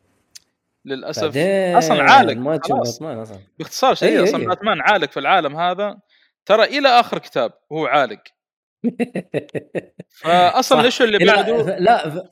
للأسف 0.86 1.24
بعدين 1.24 1.76
أصلا 1.76 2.04
عالق 2.12 2.34
ما 2.38 2.58
تشوف 2.58 2.76
خلاص. 2.78 3.00
باتمان 3.00 3.18
أصلا. 3.20 3.38
باختصار 3.60 3.94
شديد 3.96 4.12
أيوه، 4.14 4.24
أصلا 4.24 4.40
أيوه. 4.40 4.50
باتمان 4.56 4.82
عالق 4.82 5.12
في 5.12 5.20
العالم 5.20 5.56
هذا 5.58 6.00
ترى 6.46 6.64
إلى 6.64 6.88
آخر 6.88 7.18
كتاب 7.18 7.54
وهو 7.70 7.86
عالق. 7.86 8.20
فأصلا. 10.22 10.80
ال 10.80 10.84
issue 10.84 11.04
اللي 11.04 11.18
لا 11.18 11.36
بعده؟ 11.36 11.78
لا 11.80 12.10
ف- 12.10 12.24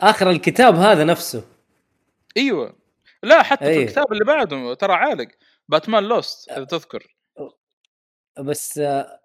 آخر 0.00 0.30
الكتاب 0.30 0.74
هذا 0.74 1.04
نفسه. 1.04 1.44
إيوه. 2.36 2.76
لا 3.22 3.42
حتى 3.42 3.64
في 3.64 3.70
أيوه. 3.70 3.82
الكتاب 3.82 4.12
اللي 4.12 4.24
بعده 4.24 4.74
ترى 4.74 4.92
عالق. 4.92 5.28
Batman 5.68 6.04
Lost 6.04 6.50
اذا 6.50 6.64
تذكر. 6.64 7.16
بس 8.38 8.78
آه، 8.78 9.20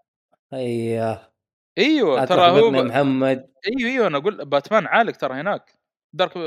أيوه 0.53 1.31
أيوه 1.77 2.25
ترى 2.25 2.61
هو 2.61 2.69
ب... 2.69 2.73
محمد. 2.73 3.51
أيوه 3.67 3.91
أيوه 3.91 4.07
أنا 4.07 4.17
أقول 4.17 4.45
باتمان 4.45 4.87
عالق 4.87 5.15
ترى 5.15 5.33
هناك. 5.33 5.75
Dark 6.13 6.37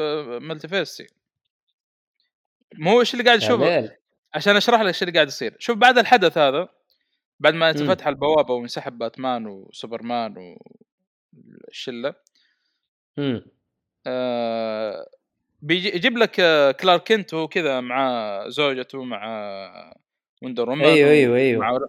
Multiverse 0.43 1.07
مو 2.74 2.90
هو 2.90 3.01
إيش 3.01 3.14
اللي 3.14 3.24
قاعد 3.24 3.45
ليل 3.45 3.90
عشان 4.34 4.57
أشرح 4.57 4.80
لك 4.80 4.86
إيش 4.86 5.03
اللي 5.03 5.12
قاعد 5.12 5.26
يصير. 5.26 5.57
شوف 5.59 5.76
بعد 5.76 5.99
الحدث 5.99 6.38
هذا 6.38 6.68
بعد 7.40 7.55
ما. 7.55 7.72
تفتح 7.72 8.07
البوابة 8.07 8.55
وانسحب 8.55 8.99
باتمان 8.99 9.47
وسوبرمان 9.47 10.57
والشلة. 11.66 12.14
مم. 13.16 13.47
آه 14.07 15.07
بيجي 15.65 15.89
يجيب 15.97 16.19
لك 16.19 16.41
آه، 16.41 16.71
كلارك 16.71 17.09
كنت 17.09 17.35
وهو 17.35 17.49
كذا 17.49 17.81
مع 17.81 18.45
زوجته 18.49 19.05
مع 19.05 19.25
وندر 20.43 20.71
وومن 20.71 20.85
أيوه 20.85 21.11
أيوه 21.11 21.37
أيوه. 21.37 21.61
مع 21.61 21.81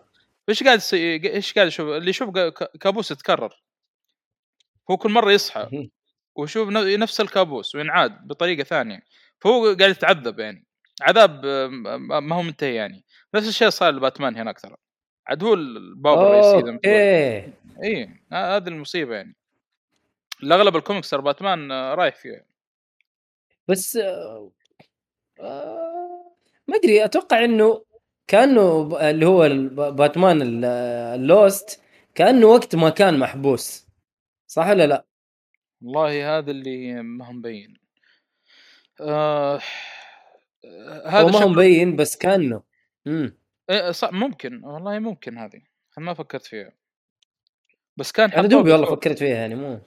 إيش 0.50 0.64
قاعد 0.64 0.82
إيش 0.94 1.54
قاعد 1.54 1.68
يشوف؟ 1.68 1.88
اللي 1.88 2.10
يشوف 2.10 2.30
كابوس 2.80 3.12
يتكرر. 3.12 3.62
هو 4.92 4.98
كل 4.98 5.12
مرة 5.12 5.32
يصحى. 5.32 5.90
ويشوف 6.36 6.70
نفس 6.70 7.22
الكابوس 7.22 7.76
وينعاد 7.76 8.28
بطريقة 8.28 8.64
ثانية. 8.64 9.00
فهو 9.40 9.66
قاعد 9.66 9.92
يتعذب 9.92 10.40
يعني. 10.40 10.66
عذاب 11.02 11.46
آه، 11.46 11.68
ما 11.98 12.36
هو 12.36 12.42
منتهي 12.42 12.76
يعني. 12.76 13.04
نفس 13.36 13.48
الشيء 13.48 13.70
صار 13.70 13.94
لباتمان 13.94 14.38
هناك 14.38 14.60
ترى 14.60 14.76
عاد 15.28 15.44
هو 15.44 15.54
الباب 15.54 16.20
الرئيسي. 16.20 16.72
أوكي. 16.72 17.54
اي 17.84 18.10
هذه 18.32 18.68
المصيبة 18.68 19.16
يعني. 19.16 19.36
الأغلب 20.44 20.76
الكوميكس 20.76 21.16
باتمان 21.16 21.72
آه، 21.72 21.96
رايح 21.96 22.16
فيه 22.16 22.55
بس 23.68 23.96
آه، 23.98 24.52
آه، 25.40 26.36
ما 26.68 26.76
أدري 26.76 27.06
أتوقع 27.06 27.44
إنه 27.46 27.86
كأنه 28.28 28.90
اللي 29.10 29.26
هو 29.26 29.50
باتمان 29.92 30.42
ال- 30.42 30.66
ال 31.20 31.32
Lost 31.32 31.82
كأنه 32.16 32.48
وقت 32.48 32.76
ما 32.76 32.90
كان 32.90 33.20
محبوس 33.20 33.88
صح 34.48 34.68
ولا 34.68 34.88
لا؟ 34.88 35.06
والله 35.82 36.38
هذا 36.38 36.52
اللي 36.52 37.02
ما 37.02 37.28
هو 37.28 37.32
مبين. 37.34 37.74
آه 39.02 39.60
هذا 41.06 41.32
ما 41.32 41.44
هو 41.44 41.48
مبين 41.50 41.96
بس 41.96 42.18
كأنه. 42.18 42.64
امم 43.08 43.38
إيه 43.70 43.92
صح 43.92 44.12
ممكن. 44.12 44.64
والله 44.66 45.00
ممكن 45.00 45.38
هذه. 45.38 45.62
أنا 45.98 46.06
ما 46.06 46.14
فكرت 46.14 46.46
فيها. 46.46 46.72
بس 47.98 48.12
كان 48.12 48.32
أنا 48.32 48.48
دوبي 48.48 48.72
والله. 48.72 48.96
فكرت 48.96 49.20
فيها 49.20 49.36
يعني 49.36 49.56
مو. 49.56 49.82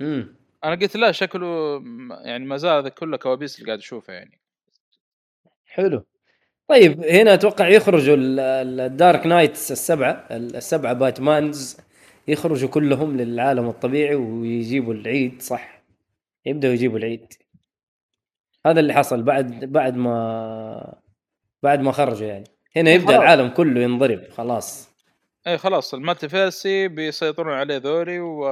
امم 0.00 0.39
أنا 0.64 0.74
قلت 0.74 0.96
لا 0.96 1.12
شكله 1.12 1.82
يعني 2.24 2.44
ما 2.44 2.56
زال 2.56 2.70
هذا 2.78 2.88
كله 2.88 3.16
كوابيس 3.16 3.56
اللي 3.58 3.66
قاعد 3.66 3.78
اشوفها 3.78 4.14
يعني. 4.14 4.40
حلو. 5.66 6.04
طيب 6.68 7.04
هنا 7.04 7.34
أتوقع 7.34 7.68
يخرجوا 7.68 8.16
ال- 8.16 8.40
ال- 8.40 8.80
ال 8.80 8.89
Dark 8.89 9.26
Knights 9.26 9.72
السبعة 9.72 10.26
ال- 10.30 10.56
السبعة 10.56 10.92
Batmans 10.92 11.76
يخرجوا 12.28 12.68
كلهم 12.68 13.16
للعالم 13.16 13.68
الطبيعي 13.68 14.14
ويجيبوا 14.14 14.94
العيد 14.94 15.42
صح؟ 15.42 15.82
يبدأوا 16.46 16.72
يجيبوا 16.72 16.98
العيد. 16.98 17.32
هذا 18.66 18.80
اللي 18.80 18.92
حصل 18.94 19.22
بعد 19.22 19.64
بعد 19.64 19.96
ما 19.96 21.00
بعد 21.62 21.80
ما 21.80 21.92
خرجوا 21.92 22.26
يعني. 22.26 22.44
هنا 22.76 22.90
إيه 22.90 22.94
يبدأ 22.96 23.06
خلاص. 23.08 23.20
العالم 23.20 23.48
كله 23.48 23.80
ينضرب 23.80 24.28
خلاص. 24.30 24.90
اي 25.46 25.58
خلاص. 25.58 25.94
ال 25.94 26.03
multiverse 26.03 26.88
بيسيطرون 26.88 27.54
عليه 27.54 27.76
ذولي 27.76 28.20
و 28.20 28.44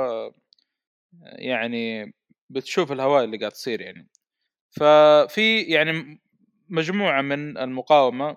يعني 1.22 2.12
بتشوف 2.50 2.92
الهوايل 2.93 3.24
اللي 3.24 3.38
قاعد 3.38 3.52
تصير 3.52 3.80
يعني. 3.80 4.09
ففي 4.70 5.61
يعني 5.62 6.20
مجموعة 6.68 7.22
من 7.22 7.59
المقاومة 7.59 8.36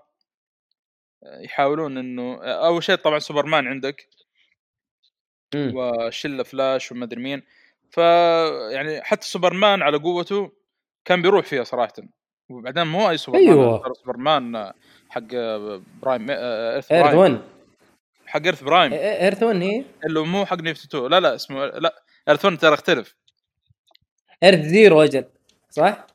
يحاولون 1.24 1.97
إنه 1.97 2.43
أول 2.43 2.84
شيء 2.84 2.95
طبعا 2.95 3.19
سوبرمان 3.19 3.67
عندك. 3.67 4.09
مم. 5.55 5.74
وشلة 5.76 6.43
فلاش 6.43 6.91
وما 6.91 7.05
أدري 7.05 7.22
مين. 7.22 7.43
ف 7.91 7.97
يعني 8.72 9.01
حتى 9.01 9.28
سوبرمان 9.28 9.82
على 9.82 9.97
قوته 9.97 10.51
كان 11.05 11.22
بيروح 11.22 11.45
فيها 11.45 11.63
صراحة. 11.63 11.93
وبعدين 12.49 12.88
مو 12.88 13.09
أي 13.09 13.17
سوبرمان. 13.17 13.82
ترى 13.82 13.93
سوبرمان 13.93 14.72
حق 15.09 15.28
Prime 16.02 16.30
Earth 16.30 16.91
Earth 16.91 17.14
Prime. 17.14 17.18
1 17.17 17.41
حق 18.26 18.41
Earth 18.45 18.64
Prime. 18.64 18.93
Earth 18.93 19.43
1 19.43 19.55
هي 19.61 19.86
اللي 20.05 20.19
مو 20.19 20.45
حق 20.45 20.61
نيفت 20.61 20.86
2 20.86 21.07
لا 21.07 21.19
لا 21.19 21.36
اسمه 21.36 21.65
لا. 21.65 22.03
Earth 22.28 22.45
1 22.45 22.57
ترى 22.57 22.74
اختلف. 22.74 23.15
Earth 24.43 24.66
Zero 24.66 25.04
أجل 25.03 25.26
صح؟ 25.69 26.07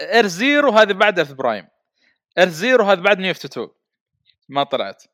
Earth 0.00 0.30
Zero 0.30 0.70
هذه 0.70 0.92
بعد 0.92 1.18
Earth 1.18 1.32
Prime 1.32 1.68
Earth 2.38 2.52
Zero 2.52 2.84
هذه 2.84 3.00
بعد 3.00 3.18
نيفت 3.18 3.44
2 3.44 3.68
ما 4.48 4.64
طلعت. 4.64 5.04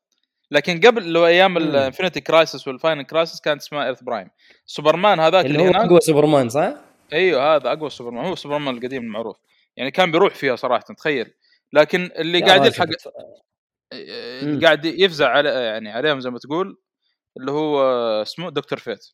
لكن 0.50 0.80
قبل 0.80 1.12
لو 1.12 1.26
أيام. 1.26 1.56
ال 1.56 1.63
Infinite 1.63 2.20
Crisis 2.20 2.68
وال 2.68 2.78
Final 2.78 3.02
Crisis 3.02 3.40
كانت 3.40 3.62
اسمها 3.62 3.84
Earth 3.84 4.02
Prime 4.02 4.28
سوبرمان 4.66 5.20
هذاك 5.20 5.46
اللي 5.46 5.58
اللي, 5.58 5.78
هو 5.78 5.82
أقوى 5.82 6.00
سوبرمان 6.00 6.48
صح؟ 6.48 6.74
أيوه 7.12 7.56
هذا 7.56 7.72
أقوى 7.72 7.90
سوبرمان 7.90 8.26
هو 8.26 8.34
سوبرمان 8.34 8.76
القديم 8.76 9.02
المعروف. 9.02 9.36
يعني 9.76 9.90
كان 9.90 10.12
بيروح 10.12 10.34
فيها 10.34 10.56
صراحة 10.56 10.94
تخيل. 10.94 11.34
لكن 11.72 12.10
اللي 12.16 12.40
قاعد 12.40 12.66
يلحق 12.66 12.86
مم. 14.42 14.60
قاعد 14.62 14.84
يفزع 14.84 15.28
على 15.28 15.48
يعني 15.48 15.90
عليهم 15.90 16.20
زي 16.20 16.30
ما 16.30 16.38
تقول 16.38 16.78
اللي 17.36 17.50
هو 17.50 17.82
اسمه 18.22 18.50
Doctor 18.50 18.78
Fate. 18.78 19.06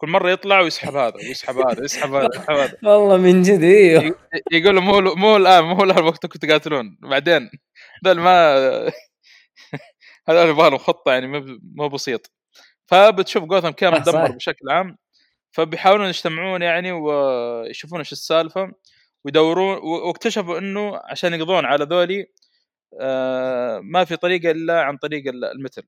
كل 0.00 0.08
مرة 0.10 0.30
يطلع 0.30 0.60
ويسحب 0.60 0.96
هذا 0.96 1.14
ويسحب 1.16 1.56
هذا 1.58 1.80
ويسحب 1.80 2.12
هذا 2.14 2.24
ويسحب 2.32 2.54
هذا. 2.54 2.72
والله 2.84 3.16
من 3.16 3.42
جد 3.42 3.62
إيوه. 3.62 4.14
يقول 4.52 4.74
له 4.74 4.80
مو 4.80 5.00
مو 5.00 5.36
الآن 5.36 5.64
مو 5.64 5.84
الآن 5.84 6.04
وقتكم 6.04 6.38
تقاتلون. 6.38 6.98
بعدين 7.02 7.50
ذول 8.04 8.20
ما 8.20 8.56
هذول 10.28 10.48
يبغى 10.48 10.68
لهم 10.70 10.78
خطة 10.78 11.12
يعني 11.12 11.26
مو 11.76 11.88
بسيط. 11.88 12.30
فبتشوف 12.86 13.44
جوثم 13.44 13.68
كيف 13.70 13.88
مدمر. 13.94 14.30
بشكل 14.30 14.70
عام. 14.70 14.96
فبيحاولون 15.52 16.08
يجتمعون 16.08 16.62
يعني 16.62 16.92
ويشوفون 16.92 17.98
إيش 17.98 18.12
السالفة 18.12 18.72
ويدورون 19.24 19.78
واكتشفوا 19.78 20.58
إنه 20.58 21.00
عشان 21.04 21.34
يقضون 21.34 21.64
على 21.64 21.84
ذولي 21.84 22.26
آه، 23.00 23.80
ما 23.84 24.04
في 24.04 24.16
طريقة 24.16 24.50
إلا 24.50 24.82
عن 24.82 24.96
طريق 24.96 25.28
ال- 25.28 25.44
المثل. 25.44 25.82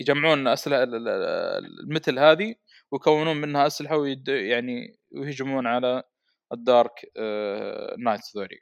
يجمعون 0.00 0.48
أسلحة 0.48 0.82
ال- 0.82 0.94
ال- 1.08 1.80
المثل 1.90 2.18
هذه 2.18 2.54
ويكونون 2.92 3.36
منها 3.36 3.66
أسلحة 3.66 3.96
ويد 3.96 4.28
يعني 4.28 4.98
ويهجمون 5.12 5.66
على 5.66 6.02
ال 6.52 6.64
Dark 6.64 7.12
آه، 7.16 7.96
Knights 7.98 8.36
ذولي. 8.36 8.58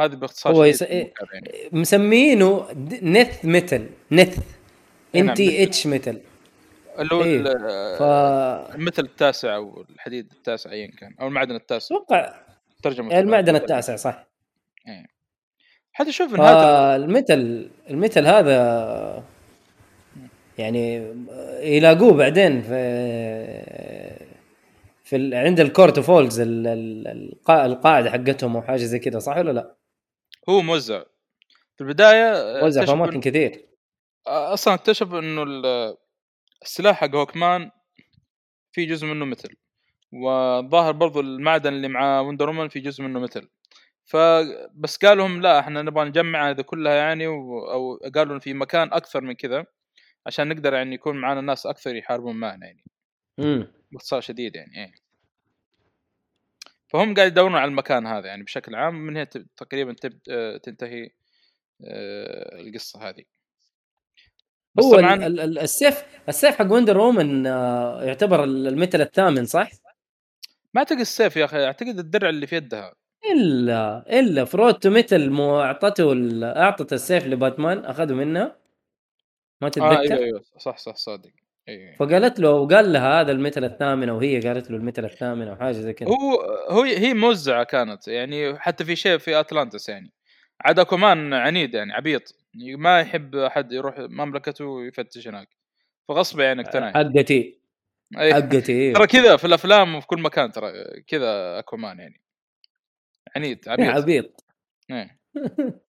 هذه 0.00 0.14
باختصار 0.14 0.52
هو 0.54 0.64
يس... 0.64 0.82
يعني. 0.82 1.12
مسمينه 1.72 2.66
Nth 3.02 3.44
metal 3.44 3.88
Nth 4.12 4.38
إيه 5.14 5.20
N 5.20 5.26
نعم، 5.26 5.34
TH 5.34 5.86
metal. 5.86 6.20
اللي 6.98 7.14
هو 7.14 7.22
إيه. 7.24 7.42
ف 7.98 8.02
ال 8.74 8.79
metal 8.79 9.02
التاسع 9.02 9.56
أو 9.56 9.84
الحديد 9.90 10.32
التاسع 10.32 10.70
ايا 10.70 10.86
كان 10.86 11.14
أو 11.20 11.26
المعدن 11.26 11.54
التاسع. 11.54 11.96
أتوقع 11.96 12.34
ترجمة 12.82 13.18
المعدن 13.18 13.56
التاسع 13.56 13.96
صح. 13.96 14.26
حتى 15.92 16.12
شوف 16.12 16.32
نهايه 16.32 16.54
فال 16.54 16.87
metal 16.87 17.70
ال 17.90 17.96
metal 17.96 18.26
هذا 18.26 19.24
يعني 20.58 20.94
يلاقوه 21.76 22.12
بعدين 22.12 22.62
في 22.62 22.72
في 25.04 25.16
ال... 25.16 25.34
عند 25.34 25.60
ال 25.60 25.67
Court 25.67 26.00
of 26.00 26.13
Owls 26.13 26.40
ال... 26.40 26.66
ال... 26.66 27.08
القا... 27.08 27.66
القاعدة 27.66 28.10
حقتهم 28.10 28.56
أو 28.56 28.62
حاجة 28.62 28.76
زي 28.76 28.98
كذا 28.98 29.18
صح 29.18 29.36
ولا 29.36 29.50
لا؟ 29.52 29.76
هو 30.48 30.62
موزع. 30.62 31.02
في 31.76 31.80
البداية 31.80 32.32
وزع 32.64 32.80
في 32.80 32.84
اكتشفوا 32.84 33.04
أماكن 33.04 33.20
كثير. 33.20 33.68
أصلا 34.26 34.74
اكتشف 34.74 35.14
إنه 35.14 35.42
ال- 35.42 35.96
السلاح 36.62 36.96
حق 36.96 37.14
هوكمان 37.14 37.70
في 38.72 38.86
جزء 38.86 39.06
منه 39.06 39.24
metal. 39.24 39.56
والظاهر 40.12 40.92
برضو 40.92 41.20
المعدن 41.20 41.72
اللي 41.72 41.88
مع 41.88 42.20
وندر 42.20 42.48
وومن 42.48 42.68
في 42.68 42.80
جزء 42.80 43.02
منه 43.02 43.20
metal. 43.20 43.48
فبس 44.04 44.96
قالوا 44.96 45.28
لهم 45.28 45.42
لا 45.42 45.58
إحنا 45.58 45.82
نبغى 45.82 46.08
نجمع 46.08 46.50
هذه 46.50 46.60
كلها 46.60 46.94
يعني 46.94 47.26
و... 47.26 47.58
أو 47.58 48.00
قالوا 48.14 48.38
في 48.38 48.54
مكان 48.54 48.92
أكثر 48.92 49.20
من 49.20 49.32
كذا. 49.32 49.66
عشان 50.26 50.48
نقدر 50.48 50.74
يعني 50.74 50.94
يكون 50.94 51.16
معنا 51.16 51.40
ناس 51.40 51.66
أكثر 51.66 51.96
يحاربون 51.96 52.36
معنا 52.36 52.66
يعني. 52.66 52.84
امم 53.38 53.72
باختصار 53.92 54.20
شديد 54.20 54.56
يعني 54.56 54.84
إيه. 54.84 54.92
فهم 56.88 57.14
قاعد 57.14 57.32
يدورون 57.32 57.54
على 57.54 57.68
المكان 57.68 58.06
هذا 58.06 58.26
يعني 58.26 58.42
بشكل 58.42 58.74
عام 58.74 58.94
من 58.94 59.16
هنا 59.16 59.24
تقريبا 59.56 59.92
تب... 59.92 60.18
آه، 60.30 60.56
تنتهي 60.56 61.10
آه، 61.84 62.60
القصة 62.60 63.08
هذه. 63.08 63.24
بس 64.74 64.84
هو 64.84 64.96
طبعا 64.96 65.14
ال... 65.14 65.22
ال... 65.24 65.40
ال- 65.40 65.58
السيف 65.58 66.04
السيف 66.28 66.56
حق 66.56 66.72
وندر 66.72 66.98
وومن 66.98 67.46
آه، 67.46 68.04
يعتبر 68.04 68.44
ال- 68.44 68.66
ال 68.68 68.73
metal 68.73 69.00
الثامن 69.00 69.46
صح؟ 69.46 69.70
ما 70.74 70.78
أعتقد 70.78 71.00
السيف 71.00 71.36
يا 71.36 71.44
أخي 71.44 71.64
أعتقد 71.64 71.98
الدرع 71.98 72.28
اللي 72.28 72.46
في 72.46 72.56
يدها. 72.56 72.94
إلا 73.32 74.04
إلا 74.18 74.44
فروت 74.44 74.86
metal 74.86 75.30
مو 75.30 75.60
أعطته 75.60 76.12
أعطت 76.42 76.92
السيف 76.92 77.26
لباتمان 77.26 77.84
اخذه 77.84 78.14
منها 78.14 78.61
ما 79.62 79.68
تتذكر 79.68 80.00
أيوه 80.00 80.18
أيوه 80.18 80.42
صح 80.58 80.78
صح 80.78 80.96
صادق. 80.96 81.30
أيوه 81.68 81.94
فقالت 81.94 82.40
له 82.40 82.50
وقال 82.50 82.92
لها 82.92 83.20
هذا 83.20 83.32
ال 83.32 83.37
metal 83.37 83.64
الثامنه 83.64 84.16
وهي 84.16 84.40
قالت 84.40 84.70
له 84.70 84.76
ال 84.76 84.81
metal 84.81 85.04
الثامنه 85.04 85.50
أو 85.50 85.56
حاجة 85.56 85.72
زي 85.72 85.92
كذا. 85.92 86.08
هو 86.08 86.40
هو 86.70 86.82
هي 86.82 87.14
موزعة 87.14 87.64
كانت 87.64 88.08
يعني 88.08 88.58
حتى 88.58 88.84
في 88.84 88.96
شيء 88.96 89.18
في 89.18 89.40
أتلانتس 89.40 89.88
يعني. 89.88 90.12
عاد 90.60 90.78
اكومان 90.78 91.34
عنيد 91.34 91.74
يعني 91.74 91.92
عبيط. 91.92 92.34
ما 92.54 93.00
يحب 93.00 93.36
أحد 93.36 93.72
يروح 93.72 93.94
مملكته 93.98 94.64
ويفتش 94.64 95.28
هناك. 95.28 95.48
فغصب 96.08 96.40
يعني 96.40 96.62
اقتنع. 96.62 96.92
حقتي. 96.92 97.58
حقتي 98.16 98.72
إيه. 98.72 98.94
ترى 98.94 99.06
كذا 99.06 99.36
في 99.36 99.46
الأفلام 99.46 99.94
وفي 99.94 100.06
كل 100.06 100.20
مكان 100.20 100.52
ترى 100.52 100.72
كذا 101.06 101.58
اكومان 101.58 101.98
يعني. 101.98 102.20
عنيد 103.36 103.68
عبيط. 103.68 103.88
عبيط. 103.88 104.44
إيه. 104.90 105.18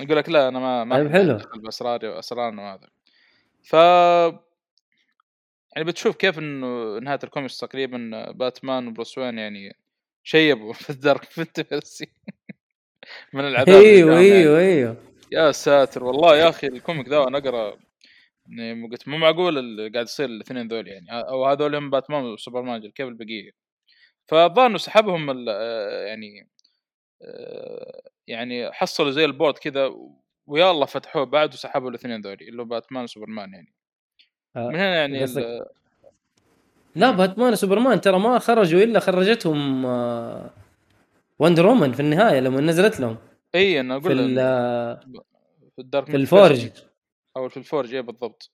يقول 0.00 0.16
لك 0.16 0.28
لا 0.28 0.48
أنا 0.48 0.58
ما 0.58 0.84
ما 0.84 0.96
طيب 0.96 1.12
حلو. 1.12 1.38
باسراري 1.56 2.08
واسرارنا 2.08 2.62
وهذا 2.62 2.88
ف 3.62 3.72
يعني 5.76 5.86
بتشوف 5.86 6.16
كيف 6.16 6.38
إنه 6.38 6.98
نهاية 6.98 7.18
الكوميكس 7.24 7.58
تقريبا 7.58 8.30
باتمان 8.32 8.88
وبروس 8.88 9.18
وين 9.18 9.38
يعني 9.38 9.76
شيبوا 10.24 10.72
في 10.82 10.90
ال 10.90 10.97
dark 10.97 11.24
fantasy 11.24 12.06
من 13.34 13.48
العذاب 13.48 13.68
أيوه 13.68 14.12
يعني. 14.12 14.32
أيوه 14.32 14.58
أيوه 14.58 14.96
يا 15.32 15.52
ساتر 15.52 16.04
والله 16.04 16.36
يا 16.36 16.48
أخي 16.48 16.66
ال 16.66 16.73
comic 16.73 17.08
ذا 17.08 17.18
وأنا 17.18 17.38
أقرأ 17.38 17.76
يعني 18.46 18.88
قلت 18.88 19.08
مو 19.08 19.18
معقول 19.18 19.58
اللي 19.58 19.88
قاعد 19.88 20.04
يصير 20.04 20.26
الاثنين 20.26 20.68
ذول 20.68 20.88
يعني 20.88 21.06
أو 21.10 21.46
هذول 21.46 21.74
هم 21.74 21.90
باتمان 21.90 22.24
وسوبرمان 22.24 22.90
كيف 22.90 23.08
البقية 23.08 23.50
فالظاهر 24.28 24.66
انه 24.66 24.78
سحبهم 24.78 25.48
آه، 25.48 26.04
يعني 26.06 26.48
يعني 28.26 28.72
حصلوا 28.72 29.10
زي 29.10 29.24
ال 29.24 29.29
portal 29.29 29.58
كذا 29.58 29.90
ويا 30.46 30.70
الله 30.70 30.86
فتحوه 30.86 31.24
بعد 31.24 31.54
وسحبوا 31.54 31.90
الاثنين 31.90 32.20
ذولي 32.20 32.48
اللي 32.48 32.62
هو 32.62 32.66
باتمان 32.66 33.04
وسوبرمان 33.04 33.52
يعني. 33.54 33.72
آه، 34.56 34.68
من 34.68 34.74
هنا 34.74 34.94
يعني 34.94 35.24
ال- 35.24 35.64
لا 36.94 37.10
باتمان 37.10 37.52
وسوبرمان 37.52 38.00
ترى 38.00 38.18
ما 38.18 38.38
خرجوا 38.38 38.80
إلا 38.82 39.00
خرجتهم 39.00 39.86
آه، 39.86 40.50
وندر 41.38 41.66
وومن 41.66 41.92
في 41.92 42.00
النهاية 42.00 42.40
لما 42.40 42.60
نزلت 42.60 43.00
لهم. 43.00 43.16
إي 43.54 43.80
أنا 43.80 44.00
في 44.00 44.06
أقول 44.06 44.18
إنه 44.20 44.94
في 45.76 45.78
ال 45.78 45.84
dark 45.84 46.10
في 46.10 46.16
ال 46.16 46.23
forge. 46.23 46.68
أو 47.36 47.48
في 47.48 47.56
ال 47.56 47.62
forge 47.62 47.94
إي 47.94 48.02
بالضبط. 48.02 48.50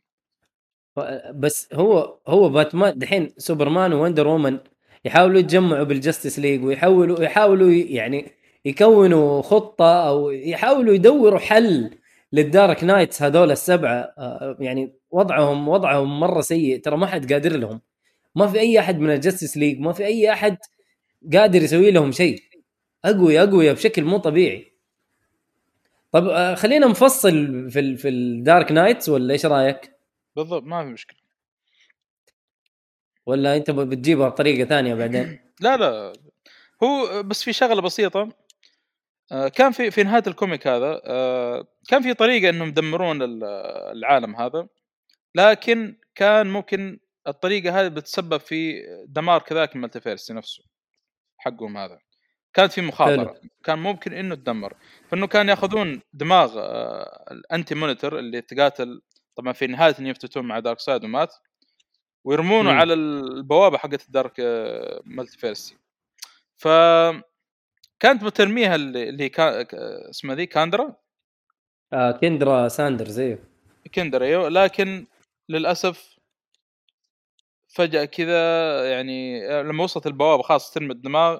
بس 1.35 1.75
هو 1.75 2.19
هو 2.29 2.49
باتمان 2.49 2.99
دحين 2.99 3.35
سوبرمان 3.39 3.93
ووندر 3.93 4.27
وومن 4.29 4.59
يحاولوا 5.05 5.39
يتجمعوا 5.41 5.85
بال 5.85 5.97
Justice 5.97 6.39
League 6.39 6.65
ويحاولوا 6.65 7.23
يحاولوا 7.23 7.71
يعني 7.73 8.33
يكونوا 8.69 9.43
خطة 9.43 10.09
أو 10.09 10.31
يحاولوا 10.31 10.95
يدوروا 10.95 11.39
حل 11.39 11.91
لل 12.33 12.50
Dark 12.50 12.85
Knights 12.85 13.23
هذول 13.23 13.51
السبعة 13.51 14.15
آه، 14.19 14.57
يعني 14.61 14.93
وضعهم 15.11 15.69
وضعهم 15.69 16.21
مرة 16.21 16.41
سيء. 16.41 16.81
ترى 16.81 16.97
ما 16.97 17.07
حد 17.07 17.33
قادر 17.33 17.57
لهم. 17.57 17.81
ما 18.35 18.47
في 18.47 18.61
أي 18.61 18.79
أحد 18.79 18.99
من 18.99 19.11
ال 19.11 19.16
Justice 19.17 19.57
League 19.57 19.81
ما 19.81 19.93
في 19.93 20.05
أي 20.07 20.33
أحد 20.33 20.57
قادر 21.35 21.63
يسوي 21.63 21.91
لهم 21.91 22.13
شيء. 22.13 22.43
اقوياء 23.05 23.49
اقوياء 23.49 23.75
بشكل 23.75 24.05
مو 24.05 24.19
طبيعي. 24.19 24.73
طب 26.13 26.29
آه، 26.29 26.55
خلينا 26.55 26.87
نفصل 26.87 27.31
في 27.71 27.81
ال 27.81 27.99
في 27.99 28.09
ال 28.09 28.22
Dark 28.22 28.73
Knights 28.73 29.09
ولا 29.09 29.33
إيش 29.33 29.47
رأيك؟ 29.47 29.93
بالضبط 30.37 30.63
ما 30.63 30.85
في 30.85 30.91
مشكلة. 30.91 31.19
ولا 33.27 33.57
أنت 33.57 33.71
بتجيبها 33.71 34.29
بطريقة 34.29 34.69
ثانية 34.69 34.95
بعدين؟ 34.95 35.39
لا 35.61 35.77
لا. 35.77 36.13
هو 36.83 37.23
بس 37.23 37.43
في 37.43 37.53
شغلة 37.53 37.83
بسيطة. 37.83 38.21
آه، 38.21 38.29
كان 39.55 39.73
في 39.73 39.91
في 39.91 40.03
نهاية 40.03 40.23
ال 40.27 40.34
comic 40.34 40.67
هذا 40.67 41.01
آه، 41.05 41.67
كان 41.89 42.03
في 42.03 42.15
طريقة 42.15 42.51
إنهم 42.51 42.69
يدمرون 42.69 43.23
ال- 43.23 43.45
العالم 43.97 44.37
هذا 44.37 44.69
لكن 45.35 45.97
كان 46.15 46.47
ممكن 46.47 46.99
الطريقة 47.29 47.81
هذه 47.81 47.89
بتسبب 47.89 48.37
في 48.41 48.83
دمار 49.09 49.43
كذاك 49.43 49.77
ال 49.77 49.82
multiverse 49.82 50.31
نفسه 50.31 50.65
حقهم 51.39 51.77
هذا 51.77 51.99
كانت 52.55 52.73
في 52.73 52.81
مخاطرة 52.81 53.25
حلو. 53.35 53.41
كان 53.65 53.79
ممكن 53.79 54.13
إنه 54.13 54.35
تدمر 54.35 54.75
فإنه 55.09 55.27
كان 55.27 55.49
يأخذون 55.49 56.01
دماغ 56.13 56.59
آه، 56.59 57.25
الانتي 57.31 57.75
مونيتور 57.75 58.19
اللي 58.19 58.41
تقاتل 58.41 59.01
طبعا 59.37 59.53
في 59.53 59.67
نهاية 59.67 59.95
إنه 60.01 60.09
يفتتون 60.09 60.45
مع 60.45 60.59
دارك 60.59 60.81
سايد 60.81 61.05
ومات 61.05 61.35
ويرمونه 62.25 62.71
مم. 62.73 62.79
على 62.79 62.95
البوابة 62.95 63.79
حقت 63.79 64.07
ال 64.07 64.12
dark 64.12 64.33
آه، 64.41 65.01
multiverse 65.05 65.77
ف 66.57 66.69
كانت 68.01 68.25
بترميها 68.25 68.75
اللي 68.75 69.25
هي 69.25 69.29
كا... 69.29 69.67
اسمها 70.11 70.35
ذي 70.35 70.47
كاندرا؟ 70.47 70.97
آه 71.93 72.11
كندرا 72.11 72.69
ساندرز 72.69 73.19
إيوه. 73.19 73.39
كندرا 73.95 74.25
إيوه. 74.25 74.49
لكن 74.49 75.07
للأسف 75.49 76.19
فجأة 77.69 78.05
كذا 78.05 78.91
يعني 78.91 79.49
لما 79.63 79.85
وصلت 79.85 80.07
البوابة 80.07 80.43
خلاص 80.43 80.71
ترمي 80.73 80.93
الدماغ 80.93 81.39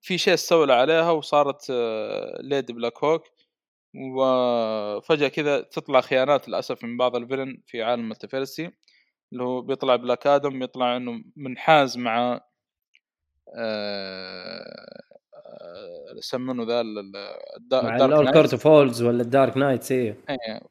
في 0.00 0.18
شيء 0.18 0.34
استولى 0.34 0.72
عليها 0.72 1.10
وصارت 1.10 1.66
آه، 1.70 2.38
ليدي 2.42 2.72
بلاك 2.72 3.04
هوك 3.04 3.24
وفجأة 3.94 5.28
كذا 5.28 5.60
تطلع 5.60 6.00
خيانات 6.00 6.48
للأسف 6.48 6.84
من 6.84 6.96
بعض 6.96 7.16
ال 7.16 7.22
villain 7.22 7.62
في 7.66 7.82
عالم 7.82 8.02
ال 8.02 8.08
multiverse 8.08 8.70
اللي 9.32 9.44
هو 9.44 9.60
بيطلع 9.60 9.96
بلاك 9.96 10.26
آدم 10.26 10.62
يطلع 10.62 10.96
إنه 10.96 11.24
منحاز 11.36 11.98
مع 11.98 12.32
آه، 12.32 12.40
آه، 13.56 15.11
يسمونه 16.18 16.64
the 16.64 16.80
ال 16.80 17.11
Dark 17.11 18.34
Knight. 18.34 18.54
فولز 18.54 19.02
ولا 19.02 19.22
ال 19.22 19.29
Dark 19.29 19.56
Knights 19.56 19.92
إيه. 19.92 20.18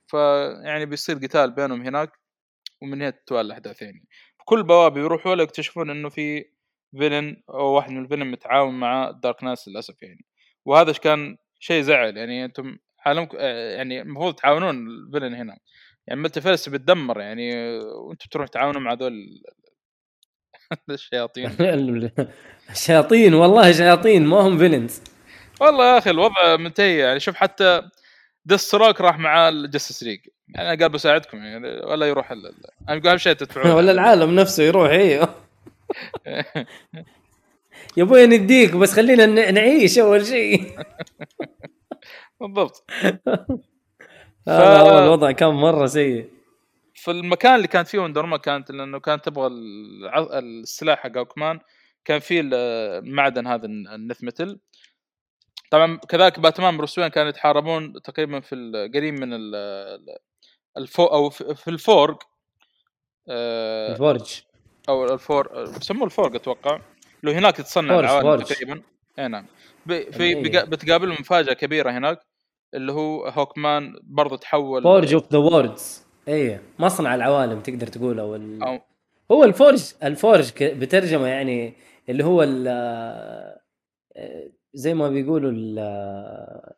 فيعني 0.08 0.86
بيصير 0.86 1.16
قتال 1.16 1.52
بينهم 1.52 1.82
هناك 1.82 2.12
ومن 2.82 3.02
هنا 3.02 3.10
تتوالى 3.10 3.46
الاحداث 3.46 3.82
يعني 3.82 4.08
كل 4.46 4.64
بوابة 4.64 5.02
يروحوا 5.02 5.36
له 5.36 5.44
يكتشفون 5.44 5.90
إنه 5.90 6.10
في 6.10 6.46
villain 6.98 7.44
أو 7.50 7.66
واحد 7.66 7.92
من 7.92 8.04
ال 8.04 8.07
villain 8.07 8.32
متعاون 8.32 8.80
مع 8.80 9.10
ال 9.10 9.16
Dark 9.16 9.44
Knights 9.44 9.68
للأسف 9.68 10.04
يعني. 10.04 10.26
وهذا 10.66 10.94
كان 10.94 11.38
شيء 11.60 11.82
زعل 11.82 12.18
يعني 12.18 12.46
أنتم 12.46 12.78
عالمكم 13.06 13.38
آه، 13.40 13.76
يعني 13.76 14.02
المفروض 14.02 14.36
تعاونون 14.36 14.88
ال 14.88 14.93
villain 14.93 15.34
هنا 15.34 15.58
يعني 16.08 16.22
multi 16.22 16.40
بتدمر 16.70 17.22
يعني 17.22 17.78
وأنتم 17.80 18.28
تروحوا 18.32 18.52
تعاونوا 18.52 18.82
مع 18.82 18.94
ذول 18.94 19.14
الشياطين. 20.90 21.52
شياطين 22.74 23.34
والله 23.34 23.72
شياطين 23.72 24.26
ما 24.26 24.38
هم 24.38 24.58
villains 24.58 25.02
والله 25.62 25.94
يا 25.94 25.98
أخي 25.98 26.10
الوضع 26.10 26.56
منتهي 26.58 26.98
يعني 26.98 27.20
شوف 27.20 27.36
حتى 27.36 27.82
دستروك 28.46 29.02
راح 29.02 29.20
مع 29.20 29.50
ال 29.50 29.56
Justice 29.56 30.04
League 30.04 30.20
يعني 30.56 30.82
قال 30.82 30.90
بساعدكم 30.90 31.38
يعني 31.38 31.68
ولا 31.86 32.06
يروح 32.06 32.32
ال- 32.32 32.46
ال- 32.46 32.66
أنا 32.90 32.98
أقول 32.98 33.08
اهم 33.08 33.18
شيء 33.18 33.34
تدفعون. 33.34 33.72
ولا 33.78 33.92
العالم 33.92 34.36
نفسه 34.36 34.64
يروح 34.64 34.90
أيوه 34.90 35.36
يا 37.98 38.04
أبوي 38.04 38.26
نديك 38.26 38.76
بس 38.76 38.94
خلينا 38.94 39.26
نعيش 39.52 40.00
أول 40.00 40.26
شيء. 40.26 40.76
بالضبط. 42.42 42.84
هو 44.50 45.00
الوضع 45.04 45.32
كان 45.32 45.50
مرة 45.50 45.86
سيء. 45.86 46.26
في 46.96 47.12
المكان 47.12 47.56
اللي 47.56 47.68
كانت 47.68 47.88
فيه 47.88 48.00
وندر 48.00 48.22
وومن 48.26 48.38
كانت 48.38 48.72
لأنه 48.72 49.00
كانت 49.00 49.26
تبغى 49.26 49.48
السلاح 50.40 51.00
حق 51.00 51.18
أوكمان 51.18 51.60
كان 52.06 52.20
فيه 52.20 52.42
المعدن 52.44 53.48
هذا 53.48 53.66
النث 53.66 54.24
متل 54.24 54.60
طبعا 55.72 55.98
كذلك 55.98 56.40
باتمان 56.40 56.78
بروس 56.78 57.00
وين 57.00 57.08
كانوا 57.08 57.30
يتحاربون 57.30 58.02
تقريبا 58.02 58.40
في 58.40 58.56
قريب 58.96 59.14
من 59.14 59.34
ال- 59.34 59.56
ال- 59.56 60.18
الفو 60.78 61.06
أو 61.06 61.30
في 61.30 61.68
ال 61.68 61.76
forge 61.76 62.16
آه، 63.30 63.92
ال 63.92 63.99
forge. 63.99 64.42
أو 64.90 65.14
الفور 65.14 65.64
يسموه 65.82 66.06
ال 66.06 66.11
forge 66.11 66.36
أتوقع. 66.36 66.80
لو 67.24 67.32
هناك 67.32 67.62
forge- 67.62 67.88
العوالم. 67.88 68.44
تقريبا. 68.44 68.82
اي 69.20 69.28
نعم. 69.28 69.46
في 69.88 70.36
بتقابلهم 70.66 71.18
مفاجأة 71.20 71.54
كبيرة 71.54 71.92
هناك 71.92 72.20
اللي 72.74 72.92
هو 72.92 73.28
هوكمان 73.28 73.96
برضو 74.04 74.36
تحول 74.36 74.84
forge 74.84 75.14
of 75.14 75.32
the 75.32 75.38
worlds 75.38 76.06
إيه 76.28 76.62
مصنع 76.80 77.16
العوالم 77.16 77.60
تقدر 77.60 77.88
تقول 77.88 78.20
أو 78.20 78.36
ال... 78.36 78.60
أو- 78.64 78.82
هو 79.32 79.44
ال 79.44 79.52
forge 79.52 79.94
ال 80.04 80.12
forge 80.12 80.52
بترجمة 80.64 81.28
يعني 81.28 81.74
اللي 82.10 82.24
هو 82.24 82.44
ال 82.44 82.68
آه، 82.68 84.50
زي 84.74 84.94
ما 84.94 85.10
بيقولوا 85.10 85.52
ال 85.52 85.76
آه، 85.80 86.76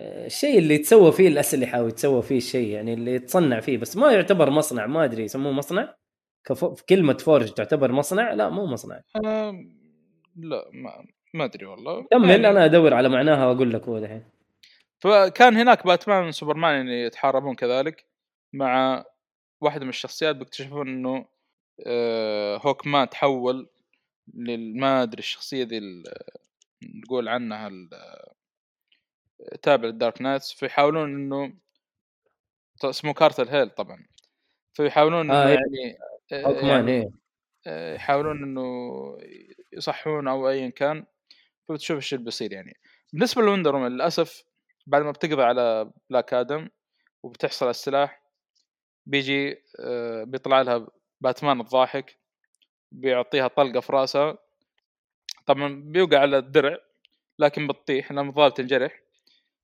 الشيء 0.00 0.58
اللي 0.58 0.74
يتسوى 0.74 1.12
فيه 1.12 1.28
الأسلحة 1.28 1.82
ويتسوى 1.82 2.22
فيه 2.22 2.36
الشيء 2.36 2.68
يعني 2.68 2.94
اللي 2.94 3.14
يتصنع 3.14 3.60
فيه. 3.60 3.78
بس 3.78 3.96
ما 3.96 4.12
يعتبر 4.12 4.50
مصنع 4.50 4.86
ما 4.86 5.04
أدري 5.04 5.22
يسموه 5.24 5.52
مصنع. 5.52 5.94
كلمة 6.88 7.16
فورج 7.16 7.52
تعتبر 7.52 7.92
مصنع؟ 7.92 8.32
لا 8.32 8.48
مو 8.48 8.66
مصنع. 8.66 9.00
آه، 9.24 9.50
لا 10.36 10.64
ما 10.72 11.04
ما 11.34 11.44
أدري 11.44 11.66
والله. 11.66 12.06
كمل 12.10 12.30
يعني 12.30 12.50
أنا 12.50 12.64
أدور 12.64 12.94
على 12.94 13.08
معناها 13.08 13.46
وأقول 13.46 13.72
لك 13.72 13.88
هو 13.88 13.98
دحين 13.98 14.22
فكان 14.98 15.56
هناك 15.56 15.86
باتمان 15.86 16.28
وسوبرمان 16.28 16.74
يعني 16.74 17.02
يتحاربون 17.02 17.54
كذلك. 17.54 18.04
مع 18.52 19.04
واحدة 19.60 19.82
من 19.84 19.88
الشخصيات 19.88 20.36
بيكتشفون 20.36 20.88
إنه 20.88 21.26
آه، 21.86 22.56
هوكمان 22.56 23.08
تحول 23.08 23.68
لل- 24.34 24.80
ما 24.80 25.02
أدري 25.02 25.18
الشخصية 25.18 25.64
ذي 25.64 25.80
نقول 26.82 27.28
عنها 27.28 27.70
تابع 29.62 29.84
لل 29.88 29.99
Dark 29.99 30.22
Knights 30.22 30.52
فيحاولون 30.52 31.14
إنه 31.14 31.54
اسمه 32.84 33.12
كارتل 33.12 33.48
هيل 33.48 33.70
طبعا 33.70 34.06
فيحاولون 34.74 35.30
آه، 35.30 35.42
إنه 35.42 35.48
إيه. 35.50 35.56
يعني 35.56 35.98
آه، 36.32 36.66
يعني 36.66 36.92
إيه 36.92 37.10
آه، 37.66 37.94
يحاولون 37.94 38.42
إنه 38.42 38.68
يصحون 39.72 40.28
أو 40.28 40.48
ايا 40.48 40.68
كان 40.70 41.04
فبتشوف 41.68 41.96
إيش 41.96 42.14
اللي 42.14 42.24
بيصير 42.24 42.52
يعني 42.52 42.76
بالنسبة 43.12 43.42
لوندر 43.42 43.88
للأسف 43.88 44.42
بعد 44.86 45.02
ما 45.02 45.10
بتقضي 45.10 45.42
على 45.42 45.90
بلاك 46.10 46.34
آدم 46.34 46.68
وبتحصل 47.22 47.66
على 47.66 47.70
السلاح 47.70 48.21
بيجي 49.06 49.62
آه، 49.80 50.24
بيطلع 50.24 50.62
لها 50.62 50.86
باتمان 51.20 51.60
الضاحك 51.60 52.18
بيعطيها 52.92 53.48
طلقة 53.48 53.80
في 53.80 53.92
رأسها. 53.92 54.38
طبعا 55.46 55.82
بيوقع 55.86 56.18
على 56.18 56.38
الدرع 56.38 56.78
لكن 57.38 57.66
بتطيح 57.66 58.12
لما 58.12 58.28
الظاهر 58.28 58.50
تنجرح. 58.50 59.02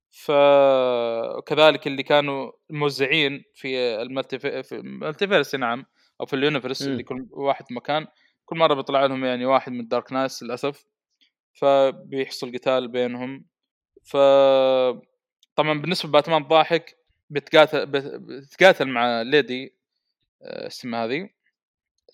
فكذلك 0.09 1.87
اللي 1.87 2.03
كانوا 2.03 2.51
موزعين 2.69 3.43
في 3.55 4.01
ال 4.01 4.07
multi 4.07 4.39
في 4.39 4.71
ال 4.75 4.82
multiverse 4.82 5.55
نعم 5.55 5.85
أو 6.21 6.25
في 6.25 6.35
ال 6.35 6.40
universe. 6.40 6.81
اللي 6.81 7.03
كل 7.03 7.27
واحد 7.31 7.67
في 7.67 7.73
مكان. 7.73 8.07
كل 8.45 8.57
مرة 8.57 8.73
بيطلع 8.73 9.05
لهم 9.05 9.25
يعني 9.25 9.45
واحد 9.45 9.71
من 9.71 9.79
ال 9.79 9.86
Dark 9.86 10.13
Knights 10.13 10.43
للأسف. 10.43 10.85
فبيحصل 11.53 12.51
قتال 12.55 12.87
بينهم. 12.87 13.45
ف 14.03 14.17
طبعا 15.55 15.81
بالنسبة 15.81 16.09
لباتمان 16.09 16.43
ضاحك 16.43 16.98
بيتقاتل 17.29 17.85
بيتقاتل 18.19 18.87
مع 18.87 19.21
Lady 19.21 19.73
آه، 20.43 20.67
اسمها 20.67 21.05
هذه 21.05 21.29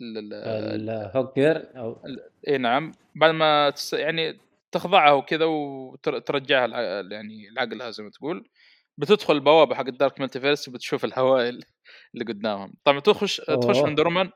ال- 0.02 0.34
ال- 0.34 0.90
ال 0.90 0.99
Hawkgirl 0.99 1.78
أو 1.78 2.04
إي 2.48 2.58
نعم. 2.58 2.92
بعد 3.16 3.32
ما 3.32 3.70
تس... 3.70 3.94
يعني 3.94 4.40
تخضعها 4.72 5.12
وكذا 5.12 5.46
وترجعها 5.46 6.66
الع... 6.66 6.82
يعني 7.16 7.50
لعقلها 7.50 7.92
زي 7.92 8.04
ما 8.04 8.10
تقول. 8.10 8.50
بتدخل 8.98 9.34
البوابه 9.36 9.76
حق 9.76 9.88
ال 9.88 9.94
dark 9.94 10.20
multiverse 10.20 10.68
وبتشوف 10.68 11.06
الهواء 11.06 11.50
اللي 11.50 12.26
قدامهم. 12.28 12.74
طبعا 12.84 13.00
تخش 13.00 13.38
تخش 13.38 13.78
أوه. 13.78 13.88
Wonder 13.88 14.12
Woman 14.12 14.32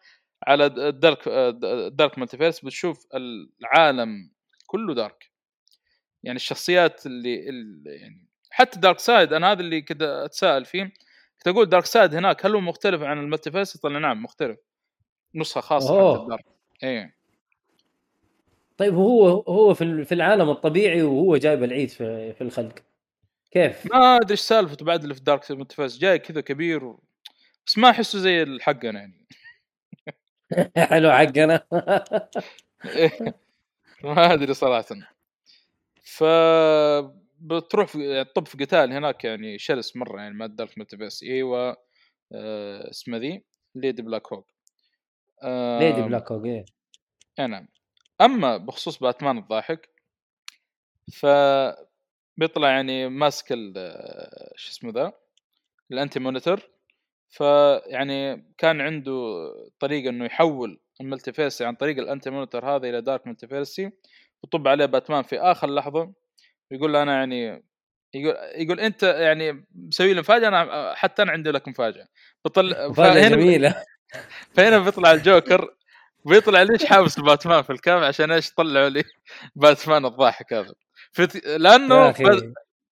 على 0.47 0.65
ال 0.65 0.78
dark 0.78 1.27
ال 1.27 1.45
dark 1.45 2.17
multiverse 2.19 2.65
بتشوف 2.65 3.07
العالم 3.61 4.31
كله 4.65 4.93
dark. 4.95 5.31
يعني 6.23 6.35
الشخصيات 6.35 7.05
اللي, 7.05 7.49
اللي 7.49 7.91
يعني 7.95 8.28
حتى 8.59 8.79
Darkseid 8.79 9.33
أنا 9.33 9.51
هذا 9.51 9.59
اللي 9.61 9.81
كذا 9.81 10.25
أتساءل 10.25 10.65
فيه. 10.65 10.83
كنت 11.37 11.47
أقول 11.47 11.65
Darkseid 11.69 12.15
هناك 12.15 12.45
هل 12.45 12.53
هو 12.55 12.61
مختلف 12.61 13.01
عن 13.01 13.19
ال 13.19 13.25
multiverse 13.25 13.77
طلع 13.77 13.99
نعم 13.99 14.23
مختلف. 14.23 14.57
نسخة 15.35 15.61
خاصة 15.61 16.37
إيه. 16.83 17.15
طيب 18.77 18.95
هو 18.95 19.27
هو 19.29 19.73
في 19.73 19.83
ال- 19.83 20.05
في 20.05 20.11
العالم 20.15 20.49
الطبيعي 20.49 21.03
وهو 21.03 21.37
جايب 21.37 21.63
العيد 21.63 21.89
في 21.89 22.33
في 22.33 22.41
الخلق. 22.41 22.75
كيف؟ 23.51 23.85
ما 23.93 24.15
أدري 24.15 24.31
إيش 24.31 24.39
سالفته 24.39 24.85
بعد 24.85 25.01
اللي 25.03 25.13
في 25.15 25.21
dark 25.21 25.51
multiverse 25.51 25.97
جاي 25.97 26.19
كذا 26.19 26.41
كبير 26.41 26.85
و... 26.85 26.99
بس 27.67 27.77
ما 27.77 27.89
أحسه 27.89 28.19
زي 28.19 28.43
اللي 28.43 28.71
حقنا 28.71 28.99
يعني. 28.99 29.25
حلو 30.89 31.11
حقنا. 31.11 31.63
ما 34.03 34.33
أدري 34.33 34.53
صراحة. 34.53 34.85
ف 36.03 36.23
بتروح 37.41 37.87
في 37.87 38.23
طب 38.35 38.47
في 38.47 38.57
قتال 38.65 38.93
هناك 38.93 39.23
يعني 39.23 39.59
شرس 39.59 39.95
مرة 39.95 40.21
يعني 40.21 40.33
ما 40.33 40.47
dark 40.47 40.77
multiverse 40.77 41.23
إيوه 41.23 41.77
آه 42.33 42.89
اسمها 42.89 43.19
ذي؟ 43.19 43.43
Lady 43.75 44.01
Blackhawk 44.01 44.47
آه 45.43 45.79
Lady 45.79 46.01
Blackhawk 46.01 46.45
إيه. 46.45 46.65
إي 47.39 47.47
نعم. 47.47 47.67
أما 48.21 48.57
بخصوص 48.57 48.97
باتمان 48.99 49.37
الضاحك 49.37 49.89
ف 51.13 51.25
بيطلع 52.37 52.69
يعني 52.69 53.09
ماسك 53.09 53.45
ال- 53.51 53.93
شو 54.55 54.71
اسمه 54.71 54.91
ذا؟ 54.91 55.13
ال 55.91 56.19
Anti-Monitor 56.19 56.61
فيعني 57.29 58.45
كان 58.57 58.81
عنده 58.81 59.13
طريقة 59.79 60.09
إنه 60.09 60.25
يحول 60.25 60.79
ال 61.01 61.07
multiverse 61.07 61.65
عن 61.65 61.75
طريق 61.75 61.97
ال 61.97 62.29
Anti-Monitor 62.29 62.75
هذا 62.75 62.89
إلى 62.89 63.01
dark 63.01 63.27
multiverse 63.27 63.91
وطب 64.43 64.67
عليه 64.67 64.85
باتمان 64.85 65.23
في 65.23 65.39
آخر 65.39 65.69
لحظة. 65.69 66.13
يقول 66.71 66.93
له 66.93 67.03
أنا 67.03 67.13
يعني 67.13 67.63
يقول 68.13 68.35
يقول 68.55 68.79
أنت 68.79 69.03
يعني 69.03 69.65
مسوي 69.75 70.13
لي 70.13 70.19
مفاجأة 70.19 70.47
أنا 70.47 70.93
حتى 70.95 71.21
أنا 71.21 71.31
عندي 71.31 71.51
لك 71.51 71.67
مفاجأة. 71.67 72.07
بطل 72.45 72.69
مفاجأة 72.89 73.13
فهنا 73.13 73.35
جميلة. 73.35 73.83
فهنا 74.55 74.79
بيطلع 74.79 75.11
الجوكر 75.11 75.75
بيطلع 76.25 76.61
ليش 76.61 76.85
حابس 76.85 77.19
باتمان 77.19 77.61
في 77.61 77.69
ال 77.69 77.76
cave 77.76 78.03
عشان 78.03 78.31
إيش 78.31 78.51
طلعوا 78.51 78.89
لي 78.89 79.03
باتمان 79.55 80.05
الضاحك 80.05 80.53
هذا. 80.53 80.73
فت... 81.11 81.45
لأنه 81.45 82.11
بس... 82.11 82.43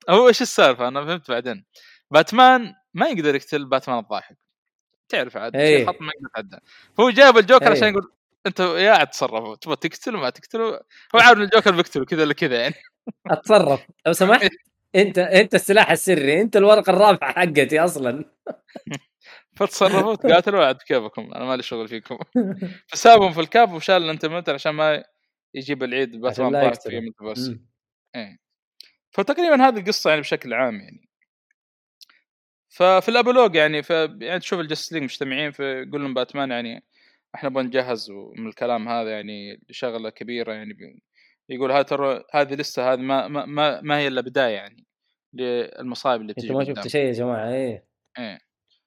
هو 0.10 0.28
إيش 0.28 0.42
السالفة؟ 0.42 0.88
أنا 0.88 1.06
فهمت 1.06 1.32
بعدين. 1.32 1.66
باتمان 2.12 2.74
ما 2.94 3.08
يقدر 3.08 3.36
يقتل 3.36 3.66
باتمان 3.66 4.00
الضاحك. 4.00 4.38
تعرف 5.10 5.38
عاد 5.38 5.56
إيه. 5.56 5.78
شيء 5.78 5.88
خط 5.88 6.02
ما 6.02 6.12
يقدر 6.16 6.30
يتعدى. 6.30 6.64
هو 7.00 7.10
جاب 7.10 7.38
الجوكر 7.38 7.66
إيه. 7.66 7.72
عشان 7.72 7.88
يقول 7.88 8.12
أنت 8.48 8.60
يا 8.60 8.92
عاد 8.92 9.08
تصرفوا 9.08 9.56
تبغى 9.56 9.76
تقتله 9.76 10.20
ما 10.20 10.30
تقتله 10.30 10.80
هو 11.16 11.20
عارف 11.20 11.38
ان 11.38 11.44
الجوكر 11.44 11.76
بيقتله 11.76 12.06
كذا 12.06 12.24
ولا 12.24 12.34
كذا 12.34 12.62
يعني. 12.62 12.76
أتصرف. 13.32 13.88
لو 14.06 14.14
سمحت 14.14 14.52
أنت 14.96 15.18
أنت 15.18 15.56
السلاح 15.56 15.92
السري 15.92 16.42
أنت 16.42 16.58
الورقة 16.58 16.90
الرابحه 16.90 17.32
حقتي 17.34 17.80
أصلا. 17.80 18.26
فتصرفوا 19.58 20.16
تقاتلوا 20.16 20.66
عاد 20.66 20.78
كيفكم 20.78 21.34
أنا 21.34 21.46
مالي 21.46 21.64
شغل 21.64 21.88
فيكم. 21.88 22.18
فسابهم 22.88 23.32
في 23.34 23.40
ال 23.40 23.47
cave 23.47 23.74
وشال 23.74 24.04
ال 24.04 24.08
Anti-Monitor 24.08 24.54
عشان 24.54 24.72
ما 24.72 25.04
يجيب 25.54 25.84
العيد 25.84 26.22
باتمان 26.22 26.52
ضاحك 26.52 26.82
في 26.82 27.00
مم. 27.22 27.68
إيه. 28.16 28.38
فتقريبا 29.12 29.68
هذه 29.68 29.80
القصة 29.80 30.10
يعني 30.10 30.22
بشكل 30.22 30.54
عام 30.54 30.76
يعني. 30.80 31.08
ففي 32.70 33.10
ال 33.10 33.15
epilogue 33.15 33.56
يعني 33.56 33.84
ف 33.84 33.90
يعني 33.90 34.40
تشوف 34.40 34.60
ال 34.60 34.64
Justice 34.64 34.94
League 34.94 35.04
مجتمعين 35.04 35.52
فيقول 35.52 36.02
لهم 36.02 36.14
باتمان 36.14 36.52
يعني 36.52 36.84
إحنا 37.38 37.50
نبغى 37.50 37.64
نجهز 37.64 38.12
من 38.12 38.48
الكلام 38.48 38.88
هذا 38.90 39.12
يعني 39.12 39.62
لشغله 39.70 40.10
كبيرة 40.10 40.54
يعني 40.54 41.02
يقول 41.50 41.72
ها 41.72 41.82
ترى 41.82 42.24
هذه 42.34 42.54
لسه 42.54 42.94
هذه 42.94 43.00
ما 43.00 43.28
ما 43.28 43.46
ما, 43.46 43.82
ما 43.82 43.98
هي 43.98 44.08
إلا 44.08 44.22
بداية 44.22 44.56
يعني 44.56 44.86
للمصايب 45.34 46.22
اللي 46.22 46.34
بتجي 46.34 46.48
أنتوا 46.48 46.60
ما. 46.60 46.66
شفتوا 46.66 46.90
شيء 46.90 47.06
يا 47.08 47.12
جماعة؟ 47.12 47.50
إيه. 47.54 47.88
إيه. 48.20 48.40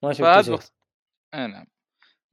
ما 0.02 0.12
شفتوا 0.12 0.26
فهذا 0.26 0.42
شيء. 0.42 0.54
بخ... 0.54 0.68
اي 1.34 1.46
نعم. 1.46 1.66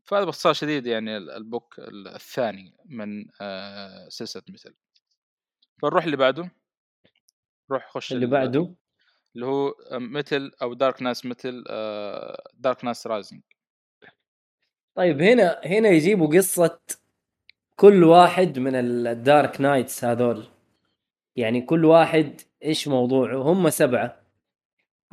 فهذا 0.06 0.26
باختصار 0.26 0.53
شديد 0.53 0.85
يعني 0.85 1.18
ال- 1.18 1.31
ال 1.31 1.40
book 1.40 1.75
الثاني 2.15 2.77
من 2.85 3.26
آه 3.41 4.10
سلسلة 4.10 4.44
Metal. 4.49 4.75
فنروح 5.81 6.03
اللي 6.03 6.18
بعده. 6.18 6.49
روح 7.72 7.89
خش 7.89 8.14
اللي 8.14 8.26
ال- 8.26 8.31
بعده؟ 8.31 8.76
اللي 9.35 9.45
هو 9.45 9.73
Metal 9.91 10.51
أو 10.61 10.73
Dark 10.73 11.01
Nights 11.01 11.25
Metal 11.25 11.63
Dark 12.53 12.85
Knights 12.85 13.07
Rising 13.07 13.41
طيب 14.97 15.21
هنا 15.21 15.61
هنا 15.65 15.89
يجيبوا 15.89 16.37
قصة 16.37 16.79
كل 17.75 18.03
واحد 18.03 18.59
من 18.59 18.75
ال 18.75 18.93
Dark 18.93 19.61
Knights 19.61 20.05
هذول. 20.05 20.45
يعني 21.35 21.61
كل 21.61 21.85
واحد 21.85 22.41
إيش 22.63 22.87
موضوعه؟ 22.87 23.35
هم 23.37 23.69
سبعة. 23.69 24.21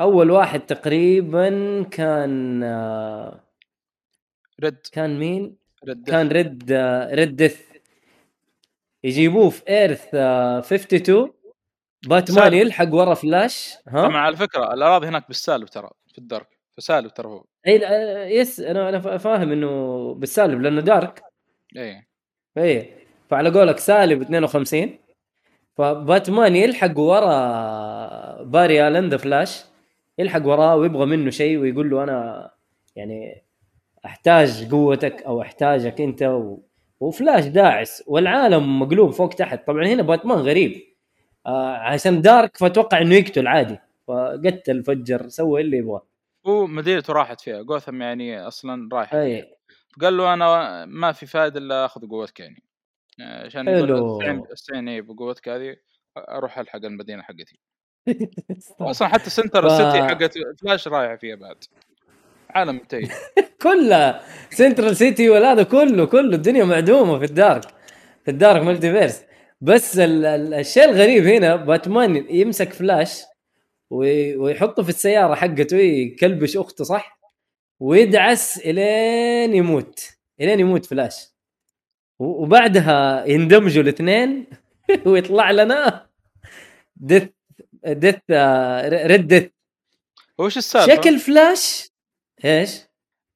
أول 0.01 0.31
واحد 0.31 0.61
تقريبا 0.61 1.82
كان 1.82 2.65
Red 4.62 4.77
كان 4.93 5.19
مين؟ 5.19 5.56
Red 5.89 6.09
كان 6.09 6.28
Red 6.29 6.73
Red 7.12 7.37
Death. 7.37 7.61
يجيبوه 9.05 9.51
في 9.51 9.62
Earth 9.69 10.09
آه، 10.15 10.59
52 10.59 11.32
باتمان. 12.06 12.55
يلحق 12.55 12.94
ورا 12.94 13.15
فلاش 13.15 13.74
طبعا 13.93 14.16
ها 14.16 14.19
على 14.19 14.36
فكرة 14.36 14.74
الأراضي 14.74 15.06
هناك 15.06 15.28
بالسالب 15.28 15.69
ترى 15.69 15.90
في 16.12 16.19
ال 16.19 16.24
dark. 16.24 16.54
فسالب 16.77 17.15
ترى 17.15 17.29
هو. 17.29 17.45
إي 17.67 17.75
yes 18.39 18.61
أنا 18.61 18.89
أنا 18.89 19.01
فا- 19.01 19.17
فاهم 19.17 19.53
إنه 19.53 20.15
بالسالب 20.15 20.61
لأنه 20.63 20.81
dark. 20.81 21.23
إيه 21.77 22.07
إي 22.59 22.91
فعلى 23.31 23.51
قولك 23.51 23.79
سالب 23.79 24.21
52 24.23 24.99
فباتمان 25.77 26.57
يلحق 26.57 26.99
ورا 26.99 28.43
باري 28.43 28.89
آلن 28.89 29.09
the 29.09 29.16
Flash 29.16 29.65
يلحق 30.19 30.47
وراه 30.47 30.77
ويبغى 30.77 31.07
منه 31.07 31.31
شيء 31.31 31.59
ويقول 31.59 31.91
له 31.91 32.03
أنا 32.05 32.51
يعني 32.97 33.45
أحتاج 34.07 34.71
قوتك 34.71 35.23
أو 35.23 35.43
أحتاجك 35.43 36.01
أنت 36.01 36.23
و... 36.23 36.59
وفلاش 37.01 37.45
داعس 37.47 38.05
والعالم 38.07 38.81
مقلوب 38.81 39.11
فوق 39.11 39.29
تحت. 39.31 39.67
طبعا 39.67 39.87
هنا 39.87 40.03
باتمان 40.03 40.39
غريب. 40.39 40.83
آه 41.47 41.77
عشان 41.77 42.23
dark 42.23 42.57
فأتوقع 42.57 43.01
إنه 43.03 43.15
يقتل 43.15 43.47
عادي. 43.47 43.79
فقتل 44.09 44.85
فجر 44.85 45.29
سوى 45.29 45.61
اللي 45.61 45.77
يبغاه. 45.79 46.03
هو 46.47 46.66
مدينته 46.66 47.12
راحت 47.12 47.41
فيها 47.41 47.62
جوثم 47.62 48.03
يعني 48.03 48.41
أصلا 48.47 48.89
رايحه 48.93 49.21
أي. 49.23 49.57
قال 50.01 50.16
له 50.16 50.35
أنا 50.35 50.85
ما 50.85 51.12
في 51.12 51.27
فائده 51.27 51.61
إلا 51.61 51.85
آخذ 51.85 52.09
قوتك 52.09 52.41
يعني 52.41 52.62
عشان 53.21 53.66
حلو. 53.66 54.47
استعين 54.53 54.89
إيه 54.89 55.01
بقوتك 55.01 55.49
هذه 55.49 55.77
أروح 56.19 56.59
ألحق 56.59 56.85
المدينة 56.85 57.23
حقتي. 57.23 57.59
أصلا 58.81 59.09
حتى 59.09 59.31
Central 59.31 59.66
City 59.66 60.03
حقت 60.09 60.35
فلاش 60.62 60.89
رايحه 60.89 61.16
فيها 61.16 61.37
بعد. 61.37 61.65
عالم 62.51 62.75
منتهي 62.75 63.09
كلها 63.62 64.23
Central 64.51 64.97
City 64.97 65.31
ولا 65.31 65.53
هذا 65.53 65.62
كله 65.62 66.05
كله 66.07 66.35
الدنيا 66.37 66.65
معدومة 66.65 67.19
في 67.19 67.25
ال 67.25 67.33
dark 67.33 67.65
في 68.25 68.31
ال 68.31 68.37
dark 68.37 68.62
multiverse. 68.62 69.23
بس 69.61 69.99
ال- 69.99 70.25
ال- 70.25 70.55
الشيء 70.55 70.85
الغريب 70.85 71.25
هنا 71.27 71.57
باتمان 71.57 72.16
يمسك 72.31 72.73
فلاش 72.73 73.23
ويحطه 73.90 74.82
في 74.82 74.89
السيارة 74.89 75.35
حقته 75.35 75.77
يكلبش 75.77 76.56
أخته 76.56 76.85
صح؟ 76.85 77.20
ويدعس 77.81 78.59
إلين 78.59 79.55
يموت 79.55 80.01
إلين 80.40 80.61
يموت 80.61 80.86
فلاش 80.86 81.27
و- 82.19 82.43
وبعدها 82.43 83.24
يندمجوا 83.27 83.82
الاثنين 83.82 84.47
ويطلع 85.06 85.51
لنا 85.51 86.06
Death 86.97 87.29
Death 87.87 88.16
Red 89.11 89.27
Death 89.29 89.51
هو 90.40 90.44
إيش 90.44 90.59
السالفة؟ 90.59 90.94
شكل 90.94 91.19
فلاش 91.19 91.90
إيش؟ 92.44 92.81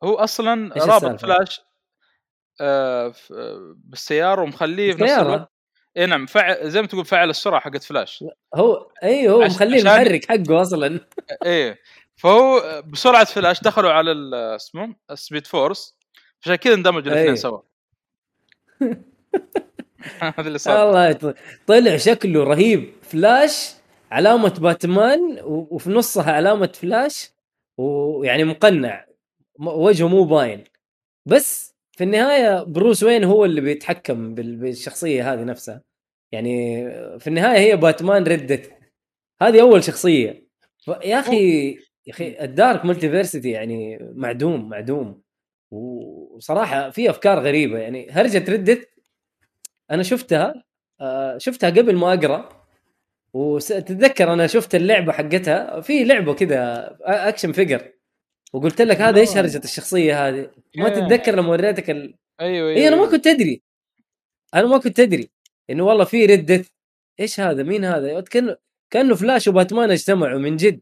هو 0.04 0.14
أصلا 0.14 0.72
رابط؟ 0.76 1.20
فلاش 1.20 1.60
آه 2.60 3.14
بالسيارة 3.76 4.42
ومخليه 4.42 4.92
في 4.92 5.02
نفس. 5.02 5.12
الوقت 5.12 5.52
اي 5.98 6.06
نعم 6.06 6.26
فعل 6.26 6.70
زي 6.70 6.80
ما 6.80 6.86
تقول 6.86 7.04
فعل 7.04 7.30
السرعة 7.30 7.60
حقت 7.60 7.82
فلاش. 7.82 8.24
هو 8.54 8.90
اي 9.02 9.28
هو 9.28 9.42
عش- 9.42 9.50
مخليه 9.54 9.76
عشان- 9.80 9.88
المحرك 10.02 10.24
حقه 10.28 10.62
أصلا. 10.62 11.00
إيه 11.46 11.78
فهو 12.16 12.62
بسرعة 12.86 13.24
فلاش 13.24 13.60
دخلوا 13.60 13.90
على 13.90 14.12
اسمه 14.56 14.94
ال 15.10 15.16
Speed 15.16 15.46
Force 15.46 15.96
عشان 16.42 16.54
كذا 16.54 16.74
اندمجوا 16.74 17.12
الاثنين 17.12 17.30
أي. 17.30 17.36
سوا. 17.36 17.60
هذا 20.20 20.48
اللي 20.48 20.58
صار. 20.58 20.86
والله 20.86 21.12
ط- 21.12 21.34
طلع 21.66 21.96
شكله 21.96 22.44
رهيب. 22.44 22.92
فلاش 23.02 23.70
علامة 24.10 24.48
باتمان 24.60 25.38
وفي 25.44 25.90
نصها 25.90 26.32
علامة 26.32 26.66
فلاش 26.74 27.30
ويعني 27.78 28.44
مقنع. 28.44 29.04
وجهه 29.60 30.08
مو 30.08 30.24
باين. 30.24 30.64
بس 31.26 31.74
في 31.92 32.04
النهاية 32.04 32.62
بروس 32.62 33.02
وين 33.02 33.24
هو 33.24 33.44
اللي 33.44 33.60
بيتحكم 33.60 34.34
بال- 34.34 34.56
بالشخصية 34.56 35.32
هذه 35.32 35.44
نفسها. 35.44 35.82
يعني 36.32 36.84
في 37.20 37.26
النهاية 37.26 37.58
هي 37.58 37.76
باتمان 37.76 38.24
Red 38.24 38.42
Death 38.42 38.72
هذه 39.42 39.60
أول 39.60 39.84
شخصية. 39.84 40.48
ف- 40.86 41.04
يا 41.04 41.20
أخي 41.20 41.70
يا 42.06 42.12
أخي 42.12 42.36
ال 42.40 42.49
Dark 42.49 42.84
Multiverse 42.84 43.50
يعني 43.50 43.98
معدوم 44.14 44.68
معدوم. 44.68 45.22
وصراحة 45.70 46.90
في 46.90 47.10
أفكار 47.10 47.38
غريبة. 47.38 47.78
يعني 47.78 48.10
هرجة 48.10 48.52
Red 48.52 48.66
Death 48.66 48.88
أنا 49.90 50.02
شفتها 50.02 50.64
آه، 51.00 51.38
شفتها 51.38 51.70
قبل 51.70 51.96
ما 51.96 52.12
أقرأ. 52.14 52.66
وتتذكر 53.32 54.32
أنا 54.32 54.46
شفت 54.46 54.74
اللعبة 54.74 55.12
حقتها. 55.12 55.80
في 55.80 56.04
لعبة 56.04 56.34
كذا 56.34 56.96
action 57.02 57.52
figure 57.52 57.92
وقلت 58.52 58.82
لك 58.82 58.96
هذا 59.00 59.20
إيش 59.20 59.36
هرجة 59.36 59.60
الشخصية 59.64 60.28
هذه؟ 60.28 60.50
ما 60.76 60.86
إيه. 60.88 60.94
تتذكر 60.94 61.34
لما 61.36 61.48
وريتك 61.48 61.90
ال... 61.90 62.14
أيوه 62.40 62.70
اي 62.70 62.88
أنا 62.88 62.96
ما 62.96 63.06
كنت 63.10 63.26
أدري. 63.26 63.62
أنا 64.54 64.66
ما 64.66 64.78
كنت 64.78 65.00
أدري. 65.00 65.30
إنه 65.70 65.84
والله 65.84 66.04
في 66.04 66.26
ردة 66.26 66.64
إيش 67.20 67.40
هذا؟ 67.40 67.62
مين 67.62 67.84
هذا؟ 67.84 68.20
كانه 68.20 68.56
كأنه 68.90 69.14
فلاش 69.14 69.48
وباتمان 69.48 69.90
اجتمعوا 69.90 70.38
من 70.38 70.56
جد. 70.56 70.80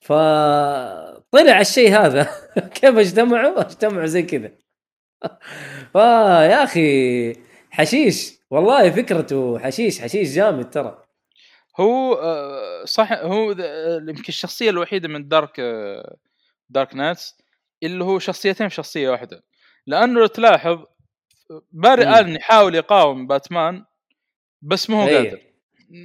فطلع 0.00 1.60
الشيء 1.60 1.90
هذا. 1.96 2.22
كيف 2.74 2.96
اجتمعوا؟ 2.98 3.60
اجتمعوا 3.60 4.06
زي 4.06 4.22
كذا. 4.22 4.50
فيا 5.92 6.64
أخي 6.64 7.32
حشيش. 7.70 8.38
والله 8.50 8.90
فكرته 8.90 9.58
حشيش 9.58 10.00
حشيش 10.00 10.34
جامد 10.34 10.70
ترى. 10.70 11.04
هو 11.80 12.14
آه، 12.14 12.84
صح 12.84 13.12
هو 13.12 13.50
يمكن 14.08 14.24
الشخصية 14.28 14.70
الوحيدة 14.70 15.08
من 15.08 15.28
دارك 15.28 15.60
Dark 16.70 16.94
Knights 16.94 17.36
اللي 17.82 18.04
هو 18.04 18.18
شخصيتين 18.18 18.68
في 18.68 18.74
شخصية 18.74 19.10
واحدة. 19.10 19.42
لأنه 19.86 20.26
تلاحظ 20.26 20.78
باري 21.72 22.06
مم. 22.06 22.14
آلن 22.14 22.36
يحاول 22.36 22.74
يقاوم 22.74 23.26
باتمان 23.26 23.84
بس 24.62 24.90
ما 24.90 25.02
هو 25.04 25.08
أي. 25.08 25.16
قادر. 25.16 25.40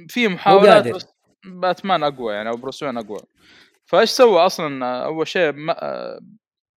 في 0.08 0.28
محاولات 0.28 0.68
قادر. 0.84 0.92
بس 0.96 1.06
باتمان 1.44 2.02
أقوى 2.02 2.34
يعني 2.34 2.48
أو 2.48 2.56
بروس 2.56 2.82
وين 2.82 2.98
أقوى. 2.98 3.20
فإيش 3.86 4.10
سوى 4.10 4.46
أصلا؟ 4.46 5.04
أول 5.04 5.28
شيء 5.28 5.52
ما- 5.52 6.18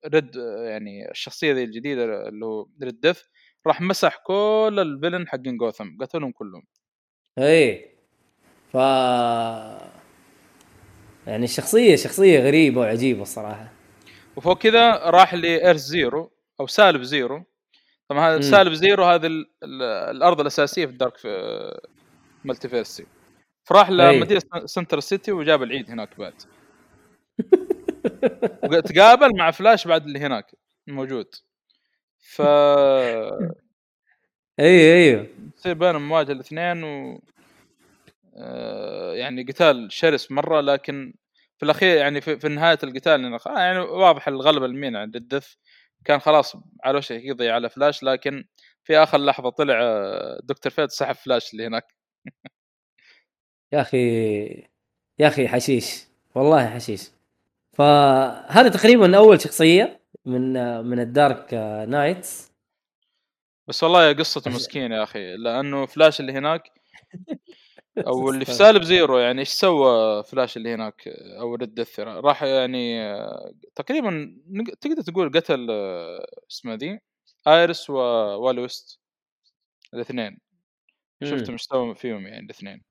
Red 0.06 0.36
آه، 0.36 0.62
يعني 0.68 1.10
الشخصية 1.10 1.52
ذي 1.52 1.64
الجديدة 1.64 2.28
اللي 2.28 2.46
هو 2.46 2.66
Red 2.82 3.00
Death 3.00 3.20
راح 3.66 3.80
مسح 3.80 4.16
كل 4.26 4.76
ال 4.78 4.84
villain 4.85 5.28
حقين 5.28 5.56
جوثم 5.56 5.88
قتلهم 6.00 6.32
كلهم. 6.32 6.62
اي 7.38 7.94
ف 8.72 8.74
يعني 11.26 11.44
الشخصيه 11.44 11.96
شخصية 11.96 12.40
غريبة 12.40 12.80
وعجيبة 12.80 13.22
الصراحة. 13.22 13.72
وفوق 14.36 14.58
كذا 14.58 14.90
راح 15.10 15.34
ل 15.34 15.41
Earth 15.41 15.76
Zero 15.80 16.32
أو 16.60 16.66
سالب 16.66 17.02
zero. 17.02 17.44
طبعا 18.10 18.28
هذا. 18.34 18.40
سالب 18.40 18.72
zero 18.72 19.04
هذه 19.04 19.26
ال- 19.26 19.50
ال- 19.62 19.82
الأرض 20.16 20.40
الأساسية 20.40 20.86
في 20.86 20.92
ال 20.92 20.97
Dark 20.97 21.16
في 21.16 21.80
Multiverse 22.44 23.06
فراح. 23.64 23.90
لمدينة 23.90 24.40
Central 24.64 25.00
City 25.00 25.32
وجاب 25.32 25.62
العيد 25.62 25.90
هناك 25.90 26.18
بعد. 26.18 26.34
وتقابل 28.70 29.36
مع 29.38 29.50
فلاش 29.50 29.86
بعد 29.86 30.06
اللي 30.06 30.18
هناك 30.18 30.46
موجود. 30.86 31.34
ف 32.18 32.42
اي 34.60 34.94
أيوه. 34.94 35.26
يصير 35.56 35.74
بينهم 35.74 36.08
مواجهة 36.08 36.32
الاثنين 36.32 36.84
و 36.84 37.22
آه، 38.36 39.14
يعني 39.14 39.42
قتال 39.42 39.92
شرس 39.92 40.30
مرة 40.32 40.60
لكن 40.60 41.14
في 41.58 41.64
الأخير 41.64 41.96
يعني 41.96 42.20
في, 42.20 42.38
في 42.38 42.48
نهاية 42.48 42.78
القتال 42.82 43.38
يعني 43.46 43.78
واضح 43.78 44.28
الغلبة 44.28 44.66
لمين 44.66 44.96
عند 44.96 45.16
ال 45.16 45.23
Death 45.23 45.54
كان 46.04 46.18
خلاص 46.20 46.56
على 46.84 46.98
وشك 46.98 47.10
يقضي 47.24 47.50
على 47.50 47.68
فلاش 47.70 48.02
لكن 48.02 48.44
في 48.84 48.98
آخر 48.98 49.18
لحظة 49.18 49.50
طلع 49.50 49.74
آه، 49.82 50.40
Doctor 50.42 50.72
Fate 50.72 50.90
سحب 50.90 51.14
فلاش 51.14 51.52
اللي 51.52 51.66
هناك. 51.66 51.94
يا 53.72 53.80
أخي 53.80 54.48
يا 55.18 55.28
أخي 55.28 55.48
حشيش 55.48 56.04
والله 56.34 56.70
حشيش. 56.70 57.10
فهذا 57.72 58.68
تقريبا 58.68 59.16
أول 59.16 59.40
شخصية 59.40 60.00
من 60.24 60.52
من 60.84 61.00
ال 61.00 61.11
Dark 61.11 61.54
Knights. 61.88 62.50
بس 63.68 63.82
والله 63.82 64.12
قصته 64.12 64.50
مسكين 64.50 64.92
يا 64.92 65.02
أخي 65.02 65.36
لأنه 65.36 65.86
فلاش 65.86 66.20
اللي 66.20 66.32
هناك 66.32 66.62
أو 67.98 68.28
اللي 68.30 68.44
في 68.44 68.52
سالب 68.52 68.82
zero 68.82 69.18
يعني 69.18 69.40
إيش 69.40 69.48
سوى 69.48 70.22
فلاش 70.24 70.56
اللي 70.56 70.74
هناك 70.74 71.08
أو 71.40 71.54
Red 71.54 71.74
Death 71.74 72.00
راح 72.00 72.42
يعني 72.42 73.02
آه، 73.02 73.52
تقريبا 73.74 74.36
تقدر 74.80 75.02
تقول 75.02 75.30
قتل 75.30 75.66
آه، 75.70 76.26
اسمه 76.50 76.74
ذي؟ 76.74 77.00
آيرس 77.48 77.90
ووالي 77.90 78.53
وست 78.53 79.00
الاثنين. 79.94 80.38
شفت 81.24 81.50
إيش 81.50 81.62
سوى 81.64 81.94
فيهم 81.94 82.26
يعني 82.26 82.44
الاثنين. 82.44 82.82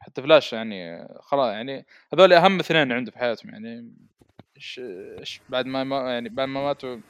حتى 0.00 0.22
فلاش 0.22 0.52
يعني 0.52 0.94
آه، 0.94 1.18
خلاص 1.22 1.52
يعني 1.52 1.86
هذول 2.12 2.32
أهم 2.32 2.60
اثنين 2.60 2.92
عنده 2.92 3.10
في 3.10 3.18
حياتهم 3.18 3.50
يعني. 3.50 3.94
إيش 4.56 4.80
إيش 5.18 5.40
بعد 5.48 5.66
ما 5.66 5.84
ما- 5.84 6.12
يعني 6.12 6.28
بعد 6.28 6.48
ما 6.48 6.64
ماتوا 6.64 7.00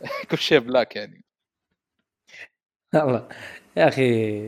كل 0.30 0.38
شيء 0.38 0.58
black 0.58 0.96
يعني. 0.96 1.24
والله. 2.94 3.28
يا 3.76 3.88
أخي 3.88 4.42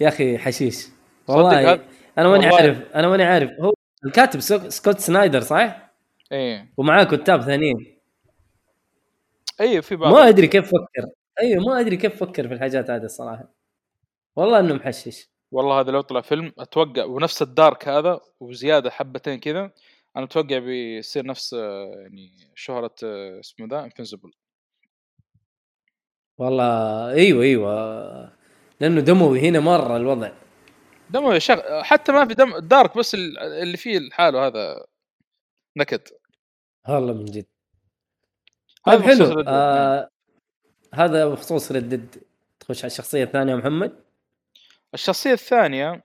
يا 0.00 0.08
أخي 0.08 0.38
حشيش. 0.38 0.88
والله 1.36 1.80
أنا 2.18 2.28
ماني. 2.28 2.46
عارف 2.46 2.92
أنا 2.94 3.08
ماني 3.08 3.22
عارف. 3.24 3.50
هو 3.60 3.74
الكاتب 4.04 4.40
سك- 4.40 4.68
سكوت 4.68 4.98
سنايدر 4.98 5.40
صح؟ 5.40 5.92
إيه. 6.32 6.72
ومعاه 6.76 7.04
كتاب 7.04 7.40
ثانيين. 7.42 7.98
إيه 9.60 9.80
في 9.80 9.96
بعض. 9.96 10.12
ما 10.12 10.28
أدري 10.28 10.46
كيف 10.46 10.66
فكر. 10.66 11.08
أيوه 11.42 11.64
ما 11.64 11.80
أدري 11.80 11.96
كيف 11.96 12.16
فكر 12.24 12.48
في 12.48 12.54
الحاجات 12.54 12.90
هذه 12.90 13.04
الصراحة. 13.04 13.54
والله 14.36 14.60
إنه 14.60 14.74
محشش. 14.74 15.28
والله 15.50 15.80
هذا 15.80 15.90
لو 15.90 16.00
طلع 16.00 16.20
فيلم 16.20 16.52
أتوقع 16.58 17.04
ونفس 17.04 17.42
ال 17.42 17.51
dark 17.51 17.88
هذا 17.88 18.20
وزيادة 18.40 18.90
حبتين 18.90 19.38
كذا 19.40 19.70
أنا 20.16 20.24
أتوقع 20.24 20.58
بيصير 20.58 21.26
نفس 21.26 21.52
يعني 21.52 22.50
شهرة 22.54 22.94
اسمه 23.40 23.66
ذا 23.66 23.84
Invincible 23.84 24.30
والله 26.38 27.10
إيوه 27.12 27.42
إيوه. 27.42 28.32
لأنه 28.80 29.00
دموي 29.00 29.40
هنا 29.40 29.60
مرة 29.60 29.96
الوضع. 29.96 30.32
دم 31.12 31.38
شغ... 31.38 31.82
حتى 31.82 32.12
ما 32.12 32.26
في 32.28 32.34
دم 32.34 32.58
dark 32.58 32.98
بس 32.98 33.14
ال- 33.14 33.38
اللي 33.38 33.76
فيه 33.76 33.98
لحاله 33.98 34.46
هذا 34.46 34.86
نكد 35.76 36.08
والله 36.88 37.12
من 37.12 37.24
جد. 37.24 37.46
هذا 38.86 38.96
طيب 38.98 39.06
بخصوص 39.08 39.28
حلو. 39.30 39.44
آه 39.48 40.10
هذا 40.94 41.28
بخصوص 41.28 41.72
Red 41.72 41.91
Death 41.91 42.22
تخش 42.60 42.78
على 42.78 42.86
الشخصية 42.90 43.24
الثانية 43.24 43.54
محمد؟ 43.54 44.04
الشخصية 44.94 45.32
الثانية 45.32 46.04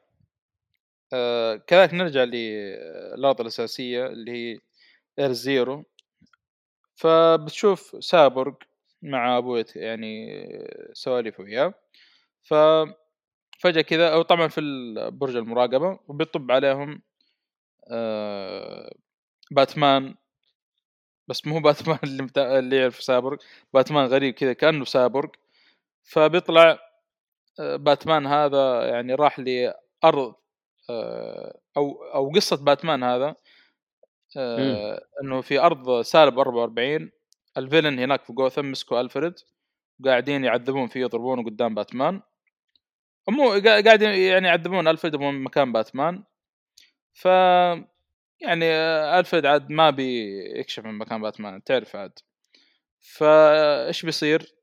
آه 1.13 1.55
كذلك 1.55 1.93
نرجع 1.93 2.23
للارض 2.23 3.41
الأساسية 3.41 4.05
اللي 4.07 4.31
هي 4.31 4.59
Earth 5.19 5.31
Zero 5.31 5.83
فبتشوف 6.95 7.97
سايبورغ 7.99 8.53
مع 9.01 9.37
ابوه 9.37 9.65
يعني 9.75 10.43
سواليف 10.93 11.39
وياه. 11.39 11.73
ف 12.43 12.53
فجأة 13.57 13.81
كذا 13.81 14.13
أو 14.13 14.21
طبعا 14.21 14.47
في 14.47 14.61
برج 15.13 15.35
المراقبة 15.35 15.99
وبيطب 16.07 16.51
عليهم 16.51 17.01
آه 17.91 18.91
باتمان. 19.51 20.15
بس 21.27 21.47
مو 21.47 21.59
باتمان 21.67 21.99
اللي 22.03 22.23
متا... 22.23 22.59
اللي 22.59 22.75
يعرف 22.77 23.01
سايبورغ 23.03 23.37
باتمان 23.73 24.05
غريب 24.05 24.33
كذا 24.33 24.53
كأنه 24.53 24.85
سايبورغ 24.85 25.29
فبيطلع 26.03 26.79
آه، 27.59 27.75
باتمان 27.75 28.27
هذا 28.27 28.89
يعني 28.89 29.15
راح 29.15 29.39
لأرض 29.39 30.35
آه، 30.89 31.59
أو 31.77 32.03
أو 32.03 32.31
قصة 32.31 32.57
باتمان 32.57 33.03
هذا 33.03 33.35
آه، 34.37 35.01
إنه 35.23 35.41
في 35.41 35.59
أرض 35.59 36.01
سالب 36.01 36.39
44 36.39 37.11
الفيلن 37.57 37.99
هناك 37.99 38.23
في 38.23 38.33
جوثم 38.33 38.71
مسكوا 38.71 39.01
ألفريد 39.01 39.33
قاعدين 40.05 40.43
يعذبون 40.43 40.87
فيه 40.87 41.01
يضربونه 41.01 41.43
قدام 41.45 41.75
باتمان. 41.75 42.21
مو 43.29 43.53
قا- 43.61 43.83
قاعدين 43.85 44.09
يعني 44.09 44.47
يعذبون 44.47 44.87
ألفريد 44.87 45.15
من 45.15 45.43
مكان 45.43 45.71
باتمان. 45.73 46.23
ف 47.13 47.25
يعني 48.41 48.65
ألفريد 49.19 49.45
عاد 49.45 49.69
ما 49.71 49.89
بيكشف 49.89 50.85
من 50.85 50.93
مكان 50.97 51.21
باتمان 51.21 51.63
تعرف 51.63 51.95
عاد. 51.95 52.11
فايش 53.01 54.05
بيصير؟ 54.05 54.55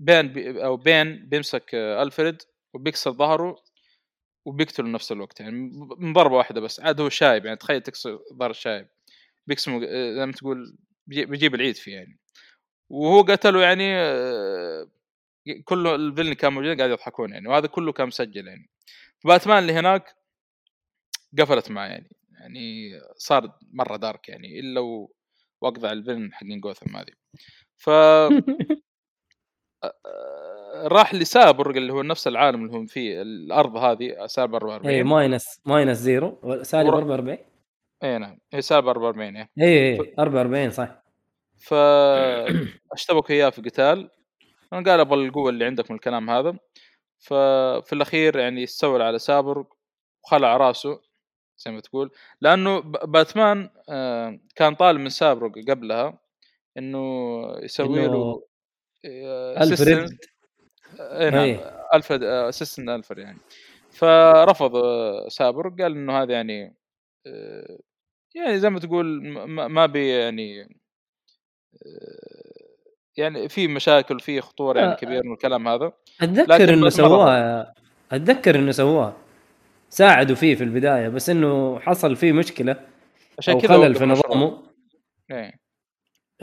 بين 0.00 0.28
بي 0.32 0.64
أو 0.64 0.76
بين 0.76 1.28
بيمسك 1.28 1.74
ألفريد 1.74 2.42
وبيكسر 2.74 3.12
ظهره 3.12 3.56
وبيقتله 4.46 4.88
نفس 4.88 5.12
الوقت 5.12 5.40
يعني 5.40 5.52
من 5.98 6.12
ضربة 6.12 6.36
واحدة 6.36 6.60
بس 6.60 6.80
عاد 6.80 7.00
هو 7.00 7.08
شايب 7.08 7.44
يعني 7.44 7.56
تخيل 7.58 7.80
تكسر 7.82 8.18
ظهر 8.34 8.50
الشايب 8.50 8.88
بيقسمه 9.46 9.76
آه، 9.88 10.14
زي 10.14 10.26
ما 10.26 10.32
تقول 10.32 10.78
بيجي- 11.06 11.24
بيجيب 11.26 11.54
العيد 11.54 11.76
فيه 11.76 11.94
يعني. 11.94 12.18
وهو 12.90 13.22
قتله 13.22 13.62
يعني 13.62 13.94
آه، 13.98 14.88
كله 15.64 15.94
الفيلن 15.94 16.20
اللي 16.26 16.34
كان 16.34 16.52
موجودين 16.52 16.76
قاعد 16.78 16.90
يضحكون 16.90 17.32
يعني 17.32 17.48
وهذا 17.48 17.66
كله 17.66 17.92
كان 17.92 18.06
مسجل 18.06 18.48
يعني. 18.48 18.70
باتمان 19.24 19.58
اللي 19.58 19.72
هناك 19.72 20.14
قفلت 21.38 21.70
معه 21.70 21.86
يعني 21.86 22.10
يعني 22.40 22.90
صار 23.16 23.58
مرة 23.72 23.96
dark 23.96 24.28
يعني 24.28 24.60
إلا 24.60 24.80
و- 24.80 25.12
وأقضى 25.60 25.90
ال 25.92 25.97
villain 25.97 26.32
حقين 26.34 26.60
جوثم 26.60 26.96
هذه. 26.96 27.12
ف 27.76 27.90
راح 30.86 31.14
لسايبورق 31.14 31.76
اللي 31.76 31.92
هو 31.92 32.02
نفس 32.02 32.26
العالم 32.28 32.64
اللي 32.64 32.76
هم 32.76 32.86
فيه 32.86 33.22
الأرض 33.22 33.76
هذه 33.76 34.26
سالب 34.26 34.54
44 34.54 34.94
اي 34.94 35.02
minus 35.02 35.60
minus 35.66 35.98
zero. 35.98 36.62
سالب 36.62 36.88
ور- 36.88 36.94
44 36.98 37.38
اي 38.02 38.18
نعم. 38.18 38.38
هي 38.52 38.62
سالب 38.62 38.88
44 38.88 39.36
إيه. 39.36 39.50
اي 39.60 39.92
اي 40.00 40.14
44 40.18 40.70
صح. 40.70 41.02
فاشتبكوا 41.58 43.30
إياه 43.34 43.50
في 43.50 43.62
قتال. 43.62 44.10
أنا 44.72 44.90
قال 44.90 45.00
أبغى 45.00 45.26
القوة 45.26 45.50
اللي 45.50 45.64
عندك 45.64 45.90
من 45.90 45.96
الكلام 45.96 46.30
هذا 46.30 46.58
ففي 47.18 47.92
الأخير 47.92 48.38
يعني 48.38 48.64
استولى 48.64 49.04
على 49.04 49.18
سايبور 49.18 49.64
وخلع 50.24 50.56
راسه 50.56 51.00
زي 51.58 51.70
ما 51.70 51.80
تقول 51.80 52.10
لأنه 52.40 52.80
باتمان 52.80 53.70
آه، 53.88 54.40
كان 54.56 54.74
طالب 54.74 55.00
من 55.00 55.08
سايبورق 55.08 55.52
قبلها 55.68 56.18
إنه 56.78 56.98
يسوي 57.62 58.06
له 58.06 58.42
آه، 59.04 59.62
ألفريد. 59.62 60.18
اي 61.00 61.30
نعم 61.30 61.40
إيه. 61.44 61.86
ألفريد 61.94 62.22
assistant 62.22 62.88
ألفريد 62.88 63.24
يعني 63.24 63.38
فرفض 63.90 64.76
آه، 64.76 65.28
سايبورق 65.28 65.68
قال 65.68 65.92
إنه 65.92 66.22
هذا 66.22 66.32
يعني 66.32 66.76
آه، 67.26 67.78
يعني 68.34 68.58
زي 68.60 68.70
ما 68.70 68.80
تقول 68.80 69.22
ما- 69.68 69.86
بي 69.86 70.08
يعني 70.08 70.80
آه، 71.86 72.51
يعني 73.16 73.48
في 73.48 73.68
مشاكل 73.68 74.20
في 74.20 74.40
خطورة 74.40 74.78
يعني 74.78 74.92
آه. 74.92 74.96
كبير 74.96 75.24
من 75.24 75.32
الكلام 75.32 75.68
هذا. 75.68 75.92
أتذكر 76.20 76.74
إنه 76.74 76.88
سواها 76.88 77.74
أتذكر 78.12 78.58
إنه 78.58 78.72
سواها 78.72 79.16
ساعدوا 79.88 80.36
فيه 80.36 80.54
في 80.54 80.64
البداية 80.64 81.08
بس 81.08 81.30
إنه 81.30 81.80
حصل 81.80 82.16
فيه 82.16 82.32
مشكلة 82.32 82.76
عشان 83.38 83.60
كذا 83.60 83.68
خلل 83.68 83.94
في. 83.94 84.04
نظامه. 84.04 84.62
إيه. 85.30 85.52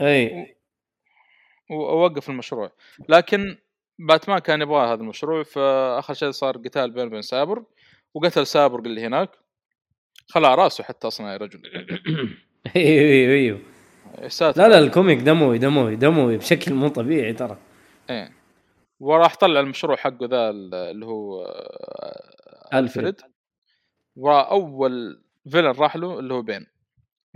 اي 0.00 0.56
ووقف 1.70 2.30
المشروع. 2.30 2.72
لكن 3.08 3.56
باتمان 3.98 4.38
كان 4.38 4.62
يبغى 4.62 4.86
هذا 4.86 5.00
المشروع 5.00 5.42
فآخر 5.42 6.14
شيء 6.14 6.30
صار 6.30 6.56
قتال 6.56 6.90
بينه 6.90 7.06
وبين 7.06 7.22
سايبورق 7.22 7.64
وقتل 8.14 8.46
سايبورق 8.46 8.78
اللي 8.78 9.06
هناك. 9.06 9.30
خلع 10.28 10.54
رأسه 10.54 10.84
حتى 10.84 11.06
أصلا 11.06 11.32
يا 11.32 11.36
رجل. 11.36 11.62
أيوه 12.76 13.34
أيوه 13.34 13.60
ساتر 14.28 14.62
لا 14.62 14.68
لا 14.68 14.78
ال 14.78 14.85
comic 14.85 15.18
دموي 15.18 15.58
دموي 15.58 15.96
دموي 15.96 16.36
بشكل 16.36 16.74
مو 16.74 16.88
طبيعي 16.88 17.32
ترى. 17.32 17.56
إيه. 18.10 18.32
وراح 19.00 19.36
طلع 19.36 19.60
المشروع 19.60 19.96
حقه 19.96 20.26
ذا 20.26 20.50
اللي 20.50 21.06
هو 21.06 21.44
آه،. 21.44 22.78
ألفريد. 22.78 23.20
وأول 24.16 25.22
فيلن 25.50 25.66
راح 25.66 25.96
له 25.96 26.18
اللي 26.18 26.34
هو 26.34 26.42
بين. 26.42 26.66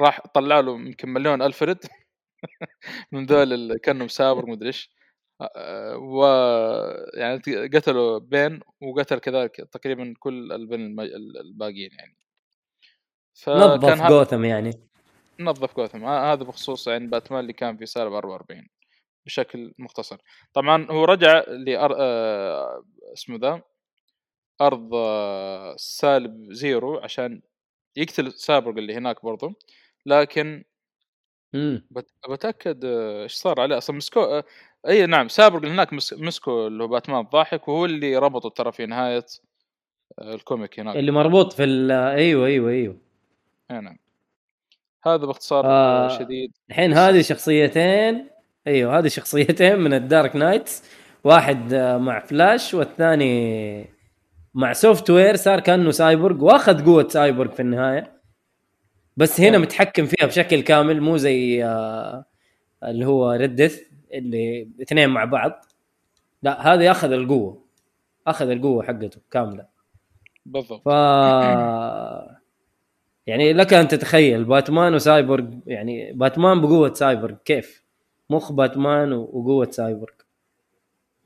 راح 0.00 0.20
طلع 0.34 0.60
له 0.60 0.72
يمكن 0.74 1.08
مليون 1.08 1.42
ألفريد. 1.42 1.78
من 3.12 3.26
ذول 3.26 3.52
اللي 3.52 3.78
كأنهم 3.78 4.08
سابر 4.08 4.46
مدري 4.46 4.66
إيش. 4.68 4.90
آه، 5.56 5.96
و 5.96 6.26
يعني 7.14 7.40
قتلوا 7.74 8.18
بين 8.18 8.60
وقتل 8.82 9.18
كذلك 9.18 9.56
تقريبا 9.56 10.14
كل 10.18 10.52
الم- 10.52 11.00
الباقيين 11.40 11.90
يعني. 11.98 12.16
نظف 13.48 14.02
جوثم 14.08 14.44
يعني. 14.44 14.93
نظف 15.40 15.76
جوثم. 15.76 16.04
ه- 16.04 16.32
هذا 16.32 16.44
بخصوص 16.44 16.88
يعني 16.88 17.06
باتمان 17.06 17.40
اللي 17.40 17.52
كان 17.52 17.76
في 17.76 17.86
سالب 17.86 18.12
44 18.12 18.68
بشكل 19.26 19.74
مختصر. 19.78 20.16
طبعا 20.52 20.86
هو 20.90 21.04
رجع 21.04 21.44
لأر... 21.48 21.94
آه... 21.98 22.84
اسمه 23.12 23.36
the 23.36 23.62
أرض 24.60 24.90
آه... 24.94 25.74
سالب 25.76 26.52
zero 26.52 26.98
عشان 26.98 27.42
يقتل 27.96 28.32
سايبورغ 28.32 28.76
اللي 28.78 28.94
هناك 28.94 29.24
برضو. 29.24 29.52
لكن 30.06 30.64
بت... 31.90 32.10
بتأكد 32.30 32.84
آه، 32.84 33.22
إيش 33.22 33.32
صار 33.32 33.60
عليه؟ 33.60 33.78
أصلا 33.78 33.96
مسكو 33.96 34.20
آه... 34.20 34.44
إي 34.88 35.06
نعم 35.06 35.28
سايبورغ 35.28 35.62
اللي 35.62 35.74
هناك 35.74 35.92
مس... 35.92 36.12
مسكو 36.12 36.66
اللي 36.66 36.82
هو 36.84 36.88
باتمان 36.88 37.20
الضاحك 37.20 37.68
وهو 37.68 37.84
اللي 37.84 38.16
ربطه 38.16 38.48
ترى 38.48 38.72
في 38.72 38.86
نهاية 38.86 39.26
آه... 40.18 40.34
ال 40.34 40.42
comic 40.42 40.80
هناك. 40.80 40.96
اللي 40.96 41.12
مربوط 41.12 41.52
في 41.52 41.64
ال- 41.64 41.90
أيوه 41.90 42.46
أيوه 42.46 42.70
أيوه. 42.70 42.96
إي 43.70 43.80
نعم. 43.80 43.98
هذا 45.06 45.26
باختصار 45.26 45.66
آه. 45.66 46.18
شديد. 46.18 46.52
الحين 46.70 46.92
هذه 46.92 47.20
شخصيتين. 47.22 48.28
أيوه 48.66 48.98
هذه 48.98 49.08
شخصيتين 49.08 49.78
من 49.78 49.94
ال 49.94 50.03
Dark 50.03 50.36
Knights 50.36 50.82
واحد 51.24 51.72
آه، 51.72 51.98
مع 51.98 52.20
فلاش 52.20 52.74
والثاني 52.74 53.88
مع 54.54 54.72
software 54.72 55.36
صار 55.36 55.60
كأنه 55.60 55.90
سايبورغ 55.90 56.44
وأخذ 56.44 56.84
قوة 56.84 57.08
سايبورغ 57.08 57.50
في 57.50 57.60
النهاية. 57.60 58.20
بس 59.16 59.40
هنا 59.40 59.50
نعم. 59.50 59.62
متحكم 59.62 60.06
فيها 60.06 60.26
بشكل 60.26 60.60
كامل 60.60 61.00
مو 61.00 61.16
زي 61.16 61.64
آه، 61.64 62.24
اللي 62.84 63.06
هو 63.06 63.32
Red 63.32 63.50
Death 63.50 63.80
اللي 64.14 64.68
اثنين 64.82 65.08
مع 65.08 65.24
بعض. 65.24 65.64
لا 66.42 66.74
هذا 66.74 66.82
ياخذ 66.82 67.12
القوة. 67.12 67.64
أخذ 68.26 68.50
القوة 68.50 68.82
حقته 68.82 69.20
كاملة. 69.30 69.66
بالضبط. 70.46 70.82
ف 70.84 70.88
يعني 73.26 73.52
لك 73.52 73.74
أن 73.74 73.88
تتخيل 73.88 74.44
باتمان 74.44 74.94
وسايبورغ 74.94 75.44
يعني 75.66 76.12
باتمان 76.12 76.60
بقوة 76.60 76.94
سايبورغ 76.94 77.34
كيف؟ 77.44 77.84
مخ 78.30 78.52
باتمان 78.52 79.12
وقوة 79.12 79.70
سايبورغ. 79.70 80.14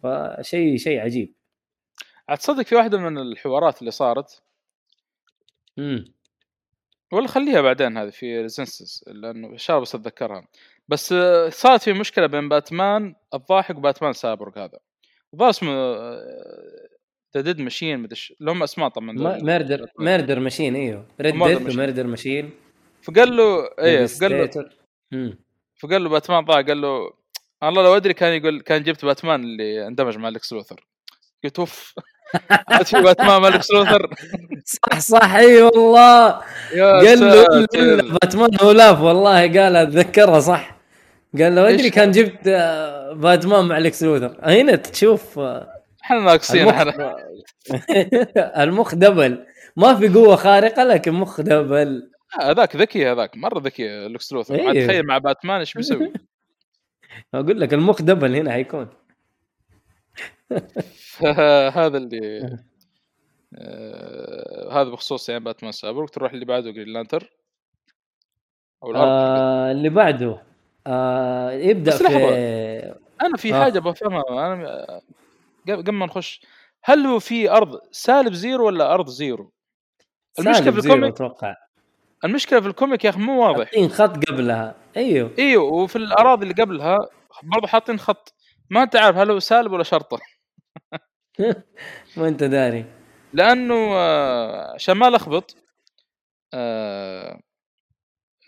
فشيء 0.02 0.76
شيء 0.76 1.00
عجيب. 1.00 1.34
عاد 2.28 2.38
تصدق 2.38 2.62
في 2.62 2.74
واحدة 2.74 2.98
من 2.98 3.18
الحوارات 3.18 3.80
اللي 3.80 3.90
صارت؟ 3.90 4.42
امم 5.78 6.04
ولا 7.12 7.28
خليها 7.28 7.60
بعدين 7.60 7.96
هذه 7.98 8.10
في 8.10 8.40
ريزنسز 8.40 9.04
لأنه 9.06 9.56
شاب 9.56 9.82
بس 9.82 9.94
أتذكرها. 9.94 10.48
بس 10.88 11.12
آه، 11.12 11.48
صارت 11.48 11.82
في 11.82 11.92
مشكلة 11.92 12.26
بين 12.26 12.48
باتمان 12.48 13.14
الضاحك 13.34 13.76
وباتمان 13.76 14.12
سايبورغ 14.12 14.58
هذا. 14.58 14.78
الظاهر 15.34 15.50
اسمه 15.50 15.72
the 17.34 17.40
dead 17.40 17.60
machine 17.60 17.98
مدري 18.00 18.20
لهم 18.40 18.62
أسماء 18.62 18.88
طبعا. 18.88 19.12
ميردر 19.42 19.86
ميردر 19.98 20.40
ماشين 20.40 20.76
إيوه. 20.76 21.04
red 21.20 21.34
Machine. 21.34 21.72
وميردر 21.74 22.06
ماشين؟ 22.06 22.50
فقال 23.02 23.36
له 23.36 23.68
إيه 23.78 24.06
فقال 24.06 24.32
له. 25.12 25.28
فقال 25.82 26.04
له 26.04 26.08
باتمان 26.08 26.44
ضاع 26.44 26.60
قال 26.60 26.80
له 26.80 27.12
الله 27.62 27.82
لو 27.82 27.96
أدري 27.96 28.14
كان 28.14 28.32
يقول 28.42 28.60
كان 28.60 28.82
جبت 28.82 29.04
باتمان 29.04 29.40
اللي 29.44 29.86
اندمج 29.86 30.16
مع 30.16 30.28
لكس 30.28 30.52
لوثر. 30.52 30.86
قلت 31.44 31.58
أوف. 31.58 31.94
باتمان 33.04 33.40
مع 33.42 33.48
لكس 33.48 33.70
لوثر. 33.70 34.10
صح 34.64 34.98
صح 34.98 35.34
إي 35.34 35.62
والله. 35.62 36.28
قال 36.80 37.20
له. 37.20 37.44
باتمان 38.22 38.50
هولاف 38.62 39.00
والله 39.00 39.40
قال 39.40 39.76
أتذكرها 39.76 40.40
صح. 40.40 40.78
قال 41.38 41.54
له 41.54 41.68
أدري؟ 41.68 41.90
كان 41.90 42.10
جبت 42.10 42.46
آه، 42.46 43.12
باتمان 43.12 43.64
مع 43.64 43.78
لكس 43.78 44.02
لوثر. 44.02 44.36
هنا 44.42 44.76
تشوف 44.76 45.38
آه، 45.38 45.77
إحنا 46.08 46.20
ناقصين 46.20 46.68
إحنا 46.68 47.16
المخ 48.62 48.94
double. 48.94 49.46
ما 49.76 49.94
في 49.94 50.08
قوة 50.08 50.36
خارقة 50.36 50.84
لكن 50.84 51.12
مخ 51.12 51.40
double. 51.40 52.10
هذاك 52.40 52.76
ذكي 52.76 53.12
هذاك 53.12 53.36
مرة 53.36 53.60
ذكي 53.60 54.08
لكس 54.08 54.32
لوثر 54.32 54.54
إيه. 54.54 54.86
تخيل 54.86 55.06
مع 55.06 55.18
باتمان 55.18 55.58
إيش 55.58 55.74
بيسوي؟ 55.74 56.12
أقول 57.34 57.60
لك 57.60 57.74
المخ 57.74 58.02
double 58.02 58.36
هنا 58.36 58.52
حيكون. 58.52 58.88
فهذا 61.18 61.96
اللي 61.98 62.56
آه 63.54 64.68
هذا 64.72 64.90
بخصوص 64.90 65.28
يعني 65.28 65.44
باتمان 65.44 65.72
سايبورغ 65.72 66.04
تروح 66.04 66.32
اللي 66.32 66.44
بعده 66.44 66.70
Green 66.70 66.88
Lantern؟ 66.88 67.32
أو. 68.82 68.94
آه 68.96 69.70
اللي 69.70 69.88
بعده. 69.88 70.42
آه 70.86 71.50
يبدأ 71.52 71.90
بس 71.90 71.98
في 71.98 72.04
لحظة. 72.04 72.28
أنا 73.22 73.36
في 73.36 73.54
آه. 73.54 73.62
حاجة 73.62 73.78
بفهمها. 73.78 74.24
أنا 74.30 75.00
قبل 75.70 75.92
ما 75.92 76.06
نخش 76.06 76.40
هل 76.84 77.06
هو 77.06 77.18
في 77.18 77.50
أرض 77.50 77.80
سالب 77.90 78.32
zero 78.32 78.66
ولا 78.66 78.94
أرض 78.94 79.08
zero؟ 79.08 79.52
المشكلة 80.38 80.70
في 80.70 80.78
ال 80.78 80.84
comic 80.84 81.14
أتوقع. 81.14 81.54
المشكلة 82.24 82.60
في 82.60 82.66
ال 82.66 82.72
comic 82.72 83.04
يا 83.04 83.10
أخي 83.10 83.20
مو 83.20 83.42
واضح. 83.46 83.64
حاطين 83.64 83.88
خط 83.88 84.24
قبلها. 84.24 84.74
أيوه. 84.96 85.30
أيوه 85.38 85.64
وفي 85.64 85.96
الأراضي 85.96 86.42
اللي 86.42 86.62
قبلها 86.62 86.98
برضه 87.42 87.66
حاطين 87.66 87.98
خط. 87.98 88.34
ما 88.70 88.82
أنت 88.82 88.96
عارف 88.96 89.16
هل 89.16 89.30
هو 89.30 89.38
سالب 89.38 89.72
ولا 89.72 89.82
شرطة. 89.82 90.18
ما 92.16 92.28
أنت 92.28 92.44
داري. 92.44 92.84
لأنه 93.32 93.74
آه، 93.74 94.74
عشان 94.74 94.94
ما 94.94 95.10
لخبط 95.10 95.56
آه, 96.54 97.40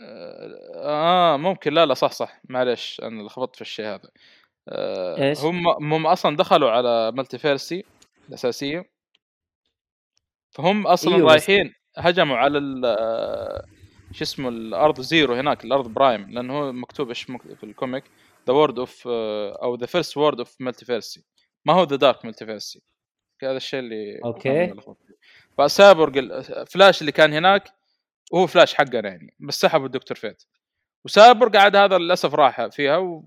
آه, 0.03 1.35
آه 1.35 1.37
ممكن 1.37 1.73
لا 1.73 1.87
لا 1.87 1.95
صح 1.95 2.13
صح. 2.13 2.41
معلش 2.49 3.01
أنا 3.01 3.23
لخبطت 3.23 3.57
في 3.57 3.63
الشيء 3.63 3.87
هذا. 3.87 4.11
آه 4.69 5.23
إيش؟ 5.29 5.39
هم 5.39 5.69
هم 5.69 6.07
أصلا 6.07 6.37
دخلوا 6.37 6.71
على 6.71 7.13
multiverse 7.13 7.85
الأساسية 8.29 8.91
فهم 10.51 10.87
أصلا 10.87 11.15
أيوه، 11.17 11.27
بس- 11.27 11.33
رايحين 11.51 11.75
هجموا 11.97 12.37
على 12.37 12.59
ال- 12.59 12.85
آه، 12.87 13.65
شو 14.13 14.25
اسمه 14.25 14.49
الأرض 14.49 15.01
zero 15.01 15.35
هناك 15.35 15.65
الأرض 15.65 15.89
Prime 15.89 16.31
لأنه 16.31 16.59
هو 16.59 16.73
مكتوب 16.73 17.09
إيش 17.09 17.23
في 17.23 17.65
ال 17.65 17.72
comic 17.72 18.05
the 18.47 18.53
world 18.55 18.79
of 18.79 19.09
أو 19.63 19.75
the 19.75 19.87
first 19.87 20.17
world 20.17 20.39
of 20.39 20.57
multiverse 20.61 21.25
ما 21.65 21.73
هو 21.73 21.83
the 21.85 21.97
dark 21.97 22.25
multiverse 22.25 22.83
هذا 23.43 23.57
الشيء 23.57 23.81
اللي. 23.81 24.21
فسايبورغ 25.59 26.19
ال- 26.19 26.67
فلاش 26.67 27.01
اللي 27.01 27.13
كان 27.13 27.33
هناك 27.33 27.69
هو 28.35 28.47
فلاش 28.47 28.75
حقنا 28.75 29.09
يعني 29.09 29.35
بس 29.41 29.61
سحبوا 29.61 29.87
الدكتور 29.87 30.17
Fate 30.17 30.43
وسايبورغ 31.05 31.53
قاعد 31.53 31.77
هذا 31.77 31.99
للأسف 31.99 32.35
راح 32.35 32.67
فيها. 32.67 33.23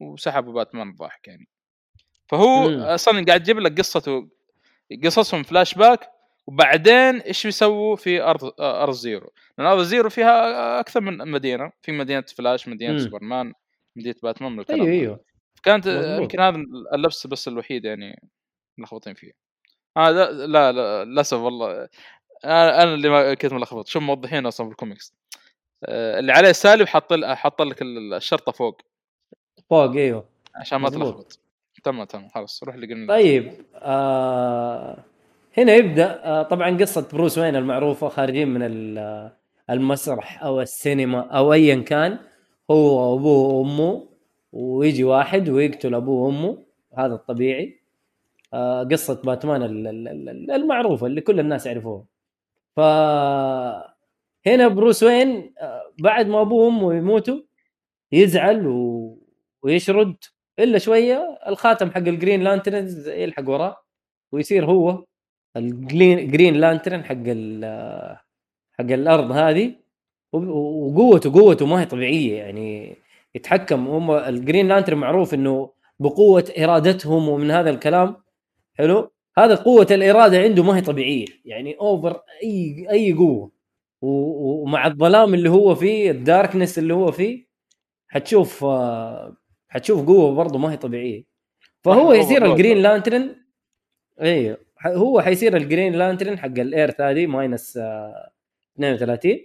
وسحبوا 0.00 0.52
باتمان 0.52 0.88
الضاحك 0.88 1.28
يعني 1.28 1.48
فهو 2.28 2.68
مم. 2.68 2.80
أصلا 2.80 3.24
قاعد 3.24 3.40
يجيب 3.40 3.58
لك 3.58 3.78
قصته 3.78 4.28
قصصهم 5.04 5.42
فلاش 5.42 5.74
باك 5.74 6.10
وبعدين 6.46 7.20
إيش 7.20 7.46
بيسووا 7.46 7.96
في 7.96 8.20
أرض 8.22 8.60
أرض 8.60 8.92
zero 8.94 9.32
لأن 9.58 9.66
أرض 9.66 9.82
zero 9.82 10.10
فيها 10.10 10.80
أكثر 10.80 11.00
من 11.00 11.30
مدينة 11.30 11.72
في 11.82 11.92
مدينة 11.92 12.24
فلاش 12.36 12.68
مدينة 12.68 12.92
مم. 12.92 12.98
سوبرمان 12.98 13.52
مدينة 13.96 14.14
باتمان 14.22 14.52
من 14.52 14.60
الكلام 14.60 14.80
أيوه. 14.80 14.92
أيوه 14.92 15.20
كانت. 15.62 15.86
يمكن 15.86 16.40
هذا 16.40 16.56
اللبس 16.94 17.26
بس 17.26 17.48
الوحيد 17.48 17.84
يعني 17.84 18.28
ملخبطين 18.78 19.14
فيه 19.14 19.32
آه 19.96 20.10
لا 20.10 20.32
لا 20.32 20.72
لا 20.72 21.04
للأسف 21.04 21.36
والله 21.38 21.88
أنا 22.44 22.82
اللي 22.94 23.08
ما 23.08 23.34
كنت 23.34 23.52
ملخبط 23.52 23.86
شو 23.86 24.00
موضحين 24.00 24.46
أصلا 24.46 24.66
في 24.66 24.72
الكوميكس 24.72 25.14
آه، 25.84 26.18
اللي 26.18 26.32
عليه 26.32 26.52
سالب 26.52 26.88
حط 26.88 27.14
حط 27.24 27.62
لك 27.62 27.82
ال- 27.82 28.14
الشرطة 28.14 28.52
فوق 28.52 28.82
فوق 29.70 29.96
إيوه. 29.96 30.24
عشان 30.54 30.78
ما. 30.78 30.90
تلخبط. 30.90 31.38
تمام 31.84 32.04
تمام 32.04 32.28
خلاص 32.28 32.62
روح 32.64 32.74
اللي 32.74 32.86
قلنا 32.86 33.08
طيب 33.14 33.52
آه 33.74 34.96
هنا 35.58 35.74
يبدأ. 35.74 36.20
آه 36.24 36.42
طبعا 36.42 36.76
قصة 36.76 37.08
بروس 37.12 37.38
وين 37.38 37.56
المعروفة 37.56 38.08
خارجين 38.08 38.48
من 38.48 38.62
ال- 38.62 39.30
المسرح 39.70 40.42
أو 40.44 40.60
السينما 40.60 41.20
أو 41.20 41.52
ايا 41.52 41.76
كان. 41.82 42.18
هو 42.70 43.12
وأبوه 43.12 43.48
وأمه 43.54 44.06
ويجي 44.52 45.04
واحد 45.04 45.48
ويقتل 45.48 45.94
أبوه 45.94 46.26
وأمه. 46.26 46.58
هذا 46.98 47.14
الطبيعي. 47.14 47.80
آه 48.54 48.82
قصة 48.84 49.22
باتمان 49.24 49.62
ال- 49.62 49.86
ال- 49.86 50.08
ال- 50.28 50.50
المعروفة 50.50 51.06
اللي 51.06 51.20
كل 51.20 51.40
الناس 51.40 51.66
يعرفوها. 51.66 52.04
ف 52.76 52.80
هنا 54.46 54.68
بروس 54.68 55.02
وين 55.02 55.54
آه 55.60 55.82
بعد 55.98 56.26
ما 56.26 56.40
أبوه 56.40 56.64
وأمه 56.64 56.94
يموتوا 56.94 57.40
يزعل 58.12 58.66
و... 58.66 58.99
ويشرد 59.62 60.16
إلا 60.58 60.78
شوية 60.78 61.38
الخاتم 61.46 61.90
حق 61.90 61.98
ال 61.98 62.05
Green 62.05 62.42
Lanterns 62.42 63.08
يلحق 63.08 63.48
وراه 63.48 63.76
ويصير 64.32 64.64
هو 64.66 65.04
ال 65.56 65.68
Green 65.68 66.30
Green 66.30 66.54
Lantern 66.54 67.04
حق 67.04 67.14
حق 68.78 68.90
الأرض 68.92 69.32
هذه 69.32 69.74
وقوته 70.32 71.32
قوته 71.32 71.66
ما 71.66 71.80
هي 71.80 71.86
طبيعية 71.86 72.38
يعني 72.38 72.96
يتحكم. 73.34 73.88
هم 73.88 74.10
ال 74.10 74.20
Green 74.20 74.68
Lantern 74.68 74.98
معروف 74.98 75.34
إنه 75.34 75.72
بقوة 76.00 76.44
إرادتهم 76.58 77.28
ومن 77.28 77.50
هذا 77.50 77.70
الكلام 77.70 78.16
حلو؟ 78.74 79.12
هذا 79.38 79.54
قوة 79.54 79.86
الإرادة 79.90 80.38
عنده 80.38 80.62
ما 80.62 80.76
هي 80.76 80.80
طبيعية 80.80 81.26
يعني 81.44 81.76
over 81.80 82.20
اي 82.42 82.86
أي 82.90 83.12
قوة. 83.12 83.50
ومع 84.02 84.86
الظلام 84.86 85.34
اللي 85.34 85.50
هو 85.50 85.74
فيه 85.74 86.10
ال 86.10 86.18
darkness 86.18 86.78
اللي 86.78 86.94
هو 86.94 87.12
فيه 87.12 87.46
حتشوف 88.08 88.64
آه، 88.64 89.36
حتشوف 89.70 90.06
قوة 90.06 90.34
برضه 90.34 90.58
ما 90.58 90.72
هي 90.72 90.76
طبيعية. 90.76 91.24
فهو 91.84 92.12
يصير 92.12 92.52
الجرين. 92.52 92.82
لانترن 92.82 93.36
أيوه 94.20 94.58
هو 94.86 95.20
حيصير 95.20 95.56
ال 95.56 95.62
Green 95.62 95.92
Lantern 95.92 96.38
حق 96.38 96.46
ال 96.46 96.55
Earth 96.55 97.00
هذه 97.00 97.26
minus 97.26 97.76
آه، 97.76 98.30
32 98.76 99.38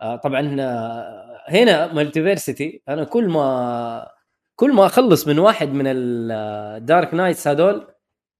آه، 0.00 0.16
طبعا 0.16 0.56
آه، 0.60 1.44
هنا 1.48 1.92
Multiversity 1.92 2.82
أنا 2.88 3.04
كل 3.04 3.28
ما 3.28 4.08
كل 4.56 4.72
ما 4.72 4.86
أخلص 4.86 5.28
من 5.28 5.38
واحد 5.38 5.68
من 5.72 5.84
ال 5.86 6.12
Dark 6.12 7.14
Knights 7.14 7.48
هذول 7.48 7.86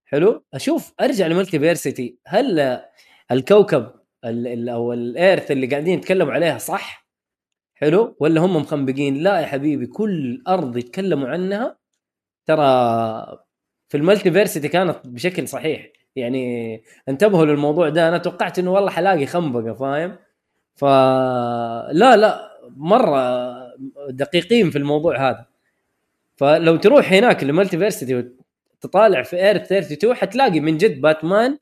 حلو؟ 0.07 0.45
أشوف 0.55 0.95
أرجع 1.01 1.27
ل 1.27 1.34
Multiversity 1.34 2.19
هل 2.27 2.81
الكوكب 3.33 3.91
ال- 4.25 4.47
ال- 4.47 4.69
أو 4.69 4.93
ال 4.93 5.02
Earth 5.02 5.51
اللي 5.51 5.67
قاعدين 5.67 5.99
يتكلموا 5.99 6.33
عليها 6.33 6.59
صح؟ 6.59 7.06
حلو؟ 7.77 8.17
ولا 8.21 8.41
هم 8.41 8.57
مخنبقين؟ 8.57 9.17
لا 9.17 9.41
يا 9.41 9.47
حبيبي 9.47 9.87
كل 9.87 10.43
ارض 10.49 10.77
يتكلموا 10.77 11.29
عنها. 11.29 11.77
ترى 12.47 12.63
في 13.89 13.97
ال 13.97 14.02
Multiversity 14.02 14.69
كانت 14.69 14.99
بشكل 15.05 15.49
صحيح. 15.49 15.87
يعني 16.17 16.83
انتبهوا 17.09 17.45
للموضوع 17.47 17.89
ده. 17.89 18.09
أنا 18.09 18.19
توقعت 18.19 18.59
إنه 18.59 18.73
والله 18.73 18.91
حلاقي 18.91 19.27
خنبقة 19.27 19.75
فاهم؟ 19.75 20.17
فلا 20.77 22.17
لا 22.17 22.51
مرة 22.77 23.19
دقيقين 24.11 24.71
في 24.71 24.79
الموضوع 24.79 25.29
هذا. 25.31 25.47
فلو 26.37 26.77
تروح 26.77 27.13
هناك 27.13 27.45
ل 27.45 27.51
Multiversity 27.51 28.31
وتطالع 28.81 29.23
في 29.23 29.37
Earth 29.37 29.57
32 29.57 30.15
حتلاقي 30.15 30.61
من 30.61 30.77
جد 30.79 31.01
باتمان 31.01 31.59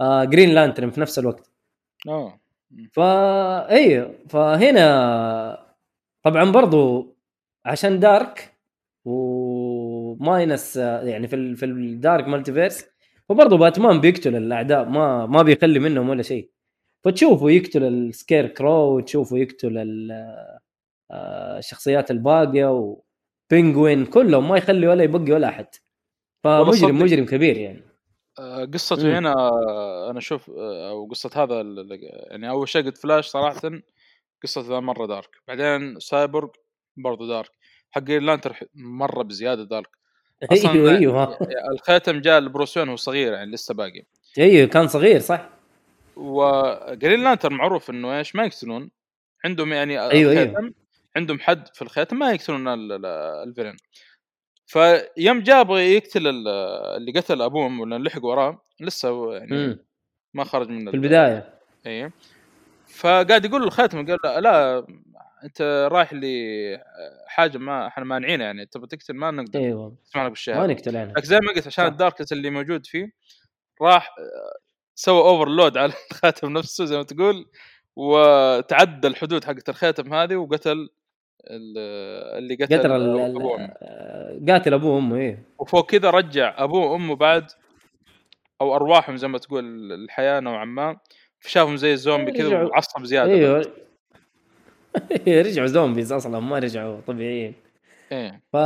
آه 0.00 0.24
جرين 0.24 0.50
لانترن 0.50 0.90
في 0.90 1.00
نفس 1.00 1.18
الوقت. 1.18 1.50
آه. 2.08 2.40
فا 2.92 3.68
أيوه 3.70 4.14
فهنا 4.28 5.66
طبعا 6.24 6.52
برضو 6.52 7.06
عشان 7.66 8.00
dark 8.00 8.56
و 9.04 9.33
minus 9.33 10.76
يعني 10.76 11.28
في 11.28 11.36
ال 11.36 11.56
في 11.56 11.64
ال 11.66 11.78
dark 11.78 12.28
multiverse 12.28 12.86
فبرضه 13.28 13.58
باتمان 13.58 14.00
بيقتل 14.00 14.36
الأعداء 14.36 14.84
ما 14.84 15.26
ما 15.26 15.42
بيخلي 15.42 15.78
منهم 15.78 16.08
ولا 16.08 16.22
شيء. 16.22 16.50
فتشوفه 17.04 17.50
يقتل 17.50 17.84
ال 17.84 18.46
Scarecrow 18.48 18.96
وتشوفه 18.96 19.38
يقتل 19.38 19.78
آه، 21.12 21.58
الشخصيات 21.58 22.10
الباقية 22.10 22.66
و 23.52 23.59
Penguin 23.59 24.06
كلهم 24.06 24.48
ما 24.48 24.56
يخلي 24.58 24.86
ولا 24.88 25.04
يبقي 25.04 25.32
ولا 25.32 25.48
أحد. 25.48 25.66
فمجرم. 26.44 26.98
مجرم 27.02 27.26
كبير 27.26 27.56
يعني. 27.58 27.82
قصته 28.74 29.04
مم. 29.08 29.14
هنا 29.14 29.32
آه، 29.32 30.10
أنا 30.10 30.18
أشوف 30.18 30.50
آه، 30.50 30.90
أو 30.90 31.06
قصة 31.06 31.30
هذا 31.36 31.62
يعني 32.30 32.50
أول 32.50 32.68
شيء 32.68 32.82
قلت 32.84 32.98
فلاش 32.98 33.26
صراحة 33.26 33.60
قصته 34.42 34.60
ذا 34.68 34.80
مرة 34.80 35.06
dark. 35.06 35.28
بعدين 35.48 36.00
سايبورغ 36.00 36.48
برضو 36.96 37.28
dark. 37.28 37.50
حق 37.90 38.10
لانترن 38.10 38.56
مرة 38.74 39.22
بزيادة 39.22 39.64
dark. 39.64 39.88
أيوه 40.52 40.98
أيوه 40.98 41.38
الخاتم 41.72 42.20
جاء 42.20 42.40
لبروس 42.40 42.70
وين 42.70 42.88
وهو 42.88 42.96
صغير 42.96 43.32
يعني 43.32 43.50
لسه 43.50 43.74
باقي. 43.74 44.02
أيوه 44.38 44.68
كان 44.68 44.88
صغير 44.88 45.20
صح؟ 45.20 45.48
وجرين 46.16 47.24
لانترن 47.24 47.52
معروف 47.52 47.90
إنه 47.90 48.18
إيش 48.18 48.36
ما 48.36 48.44
يقتلون. 48.44 48.90
عندهم 49.44 49.72
يعني 49.72 50.00
أيوة، 50.00 50.32
أيوة. 50.32 50.42
الخاتم 50.42 50.72
عندهم 51.16 51.40
حد 51.40 51.68
في 51.74 51.82
الخاتم 51.82 52.18
ما 52.18 52.32
يقتلون 52.32 52.68
ال- 52.68 52.92
ال- 52.92 53.06
ال 53.48 53.51
villain. 53.51 53.76
فيوم 54.70 55.40
جاء 55.40 55.60
يبغى 55.60 55.94
يقتل 55.94 56.26
ال- 56.26 56.48
اللي 56.96 57.12
قتل 57.12 57.42
أبوهم 57.42 57.80
ولا 57.80 57.98
لحق 57.98 58.24
وراه 58.24 58.62
لسه 58.80 59.34
يعني 59.34 59.56
مم. 59.66 59.78
ما 60.34 60.44
خرج 60.44 60.68
من 60.68 60.90
في 60.90 60.96
البداية. 60.96 61.54
إي. 61.86 62.10
فقاعد 62.86 63.44
يقول 63.44 63.60
له 63.60 63.66
الخاتم 63.66 64.06
قال 64.06 64.18
له 64.24 64.38
لا 64.40 64.86
أنت 65.44 65.88
رايح 65.92 66.12
لي 66.12 66.34
حاجة 67.26 67.58
ما 67.58 67.86
إحنا 67.86 68.04
مانعينها 68.04 68.46
يعني 68.46 68.66
تبغى 68.66 68.86
تقتل 68.86 69.14
ما 69.14 69.30
نقدر. 69.30 69.60
أيوه 69.60 69.96
نسمع 70.06 70.24
لك 70.24 70.30
بالشيء 70.30 70.54
ما 70.54 70.66
نقتل 70.66 70.96
أنا. 70.96 71.12
لكن 71.12 71.22
زي 71.26 71.38
ما 71.42 71.48
قلت 71.52 71.66
عشان 71.66 71.84
صح. 71.84 71.90
ال 71.90 71.95
darkness 71.95 72.32
اللي 72.32 72.50
موجود 72.50 72.86
فيه 72.86 73.12
راح 73.82 74.08
آه، 74.18 74.58
سوى 74.94 75.20
overload 75.20 75.76
على 75.76 75.92
الخاتم 76.12 76.52
نفسه 76.58 76.84
زي 76.84 76.96
ما 76.96 77.02
تقول 77.02 77.46
وتعدى 77.96 79.08
الحدود 79.08 79.44
حقت 79.44 79.68
الخاتم 79.68 80.14
هذه 80.14 80.36
وقتل 80.36 80.88
اللي 81.46 82.54
قتل, 82.54 82.78
قتل 82.78 82.92
ابوهم 82.92 83.70
آه، 83.82 84.40
قاتل 84.48 84.74
ابوه 84.74 84.94
وامه 84.94 85.16
إيه. 85.16 85.42
وفوق 85.58 85.90
كذا 85.90 86.10
رجع 86.10 86.54
ابوه 86.64 86.90
وأمه 86.92 87.16
بعد 87.16 87.46
أو 88.60 88.76
أرواحهم 88.76 89.16
زي 89.16 89.28
ما 89.28 89.38
تقول 89.38 89.92
الحياة 89.92 90.40
نوعا 90.40 90.64
ما. 90.64 90.96
شافهم 91.40 91.76
زي 91.76 91.92
الزومبي 91.92 92.32
كذا. 92.32 92.62
وعصب 92.62 93.04
زيادة 93.04 93.32
أيوه. 93.32 93.72
رجعوا 95.46 95.66
زومبيز 95.66 96.12
أصلا 96.12 96.40
ما 96.40 96.58
رجعوا 96.58 97.00
طبيعيين. 97.00 97.54
إيه. 98.12 98.42
ف 98.52 98.56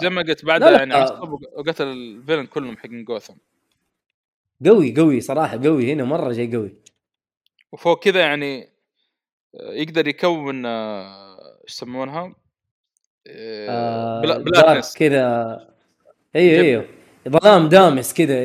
زي 0.00 0.10
ما 0.10 0.22
قلت 0.22 0.44
بعدها 0.44 0.70
لا. 0.70 0.78
يعني 0.78 0.94
عصب 0.94 1.32
وقتل 1.32 1.86
الفيلن 1.86 2.46
كلهم 2.46 2.76
حقين 2.76 3.04
جوثم. 3.04 3.34
قوي 4.66 4.94
قوي 4.96 5.20
صراحة 5.20 5.60
قوي. 5.64 5.92
هنا 5.92 6.04
مرة 6.04 6.32
شيء 6.32 6.56
قوي. 6.56 6.74
وفوق 7.72 8.02
كذا 8.04 8.20
يعني 8.20 8.62
آه، 9.54 9.72
يقدر 9.72 10.08
يكون 10.08 10.66
آه، 10.66 11.29
يسمونها؟ 11.70 12.34
آه 13.26 14.20
bla- 14.20 14.38
blackness 14.38 14.96
كذا 14.96 15.24
أيوه 16.36 16.60
أيوه. 16.64 16.84
ظلام 17.28 17.68
دامس 17.68 18.14
كذا 18.14 18.36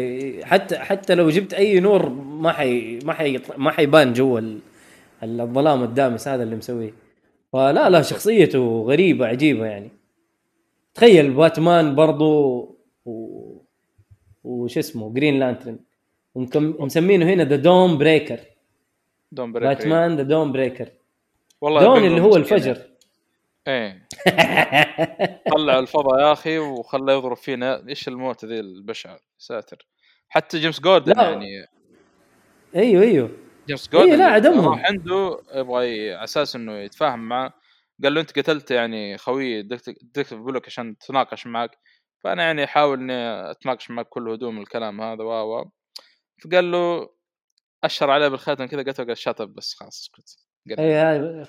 حتى 0.46 0.78
حتى 0.78 1.16
لو 1.16 1.30
جبت 1.30 1.54
أي 1.54 1.80
نور 1.80 2.10
ما 2.10 2.52
حي 2.52 3.00
ما 3.04 3.14
حي 3.14 3.40
ما 3.58 3.72
حيبان 3.72 4.14
جوا 4.14 4.40
ال- 4.40 4.60
الظلام 5.24 5.84
الدامس 5.84 6.28
هذا 6.28 6.44
اللي 6.44 6.56
مسويه. 6.56 6.94
فلا 7.54 7.90
لا 7.90 8.02
شخصيته 8.02 8.86
غريبة 8.88 9.28
عجيبة 9.28 9.66
يعني. 9.66 9.90
تخيل 10.94 11.32
باتمان 11.34 11.96
برضو 11.96 12.60
و... 13.06 13.58
وش 14.44 14.78
اسمه 14.78 15.14
جرين 15.14 15.40
لانترن. 15.40 15.80
ومسمينه 16.56 17.26
هنا 17.26 17.44
The 17.44 17.56
Dawnbreaker 17.56 18.40
دون 19.32 19.52
بريك 19.52 19.68
باتمان 19.68 20.16
ذا 20.18 20.24
دوم 20.24 20.52
بريكر 20.52 20.90
والله 21.62 21.94
بنجر 21.94 22.08
اللي 22.08 22.22
هو 22.22 22.28
مسكين 22.30 22.42
الفجر. 22.58 22.82
إيه. 23.68 24.08
طلع 25.56 25.80
الفضاء 25.80 26.20
يا 26.20 26.32
أخي 26.34 26.58
وخلى 26.60 27.14
يضرب 27.14 27.38
فينا. 27.38 27.88
إيش 27.90 28.08
الموت 28.08 28.46
ذي 28.46 28.60
البشعه 28.60 29.20
ساتر. 29.38 29.88
حتى 30.30 30.60
جيمس 30.60 30.80
جوردن 30.82 31.14
لا. 31.18 31.30
يعني. 31.30 31.66
أيوه 32.76 33.04
أيوه. 33.04 33.32
جيمس 33.68 33.90
جوردن 33.90 34.18
لا، 34.18 34.26
عدمهم. 34.26 34.68
راح 34.70 34.86
عنده 34.86 35.42
يبغى 35.56 36.12
على 36.14 36.24
أساس 36.24 36.56
إنه 36.56 36.78
يتفاهم 36.78 37.20
معه. 37.30 37.54
قال 38.04 38.14
له 38.14 38.22
أنت 38.22 38.40
قتلت 38.40 38.72
يعني 38.72 39.18
خوي 39.18 39.62
ديتكتيف 39.62 40.34
بولك 40.34 40.66
عشان 40.68 40.98
تناقش 40.98 41.48
معك. 41.48 41.72
فأنا 42.24 42.44
يعني 42.44 42.64
أحاول 42.64 43.00
إني 43.00 43.14
أتناقش 43.52 43.92
معك 43.92 44.06
بكل 44.06 44.30
هدوء 44.30 44.52
من 44.52 44.62
الكلام 44.62 45.02
هذا 45.02 45.24
و 45.24 45.60
و. 45.60 45.72
فقال 46.44 46.72
له 46.72 47.10
أشر 47.84 48.10
عليه 48.12 48.28
بالخاتم 48.28 48.66
كذا 48.66 48.82
قتله 48.82 49.06
قال 49.06 49.18
شطب 49.18 49.54
بس 49.56 49.74
خلاص 49.80 50.02
اسكت. 50.02 50.38
قتل. 50.72 50.82
اي 50.82 50.94
هاي 50.94 51.46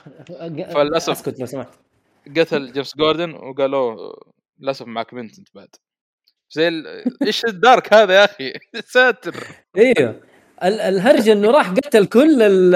فللأسف- 0.66 1.08
أسكت 1.10 1.40
لو 1.40 1.46
سمحت. 1.46 1.74
قتل 2.36 2.72
جيمس 2.72 2.96
جوردن 2.96 3.34
وقالوا 3.34 4.12
للأسف 4.58 4.86
معك 4.86 5.14
بنت 5.14 5.38
أنت 5.38 5.48
بعد. 5.54 5.68
زي. 6.50 6.70
إيش 7.26 7.44
ال 7.44 7.54
dark 7.54 7.94
هذا 7.94 8.14
يا 8.14 8.24
أخي؟ 8.24 8.52
ساتر. 8.94 9.34
أيوه 9.76 10.20
ال- 10.64 10.80
الهرجة 10.80 11.32
إنه 11.32 11.50
راح 11.50 11.70
قتل 11.70 12.06
كل 12.06 12.42
ال 12.42 12.74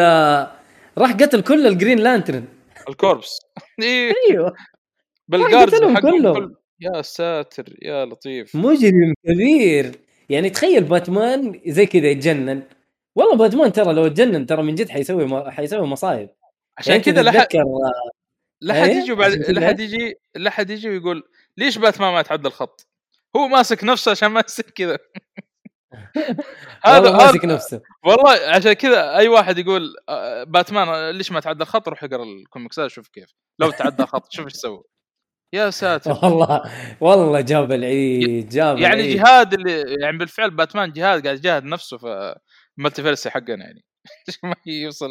راح 0.99 1.13
قتل 1.13 1.43
كل 1.43 1.67
الجرين 1.67 1.99
لانترن 1.99 2.45
ال 2.89 2.96
Corps. 2.96 3.39
إيه. 3.83 4.13
أيوه. 4.31 4.55
بال 5.29 5.40
guards 5.40 5.75
كلهم. 5.79 6.35
كل... 6.35 6.55
يا 6.81 7.03
ساتر 7.03 7.65
يا 7.83 8.05
لطيف. 8.05 8.57
مجرم 8.57 9.15
كبير. 9.27 9.93
يعني 10.29 10.51
تخيل 10.51 10.85
باتمان 10.85 11.61
زي 11.67 11.87
كذا 11.87 12.07
يتجنن. 12.07 12.63
والله 13.17 13.37
باتمان 13.37 13.73
ترى 13.73 13.93
لو 13.93 14.07
اتجنن 14.07 14.47
ترى 14.47 14.63
من 14.63 14.75
جد 14.75 14.89
حيسوي 14.89 15.27
ما... 15.27 15.51
حيسوي 15.51 15.87
مصايب. 15.87 16.29
عشان 16.79 16.93
يعني 16.93 17.05
كذا 17.05 17.23
تتذكر 17.23 17.65
لا 18.63 18.75
حد 18.75 18.89
إيه؟ 18.89 18.97
يجي 18.97 19.15
بعد 19.15 19.33
لا 19.33 19.67
حد 19.69 19.81
يجي 19.81 20.15
لا 20.35 20.51
حد 20.51 20.71
يجي 20.71 20.89
ويقول 20.89 21.23
ليش 21.57 21.79
باتمان 21.79 22.13
ما 22.13 22.21
يتعدى 22.21 22.49
الخط؟ 22.49 22.87
هو 23.37 23.49
ماسك 23.49 23.85
نفسه 23.85 24.11
عشان 24.11 24.29
ما 24.29 24.43
يصير 24.47 24.71
كذا. 24.71 24.99
هذا 26.85 27.11
ماسك 27.13 27.45
هذا 27.45 27.55
نفسه. 27.55 27.83
والله 28.05 28.31
عشان 28.31 28.73
كذا 28.73 29.17
أي 29.17 29.29
واحد 29.29 29.59
يقول 29.59 29.95
آه، 30.09 30.45
باتمان 30.45 31.11
ليش 31.11 31.33
ما 31.33 31.41
تعدى 31.41 31.63
الخط؟ 31.63 31.89
روح 31.89 32.05
اقرا 32.05 32.25
الكوميكسات 32.25 32.91
شوف 32.91 33.09
كيف. 33.09 33.35
لو 33.59 33.71
تعدى 33.71 34.03
الخط 34.03 34.33
شوف 34.33 34.45
إيش 34.45 34.53
سوى. 34.53 34.83
يا 35.55 35.71
ساتر. 35.81 36.11
والله 36.23 36.63
والله 37.01 37.41
جاب 37.41 37.73
العيد 37.73 38.49
جاب 38.49 38.79
يعني 38.79 38.95
العيد. 38.95 39.17
جهاد 39.17 39.55
اللي 39.55 39.97
يعني 40.03 40.19
بالفعل 40.19 40.51
باتمان 40.51 40.93
جهاد 40.93 41.25
قاعد 41.25 41.39
يجاهد 41.39 41.65
نفسه 41.65 41.99
في 41.99 42.35
مالتيفيرسي 42.77 43.31
حقنا 43.31 43.65
يعني. 43.65 43.85
ما 44.45 44.57
يوصل 44.67 45.09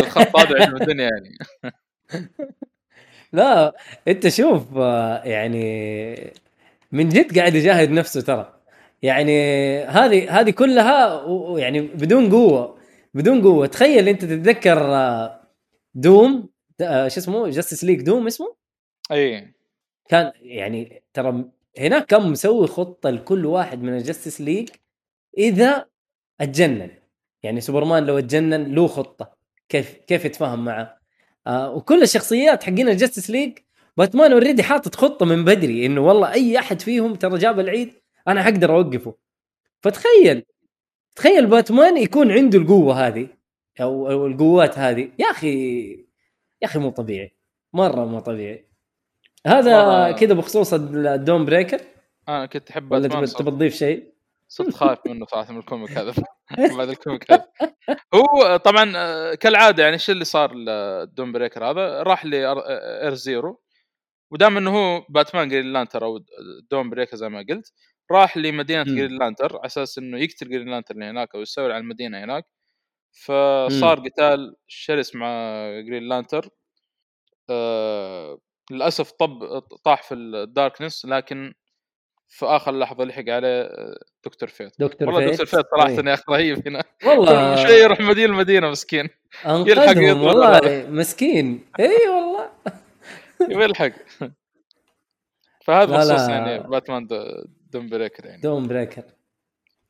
للخط 0.00 0.36
هذا 0.36 0.62
علم 0.64 0.76
الدنيا 0.76 1.04
يعني. 1.10 1.38
لا 3.32 3.76
انت 4.08 4.28
شوف 4.28 4.76
يعني 5.24 6.32
من 6.92 7.08
جد 7.08 7.38
قاعد 7.38 7.54
يجاهد 7.54 7.90
نفسه 7.90 8.20
ترى. 8.20 8.52
يعني 9.02 9.38
هذه 9.84 10.40
هذه 10.40 10.50
كلها 10.50 11.24
يعني 11.58 11.80
بدون 11.80 12.30
قوة 12.32 12.78
بدون 13.14 13.42
قوة. 13.42 13.66
تخيل 13.66 14.08
انت 14.08 14.24
تتذكر 14.24 14.78
آه، 14.94 15.40
Doom 15.94 16.48
آه، 16.80 17.08
شو 17.08 17.20
اسمه؟ 17.20 17.48
Justice 17.50 17.84
League 17.84 18.02
Doom 18.02 18.26
اسمه؟ 18.26 18.56
اي. 19.12 19.54
كان 20.08 20.32
يعني 20.42 21.02
ترى 21.14 21.44
هناك 21.78 22.06
كان 22.06 22.30
مسوي 22.30 22.66
خطة 22.66 23.10
لكل 23.10 23.46
واحد 23.46 23.82
من 23.82 23.96
ال 23.96 24.02
Justice 24.02 24.40
League 24.40 24.68
إذا 25.38 25.86
أتجنن. 26.40 26.90
يعني 27.42 27.60
سوبرمان 27.60 28.06
لو 28.06 28.18
أتجنن 28.18 28.74
له 28.74 28.86
خطة. 28.86 29.36
كيف 29.68 29.94
كيف 29.94 30.24
يتفاهم 30.24 30.64
معه؟ 30.64 30.95
آه 31.46 31.70
وكل 31.74 32.02
الشخصيات 32.02 32.62
حقين 32.64 32.88
ال 32.88 32.93
Justice 32.93 33.30
League 33.30 33.58
باتمان 33.96 34.32
already 34.32 34.62
حاطط 34.62 34.94
خطة 34.94 35.26
من 35.26 35.44
بدري 35.44 35.86
إنه 35.86 36.00
والله 36.00 36.32
أي 36.32 36.58
أحد 36.58 36.80
فيهم 36.82 37.14
ترى 37.14 37.38
جاب 37.38 37.60
العيد 37.60 37.92
أنا 38.28 38.42
حقدر 38.42 38.74
أوقفه. 38.76 39.14
فتخيل 39.82 40.44
تخيل 41.16 41.46
باتمان 41.46 41.96
يكون 41.96 42.32
عنده 42.32 42.58
القوة 42.58 43.06
هذه 43.06 43.28
أو, 43.80 44.10
أو 44.10 44.26
القوات 44.26 44.78
هذه. 44.78 45.08
يا 45.18 45.26
أخي 45.30 45.90
يا 46.62 46.66
أخي 46.66 46.78
مو 46.78 46.90
طبيعي 46.90 47.36
مرة 47.72 48.04
مو 48.04 48.20
طبيعي. 48.20 48.66
هذا 49.46 49.78
والله- 49.82 50.12
كذا 50.12 50.34
بخصوص 50.34 50.74
ال 50.74 51.44
Dawnbreaker 51.44 51.80
أنا 52.28 52.46
كنت 52.46 52.70
أحب 52.70 52.92
ولا 52.92 53.08
تبي 53.08 53.26
تضيف 53.26 53.74
شيء؟ 53.74 54.12
صرت 54.48 54.74
خايف 54.76 54.98
منه 55.06 55.26
صراحة 55.26 55.52
من 55.52 55.58
ال 55.58 55.63
comic 55.63 55.90
هذا 55.90 56.14
بعد 56.78 56.88
ال 56.88 56.95
comic 56.95 57.32
هذا. 57.32 57.48
هو 58.14 58.56
طبعا 58.56 58.92
آه، 58.96 59.34
كالعادة 59.34 59.82
يعني 59.82 59.94
إيش 59.94 60.10
اللي 60.10 60.24
صار 60.24 60.54
لل 60.54 61.32
Dawnbreaker 61.32 61.64
هذا؟ 61.70 62.02
راح 62.02 62.24
ل 62.24 62.39
Earth 62.39 63.14
Zero 63.14 63.60
ودام 64.32 64.56
إنه 64.56 64.76
هو 64.78 65.06
باتمان 65.08 65.48
جرين 65.48 65.72
لانترن 65.72 66.04
أو 66.04 66.18
Dawnbreaker 66.70 67.16
زي 67.16 67.28
ما 67.28 67.44
قلت 67.50 67.72
راح 68.12 68.36
لمدينة. 68.36 68.82
جرين 68.84 69.18
لانترن 69.18 69.56
على 69.56 69.66
أساس 69.66 69.98
إنه 69.98 70.18
يقتل 70.18 70.48
جرين 70.50 70.68
لانترن 70.68 70.94
اللي 70.94 71.04
هناك 71.06 71.34
أو 71.34 71.40
يستولي 71.40 71.74
على 71.74 71.80
المدينة 71.82 72.24
هناك. 72.24 72.44
فصار 73.12 74.00
قتال 74.00 74.56
شرس 74.68 75.14
مع 75.16 75.28
جرين 75.80 76.02
لانترن 76.08 76.48
آه 77.50 78.38
للأسف 78.70 79.10
طب 79.12 79.58
طاح 79.84 80.02
في 80.02 80.14
ال 80.14 80.24
darkness 80.24 81.06
لكن 81.06 81.54
في 82.28 82.46
آخر 82.46 82.78
لحظة 82.78 83.04
لحق 83.04 83.28
عليه 83.28 83.62
آه، 83.62 83.98
دكتور 84.24 84.48
فيت 84.48 84.72
دكتور 84.78 85.08
والله 85.08 85.30
فيت 85.30 85.40
دكتور 85.40 85.46
فيت 85.46 85.70
صراحة 85.70 85.88
إيه. 85.88 85.96
يا 86.08 86.14
أخي 86.14 86.22
رهيب 86.30 86.68
هنا. 86.68 86.82
والله. 87.04 87.54
كل 87.54 87.68
شوي 87.68 87.76
يروح 87.76 88.00
مدينة 88.00 88.32
المدينة 88.32 88.70
مسكين. 88.70 89.08
يلحق 89.46 89.96
والله. 89.96 90.86
مسكين. 90.90 91.64
اي 91.80 92.08
والله. 92.08 92.50
يلحق. 93.64 93.92
فهذا 95.64 95.96
بخصوص 95.96 96.10
لا. 96.28 96.28
يعني 96.34 96.58
باتمان 96.68 97.08
Dawnbreaker 97.70 98.26
يعني. 98.26 98.40
Dawnbreaker. 98.40 99.02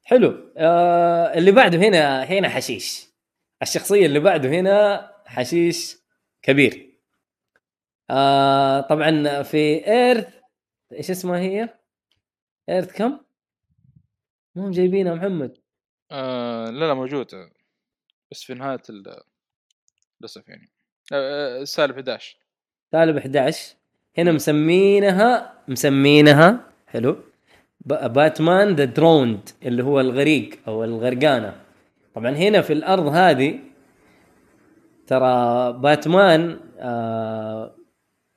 حلو. 0.05 0.53
آه 0.57 1.35
اللي 1.39 1.51
بعده 1.53 1.79
هنا 1.79 2.25
هنا 2.25 2.49
حشيش. 2.49 3.07
الشخصية 3.63 4.07
اللي 4.07 4.21
بعده 4.21 4.49
هنا 4.49 5.11
حشيش 5.27 5.97
كبير. 6.43 6.99
آه 8.11 8.81
طبعا 8.81 9.43
في 9.43 9.87
Earth 9.87 10.29
إيش 10.93 11.11
اسمها 11.11 11.39
هي؟ 11.41 11.69
Earth 12.69 12.93
كم؟ 12.99 13.19
مو 14.57 14.71
جايبينها 14.71 15.15
محمد. 15.15 15.57
آه 16.11 16.65
لا 16.71 16.85
لا 16.85 16.95
موجود 16.95 17.27
بس 18.31 18.43
في 18.43 18.55
نهاية 18.55 18.83
ال- 18.91 19.21
للأسف 20.21 20.49
يعني. 20.49 20.71
آه، 21.13 21.61
آه، 21.61 21.65
سالب 21.65 21.99
11 21.99 22.39
سالب 22.93 23.17
11 23.17 23.75
هنا 24.19 24.33
مسمينها 24.33 25.63
مسمينها 25.69 26.71
حلو. 26.87 27.17
باتمان 27.81 28.75
The 28.75 28.85
Drowned 28.85 29.49
اللي 29.63 29.83
هو 29.85 30.01
الغريق 30.01 30.59
أو 30.69 30.85
الغرقانة. 30.85 31.61
طبعا 32.15 32.31
هنا 32.31 32.63
في 32.63 32.73
الأرض 32.73 33.07
هذه 33.07 33.59
ترى 35.07 35.73
باتمان 35.73 36.61
آه 36.79 37.77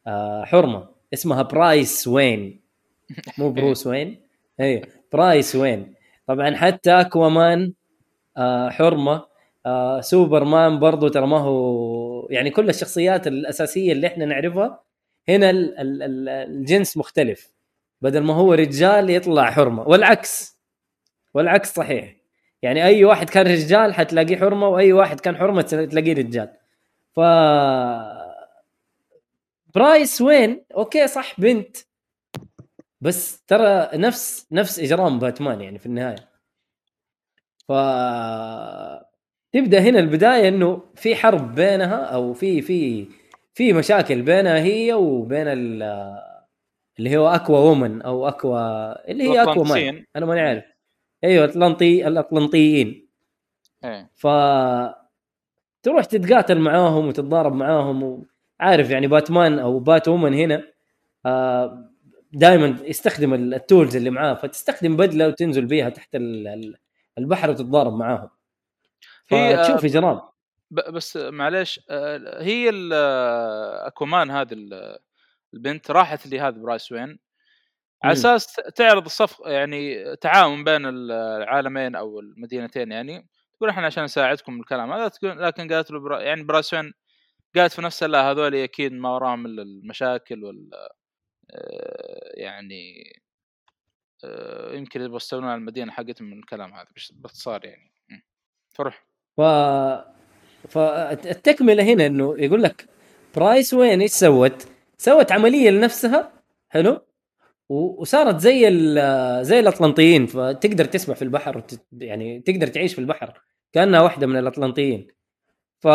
آه 0.07 0.43
حرمة. 0.45 0.89
اسمها 1.13 1.41
برايس 1.41 2.07
وين. 2.07 2.61
مو 3.37 3.49
بروس 3.51 3.87
وين؟ 3.87 4.21
اي 4.61 4.81
برايس 5.13 5.55
وين؟ 5.55 5.93
طبعا 6.27 6.55
حتى 6.55 6.91
أكوامان 6.91 7.73
آه 8.37 8.69
حرمة 8.69 9.25
آه 9.65 10.01
سوبرمان 10.01 10.79
برضو 10.79 11.07
ترى 11.07 11.27
ما 11.27 11.37
هو 11.37 12.27
يعني 12.29 12.49
كل 12.49 12.69
الشخصيات 12.69 13.27
الأساسية 13.27 13.91
اللي 13.91 14.07
إحنا 14.07 14.25
نعرفها 14.25 14.83
هنا 15.29 15.49
ال 15.49 15.79
ال 15.79 16.03
ال 16.03 16.29
الجنس 16.29 16.97
مختلف. 16.97 17.53
بدل 18.01 18.19
ما 18.23 18.33
هو 18.33 18.53
رجال 18.53 19.09
يطلع 19.09 19.51
حرمة. 19.51 19.83
والعكس. 19.87 20.59
والعكس 21.33 21.73
صحيح. 21.75 22.15
يعني 22.61 22.85
أي 22.85 23.05
واحد 23.05 23.29
كان 23.29 23.47
رجال 23.47 23.93
حتلاقيه 23.93 24.37
حرمة 24.37 24.67
وأي 24.67 24.93
واحد 24.93 25.19
كان 25.19 25.37
حرمة 25.37 25.61
تلاقيه 25.61 26.13
رجال. 26.13 26.49
ف 27.15 27.19
Bryce 29.75 30.21
Wayne؟ 30.21 30.65
أوكي 30.75 31.07
صح 31.07 31.39
بنت. 31.41 31.77
بس 33.01 33.43
ترى 33.45 33.89
نفس 33.93 34.47
نفس 34.51 34.79
إجرام 34.79 35.19
باتمان 35.19 35.61
يعني 35.61 35.79
في 35.79 35.85
النهاية. 35.85 36.15
ف 37.67 37.71
تبدأ 39.53 39.79
هنا 39.79 39.99
البداية 39.99 40.47
إنه 40.47 40.81
في 40.95 41.15
حرب 41.15 41.55
بينها 41.55 41.95
أو 42.05 42.33
في 42.33 42.61
في 42.61 43.07
في 43.53 43.73
مشاكل 43.73 44.21
بينها 44.21 44.57
هي 44.59 44.93
وبين 44.93 45.47
ال- 45.47 46.19
اللي 46.99 47.17
هو 47.17 47.27
أكوا 47.27 47.57
وومن 47.59 48.01
أو 48.01 48.27
أكوا 48.27 49.11
اللي 49.11 49.23
هي 49.23 49.43
أكوا 49.43 49.53
مان. 49.65 50.05
أنا 50.15 50.25
ماني 50.25 50.41
عارف. 50.41 50.63
أيوه 51.23 51.45
اطلنطي 51.45 52.07
الأطلنطيين. 52.07 53.09
إيه. 53.83 54.11
ف 54.15 54.27
تروح 55.83 56.05
تتقاتل 56.05 56.59
معاهم 56.59 57.07
وتتضارب 57.07 57.53
معاهم 57.55 58.23
وعارف 58.61 58.89
يعني 58.89 59.07
باتمان 59.07 59.59
أو 59.59 59.79
بات 59.79 60.07
وومن 60.07 60.33
هنا 60.33 60.63
دائما 62.31 62.77
يستخدم 62.83 63.33
ال- 63.33 63.53
التولز 63.53 63.95
اللي 63.95 64.09
معاه 64.09 64.33
فتستخدم 64.33 64.97
بدلة 64.97 65.27
وتنزل 65.27 65.65
بيها 65.65 65.89
تحت 65.89 66.15
ال- 66.15 66.47
ال- 66.47 66.77
البحر 67.17 67.49
وتتضارب 67.49 67.93
معاهم. 67.93 68.29
هي، 69.29 69.55
آه، 69.59 69.63
فتشوف 69.63 69.85
اجرام 69.85 70.21
ب- 70.71 70.91
بس 70.93 71.17
معليش 71.17 71.79
آه، 71.89 72.41
هي 72.43 72.71
آه، 72.93 73.87
Aquawoman 73.87 74.31
هذه 74.31 74.53
ال- 74.53 74.97
البنت 75.53 75.91
راحت 75.91 76.27
لهذا 76.27 76.57
Bryce 76.57 76.91
Wayne. 76.91 77.19
على. 78.03 78.13
أساس 78.13 78.53
تعرض 78.75 79.05
الصفق 79.05 79.47
يعني 79.47 80.15
تعاون 80.15 80.63
بين 80.63 80.85
العالمين 80.85 81.95
أو 81.95 82.19
المدينتين 82.19 82.91
يعني. 82.91 83.27
تقول 83.57 83.69
إحنا 83.69 83.85
عشان 83.85 84.03
نساعدكم 84.03 84.59
الكلام 84.59 84.91
هذا 84.91 85.11
لكن 85.23 85.73
قالت 85.73 85.91
له 85.91 85.99
برا 85.99 86.19
يعني 86.21 86.43
Bryce 86.43 86.73
Wayne؟ 86.73 86.93
قالت 87.55 87.73
في 87.73 87.81
نفسها 87.81 88.07
لا 88.07 88.31
هذول 88.31 88.55
أكيد 88.55 88.93
ما 88.93 89.09
وراهم 89.15 89.45
إلا 89.45 89.61
المشاكل 89.61 90.43
وال 90.43 90.69
آه، 90.73 90.89
يعني 92.33 93.13
آه، 94.23 94.73
يمكن 94.75 95.01
يبغوا 95.01 95.19
على 95.33 95.55
المدينة 95.55 95.91
حقتهم 95.91 96.27
من 96.29 96.39
الكلام 96.39 96.73
هذا 96.73 96.87
باختصار 97.11 97.65
يعني. 97.65 97.91
فروح 98.69 99.05
ف 99.37 99.41
فالتكمله 100.69 101.83
هنا 101.83 102.05
إنه 102.05 102.35
يقول 102.39 102.63
لك 102.63 102.85
برايس 103.35 103.73
وين 103.73 104.01
إيش 104.01 104.11
سوت؟ 104.11 104.67
سوت 104.97 105.31
عملية 105.31 105.69
لنفسها 105.69 106.33
حلو؟ 106.69 107.05
وصارت 107.69 108.39
زي 108.39 108.67
ال- 108.67 109.45
زي 109.45 109.59
الأطلنطيين 109.59 110.25
فتقدر 110.25 110.85
تسبح 110.85 111.15
في 111.15 111.21
البحر 111.21 111.57
وتت 111.57 111.85
يعني 111.93 112.39
تقدر 112.39 112.67
تعيش 112.67 112.93
في 112.93 112.99
البحر 112.99 113.41
كأنها 113.73 114.01
واحدة 114.01 114.27
من 114.27 114.37
الأطلنطيين 114.39 115.07
ف 115.79 115.87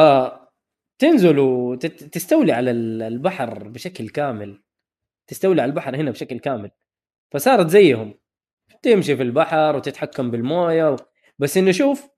تنزل 0.98 1.38
وتستولي 1.38 2.52
على 2.52 2.70
ال- 2.70 3.02
البحر 3.02 3.68
بشكل 3.68 4.08
كامل 4.08 4.62
تستولي 5.26 5.62
على 5.62 5.68
البحر 5.70 5.96
هنا 5.96 6.10
بشكل 6.10 6.38
كامل. 6.38 6.70
فصارت 7.30 7.68
زيهم. 7.68 8.14
تمشي 8.82 9.16
في 9.16 9.22
البحر 9.22 9.76
وتتحكم 9.76 10.30
بالموية 10.30 10.92
و... 10.92 10.96
بس 11.38 11.56
إنه 11.56 11.72
شوف 11.72 12.08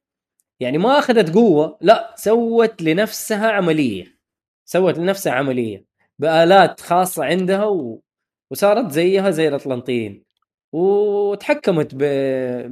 يعني 0.60 0.78
ما 0.78 0.98
أخذت 0.98 1.34
قوة 1.34 1.78
لا 1.80 2.14
سوت 2.16 2.82
لنفسها 2.82 3.50
عملية. 3.50 4.18
سوت 4.64 4.98
لنفسها 4.98 5.32
عملية. 5.32 5.84
بآلات 6.18 6.80
خاصة 6.80 7.24
عندها 7.24 7.64
و... 7.64 8.02
وصارت 8.50 8.90
زيها 8.90 9.30
زي 9.30 9.48
الاطلنطيين 9.48 10.24
وتحكمت 10.72 11.94
ب... 11.94 11.98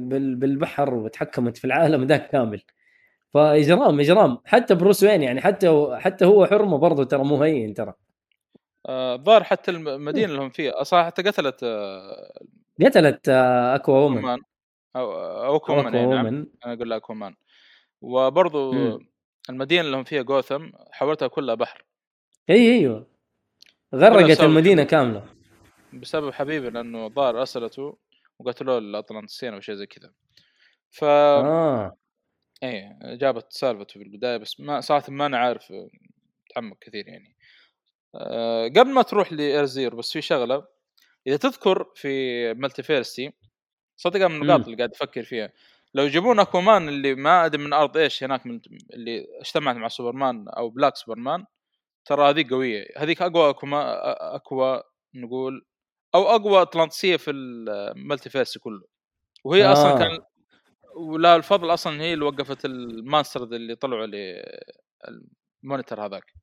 بال... 0.09 0.35
بالبحر 0.35 0.93
وتحكمت 0.93 1.57
في 1.57 1.65
العالم 1.65 2.03
ذاك 2.03 2.29
كامل. 2.29 2.61
فإجرام 3.33 3.99
إجرام. 3.99 4.37
حتى 4.45 4.75
بروس 4.75 5.03
وين 5.03 5.23
يعني؟ 5.23 5.41
حتى 5.41 5.97
حتى 5.99 6.25
هو 6.25 6.45
حرمة 6.45 6.77
برضه 6.77 7.03
ترى 7.03 7.23
مو 7.23 7.43
هين 7.43 7.73
ترى. 7.73 7.93
آه، 8.85 9.15
الظاهر 9.15 9.43
حتى 9.43 9.71
الم- 9.71 9.87
المدينة 9.87 10.25
اللي 10.31 10.41
هم 10.41 10.49
فيها. 10.49 10.83
صراحة 10.83 11.05
حتى 11.05 11.21
قتلت 11.21 11.63
آه، 11.63 12.33
قتلت 12.85 13.29
آه، 13.29 13.75
Aquawoman. 13.75 14.39
أو 14.95 15.59
كومان 15.59 15.87
Aqua 15.87 15.99
يعني 15.99 16.05
نعم. 16.15 16.25
Woman 16.25 16.45
أنا 16.65 16.73
أقول 16.73 16.89
لها 16.89 16.97
Aquawoman 16.97 17.35
وبرضو 18.01 18.71
مم. 18.71 19.07
المدينة 19.49 19.81
اللي 19.81 19.97
هم 19.97 20.03
فيها 20.03 20.21
جوثم 20.21 20.69
حولتها 20.91 21.27
كلها 21.27 21.55
بحر. 21.55 21.85
إي 22.49 22.73
أيوه. 22.75 23.07
غرقت 23.95 24.39
المدينة. 24.41 24.83
كاملة. 24.83 25.25
بسبب 25.93 26.33
حبيبي 26.33 26.69
لأنه 26.69 27.05
الظاهر 27.05 27.39
أرسلته 27.39 27.97
وقتلوه 28.39 28.77
الاطلنطيين 28.77 29.53
أو 29.53 29.59
شيء 29.59 29.75
زي 29.75 29.85
كذا. 29.85 30.11
ف 30.91 31.03
آه. 31.03 31.97
إيه 32.63 32.97
جابت 33.03 33.53
سالفته 33.53 33.93
في 33.93 34.03
البداية 34.03 34.37
بس 34.37 34.59
ما 34.59 34.81
صراحة 34.81 35.11
ما 35.11 35.25
أنا 35.25 35.37
عارف 35.37 35.71
آه، 35.71 35.89
متعمق 36.49 36.77
كثير 36.81 37.07
يعني. 37.07 37.34
أه 38.15 38.67
قبل 38.67 38.89
ما 38.89 39.01
تروح 39.01 39.33
لايرزير 39.33 39.95
بس 39.95 40.11
في 40.11 40.21
شغلة 40.21 40.67
إذا 41.27 41.37
تذكر 41.37 41.91
في 41.95 42.53
مالتيفيرستي 42.53 43.33
صدق 43.97 44.25
من 44.25 44.41
النقاط. 44.41 44.65
اللي 44.65 44.77
قاعد 44.77 44.91
أفكر 44.91 45.23
فيها 45.23 45.51
لو 45.93 46.03
يجيبون 46.03 46.39
أكوامان 46.39 46.89
اللي 46.89 47.15
ما 47.15 47.45
أدري 47.45 47.63
من 47.63 47.73
أرض 47.73 47.97
إيش 47.97 48.23
هناك 48.23 48.45
من 48.45 48.59
اللي 48.93 49.27
اجتمعت 49.41 49.75
مع 49.75 49.87
سوبرمان 49.87 50.45
أو 50.49 50.69
بلاك 50.69 50.95
سوبرمان 50.95 51.45
ترى 52.05 52.29
هذيك 52.29 52.49
قوية 52.49 52.87
هذيك 52.97 53.21
أقوى 53.21 53.49
اكوا 53.49 54.35
أقوى 54.35 54.83
نقول 55.15 55.65
أو 56.15 56.23
أقوى 56.23 56.61
اطلنطسيه 56.61 57.17
في 57.17 57.31
المالتيفيرس 57.31 58.57
كله 58.57 58.83
وهي 59.43 59.65
آه. 59.65 59.73
أصلا 59.73 59.93
آه. 59.93 59.99
كان 59.99 60.19
ولا 60.95 61.35
الفضل 61.35 61.73
أصلا 61.73 62.01
هي 62.01 62.13
اللي 62.13 62.25
وقفت 62.25 62.65
المانستر 62.65 63.43
اللي 63.43 63.75
طلعوا 63.75 64.05
لل 65.63 65.72
Monitor 65.72 66.05
هذاك 66.05 66.33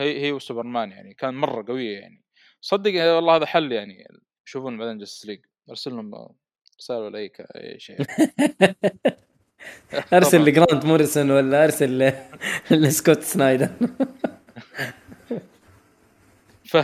هي 0.00 0.20
هي 0.26 0.32
وسوبرمان 0.32 0.90
يعني 0.90 1.14
كان 1.14 1.34
مرة 1.34 1.64
قوية 1.68 1.98
يعني. 1.98 2.22
صدق 2.60 3.14
والله 3.14 3.36
هذا 3.36 3.46
حل 3.46 3.72
يعني 3.72 4.04
يشوفون 4.46 4.78
بعدين 4.78 4.98
Justice 4.98 5.26
League 5.26 5.40
أرسل 5.70 5.90
لهم 5.90 6.28
رسالة 6.80 7.00
ولا 7.00 7.18
أي 7.18 7.78
شيء 7.78 7.96
أرسل 10.12 10.38
طبعاً. 10.38 10.48
ل 10.48 10.54
Grant 10.54 10.84
Morrison 10.86 11.30
ولا 11.30 11.64
أرسل 11.64 12.12
ل 12.70 12.79
Scott 12.79 13.22
Snyder. 13.22 13.68
ف 16.70 16.76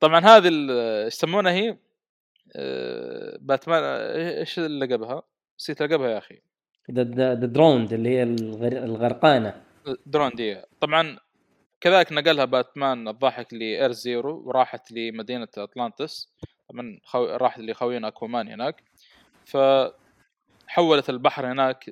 طبعا 0.00 0.20
هذه 0.20 0.48
يسمونها 1.06 1.52
هي؟ 1.52 1.76
آه، 2.56 3.38
باتمان 3.40 3.82
إيش 3.84 4.58
لقبها؟ 4.58 5.22
نسيت 5.58 5.82
لقبها 5.82 6.08
يا 6.10 6.18
أخي. 6.18 6.40
The 6.90 7.34
Drowned 7.34 7.92
اللي 7.92 8.08
هي 8.08 8.22
الغر- 8.22 8.84
الغرقانة. 8.84 9.62
Drowned 10.06 10.62
طبعا 10.80 11.18
كذلك 11.80 12.12
نقلها 12.12 12.44
باتمان 12.44 13.08
الضاحك 13.08 13.54
ل 13.54 13.60
Earth 13.60 13.92
Zero 13.92 14.42
وراحت 14.46 14.92
لمدينة 14.92 15.48
أطلانتس. 15.58 16.34
طبعا 16.68 17.00
خو... 17.04 17.24
راحت 17.24 17.60
لخوينا 17.60 18.08
أكوامان 18.08 18.48
هناك. 18.48 18.84
فحولت 19.44 21.10
البحر 21.10 21.52
هناك 21.52 21.90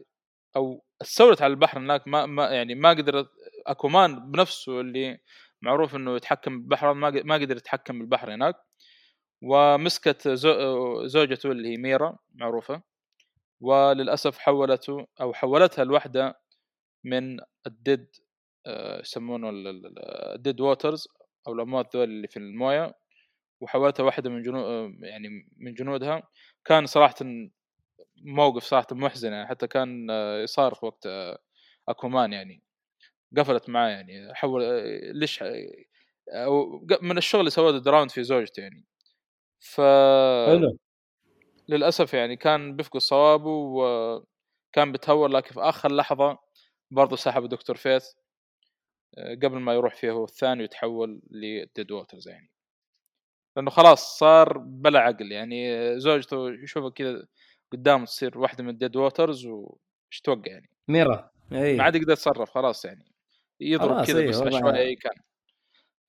أو 0.56 0.84
استولت 1.02 1.42
على 1.42 1.50
البحر 1.50 1.78
هناك 1.78 2.08
ما, 2.08 2.26
ما 2.26 2.50
يعني 2.50 2.74
ما 2.74 2.90
قدرت 2.90 3.30
أكوامان 3.66 4.30
بنفسه 4.30 4.80
اللي 4.80 5.18
معروف 5.62 5.96
إنه 5.96 6.16
يتحكم 6.16 6.60
بالبحر 6.60 6.92
ما 6.92 7.10
ما 7.10 7.34
قدر 7.34 7.56
يتحكم 7.56 7.98
بالبحر 7.98 8.34
هناك. 8.34 8.56
ومسكت 9.42 10.28
زو... 10.28 11.06
زوجته 11.06 11.52
اللي 11.52 11.72
هي 11.72 11.76
ميرا 11.76 12.18
معروفة. 12.34 12.82
وللأسف 13.60 14.38
حولته 14.38 15.06
أو 15.20 15.32
حولتها 15.34 15.84
لوحده 15.84 16.40
من 17.04 17.40
ال 17.66 17.74
Dead 17.74 18.06
يسمونه 18.66 19.50
ال 20.34 20.39
Dead 20.39 20.60
Waters 20.60 21.08
أو 21.48 21.52
الاموات 21.52 21.96
ذول 21.96 22.04
اللي 22.04 22.28
في 22.28 22.36
الموية 22.36 22.94
وحولتها 23.60 24.04
واحدة 24.04 24.30
من 24.30 24.42
جنود 24.42 24.94
يعني 25.04 25.28
من 25.56 25.74
جنودها. 25.74 26.22
كان 26.64 26.86
صراحة 26.86 27.14
موقف 28.24 28.62
صراحة 28.64 28.86
محزن 28.92 29.32
يعني 29.32 29.46
حتى 29.48 29.66
كان 29.66 30.10
آه، 30.10 30.42
يصارخ 30.42 30.84
وقت 30.84 31.06
آه، 31.06 31.38
اكومان 31.88 32.32
يعني. 32.32 32.62
قفلت 33.38 33.68
معاه 33.68 33.88
يعني 33.90 34.34
حول 34.34 34.62
آه، 34.64 35.12
ليش 35.12 35.42
آه، 35.42 35.66
ق- 36.90 37.02
من 37.02 37.18
الشغل 37.18 37.40
اللي 37.40 37.50
سواه 37.50 37.78
Drowned 37.78 38.10
في 38.10 38.22
زوجته 38.24 38.60
يعني. 38.60 38.84
ف 39.60 39.80
حلو. 40.46 40.78
للأسف 41.68 42.14
يعني 42.14 42.36
كان 42.36 42.76
بيفقد 42.76 43.00
صوابه 43.00 43.50
وكان 43.50 44.92
بيتهور 44.92 45.28
لكن 45.28 45.54
في 45.54 45.60
آخر 45.60 45.92
لحظة 45.92 46.38
برضه 46.90 47.16
سحب 47.16 47.48
Doctor 47.48 47.76
Fate. 47.76 48.04
آه، 48.06 48.21
قبل 49.18 49.58
ما 49.58 49.74
يروح 49.74 49.94
فيه 49.94 50.10
هو 50.10 50.24
الثاني 50.24 50.62
ويتحول 50.62 51.22
ل 51.30 51.43
Dead 51.43 51.92
Waters 51.92 52.28
يعني. 52.28 52.50
لأنه 53.56 53.70
خلاص 53.70 54.18
صار 54.18 54.58
بلا 54.58 55.00
عقل 55.00 55.32
يعني 55.32 56.00
زوجته 56.00 56.50
يشوفها 56.50 56.90
كذا 56.90 57.26
قدامه 57.72 58.04
تصير 58.04 58.38
واحدة 58.38 58.64
من 58.64 58.78
Dead 58.78 58.96
Waters 58.96 59.46
وش 59.46 60.20
توقع 60.24 60.52
يعني. 60.52 60.70
ميرا 60.88 61.30
اي 61.52 61.76
ما 61.76 61.84
عاد 61.84 61.96
يقدر 61.96 62.12
يتصرف 62.12 62.50
خلاص 62.50 62.84
يعني. 62.84 63.12
يضرب 63.60 64.04
كذا 64.04 64.18
إيه، 64.18 64.28
بس 64.28 64.42
عشوائي 64.42 64.80
أي 64.80 64.96
كان. 64.96 65.14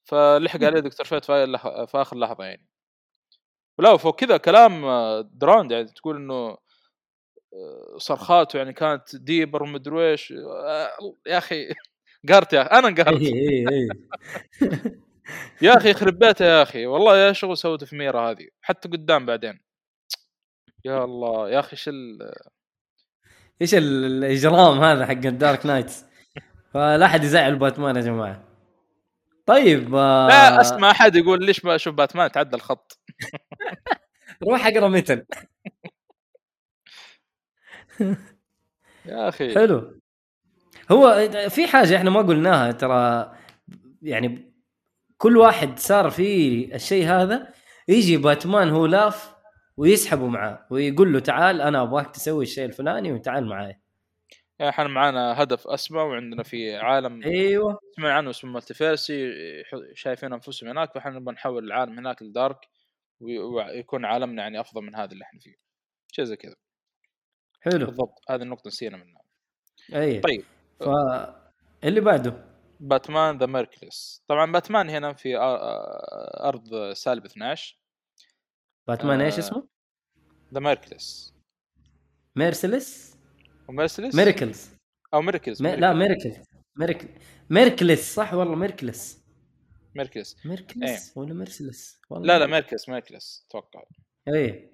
فلحق 0.04 0.64
عليه 0.64 0.80
Doctor 0.80 1.06
Fate 1.06 1.26
في, 1.26 1.58
آخر 1.96 2.18
لحظة 2.18 2.44
يعني. 2.44 2.68
ولا 3.80 3.92
وفوق 3.92 4.20
كذا 4.20 4.38
كلام 4.38 4.82
Drowned 5.22 5.72
يعني 5.72 5.86
تقول 5.86 6.16
إنه 6.16 6.58
آه، 7.54 7.98
صرخاته 7.98 8.58
يعني 8.58 8.74
كانت 8.74 9.16
deeper 9.16 9.64
ومدري 9.64 10.12
إيش 10.12 10.32
آه، 10.32 10.90
يا 11.28 11.38
أخي. 11.38 11.68
قهرت 12.30 12.54
يا 12.54 12.62
أخي. 12.62 12.70
أنا 12.80 12.88
انقهرت 12.88 13.22
اي 13.22 13.28
اي 13.28 13.66
اي 13.70 13.88
يا 15.62 15.78
أخي 15.78 15.90
يخرب 15.90 16.20
بيته 16.20 16.46
يا 16.46 16.64
أخي. 16.64 16.86
والله 16.86 17.18
يا 17.18 17.34
شغل 17.34 17.58
سوته 17.58 17.86
في 17.86 17.96
ميرا 17.96 18.32
هذه. 18.32 18.48
حتى 18.62 18.90
قدام 18.90 19.26
بعدين. 19.26 19.60
يا 20.86 21.04
الله. 21.04 21.50
يا 21.50 21.60
أخي 21.60 21.72
إيش 21.72 21.88
ال- 21.90 22.34
إيش 23.62 23.76
ال- 23.76 24.06
الإجرام 24.06 24.84
هذا 24.84 25.06
حق 25.06 25.12
ال 25.12 25.23
Dark 25.23 25.66
Knights 25.66 26.06
فلا 26.74 27.06
أحد 27.06 27.24
يزعل 27.24 27.56
باتمان 27.56 27.96
يا 27.96 28.02
جماعة. 28.02 28.44
طيب 29.46 29.96
آه، 29.96 30.28
لا 30.28 30.62
أسمع 30.62 30.92
أحد 30.92 31.16
يقول 31.16 31.46
ليش 31.46 31.66
ما 31.66 31.76
أشوف 31.76 31.96
باتمان؟ 31.96 32.32
تعدى 32.32 32.56
الخط. 32.56 33.00
روح 34.50 34.66
أقرأ 34.68 34.88
Metal 34.88 35.26
يا 39.06 39.30
أخي. 39.30 39.56
حلو. 39.56 40.00
هو 40.92 41.30
في 41.50 41.68
حاجة 41.68 41.98
إحنا 41.98 42.10
ما 42.10 42.22
قلناها 42.22 42.72
ترى 42.72 43.34
يعني 44.02 44.54
كل 45.18 45.38
واحد 45.38 45.80
صار 45.80 46.10
فيه 46.10 46.76
الشيء 46.76 47.06
هذا 47.08 47.54
يجي 47.88 48.18
باتمان 48.18 48.70
هو 48.70 48.86
لاف 48.86 49.34
ويسحبه 49.78 50.28
معاه 50.28 50.68
ويقول 50.72 51.14
له 51.14 51.20
تعال 51.20 51.62
أنا 51.62 51.82
أبغاك 51.82 52.08
تسوي 52.16 52.44
الشيء 52.44 52.66
الفلاني 52.66 53.12
وتعال 53.12 53.46
معاي. 53.46 53.80
يعني 54.60 54.70
إحنا 54.72 54.88
معانا 54.88 55.44
هدف 55.44 55.68
أسمى 55.68 56.00
وعندنا 56.02 56.44
في 56.44 56.76
عالم 56.76 57.24
أيوه. 57.24 57.80
سمع 57.98 58.14
عنه 58.14 58.30
اسمه 58.30 58.52
Multiverse 58.52 59.32
شايفين 59.94 60.34
أنفسهم 60.34 60.70
هناك 60.70 60.94
فاحنا 60.94 61.12
نبغى 61.20 61.34
نحول 61.34 61.64
العالم 61.64 62.00
هناك 62.00 62.22
ل 62.22 62.29
dark 62.29 62.58
وي- 63.20 63.40
ويكون 63.40 64.06
عالمنا 64.06 64.42
يعني 64.44 64.60
أفضل 64.60 64.82
من 64.82 64.96
هذا 64.96 65.12
اللي 65.12 65.24
إحنا 65.24 65.40
فيه. 65.40 65.56
شيء 66.12 66.26
زي 66.26 66.36
كذا. 66.36 66.56
حلو. 67.62 67.86
بالضبط 67.86 68.20
هذه 68.30 68.42
النقطة 68.42 68.68
نسينا 68.68 68.98
منها. 68.98 69.22
أي. 70.02 70.20
طيب. 70.20 70.44
ف 70.86 70.90
اللي 71.84 72.02
بعده؟ 72.02 72.46
باتمان 72.80 73.38
The 73.38 73.46
Merciless 73.46 74.24
طبعا 74.28 74.52
باتمان 74.52 74.90
هنا 74.90 75.14
في 75.14 75.36
آ- 75.36 75.40
آ- 75.40 76.46
أرض 76.46 76.92
سالب 76.94 77.26
12 77.26 77.80
باتمان 78.88 79.22
إيش 79.22 79.36
آه، 79.36 79.40
اسمه؟ 79.40 79.68
ذا 80.54 80.60
ميركلس 80.60 81.34
ميرسلس 82.36 83.18
وميرسلس 83.70 84.16
ميركلز. 84.16 84.70
أو 85.14 85.22
ميركلس 85.22 85.62
مي... 85.62 85.76
لا 85.76 85.94
ميركل 85.94 86.34
ميركل 86.76 87.08
ميركلس 87.50 88.14
صح 88.16 88.34
والله 88.34 88.56
ميركلس 88.56 89.24
ميركلس 89.96 90.46
ميركلس 90.46 91.18
ولا 91.18 91.34
ميرسلس 91.34 92.02
والله 92.10 92.28
لا 92.28 92.40
لا 92.40 92.46
ميركلس 92.46 92.90
ميركلس 92.90 93.46
أتوقع 93.50 93.84
اي 94.28 94.70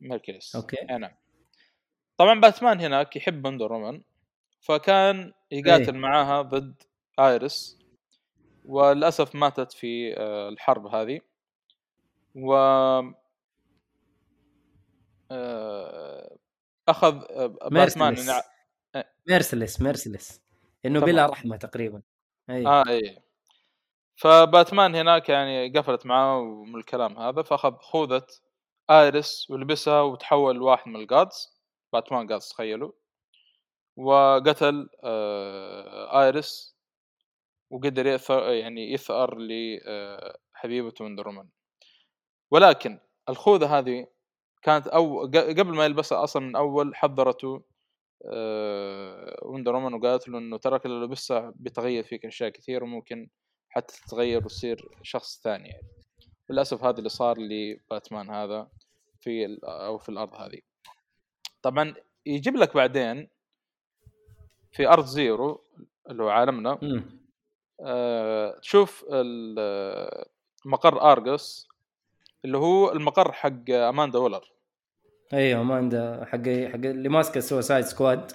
ميركلس 0.00 0.56
أوكي. 0.56 0.76
إيه 0.90 0.96
نعم. 0.96 1.14
طبعا 2.16 2.40
باتمان 2.40 2.80
هناك 2.80 3.16
يحب 3.16 3.44
وندر 3.46 3.72
وومن. 3.72 4.02
فكان 4.60 5.32
يقاتل 5.50 5.94
إيه. 5.94 6.00
معاها 6.00 6.42
ضد 6.42 6.82
آيرس 7.18 7.78
وللأسف 8.64 9.34
ماتت 9.34 9.72
في 9.72 10.14
آه، 10.16 10.48
الحرب 10.48 10.86
هذه. 10.86 11.20
و 12.34 12.54
آه، 15.30 16.38
أخذ 16.88 17.24
آه، 17.30 17.46
باتمان 17.46 18.14
ميرسلس 18.14 18.42
ميرسلس 19.28 19.80
ميرسلس 19.80 20.42
إنه. 20.86 21.00
بلا 21.00 21.26
رحمة 21.26 21.56
تقريبا. 21.56 22.02
اي 22.50 22.66
آه 22.66 22.84
اي 22.88 23.22
فباتمان 24.16 24.94
هناك 24.94 25.28
يعني 25.28 25.68
قفلت 25.68 26.06
معاه 26.06 26.42
من 26.66 26.76
الكلام 26.76 27.18
هذا 27.18 27.42
فأخذ 27.42 27.76
خوذة 27.76 28.26
آريس 28.90 29.50
ولبسها 29.50 30.02
وتحول 30.02 30.56
لواحد 30.56 30.88
من 30.88 30.96
ال 30.96 31.08
gods 31.08 31.58
باتمان 31.92 32.26
gods 32.26 32.48
تخيلوا. 32.48 32.92
وقتل 33.98 34.88
آه 35.04 36.22
آريس 36.22 36.76
وقدر 37.70 38.06
يثأر 38.06 38.52
يعني 38.52 38.92
يثأر 38.92 39.38
لحبيبته 39.38 41.04
وندر 41.04 41.28
وومن. 41.28 41.48
ولكن 42.50 42.98
الخوذة 43.28 43.78
هذه 43.78 44.06
كانت 44.62 44.86
أو 44.86 45.26
قبل 45.26 45.74
ما 45.74 45.84
يلبسها 45.84 46.24
أصلا 46.24 46.42
من 46.42 46.56
أول 46.56 46.96
حذرته 46.96 47.62
آه، 48.32 49.40
وندر 49.42 49.74
وومن 49.74 49.94
وقالت 49.94 50.28
له 50.28 50.38
إنه 50.38 50.56
تراك 50.56 50.86
لو 50.86 51.04
لبسها 51.04 51.52
بيتغير 51.56 52.04
فيك 52.04 52.26
أشياء 52.26 52.50
كثير 52.50 52.84
وممكن 52.84 53.28
حتى 53.68 53.96
تتغير 53.96 54.44
وتصير 54.44 54.88
شخص 55.02 55.40
ثاني 55.42 55.68
يعني. 55.68 55.88
للأسف 56.50 56.84
هذا 56.84 56.98
اللي 56.98 57.08
صار 57.08 57.38
لباتمان 57.38 58.30
هذا 58.30 58.68
في 59.20 59.58
أو 59.64 59.98
في 59.98 60.08
الأرض 60.08 60.34
هذه. 60.34 60.60
طبعا 61.62 61.94
يجيب 62.26 62.56
لك 62.56 62.74
بعدين 62.74 63.28
في 64.72 64.88
أرض 64.88 65.04
زيرو 65.04 65.64
اللي 66.10 66.22
هو 66.22 66.28
عالمنا. 66.28 66.78
مم. 66.82 67.18
آه، 67.80 68.58
تشوف 68.58 69.04
ال- 69.12 70.24
مقر 70.64 71.12
ارجوس 71.12 71.68
اللي 72.44 72.58
هو 72.58 72.92
المقر 72.92 73.32
حق 73.32 73.70
أماندا 73.70 74.18
وولر. 74.18 74.52
أيوه 75.32 75.62
ما 75.62 75.74
عنده 75.74 76.24
حق 76.24 76.38
حق 76.68 76.74
اللي 76.86 77.08
ماسكه 77.08 77.40
Suicide 77.40 77.84
Squad. 77.84 78.32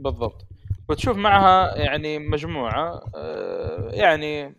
بالضبط. 0.00 0.46
وتشوف 0.88 1.16
معها 1.16 1.76
يعني 1.76 2.18
مجموعة 2.18 3.02
آه، 3.14 3.88
يعني 3.92 4.56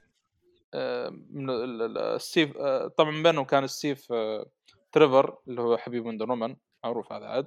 آه، 0.73 1.09
من 1.29 1.49
ال- 1.49 1.97
ال- 1.97 2.21
ستيف 2.21 2.57
آه، 2.57 2.87
طبعا 2.87 3.23
بينهم 3.23 3.45
كان 3.45 3.67
ستيف 3.67 4.11
آه، 4.11 4.45
تريفر 4.91 5.37
اللي 5.47 5.61
هو 5.61 5.77
حبيب 5.77 6.05
وندر 6.05 6.29
وومن 6.31 6.55
معروف 6.83 7.13
هذا 7.13 7.25
عاد. 7.25 7.45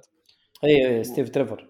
أيوه 0.63 0.89
أيوه 0.89 1.03
ستيف 1.03 1.29
تريفر. 1.29 1.67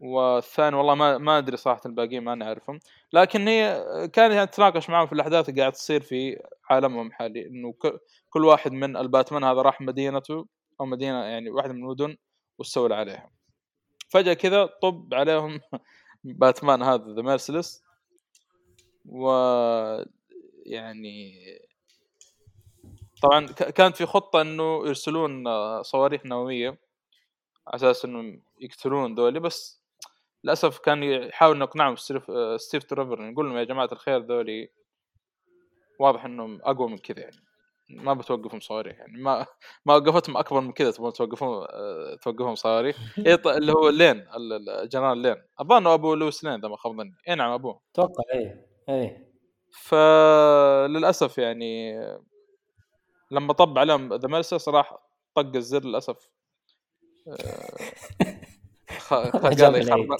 والثاني 0.00 0.76
والله 0.76 0.94
ما 0.94 1.18
ما 1.18 1.38
أدري 1.38 1.56
صراحة 1.56 1.80
الباقيين 1.86 2.24
ما 2.24 2.34
نعرفهم. 2.34 2.78
لكن 3.12 3.48
هي 3.48 3.84
كان 4.12 4.32
يعني 4.32 4.46
تناقش 4.46 4.90
معاهم 4.90 5.06
في 5.06 5.12
الأحداث 5.12 5.48
اللي 5.48 5.60
قاعد 5.60 5.72
تصير 5.72 6.00
في 6.00 6.42
عالمهم 6.70 7.06
الحالي 7.06 7.46
إنه 7.46 7.74
كل 8.30 8.44
واحد 8.44 8.72
من 8.72 8.96
الباتمان 8.96 9.44
هذا 9.44 9.62
راح 9.62 9.80
مدينته 9.80 10.46
أو 10.80 10.86
مدينة 10.86 11.24
يعني 11.24 11.50
واحدة 11.50 11.72
من 11.72 11.82
المدن 11.82 12.16
واستولى 12.58 12.94
عليها 12.94 13.30
فجأة 14.08 14.32
كذا 14.34 14.66
طب 14.82 15.14
عليهم 15.14 15.60
باتمان 16.24 16.82
هذا 16.82 17.14
the 17.14 17.22
merciless 17.22 17.82
و 19.04 19.30
يعني 20.66 21.34
طبعا 23.22 23.46
كانت 23.46 23.96
في 23.96 24.06
خطة 24.06 24.40
إنه 24.40 24.86
يرسلون 24.86 25.44
صواريخ 25.82 26.26
نووية 26.26 26.68
على 27.66 27.76
أساس 27.76 28.04
إنهم 28.04 28.42
يقتلون 28.60 29.14
ذولي 29.14 29.40
بس 29.40 29.85
للأسف 30.44 30.78
كان 30.78 31.02
يحاول 31.02 31.58
نقنعهم 31.58 31.96
ستيف, 31.96 32.30
آه، 32.30 32.56
ستيف 32.56 32.84
تريفر 32.84 33.22
نقول 33.22 33.46
لهم 33.46 33.56
يا 33.56 33.64
جماعة 33.64 33.88
الخير 33.92 34.18
ذولي 34.20 34.68
واضح 36.00 36.24
إنهم 36.24 36.60
أقوى 36.62 36.88
من 36.90 36.98
كذا 36.98 37.20
يعني. 37.20 37.36
ما 37.90 38.14
بتوقفهم 38.14 38.60
صواريخ 38.60 38.96
يعني. 38.98 39.22
ما 39.22 39.46
ما 39.86 39.94
وقفتهم 39.96 40.36
أكبر 40.36 40.60
من 40.60 40.72
كذا 40.72 40.90
تبغون 40.90 41.12
توقفون 41.12 41.66
آه، 41.70 42.14
توقفهم 42.22 42.54
صواريخ. 42.54 42.96
إيه 43.26 43.34
ط- 43.34 43.46
اللي 43.46 43.72
هو 43.72 43.88
لين 43.88 44.16
ال- 44.16 44.68
ال- 44.70 44.88
جنرال 44.88 45.18
لين. 45.18 45.36
أظن 45.60 45.86
أبو 45.86 46.14
لويس 46.14 46.44
لين 46.44 46.52
إذا 46.52 46.68
ما 46.68 46.76
خاب 46.76 46.92
ظني. 46.96 47.14
اي 47.28 47.34
نعم 47.34 47.50
أبوه. 47.50 47.80
أتوقع 47.92 48.22
اي 48.34 48.66
اي 48.88 49.26
فللاسف 49.82 51.38
يعني 51.38 51.94
لما 53.30 53.52
طب 53.52 53.78
عليهم 53.78 54.14
ذا 54.14 54.28
ميرسس 54.28 54.68
راح 54.68 54.94
طق 55.34 55.56
الزر 55.56 55.84
للأسف. 55.84 56.30
آه، 57.28 57.76
قال. 59.10 59.32
خربانه 59.32 60.16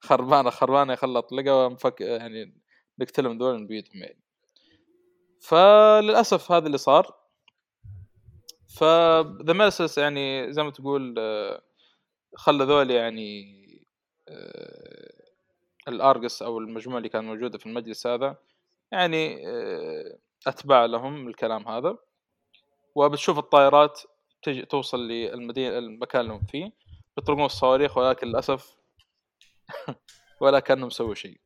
خربانة 0.00 0.50
خربانة 0.50 0.92
يخلط 0.92 1.32
لقى 1.32 1.70
مفك 1.70 2.00
يعني 2.00 2.60
نقتلهم 2.98 3.38
ذول 3.38 3.66
بيدهم 3.66 4.02
يعني. 4.02 4.20
فللأسف 5.40 6.52
هذا 6.52 6.66
اللي 6.66 6.78
صار. 6.78 7.24
فذا 8.78 9.52
ميرسس 9.52 9.98
يعني 9.98 10.52
زي 10.52 10.62
ما 10.62 10.70
تقول 10.70 11.14
آه، 11.18 11.62
خلى 12.34 12.64
ذول 12.64 12.90
يعني 12.90 13.54
آه، 14.28 15.24
الارجس 15.88 16.42
أو 16.42 16.58
المجموعة 16.58 16.98
اللي 16.98 17.08
كانت 17.08 17.24
موجودة 17.24 17.58
في 17.58 17.66
المجلس 17.66 18.06
هذا 18.06 18.36
يعني 18.92 19.48
آه، 19.48 20.18
أتباع 20.46 20.84
لهم 20.84 21.28
الكلام 21.28 21.68
هذا. 21.68 21.98
وبتشوف 22.94 23.38
الطائرات 23.38 24.00
تجي 24.42 24.62
توصل 24.62 25.08
للمدينه 25.08 25.78
المكان 25.78 26.20
اللي 26.20 26.32
هم 26.32 26.44
فيه. 26.44 26.72
بيطلقون 27.16 27.44
الصواريخ 27.44 27.96
ولكن 27.96 28.26
للأسف 28.26 28.76
ولا 30.42 30.60
كأنهم 30.60 30.90
سووا 30.90 31.14
شيء 31.14 31.40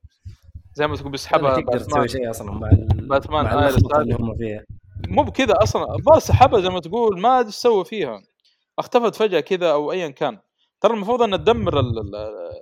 زي 0.75 0.87
ما 0.87 0.97
تقول 0.97 1.11
بيسحبها 1.11 1.61
تقدر 1.61 1.79
تسوي 1.79 2.09
شيء 2.09 2.31
أصلا 2.31 2.53
مع. 2.53 2.69
باتمان 2.95 3.45
مع. 3.45 3.69
اللي 3.69 4.15
هم 4.15 4.37
فيها 4.37 4.65
مو 5.07 5.23
بكذا 5.23 5.55
أصلا 5.63 5.95
الظاهر 5.95 6.19
سحبها 6.19 6.61
زي 6.61 6.69
ما 6.69 6.81
تقول 6.81 7.21
ما 7.21 7.41
ادري 7.41 7.53
سوى 7.53 7.85
فيها 7.85 8.23
اختفت 8.79 9.15
فجأة 9.15 9.41
كذا 9.41 9.73
أو 9.73 9.93
ايا 9.93 10.09
كان 10.09 10.39
ترى 10.81 10.95
المفروض 10.95 11.23
أن 11.23 11.31
تدمر 11.31 11.81
ال- 11.81 11.99
ال- 11.99 12.55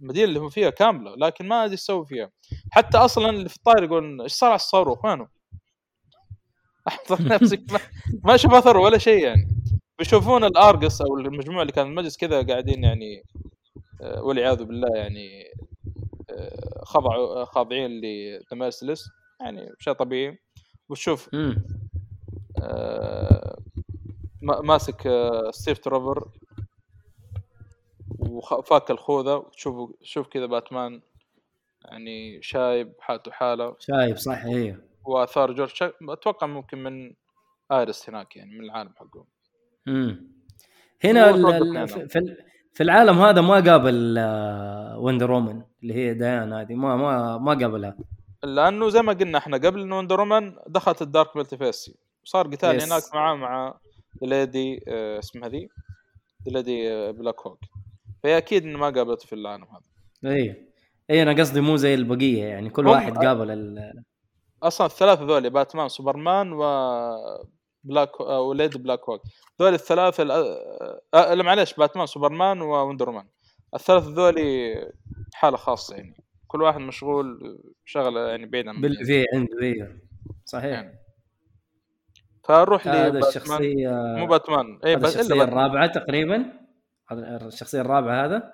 المدينة 0.00 0.24
اللي 0.24 0.40
هو 0.40 0.48
فيها 0.48 0.70
كاملة 0.70 1.14
لكن 1.16 1.48
ما 1.48 1.64
ادري 1.64 1.72
إيش 1.72 1.80
سوى 1.80 2.06
فيها 2.06 2.30
حتى 2.70 2.98
أصلا 2.98 3.30
اللي 3.30 3.48
في 3.48 3.56
الطائرة 3.56 3.84
يقول 3.84 4.20
إيش 4.22 4.32
صار 4.32 4.48
على 4.48 4.56
الصاروخ 4.56 5.04
وينه؟ 5.04 5.28
احضر 6.88 7.22
نفسك 7.28 7.62
ما, 7.72 7.78
ما 8.24 8.34
أشوف 8.34 8.54
اثر 8.54 8.76
ولا 8.76 8.98
شيء 8.98 9.24
يعني 9.24 9.48
بيشوفون 9.98 10.44
الارجس 10.44 11.00
أو 11.00 11.18
المجموعة 11.18 11.62
اللي 11.62 11.72
كان 11.72 11.86
المجلس 11.86 12.16
كذا 12.16 12.42
قاعدين 12.46 12.84
يعني 12.84 13.22
آه، 14.02 14.22
والعياذ 14.22 14.64
بالله 14.64 14.96
يعني 14.96 15.44
آه، 16.30 16.84
خضعوا 16.84 17.44
خاضعين 17.44 17.90
لدمارسلس 18.00 19.10
يعني 19.40 19.70
شيء 19.78 19.92
طبيعي. 19.92 20.38
وتشوف 20.88 21.30
آه، 22.62 23.58
ما- 24.42 24.60
ماسك 24.60 25.06
آه، 25.06 25.50
ستيف 25.50 25.78
ترافر 25.78 26.28
وفاك 28.18 28.90
الخوذة. 28.90 29.36
وتشوف 29.36 29.90
شوف 30.02 30.28
كذا 30.28 30.46
باتمان 30.46 31.00
يعني 31.84 32.42
شايب 32.42 32.92
حالته 33.00 33.30
حاله 33.30 33.76
شايب 33.78 34.16
صح 34.16 34.44
أيوه 34.44 34.78
وآثار 35.04 35.52
جورج 35.52 35.82
أتوقع 36.10 36.46
ممكن 36.46 36.78
من 36.82 37.14
آيرس 37.72 38.08
هناك 38.08 38.36
يعني 38.36 38.54
من 38.58 38.64
العالم 38.64 38.92
حقهم. 38.96 39.24
امم 39.88 40.28
هنا. 41.04 41.32
في 41.86 42.08
في 42.08 42.18
ال- 42.18 42.36
في 42.72 42.82
العالم 42.82 43.18
هذا 43.18 43.40
ما 43.40 43.54
قابل 43.60 44.14
آه، 44.18 44.98
وندر 44.98 45.30
وومن 45.30 45.62
اللي 45.82 45.94
هي 45.94 46.14
ديان 46.14 46.52
هذه. 46.52 46.74
ما 46.74 46.96
ما 46.96 47.38
ما 47.38 47.52
قابلها. 47.54 47.96
لأنه 48.42 48.88
زي 48.88 49.02
ما 49.02 49.12
قلنا 49.12 49.38
إحنا 49.38 49.56
قبل 49.56 49.80
انه 49.80 49.98
وندر 49.98 50.20
وومن 50.20 50.54
دخلت 50.66 51.02
ال 51.02 51.09
dark 51.09 51.36
multiverse 51.36 51.94
صار 52.24 52.46
قتال 52.46 52.76
yes. 52.76 52.92
هناك 52.92 53.02
معاه 53.14 53.34
مع 53.34 53.78
ليدي 54.22 54.84
آه، 54.88 55.18
اسمها 55.18 55.48
ذي؟ 55.48 55.68
ليدي 56.46 57.12
بلاك 57.12 57.40
هوك 57.46 57.58
فهي 58.22 58.36
أكيد 58.38 58.64
إنه 58.64 58.78
ما 58.78 58.90
قابلته 58.90 59.26
في 59.26 59.34
العالم 59.34 59.64
هذا. 59.64 60.32
اي 60.34 60.66
اي 61.10 61.22
أنا 61.22 61.32
قصدي 61.32 61.60
مو 61.60 61.76
زي 61.76 61.94
البقية 61.94 62.44
يعني. 62.44 62.70
كل 62.70 62.86
واحد 62.86 63.16
قابل 63.18 63.50
ال... 63.50 63.92
أصلا 64.62 64.86
الثلاثة 64.86 65.24
ذولي 65.24 65.50
باتمان 65.50 65.88
سوبرمان 65.88 66.52
و 66.52 66.62
بلاك 67.88 68.20
وليدي 68.20 68.76
بلاك 68.82 69.00
هوك 69.08 69.22
ذولي 69.60 69.74
الثلاثة 69.74 70.22
ال- 70.22 70.30
آه، 71.14 71.34
لا 71.34 71.42
معلش 71.42 71.74
باتمان 71.74 72.06
سوبرمان 72.06 72.60
ووندر 72.60 73.10
وومن 73.10 73.26
الثلاثة 73.74 74.10
ذولي 74.10 74.74
حالة 75.34 75.56
خاصة 75.56 75.96
يعني. 75.96 76.24
كل 76.46 76.62
واحد 76.62 76.80
مشغول 76.80 77.58
شغلة 77.84 78.28
يعني 78.28 78.46
بعيد 78.46 78.68
عن 78.68 78.80
باللي 78.80 79.04
فيه 79.04 79.24
عنده 79.34 79.62
أيوه 79.62 79.98
صحيح. 80.44 80.64
يعني. 80.64 80.98
فنروح 82.44 82.88
هذا 82.88 83.08
لباتمان. 83.08 83.28
الشخصيه 83.28 83.90
مو 84.16 84.26
باتمان. 84.26 84.80
اي 84.84 84.96
بس 84.96 85.16
الشخصية. 85.16 85.42
الرابعة 85.42 85.86
تقريبا. 85.86 86.52
الشخصية 87.12 87.80
الرابعة 87.80 88.24
هذا. 88.26 88.52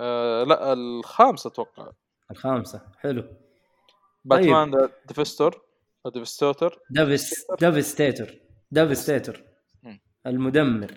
آه 0.00 0.44
لا 0.44 0.72
الخامس 0.72 1.46
أتوقع. 1.46 1.90
الخامسة. 2.30 2.80
حلو. 2.98 3.24
باتمان 4.24 4.70
ذا 4.70 4.90
ديفستور 5.06 5.62
ديفستوتر 6.10 6.78
دافس 6.90 7.34
دافستيتر 7.60 8.40
دافستيتر 8.70 9.44
مم. 9.82 10.00
المدمر. 10.26 10.92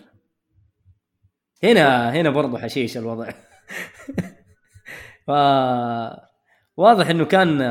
هنا 1.64 2.10
هنا 2.10 2.30
برضه 2.30 2.58
حشيش 2.58 2.98
الوضع. 2.98 3.30
ف 5.28 5.32
واضح 6.78 7.10
إنه 7.10 7.26
كان 7.26 7.62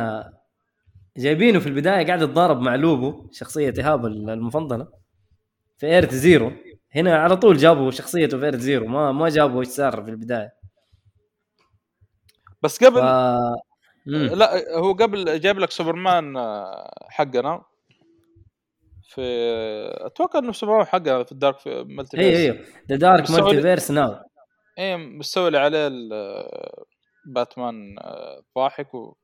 جايبينه 1.17 1.59
في 1.59 1.67
البداية 1.67 2.07
قاعد 2.07 2.23
يتضارب 2.23 2.61
مع 2.61 2.75
لوبو 2.75 3.29
شخصية 3.33 3.75
إيهاب 3.79 4.07
المفضلة 4.07 4.89
في 5.77 5.87
ايرت 5.87 6.15
زيرو 6.15 6.53
هنا 6.95 7.17
على 7.17 7.37
طول 7.37 7.57
جابوا 7.57 7.91
شخصيته 7.91 8.39
في 8.39 8.45
ايرت 8.45 8.61
زيرو 8.61 8.87
ما 8.87 9.13
ما 9.13 9.29
جابوا 9.29 9.61
إيش 9.61 9.69
صار 9.69 10.05
في 10.05 10.11
البداية. 10.11 10.53
بس 12.63 12.85
ف... 12.85 12.99
مم. 14.07 14.27
لا 14.27 14.79
هو 14.79 14.93
قبل 14.93 15.41
جايب 15.41 15.59
لك 15.59 15.71
سوبرمان 15.71 16.37
آه، 16.37 16.91
حقنا. 17.09 17.63
في 19.09 19.21
أتوقع 20.01 20.39
إنه 20.39 20.53
سوبرمان 20.53 20.87
حقنا 20.87 21.25
في 21.25 21.33
الدارك 21.33 21.59
في 21.59 21.85
ملتي 21.89 22.19
أيوه 22.19 22.39
أيوه 22.39 22.59
ذا 22.91 22.97
دارك 22.97 23.31
مالتي 23.31 23.63
فيرس 23.63 23.91
ناو 23.91 24.17
إيه 24.79 24.97
مستوي 24.97 25.51
لي 25.51 25.59
عليه 25.59 25.87
ال- 25.87 26.49
باتمان 27.27 27.97
آه، 27.99 28.43
ضاحك 28.57 28.95
و 28.95 29.15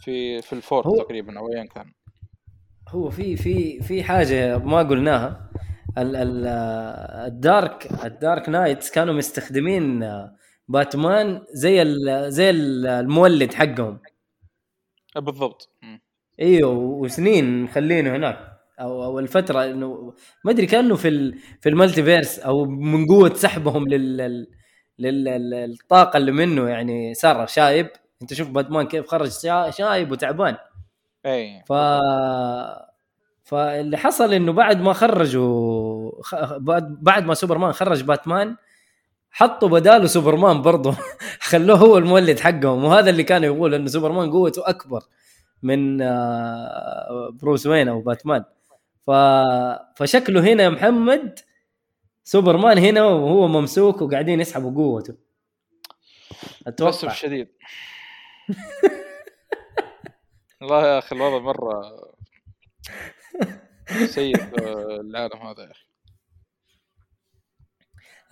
في 0.00 0.42
في 0.42 0.52
الفورت 0.52 0.86
هو- 0.86 1.02
تقريبا 1.02 1.38
أو 1.38 1.52
ايا 1.52 1.64
كان. 1.64 1.92
هو 2.88 3.10
في 3.10 3.36
في 3.36 3.82
في 3.82 4.02
حاجة 4.04 4.58
ما 4.58 4.78
قلناها. 4.78 5.50
ال 5.98 6.16
ال 6.16 6.46
الدارك 7.26 7.88
الدارك 8.04 8.48
نايتس 8.48 8.90
كانوا 8.90 9.14
مستخدمين 9.14 10.02
باتمان 10.68 11.42
زي 11.52 11.82
ال 11.82 12.24
زي 12.32 12.50
ال- 12.50 12.86
المولد 12.86 13.54
حقهم. 13.54 13.98
آه، 15.16 15.20
بالضبط. 15.20 15.68
إيوه 16.40 16.70
وسنين 16.70 17.62
مخلينه 17.62 18.16
هناك. 18.16 18.50
أو 18.80 19.04
أو 19.04 19.18
الفترة 19.18 19.64
إنه 19.64 20.14
ما 20.44 20.50
أدري 20.50 20.66
كأنه 20.66 20.96
في 20.96 21.32
في 21.60 21.68
المالتيفيرس 21.68 22.38
أو 22.38 22.64
من 22.64 23.06
قوة 23.06 23.34
سحبهم 23.34 23.88
لل 23.88 24.16
لل- 24.16 24.46
لل- 25.24 25.50
للطاقه 25.50 26.16
اللي 26.16 26.32
منه 26.32 26.68
يعني 26.68 27.14
صار 27.14 27.46
شايب. 27.46 27.88
أنت 28.22 28.34
شوف 28.34 28.48
باتمان 28.50 28.86
كيف 28.86 29.06
خرج 29.06 29.28
شا- 29.30 29.70
شايب 29.70 30.10
وتعبان. 30.12 30.56
أي. 31.26 31.62
ف 31.68 31.72
فاللي 33.44 33.96
حصل 33.96 34.32
إنه 34.34 34.52
بعد 34.52 34.80
ما 34.80 34.92
خرجوا 34.92 36.10
بعد 37.02 37.24
ما 37.24 37.34
سوبرمان 37.34 37.72
خرج 37.72 38.02
باتمان 38.02 38.56
حطوا 39.36 39.68
بداله 39.68 40.06
سوبرمان 40.06 40.62
برضه 40.62 40.96
خلوه 41.50 41.76
هو 41.78 41.98
المولد 41.98 42.38
حقهم. 42.40 42.84
وهذا 42.84 43.10
اللي 43.10 43.22
كانوا 43.22 43.54
يقول 43.54 43.74
انه 43.74 43.86
سوبرمان 43.86 44.30
قوته 44.30 44.68
أكبر 44.68 45.02
من 45.62 46.02
آه، 46.02 47.30
بروس 47.42 47.66
وين 47.66 47.88
أو 47.88 48.00
باتمان. 48.00 48.44
ف... 49.06 49.10
فشكله 49.96 50.40
هنا 50.52 50.62
يا 50.62 50.68
محمد 50.68 51.38
سوبرمان 52.24 52.78
هنا 52.78 53.04
وهو 53.04 53.48
ممسوك 53.48 54.02
وقاعدين 54.02 54.40
يسحبوا 54.40 54.74
قوته. 54.74 55.14
للاسف 56.66 56.68
أتوقع 56.68 57.12
الشديد 57.12 57.48
والله 60.60 60.86
يا 60.86 60.98
أخي 60.98 61.16
الوضع 61.16 61.38
مرة 61.38 61.82
سيء 64.14 64.36
العالم 65.00 65.36
هذا 65.42 65.62
يا 65.62 65.70
أخي. 65.70 65.84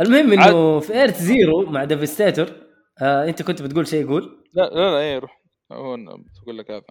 المهم 0.00 0.32
إنه 0.32 0.80
في 0.80 0.92
Earth 0.92 1.14
Zero 1.14 1.66
مع 1.70 1.84
Devastator 1.84 2.52
آه 3.02 3.28
أنت 3.28 3.42
كنت 3.42 3.62
بتقول 3.62 3.86
شيء 3.86 4.08
قول 4.08 4.44
لا 4.54 4.62
لا 4.62 4.90
لا 4.90 4.98
إيه 4.98 5.18
روح. 5.18 5.42
هو 5.72 5.96
بقول 6.42 6.58
لك 6.58 6.70
هذا. 6.70 6.82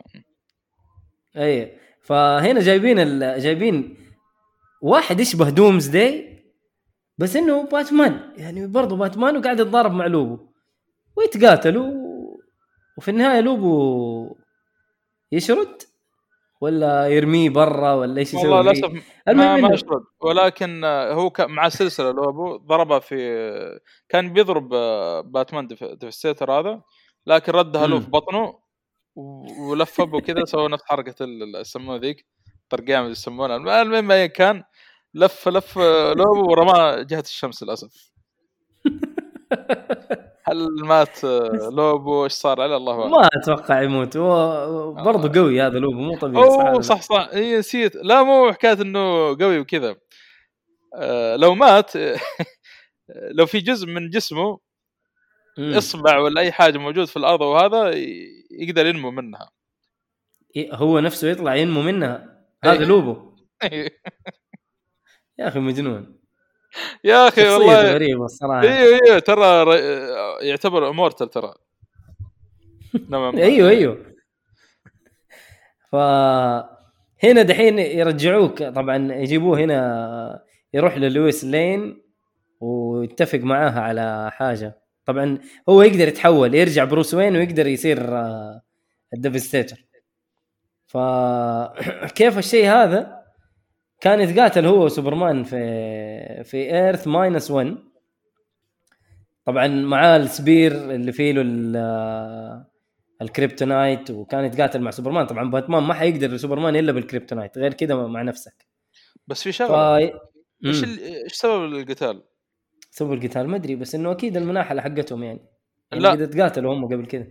اي 1.37 1.77
فهنا 2.01 2.59
جايبين 2.59 2.99
ال... 2.99 3.39
جايبين 3.39 3.97
واحد 4.81 5.19
يشبه 5.19 5.49
دومز 5.49 5.87
داي 5.87 6.43
بس 7.17 7.35
إنه 7.35 7.63
باتمان 7.63 8.33
يعني 8.37 8.67
برضه 8.67 8.95
باتمان 8.95 9.37
وقاعد 9.37 9.59
يتضارب 9.59 9.91
مع 9.91 10.05
لوبو. 10.05 10.47
ويتقاتلوا 11.17 11.91
وفي 12.97 13.11
النهاية 13.11 13.41
لوبو 13.41 14.35
يشرد. 15.31 15.81
ولا 16.61 17.07
يرميه 17.07 17.49
برا 17.49 17.93
ولا 17.93 18.19
إيش 18.19 18.33
يسوي 18.33 18.49
والله؟ 18.49 18.61
للأسف 18.71 18.91
ما 19.27 19.55
ما 19.55 19.73
أشرد 19.73 20.03
ولكن 20.21 20.81
هو 20.85 21.29
ك- 21.29 21.41
مع 21.41 21.69
سلسله 21.69 22.11
لوبو 22.11 22.55
ضربها 22.57 22.99
في 22.99 23.79
كان 24.09 24.33
بيضرب 24.33 24.73
آه، 24.73 25.21
باتمان 25.21 25.67
ديف- 25.67 25.83
ديفستيتر 25.83 26.51
هذا 26.51 26.81
لكن 27.27 27.51
ردها 27.51 27.87
له. 27.87 27.99
في 27.99 28.09
بطنه 28.09 28.59
و- 29.15 29.69
ولف 29.71 30.01
ابه 30.01 30.19
كذا 30.19 30.45
سوى 30.45 30.67
نفس 30.69 30.83
حركة 30.85 31.15
يسموها 31.59 31.97
ذيك 31.97 32.25
ترقيع 32.69 33.01
يسمونها 33.05 33.55
الم- 33.55 33.69
المهم 33.69 34.11
ايا 34.11 34.25
كان 34.27 34.63
لف 35.13 35.47
لف 35.47 35.77
آه، 35.77 36.13
لوبو 36.13 36.51
ورماه 36.51 37.01
جهة 37.01 37.19
الشمس 37.19 37.63
للأسف 37.63 38.11
هل 40.43 40.67
مات 40.83 41.25
آه، 41.25 41.69
لوبو؟ 41.73 42.23
إيش 42.23 42.31
صار؟ 42.31 42.61
عليه 42.61 42.77
الله 42.77 42.99
اعلم 43.01 43.11
ما 43.11 43.27
أتوقع 43.35 43.81
يموت. 43.81 44.17
هو 44.17 44.93
برضه 44.93 45.39
قوي 45.39 45.61
هذا 45.61 45.79
لوبو 45.79 45.99
مو 45.99 46.17
طبيعي 46.17 46.43
أوه؟ 46.43 46.81
صح 46.81 47.01
صح. 47.01 47.29
اي 47.33 47.57
نسيت. 47.59 47.95
لا 47.95 48.23
مو 48.23 48.51
حكاية 48.51 48.81
إنه 48.81 48.99
قوي 49.37 49.59
وكذا. 49.59 49.95
آه 50.95 51.35
لو 51.35 51.55
مات 51.55 51.91
لو 53.37 53.45
في 53.45 53.59
جزء 53.59 53.87
من 53.87 54.09
جسمه 54.09 54.59
مم. 55.57 55.73
إصبع 55.73 56.17
ولا 56.17 56.41
أي 56.41 56.51
حاجة 56.51 56.77
موجود 56.77 57.07
في 57.07 57.17
الأرض 57.17 57.41
وهذا 57.41 57.91
يقدر 58.51 58.85
ينمو 58.85 59.11
منها. 59.11 59.49
إيه، 60.55 60.75
هو 60.75 60.99
نفسه 60.99 61.27
يطلع 61.27 61.55
ينمو 61.55 61.81
منها. 61.81 62.45
هذا 62.63 62.73
إيه. 62.79 62.85
لوبو 62.85 63.35
يا 65.39 65.47
أخي 65.47 65.59
مجنون. 65.59 66.20
يا 67.03 67.27
أخي 67.27 67.49
والله 67.49 67.93
غريبة 67.93 68.25
الصراحة. 68.25 68.61
أيوه 68.61 68.99
أيوه 69.07 69.19
ترى 69.19 69.75
يعتبر 70.47 70.89
immortal 70.89 71.27
ترى. 71.27 71.53
نعم. 73.09 73.37
أيوه 73.37 73.69
أيوه. 73.69 73.97
ف 75.91 75.95
هنا 77.23 77.41
دحين 77.41 77.79
يرجعوك 77.79 78.63
طبعا 78.63 79.13
يجيبوه 79.13 79.59
هنا 79.59 80.43
يروح 80.73 80.97
للويس 80.97 81.43
لين 81.43 82.01
ويتفق 82.59 83.39
معاها 83.39 83.81
على 83.81 84.31
حاجة. 84.31 84.81
طبعا 85.05 85.37
هو 85.69 85.81
يقدر 85.81 86.07
يتحول 86.07 86.55
يرجع 86.55 86.83
بروس 86.83 87.13
وين 87.13 87.35
ويقدر 87.35 87.67
يصير 87.67 88.17
آه، 88.17 88.61
ال 89.13 89.19
Devastator. 89.19 89.85
فكيف 90.87 92.37
الشيء 92.43 92.65
هذا؟ 92.69 93.20
كان 94.01 94.21
يتقاتل 94.21 94.65
هو 94.65 94.85
وسوبرمان 94.85 95.43
في 95.43 96.43
في 96.43 96.57
Earth 96.57 97.07
minus 97.07 97.51
1 97.51 97.77
طبعا 99.45 99.67
معاه 99.67 100.17
ال 100.17 100.26
spear 100.26 100.71
اللي 100.91 101.11
فيه 101.11 101.31
له 101.31 101.41
ال- 101.41 102.65
ال 103.21 103.30
kryptonite 103.30 104.11
وكان 104.11 104.45
يتقاتل 104.45 104.81
مع 104.81 104.91
سوبرمان. 104.91 105.25
طبعا 105.25 105.49
باتمان 105.49 105.83
ما 105.83 105.93
حيقدر 105.93 106.37
سوبرمان 106.37 106.75
إلا 106.75 106.91
بال 106.91 107.02
kryptonite 107.02 107.57
غير 107.57 107.73
كذا 107.73 107.95
مع 107.95 108.21
نفسك. 108.21 108.67
بس 109.27 109.43
في 109.43 109.51
ف... 109.51 109.55
شغله 109.55 109.97
إيش 110.65 110.83
إيش 110.83 111.33
سبب 111.33 111.63
القتال؟ 111.65 112.23
سووا 112.91 113.15
القتال 113.15 113.47
ما 113.47 113.55
أدري 113.55 113.75
بس 113.75 113.95
إنه 113.95 114.11
أكيد 114.11 114.37
المناحله 114.37 114.81
حقتهم 114.81 115.23
يعني, 115.23 115.39
يعني 115.91 116.03
لا. 116.03 116.25
تقاتلوا 116.25 116.73
هم 116.73 116.85
قبل 116.85 117.05
كذا 117.05 117.27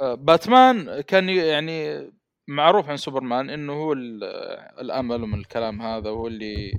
آه، 0.00 0.14
باتمان 0.14 1.00
كان 1.00 1.28
يعني 1.28 2.10
معروف 2.50 2.88
عن 2.88 2.96
سوبرمان 2.96 3.50
إنه 3.50 3.72
هو 3.72 3.92
ال- 3.92 4.24
الأمل 4.80 5.22
ومن 5.22 5.38
الكلام 5.38 5.82
هذا 5.82 6.10
هو 6.10 6.26
اللي 6.26 6.72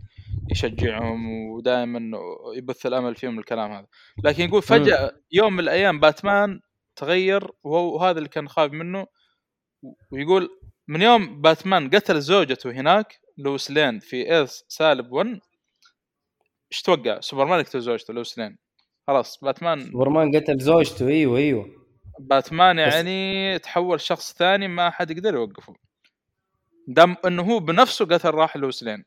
يشجعهم 0.51 1.29
ودائما 1.49 2.17
يبث 2.57 2.85
الأمل 2.85 3.15
فيهم 3.15 3.39
الكلام 3.39 3.71
هذا. 3.71 3.87
لكن 4.23 4.43
يقول 4.43 4.61
فجأة 4.61 5.11
يوم 5.31 5.53
من 5.53 5.59
الأيام 5.59 5.99
باتمان 5.99 6.59
تغير 6.95 7.51
وهو 7.63 7.95
وهذا 7.95 8.17
اللي 8.17 8.29
كان 8.29 8.47
خايف 8.49 8.71
منه 8.73 9.05
ويقول 10.11 10.49
من 10.87 11.01
يوم 11.01 11.41
باتمان 11.41 11.89
قتل 11.89 12.21
زوجته 12.21 12.71
هناك 12.71 13.19
لويس 13.37 13.71
لين 13.71 13.99
في 13.99 14.31
Earth 14.31 14.59
سالب 14.67 15.11
1 15.11 15.39
إيش 16.71 16.81
توقع؟ 16.81 17.19
سوبرمان 17.19 17.59
يقتل 17.59 17.79
زوجته 17.81 18.13
لويس 18.13 18.37
لين. 18.37 18.57
خلاص 19.07 19.39
باتمان 19.43 19.79
سوبرمان 19.91 20.35
قتل 20.35 20.59
زوجته 20.59 21.07
أيوه 21.07 21.37
أيوه. 21.37 21.80
باتمان 22.19 22.87
بس- 22.87 22.93
يعني 22.93 23.59
تحول 23.59 24.01
شخص 24.01 24.33
ثاني 24.33 24.67
ما 24.67 24.89
حد 24.89 25.11
يقدر 25.11 25.33
يوقفه. 25.33 25.75
دام 26.87 27.15
إنه 27.25 27.41
هو 27.43 27.59
بنفسه 27.59 28.05
قتل 28.05 28.29
راح 28.31 28.57
لويس 28.57 28.83
لين. 28.83 29.03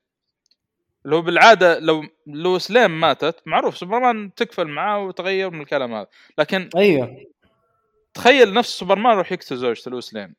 لو 1.05 1.23
بالعادة 1.23 1.79
لو 1.79 2.05
لويس 2.27 2.71
لين 2.71 2.87
ماتت 2.87 3.43
معروف 3.47 3.79
سوبرمان 3.79 4.35
تكفل 4.35 4.67
معاه 4.69 5.05
وتغير 5.05 5.51
من 5.51 5.61
الكلام 5.61 5.95
هذا. 5.95 6.07
لكن 6.39 6.71
أيوه. 6.77 7.17
تخيل 8.15 8.55
نفس 8.55 8.69
سوبرمان 8.79 9.15
يروح 9.15 9.33
يقتل 9.33 9.57
زوجته 9.57 9.91
لويس 9.91 10.15
لين. 10.15 10.35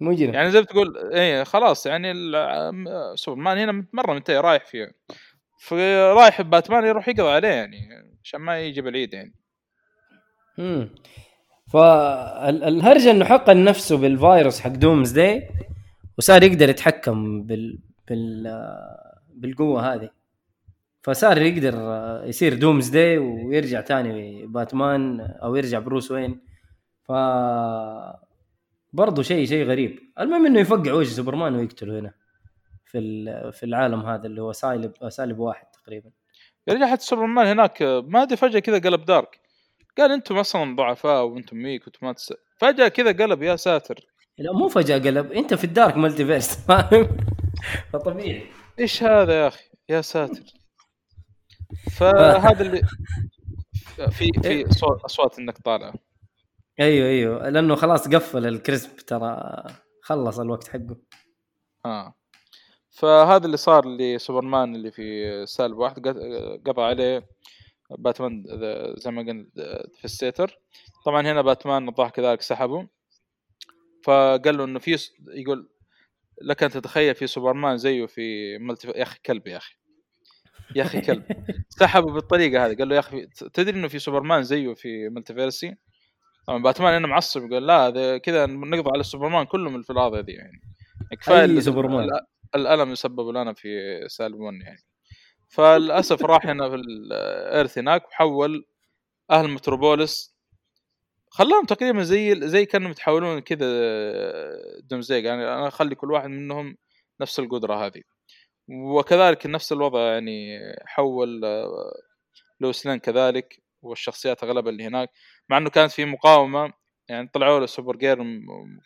مجرم 0.00 0.34
يعني 0.34 0.50
زي 0.50 0.60
بتقول 0.62 1.12
إيه 1.12 1.44
خلاص 1.44 1.86
يعني 1.86 2.12
سوبرمان 3.14 3.58
هنا 3.58 3.86
مره 3.92 4.12
منتهي 4.14 4.38
رايح 4.40 4.64
فيه. 4.64 4.92
فرايح 5.60 6.42
باتمان 6.42 6.84
يروح 6.84 7.08
يقضي 7.08 7.30
عليه 7.30 7.48
يعني 7.48 7.78
عشان 8.24 8.40
ما 8.40 8.60
يجي 8.60 8.80
بالعيد 8.80 9.14
يعني. 9.14 9.34
فالهرجه 11.72 13.10
إنه 13.10 13.24
حقن 13.24 13.64
نفسه 13.64 13.96
بالفيروس 13.96 14.60
حق 14.60 14.70
دومز 14.70 15.10
داي 15.10 15.48
وصار 16.18 16.42
يقدر 16.42 16.68
يتحكم 16.68 17.42
بال 17.42 17.78
بال 18.08 18.60
بالقوة 19.34 19.94
هذه. 19.94 20.10
فصار 21.02 21.38
يقدر 21.38 21.74
يصير 22.24 22.54
دومز 22.54 22.88
داي 22.88 23.18
ويرجع 23.18 23.80
تاني 23.80 24.46
باتمان 24.46 25.20
أو 25.20 25.56
يرجع 25.56 25.78
بروس 25.78 26.10
وين. 26.10 26.40
ف 27.02 27.12
برضه 28.92 29.22
شيء 29.22 29.46
شيء 29.46 29.66
غريب. 29.66 29.98
المهم 30.20 30.46
إنه 30.46 30.60
يفقع 30.60 30.92
وجه 30.92 31.08
سوبرمان 31.08 31.54
ويقتله 31.54 31.98
هنا 31.98 32.12
في 32.84 33.24
في 33.52 33.66
العالم 33.66 34.00
هذا 34.00 34.26
اللي 34.26 34.42
هو 34.42 34.52
سالب 34.52 35.08
سالب 35.08 35.38
واحد 35.38 35.66
تقريبا. 35.66 36.10
يعني 36.66 36.86
حتى 36.86 37.04
سوبرمان 37.04 37.46
هناك 37.46 37.82
ما 37.82 38.22
أدري 38.22 38.36
فجأة 38.36 38.58
كذا 38.58 38.78
قلب 38.78 39.04
دارك. 39.04 39.45
قال 39.98 40.12
أنتم 40.12 40.38
أصلا 40.38 40.76
ضعفاء 40.76 41.24
وأنتم 41.24 41.64
weak 41.64 41.82
وأنتم 41.82 42.06
ما 42.06 42.12
تس... 42.12 42.32
فجأة 42.58 42.88
كذا 42.88 43.12
قلب 43.24 43.42
يا 43.42 43.56
ساتر. 43.56 44.06
لا 44.38 44.52
مو 44.52 44.68
فجأة 44.68 44.98
قلب 44.98 45.32
انت 45.32 45.54
في 45.54 45.64
ال 45.64 45.70
dark 45.70 45.96
مالتيفيرس 45.96 46.66
فاهم؟ 46.66 47.16
فطبيعي. 47.92 48.46
إيش 48.78 49.02
هذا 49.02 49.42
يا 49.42 49.48
أخي؟ 49.48 49.70
يا 49.88 50.00
ساتر. 50.00 50.42
فهذا 51.96 52.62
اللي 52.62 52.82
في 54.10 54.30
في 54.42 54.64
صوت 54.70 55.00
أصوات 55.04 55.38
إنك 55.38 55.58
طالع. 55.58 55.94
أيوه 56.80 57.08
أيوه. 57.08 57.48
لأنه 57.48 57.74
خلاص 57.74 58.08
قفل 58.08 58.46
الكريسب 58.46 58.96
ترى 58.96 59.62
خلص 60.02 60.38
الوقت 60.38 60.68
حقه. 60.68 60.96
آه. 61.84 62.14
فهذا 62.90 63.46
اللي 63.46 63.56
صار 63.56 63.88
لسوبرمان 63.88 64.74
اللي 64.74 64.90
في 64.90 65.46
سالب 65.46 65.76
واحد 65.76 66.08
قضى 66.66 66.82
عليه. 66.82 67.35
باتمان 67.90 68.44
ذا- 68.48 68.94
زي 68.98 69.10
ما 69.10 69.22
قلنا 69.22 69.46
في 69.98 70.04
السيتر. 70.04 70.58
طبعا 71.06 71.22
هنا 71.22 71.42
باتمان 71.42 71.88
الظاهر 71.88 72.10
كذلك 72.10 72.42
سحبه. 72.42 72.88
فقال 74.04 74.56
له 74.58 74.64
إنه 74.64 74.78
في 74.78 74.96
يقول 75.34 75.68
لك 76.42 76.62
أن 76.62 76.70
تتخيل 76.70 77.14
في 77.14 77.26
سوبرمان 77.26 77.76
زيه 77.76 78.06
في 78.06 78.58
ملتي 78.58 78.88
يا 78.88 79.02
أخي 79.02 79.18
كلب 79.26 79.46
يا 79.46 79.56
أخي. 79.56 79.74
يا 80.76 80.82
أخي 80.82 81.00
كلب. 81.00 81.24
سحبه 81.80 82.12
بالطريقة 82.12 82.66
هذه. 82.66 82.76
قال 82.76 82.88
له 82.88 82.94
يا 82.94 83.00
أخي 83.00 83.26
تدري 83.54 83.76
إنه 83.78 83.88
في 83.88 83.98
سوبرمان 83.98 84.42
زيه 84.42 84.74
في 84.74 85.08
ملتيفيرسي؟ 85.08 85.76
طبعا 86.46 86.62
باتمان 86.62 86.94
هنا 86.94 87.06
معصب. 87.06 87.52
قال 87.52 87.66
لا 87.66 87.86
هذا 87.86 88.18
كذا 88.18 88.46
نقضي 88.46 88.90
على 88.94 89.02
سوبرمان 89.02 89.46
كلهم 89.46 89.82
في 89.82 89.90
الأرض 89.90 90.14
هذه 90.14 90.30
يعني. 90.30 90.60
كفاية 91.20 91.40
أي 91.40 91.44
ال- 91.44 91.62
سوبرمان. 91.62 92.04
ال- 92.04 92.26
الألم 92.54 92.90
يسبب 92.92 93.28
لنا 93.28 93.52
في 93.52 94.00
سالب 94.08 94.34
1 94.40 94.54
يعني. 94.62 94.82
فللأسف 95.48 96.24
راح 96.24 96.46
هنا 96.46 96.68
في 96.68 96.74
الارث 96.74 97.78
هناك 97.78 98.08
وحول 98.08 98.66
أهل 99.30 99.50
متروبوليس 99.50 100.36
خلاهم 101.30 101.64
تقريبا 101.64 102.02
زي 102.02 102.48
زي 102.48 102.66
كأنهم 102.66 102.90
يتحولون 102.90 103.40
كذا 103.40 103.66
دمزيق 104.80 105.24
يعني 105.24 105.42
أنا 105.44 105.68
أخلي 105.68 105.94
كل 105.94 106.12
واحد 106.12 106.28
منهم 106.30 106.76
نفس 107.20 107.38
القدرة 107.40 107.86
هذه. 107.86 108.02
وكذلك 108.68 109.46
نفس 109.46 109.72
الوضع 109.72 110.00
يعني 110.00 110.58
حول 110.86 111.44
آه، 111.44 111.92
لويس 112.60 112.86
لين 112.86 112.98
كذلك 112.98 113.62
والشخصيات 113.82 114.44
اغلبها 114.44 114.72
اللي 114.72 114.84
هناك. 114.86 115.10
مع 115.50 115.58
إنه 115.58 115.70
كانت 115.70 115.92
في 115.92 116.04
مقاومة 116.04 116.72
يعني 117.08 117.28
طلعوا 117.34 117.60
له 117.60 117.66
سوبر 117.66 117.96
جير 117.96 118.18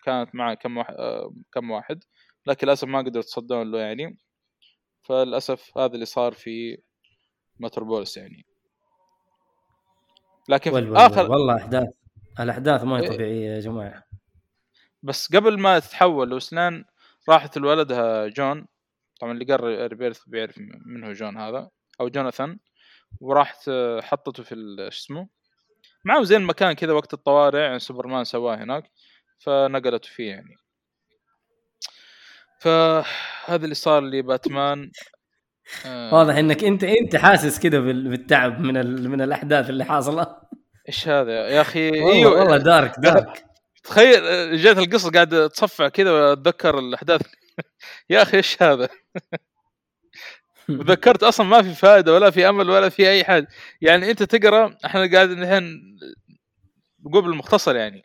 كانت 0.04 0.34
معه 0.34 0.54
كم 0.54 0.76
واحد 0.78 0.94
آه، 0.94 1.34
كم 1.52 1.70
واحد. 1.70 2.04
لكن 2.46 2.66
للأسف 2.66 2.88
ما 2.88 2.98
قدروا 2.98 3.24
يتصدون 3.24 3.72
له 3.72 3.78
يعني. 3.80 4.18
فللأسف 5.10 5.78
هذا 5.78 5.94
اللي 5.94 6.04
صار 6.04 6.32
في 6.32 6.78
متروبوليس 7.60 8.16
يعني 8.16 8.46
لكن 10.48 10.72
ول 10.72 10.84
في 10.84 10.90
ول 10.90 10.96
آخر. 10.96 11.30
والله 11.30 11.56
أحداث 11.56 11.88
الأحداث 12.40 12.84
ما 12.84 12.98
هي 12.98 13.02
إيه. 13.02 13.08
طبيعية 13.08 13.50
يا 13.54 13.60
جماعة 13.60 14.04
بس 15.02 15.36
قبل 15.36 15.60
ما 15.60 15.78
تتحول 15.78 16.28
لويس 16.28 16.60
لين 16.60 16.84
راحت 17.28 17.58
لولدها 17.58 18.28
جون 18.28 18.66
طبعا 19.20 19.32
اللي 19.32 19.44
قرا 19.44 19.86
Rebirth 19.86 20.20
بيعرف 20.26 20.58
من 20.86 21.04
هو 21.04 21.12
جون 21.12 21.36
هذا 21.36 21.70
أو 22.00 22.08
جوناثان 22.08 22.58
وراحت 23.20 23.68
آه، 23.68 24.00
حطته 24.00 24.42
في 24.42 24.54
شو 24.78 24.88
اسمه 24.88 25.28
معه 26.04 26.22
زي 26.22 26.36
المكان 26.36 26.72
كذا 26.72 26.92
وقت 26.92 27.14
الطوارئ 27.14 27.58
يعني 27.58 27.78
سوبرمان 27.78 28.24
سواه 28.24 28.56
هناك 28.56 28.90
فنقلته 29.38 30.08
فيه 30.08 30.30
يعني 30.30 30.56
فهذا 32.60 33.64
اللي 33.64 33.74
صار 33.74 34.02
لباتمان 34.02 34.90
آه، 35.86 36.14
واضح 36.14 36.34
إنك 36.34 36.64
انت 36.64 36.84
أنت 36.84 37.16
حاسس 37.16 37.60
كذا 37.60 37.80
بال- 37.80 38.08
بالتعب 38.08 38.60
من 38.60 38.76
ال... 38.76 39.10
من 39.10 39.20
الأحداث 39.20 39.70
اللي 39.70 39.84
حاصلة. 39.84 40.36
إيش 40.88 41.08
هذا 41.08 41.32
يا 41.48 41.60
أخي؟ 41.60 41.90
والله, 41.90 42.12
إيوه. 42.12 42.38
والله 42.40 42.56
دارك 42.56 42.92
دارك 42.98 43.44
تخيل 43.84 44.22
جات 44.62 44.78
القصة 44.78 45.10
قاعد 45.10 45.50
تصفع 45.50 45.88
كذا 45.88 46.10
وأتذكر 46.12 46.78
الأحداث. 46.78 47.20
يا 48.10 48.22
أخي 48.22 48.36
إيش 48.36 48.62
هذا؟ 48.62 48.88
وذكرت 50.68 51.22
أصلا 51.22 51.46
ما 51.46 51.62
في 51.62 51.74
فائده 51.74 52.14
ولا 52.14 52.30
في 52.30 52.48
أمل 52.48 52.70
ولا 52.70 52.88
في 52.88 53.08
أي 53.10 53.24
حاجة. 53.24 53.46
يعني 53.80 54.10
أنت 54.10 54.22
تقرأ 54.22 54.76
إحنا 54.84 55.10
قاعد 55.12 55.30
الحين 55.30 55.80
نقول 57.06 57.22
بالمختصر 57.22 57.76
يعني. 57.76 58.02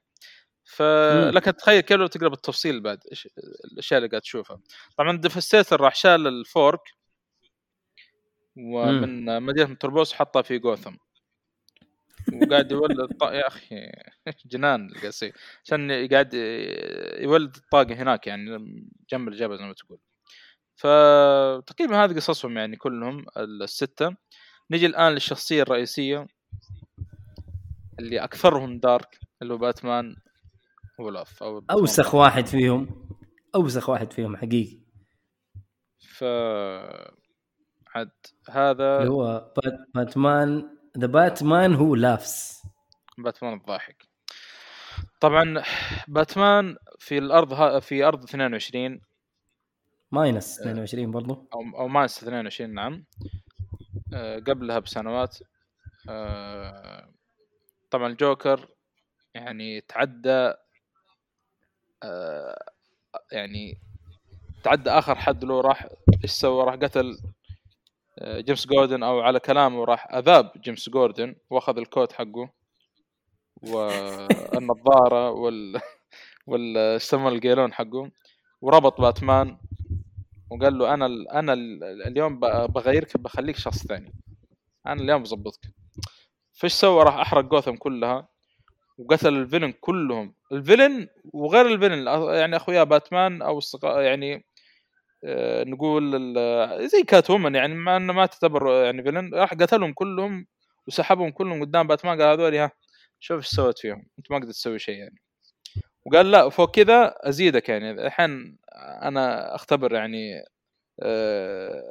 فلك 0.76 1.43
تخيل 1.43 1.81
كيف 1.81 1.97
لو 1.97 2.07
تقرا 2.07 2.30
بالتفصيل 2.30 2.81
بعد 2.81 2.99
إيش 3.11 3.27
الأشياء 3.72 3.97
اللي 3.97 4.10
قاعد 4.10 4.22
تشوفها. 4.22 4.60
طبعا 4.97 5.18
ديفستيتر 5.18 5.81
راح 5.81 5.95
شال 5.95 6.27
الفورك 6.27 6.81
ومن 8.57 9.41
مدينة 9.43 9.69
متروبوس 9.69 10.14
حطها 10.14 10.41
في 10.41 10.60
جوثم. 10.60 10.95
وقاعد 12.34 12.72
يولد 12.72 13.14
ط... 13.19 13.23
يا 13.23 13.47
أخي 13.47 13.91
جنان 14.52 14.89
القصي 14.89 15.34
عشان 15.64 16.07
قاعد 16.11 16.34
يولد 17.19 17.56
الطاقة 17.56 17.93
هناك 17.93 18.27
يعني 18.27 18.57
جنب 19.10 19.27
الجبل 19.27 19.57
زي 19.57 19.64
ما 19.64 19.73
تقول. 19.73 19.99
فتقريبا 20.76 22.03
هذه 22.03 22.15
قصصهم 22.15 22.57
يعني 22.57 22.76
كلهم 22.76 23.26
الستة. 23.38 24.15
نجي 24.72 24.85
الآن 24.85 25.14
للشخصية 25.14 25.61
الرئيسية 25.61 26.27
اللي 27.99 28.19
أكثرهم 28.19 28.80
دارك 28.80 29.19
اللي 29.41 29.53
هو 29.53 29.57
باتمان. 29.57 30.15
ولاف 30.99 31.43
أو 31.43 31.63
أوسخ 31.72 32.15
واحد 32.15 32.45
فيهم 32.47 33.07
أوسخ 33.55 33.89
واحد 33.89 34.13
فيهم 34.13 34.38
حقيقي. 34.38 34.80
ف 35.99 36.23
عاد 37.95 38.11
هذا 38.49 38.97
اللي 38.97 39.09
هو 39.11 39.53
بات- 39.57 39.88
باتمان 39.95 40.69
ذا 40.97 41.07
باتمان 41.07 41.73
هو 41.76 41.95
لافس 41.95 42.63
باتمان 43.17 43.53
الضاحك. 43.53 44.05
طبعا 45.19 45.63
باتمان 46.07 46.76
في 46.99 47.17
الأرض 47.17 47.53
ها 47.53 47.80
في 47.80 48.03
أرض 48.03 48.23
22 48.23 49.01
minus 50.11 50.60
22 50.59 51.11
برضو. 51.11 51.47
أو 51.53 51.61
أو 51.80 51.88
minus 51.88 52.18
22 52.23 52.73
نعم. 52.73 53.05
آه، 54.13 54.39
قبلها 54.39 54.80
بسنوات. 54.80 55.38
آه، 56.09 57.09
طبعا 57.91 58.07
الجوكر 58.07 58.69
يعني 59.34 59.81
تعدى 59.81 60.30
آه، 60.30 60.57
يعني 63.32 63.77
تعدى 64.64 64.90
آخر 64.90 65.15
حد 65.15 65.44
له 65.44 65.61
راح 65.61 65.88
إيش 66.23 66.32
سوى؟ 66.32 66.64
راح 66.64 66.76
قتل 66.76 67.18
آه، 68.19 68.40
جيمس 68.40 68.68
جوردن 68.68 69.03
أو 69.03 69.19
على 69.22 69.40
كلامه 69.40 69.86
راح 69.86 70.14
أذاب 70.15 70.52
جيمس 70.57 70.90
جوردن 70.90 71.36
وأخذ 71.49 71.77
الكوت 71.77 72.11
حقه 72.11 72.49
والنظاره 73.64 75.30
وال 75.32 75.82
وال 76.48 76.77
يسمونه 76.95 77.36
القيلون 77.36 77.73
حقه 77.73 78.11
وربط 78.61 79.02
باتمان 79.02 79.57
وقال 80.49 80.77
له 80.77 80.94
أنا 80.94 81.06
ال- 81.06 81.30
أنا 81.30 81.53
ال- 81.53 81.84
اليوم 82.07 82.40
بغيرك 82.68 83.18
بخليك 83.18 83.57
شخص 83.57 83.88
ثاني. 83.88 84.14
أنا 84.88 85.02
اليوم 85.02 85.23
بظبطك. 85.23 85.61
فإيش 86.53 86.73
سوى؟ 86.73 87.03
راح 87.03 87.15
أحرق 87.15 87.44
جوثم 87.45 87.76
كلها 87.76 88.27
وقتل 88.98 89.34
الفيلن 89.34 89.72
كلهم. 89.72 90.34
الفيلن 90.51 91.07
وغير 91.34 91.67
الفيلن 91.67 92.07
يعني 92.35 92.55
أخويا 92.55 92.84
باتمان 92.84 93.41
أو 93.41 93.57
الصغار 93.57 94.01
يعني 94.01 94.45
آه، 95.26 95.63
نقول 95.63 96.11
زي 96.88 97.03
كات 97.03 97.30
وومن 97.30 97.55
يعني 97.55 97.73
ما 97.73 97.97
إنه 97.97 98.13
ما 98.13 98.26
تعتبر 98.26 98.85
يعني 98.85 99.03
فيلن 99.03 99.34
راح 99.35 99.53
قتلهم 99.53 99.93
كلهم 99.93 100.47
وسحبهم 100.88 101.31
كلهم 101.31 101.61
قدام 101.61 101.88
باتمان 101.88 102.22
قال 102.22 102.30
هذول 102.39 102.55
ها 102.55 102.72
شوف 103.19 103.38
إيش 103.38 103.47
سويت 103.47 103.80
فيهم 103.80 104.05
أنت 104.19 104.31
ما 104.31 104.38
قدرت 104.38 104.49
تسوي 104.51 104.80
شيء 104.80 104.95
يعني. 104.97 105.19
وقال 106.05 106.31
لا 106.31 106.49
فوق 106.49 106.72
كذا 106.76 107.15
أزيدك 107.30 107.69
يعني 107.69 107.91
الحين 107.91 108.57
أنا 109.03 109.55
أختبر 109.55 109.93
يعني 109.95 110.43
آه، 111.03 111.84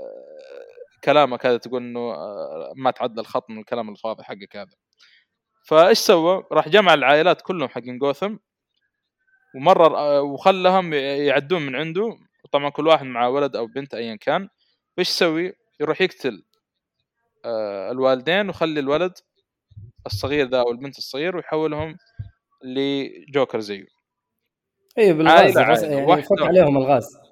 كلامك 1.05 1.47
هذا 1.47 1.56
تقول 1.56 1.82
إنه 1.82 2.01
آه، 2.01 2.72
ما 2.76 2.90
تعدى 2.90 3.20
الخط 3.20 3.51
من 3.51 3.59
الكلام 3.59 3.90
الفاضي 3.90 4.22
حقك 4.24 4.56
هذا. 4.56 4.76
فايش 5.65 5.99
سوى؟ 5.99 6.45
راح 6.53 6.69
جمع 6.69 6.95
العائلات 6.95 7.43
كلهم 7.43 7.69
حقين 7.69 7.99
جوثم 7.99 8.36
ومرر 9.57 10.20
وخلهم 10.24 10.95
يعدون 10.95 11.62
من 11.62 11.77
عنده. 11.77 12.19
طبعا 12.53 12.69
كل 12.69 12.86
واحد 12.86 13.07
مع 13.07 13.27
ولد 13.27 13.57
أو 13.57 13.66
بنت 13.66 13.95
ايا 13.95 14.16
كان. 14.16 14.49
إيش 14.99 15.09
يسوي؟ 15.09 15.53
يروح 15.81 16.01
يقتل 16.01 16.45
آه، 17.45 17.91
الوالدين 17.91 18.47
ويخلي 18.47 18.81
الولد 18.81 19.12
الصغير 20.07 20.49
ذا 20.49 20.61
أو 20.61 20.70
البنت 20.70 20.99
الصغير 20.99 21.36
ويحولهم 21.36 21.97
لجوكر 22.65 23.61
زيه. 23.61 23.86
اي 24.99 25.12
بالغاز 25.12 25.59
يعني 25.59 26.12
عليهم 26.41 26.77
الغاز. 26.77 27.24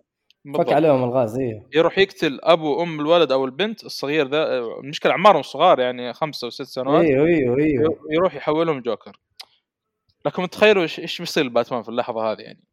فك. 0.59 0.73
عليهم 0.73 1.05
الغاز 1.05 1.39
أيوه 1.39 1.69
يروح 1.75 1.99
يقتل 1.99 2.41
أبو 2.43 2.79
وأم 2.79 3.01
الولد 3.01 3.33
أو 3.33 3.45
البنت 3.45 3.85
الصغير 3.85 4.29
ذا 4.29 4.59
المشكلة 4.59 5.13
اعمارهم 5.13 5.43
صغار 5.43 5.81
يعني 5.81 6.13
خمسة 6.13 6.47
وست 6.47 6.63
سنوات. 6.63 7.05
أيوه 7.05 7.27
أيوه 7.27 7.59
أيوه 7.59 7.99
يروح 8.11 8.35
يحولهم 8.35 8.81
جوكر. 8.81 9.17
لكن 10.27 10.51
تخيلوا 10.51 10.83
إيش 10.83 11.19
بيصير 11.19 11.45
لباتمان 11.45 11.83
في 11.83 11.89
اللحظة 11.89 12.33
هذه 12.33 12.41
يعني؟ 12.41 12.65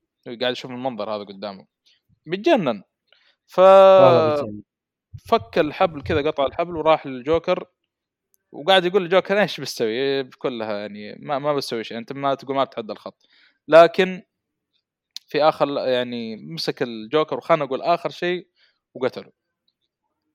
قاعد 0.41 0.51
يشوف 0.51 0.71
المنظر 0.71 1.15
هذا 1.15 1.23
قدامه. 1.23 1.65
بيتجنن 2.25 2.83
ف. 3.47 3.59
فك 5.27 5.57
الحبل 5.57 6.01
كذا 6.01 6.21
قطع 6.21 6.45
الحبل 6.45 6.75
وراح 6.75 7.07
للجوكر 7.07 7.65
وقاعد 8.51 8.85
يقول 8.85 9.01
للجوكر 9.01 9.41
إيش 9.41 9.59
بتسوي 9.59 10.23
كلها 10.23 10.77
يعني 10.77 11.15
ما 11.19 11.39
ما 11.39 11.53
بسوي 11.53 11.83
شيء 11.83 11.97
أنت 11.97 12.13
ما 12.13 12.35
تقول 12.35 12.55
ما 12.55 12.65
تتعدى 12.65 12.91
الخط. 12.93 13.25
لكن 13.67 14.21
في 15.29 15.43
آخر 15.43 15.67
يعني 15.87 16.35
مسك 16.35 16.81
الجوكر 16.81 17.37
وخنقه 17.37 17.75
الآخر 17.75 18.09
شيء 18.09 18.47
وقتله 18.93 19.31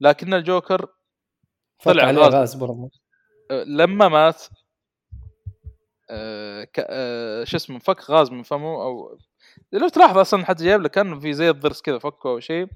لكن 0.00 0.34
الجوكر 0.34 0.86
طلع 1.84 2.10
غاز. 2.10 2.34
غاز 2.34 2.54
برضه 2.54 2.90
آه، 3.50 3.64
لما 3.64 4.08
مات 4.08 4.42
آه، 6.10 6.68
آه، 6.78 7.44
شو 7.44 7.56
اسمه 7.56 7.78
فك 7.78 8.10
غاز 8.10 8.30
من 8.30 8.42
فمه 8.42 8.82
أو 8.82 9.18
لو 9.72 9.88
تلاحظ 9.88 10.18
أصلا 10.18 10.44
حتى 10.44 10.64
جايب 10.64 10.80
لك 10.80 10.90
كانه 10.90 11.20
في 11.20 11.32
زي 11.32 11.50
الضرس 11.50 11.82
كذا 11.82 11.98
فكه 11.98 12.30
أو 12.30 12.40
شيء 12.40 12.68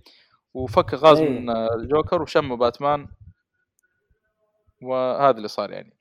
وفك 0.54 0.94
غاز 0.94 1.18
أي. 1.18 1.28
من 1.28 1.50
آه، 1.50 1.74
الجوكر 1.74 2.22
وشمه 2.22 2.56
باتمان 2.56 3.08
وهذا 4.82 5.36
اللي 5.36 5.48
صار 5.48 5.70
يعني 5.70 5.96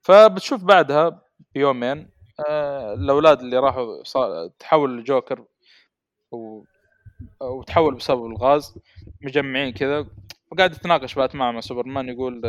فبتشوف 0.00 0.64
بعدها 0.64 1.22
بيومين 1.54 2.10
آه، 2.48 2.94
الأولاد 2.94 3.40
اللي 3.40 3.58
راحوا 3.58 4.02
تحول 4.58 4.98
الجوكر 4.98 5.44
و... 6.32 6.64
وتحول 7.40 7.94
بسبب 7.94 8.26
الغاز 8.26 8.78
مجمعين 9.22 9.72
كذا 9.72 10.06
وقاعد 10.52 10.72
يتناقش 10.72 11.14
باتمان 11.14 11.54
مع 11.54 11.60
سوبرمان 11.60 12.08
يقول 12.08 12.42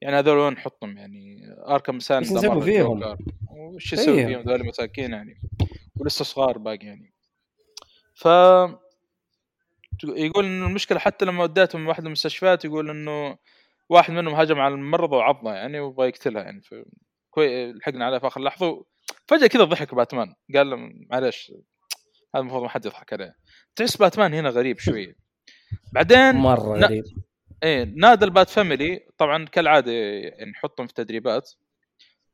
يعني 0.00 0.16
هذول 0.16 0.38
وين 0.38 0.52
نحطهم؟ 0.52 0.98
يعني 0.98 1.42
آركم 1.68 1.98
سان 1.98 2.20
نسوي 2.20 2.62
فيهم؟ 2.62 3.16
وش 3.50 3.92
يسوي 3.92 4.18
أيه. 4.18 4.26
فيهم 4.26 4.40
هذول 4.40 4.66
مساكين 4.66 5.12
يعني؟ 5.12 5.40
ولسه 5.96 6.24
صغار 6.24 6.58
باقي 6.58 6.86
يعني. 6.86 7.12
ف 8.14 8.26
يقول 10.04 10.44
إنه 10.44 10.66
المشكلة 10.66 10.98
حتى 10.98 11.24
لما 11.24 11.42
وديتهم 11.42 11.86
واحد 11.86 12.06
المستشفيات 12.06 12.64
يقول 12.64 12.90
إنه 12.90 13.38
واحد 13.88 14.12
منهم 14.12 14.34
هجم 14.34 14.60
على 14.60 14.74
الممرضه 14.74 15.16
وعضها 15.16 15.54
يعني 15.54 15.80
وبغى 15.80 16.08
يقتلها 16.08 16.42
يعني. 16.42 16.62
ف... 16.62 16.74
كوي 17.30 17.72
لحقنا 17.72 18.06
عليه 18.06 18.18
في 18.18 18.26
آخر 18.26 18.40
لحظة. 18.40 18.84
فجاه 19.26 19.46
كذا 19.46 19.64
ضحك 19.64 19.94
باتمان. 19.94 20.34
قال 20.54 20.70
له 20.70 20.76
معلش 21.10 21.52
هذا 22.34 22.40
المفروض 22.42 22.62
ما 22.62 22.68
حد 22.68 22.86
يضحك 22.86 23.12
عليه. 23.12 23.36
تحس 23.76 23.96
باتمان 23.96 24.34
هنا 24.34 24.48
غريب 24.48 24.78
شوية 24.78 25.16
بعدين 25.92 26.32
مرة 26.34 26.76
لا. 26.76 26.86
غريب. 26.86 27.04
إيه 27.62 27.84
نادى 27.96 28.24
ال 28.24 28.30
Bat 28.30 28.48
Family 28.50 29.00
طبعا 29.18 29.44
كالعادة 29.44 29.92
يعني 29.92 30.50
نحطهم 30.50 30.86
في 30.86 30.94
تدريبات. 30.94 31.50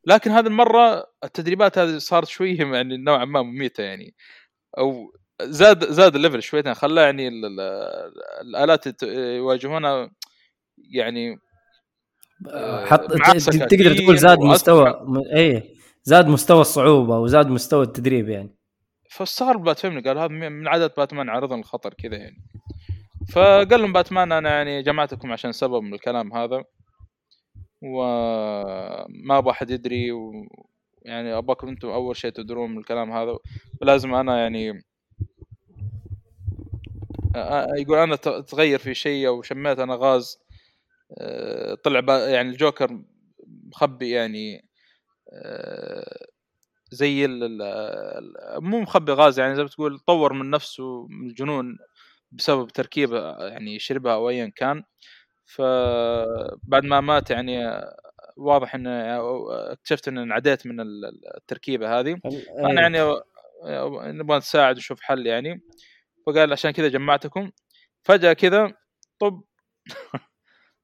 لكن 0.04 0.30
هذه 0.30 0.46
المرة 0.46 1.06
التدريبات 1.24 1.78
هذه 1.78 1.98
صارت 1.98 2.28
شوية 2.28 2.58
يعني 2.58 2.96
نوعا 2.96 3.24
ما 3.24 3.42
مميتة 3.42 3.82
يعني. 3.82 4.14
أو 4.78 5.12
زاد 5.42 5.84
زاد 5.92 6.14
ال 6.14 6.19
level 6.19 6.42
شويتين 6.42 6.74
خلاه 6.74 7.02
يعني 7.02 7.28
ال- 7.28 7.44
ال- 7.44 8.12
الآلات 8.40 9.02
يواجهونها 9.02 10.10
يعني 10.78 11.38
آه، 12.50 12.84
حط 12.86 13.00
تقدر 13.12 13.94
تقول 13.96 14.18
زاد. 14.18 14.38
مستوى 14.38 14.94
إيه 15.36 15.74
زاد 16.02 16.26
مستوى 16.28 16.60
الصعوبة 16.60 17.18
وزاد 17.18 17.48
مستوى 17.48 17.82
التدريب 17.84 18.28
يعني. 18.28 18.57
فاستغرب 19.08 19.64
Bat 19.64 19.78
Family 19.78 20.08
قال 20.08 20.18
هذا 20.18 20.28
من 20.28 20.68
عادة 20.68 20.86
باتمان 20.96 21.28
عرضهم 21.28 21.60
الخطر 21.60 21.94
كذا 21.94 22.16
يعني. 22.16 22.36
فقال 23.32 23.80
لهم 23.80 23.92
باتمان 23.92 24.32
أنا 24.32 24.50
يعني 24.50 24.82
جمعتكم 24.82 25.32
عشان 25.32 25.52
سبب 25.52 25.82
من 25.82 25.94
الكلام 25.94 26.32
هذا 26.32 26.64
وما 27.82 29.38
أبغى 29.38 29.50
أحد 29.50 29.70
يدري 29.70 30.12
ويعني 30.12 31.38
أبغاكم 31.38 31.68
أنتم 31.68 31.88
أول 31.88 32.16
شيء 32.16 32.30
تدرون 32.30 32.70
من 32.70 32.78
الكلام 32.78 33.12
هذا 33.12 33.38
ولازم 33.82 34.14
أنا 34.14 34.38
يعني 34.38 34.82
يقول 37.78 37.98
أنا 37.98 38.16
تغير 38.16 38.78
في 38.78 38.94
شيء 38.94 39.28
أو 39.28 39.42
شميت 39.42 39.78
أنا 39.78 39.94
غاز 39.94 40.38
آه، 41.18 41.74
طلع 41.74 42.18
يعني 42.28 42.48
الجوكر 42.48 43.00
مخبي 43.46 44.10
يعني 44.10 44.68
آه، 45.32 46.26
زي 46.90 47.24
ال 47.24 47.58
مو 48.62 48.80
مخبي 48.80 49.12
غاز 49.12 49.38
يعني 49.40 49.54
زي 49.56 49.62
ما 49.62 49.68
تقول 49.68 49.98
طور 49.98 50.32
من 50.32 50.50
نفسه 50.50 51.06
من 51.10 51.28
الجنون 51.28 51.78
بسبب 52.32 52.68
تركيبه 52.68 53.46
يعني 53.46 53.78
شربها 53.78 54.14
أو 54.14 54.28
ايا 54.30 54.52
كان. 54.56 54.82
فبعد 55.46 56.84
ما 56.84 57.00
مات 57.00 57.30
يعني 57.30 57.80
واضح 58.36 58.74
ان 58.74 58.86
اكتشفت 58.86 60.08
ان 60.08 60.18
انعديت 60.18 60.66
من 60.66 60.80
ال- 60.80 61.36
التركيبة 61.36 62.00
هذه. 62.00 62.20
فانا 62.62 62.80
يعني 62.82 62.98
نبغى 64.18 64.36
نساعد 64.38 64.74
ونشوف 64.76 65.00
حل 65.00 65.26
يعني. 65.26 65.60
فقال 66.26 66.52
عشان 66.52 66.70
كذا 66.70 66.88
جمعتكم. 66.88 67.50
فجأة 68.02 68.32
كذا 68.32 68.72
طب 69.18 69.42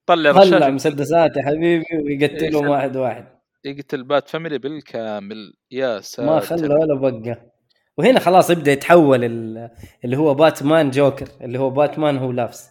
طلع 0.06 0.32
طلع 0.32 0.68
مسدسات 0.70 1.36
يا 1.36 1.42
حبيبي 1.42 1.84
ويقتلهم 2.04 2.64
إيه، 2.64 2.70
واحد 2.70 2.96
واحد. 2.96 3.33
يقتل 3.64 4.02
Bat 4.04 4.28
Family 4.28 4.58
بالكامل. 4.58 5.54
يا 5.70 6.00
ساتر. 6.00 6.26
ما 6.26 6.40
خلى 6.40 6.74
ولا 6.74 6.94
بقه 6.94 7.50
وهنا 7.98 8.20
خلاص 8.20 8.50
يبدأ 8.50 8.72
يتحول 8.72 9.24
ال- 9.24 9.70
اللي 10.04 10.16
هو 10.16 10.34
باتمان 10.34 10.90
جوكر 10.90 11.28
اللي 11.40 11.58
هو 11.58 11.70
باتمان 11.70 12.18
who 12.18 12.32
laughs. 12.32 12.70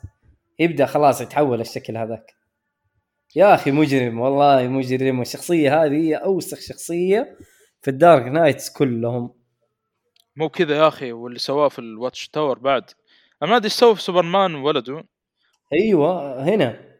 يبدأ 0.59 0.85
خلاص 0.85 1.21
يتحول 1.21 1.61
الشكل 1.61 1.97
هذاك. 1.97 2.25
يا 3.35 3.53
أخي 3.53 3.71
مجرم 3.71 4.19
والله 4.19 4.67
مجرم. 4.67 5.21
الشخصيه 5.21 5.83
هذه 5.83 5.93
هي 5.93 6.15
أوسخ 6.15 6.59
شخصية 6.59 7.37
في 7.81 7.87
ال 7.91 7.98
Dark 7.98 8.23
Knights 8.23 8.69
كلهم. 8.69 9.33
مو 10.35 10.49
كذا 10.49 10.75
يا 10.75 10.87
أخي 10.87 11.11
واللي 11.11 11.39
سواه 11.39 11.69
في 11.69 11.79
ال 11.79 12.29
Watchtower 12.29 12.59
بعد. 12.59 12.83
أنا 13.43 13.51
ما 13.51 13.57
أدري 13.57 13.65
إيش 13.65 13.73
سوى 13.73 13.95
في 13.95 14.01
سوبرمان 14.01 14.55
وولده 14.55 15.03
أيوه 15.73 16.43
هنا. 16.43 16.92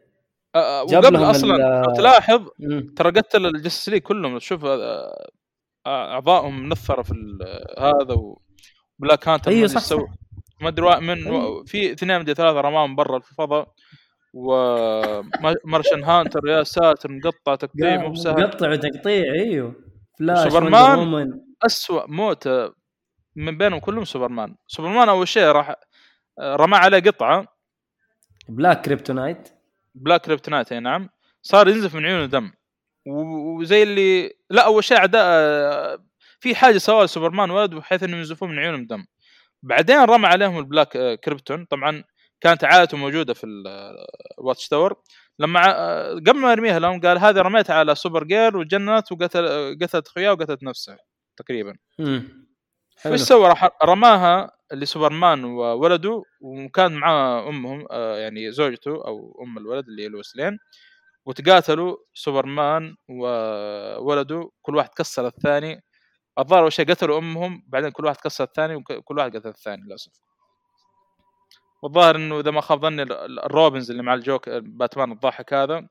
وقبل 0.56 1.12
لهم 1.12 1.22
أصلا 1.22 1.82
لو 1.82 1.94
تلاحظ 1.94 2.48
مم. 2.58 2.94
ترى 2.96 3.10
قتل 3.10 3.46
الجستس 3.46 3.88
ليج 3.88 4.02
كلهم. 4.02 4.38
تشوف 4.38 4.64
آه، 4.64 5.30
أعضائهم 5.86 6.68
منثره 6.68 7.02
في 7.02 7.14
هذا 7.78 8.14
وبلاك 8.14 9.28
هانتر 9.28 9.52
ما 9.52 9.66
صح، 9.66 9.80
سوى 9.80 10.08
ما 10.60 10.68
أدري 10.68 11.00
من 11.00 11.26
أيوة. 11.26 11.64
في 11.64 11.92
اثنين 11.92 12.20
مدري 12.20 12.34
ثلاثة 12.34 12.60
رماهم 12.60 12.96
برا 12.96 13.18
في 13.18 13.30
الفضاء. 13.30 13.72
ومارشن 14.36 16.04
هانتر 16.04 16.40
يا 16.48 16.62
ساتر 16.62 17.12
مقطع 17.12 17.54
تقطيع 17.54 17.96
مو 17.96 18.10
بسهل. 18.12 18.46
قطع 18.46 18.70
وتقطيع 18.70 19.32
أيوه. 19.32 19.74
فلاش 20.18 20.52
وومن. 20.52 21.40
أسوأ 21.62 22.06
موتة 22.06 22.72
من 23.36 23.58
بينهم 23.58 23.80
كلهم 23.80 24.04
سوبرمان. 24.04 24.56
سوبرمان 24.66 25.08
أول 25.08 25.28
شيء 25.28 25.42
راح 25.44 25.74
رمى 26.40 26.76
عليه 26.76 26.98
قطعة. 26.98 27.46
black 28.48 28.80
kryptonite. 28.80 29.48
black 29.94 30.20
kryptonite 30.20 30.72
اي 30.72 30.80
نعم. 30.80 31.08
صار 31.42 31.68
ينزف 31.68 31.94
من 31.94 32.06
عيونه 32.06 32.26
دم. 32.26 32.52
وزي 33.06 33.82
اللي 33.82 34.32
لا 34.50 34.64
أول 34.64 34.84
شيء 34.84 34.96
اعداء 34.98 35.24
في 36.40 36.54
حاجة 36.54 36.78
سواها 36.78 37.06
سوبرمان 37.06 37.50
ولد 37.50 37.74
بحيث 37.74 38.02
إنهم 38.02 38.18
ينزفون 38.18 38.50
من 38.50 38.58
عيونهم 38.58 38.86
دم. 38.86 39.04
بعدين 39.62 39.98
رمى 39.98 40.26
عليهم 40.26 40.58
ال 40.58 40.64
black 40.64 40.96
آه، 40.96 41.14
krypton 41.14 41.64
طبعا 41.64 42.04
كانت 42.40 42.64
عائلته 42.64 42.96
موجودة 42.96 43.34
في 43.34 43.46
ال 44.40 44.68
Watchtower 44.68 44.96
لما 45.38 45.62
قبل 46.14 46.36
ما 46.40 46.52
يرميها 46.52 46.78
لهم 46.78 47.00
قال 47.00 47.18
هذه 47.18 47.36
رميتها 47.36 47.74
على 47.74 47.94
Supergirl 47.94 48.56
وجنت 48.56 49.12
وقتل 49.12 49.78
قتلت 49.82 50.06
أخوياه 50.08 50.32
وقتلت 50.32 50.62
نفسها 50.62 50.98
تقريبا. 51.36 51.76
حلو. 52.96 53.10
فايش 53.12 53.20
سوى؟ 53.20 53.48
راح 53.48 53.68
رماها 53.82 54.50
لسوبرمان 54.72 55.44
وولده 55.44 56.22
وكان 56.40 56.92
معاه 56.94 57.48
أمهم 57.48 57.86
آه، 57.90 58.16
يعني 58.18 58.52
زوجته 58.52 58.90
أو 58.90 59.42
أم 59.42 59.58
الولد 59.58 59.88
اللي 59.88 60.02
هي 60.02 60.08
لويس 60.08 60.36
لين 60.36 60.58
وتقاتلوا 61.26 61.96
سوبرمان 62.14 62.96
وولده 63.08 64.50
كل 64.62 64.76
واحد 64.76 64.88
كسر 64.96 65.26
الثاني. 65.26 65.82
الظاهر 66.38 66.62
أول 66.62 66.72
شيء 66.72 66.90
قتلوا 66.90 67.18
أمهم 67.18 67.64
بعدين 67.68 67.90
كل 67.90 68.04
واحد 68.04 68.16
كسر 68.16 68.44
الثاني 68.44 68.74
وكل 68.76 69.18
واحد 69.18 69.36
قتل 69.36 69.48
الثاني 69.48 69.82
للأسف. 69.82 70.12
والظاهر 71.82 72.16
إنه 72.16 72.40
إذا 72.40 72.50
ما 72.50 72.60
خاب 72.60 72.80
ظني 72.82 73.02
ال- 73.02 73.40
ال 73.40 73.47
Robins 73.47 73.90
اللي 73.90 74.02
مع 74.02 74.14
الجوك 74.14 74.48
باتمان 74.48 75.12
الضاحك 75.12 75.54
هذا 75.54 75.88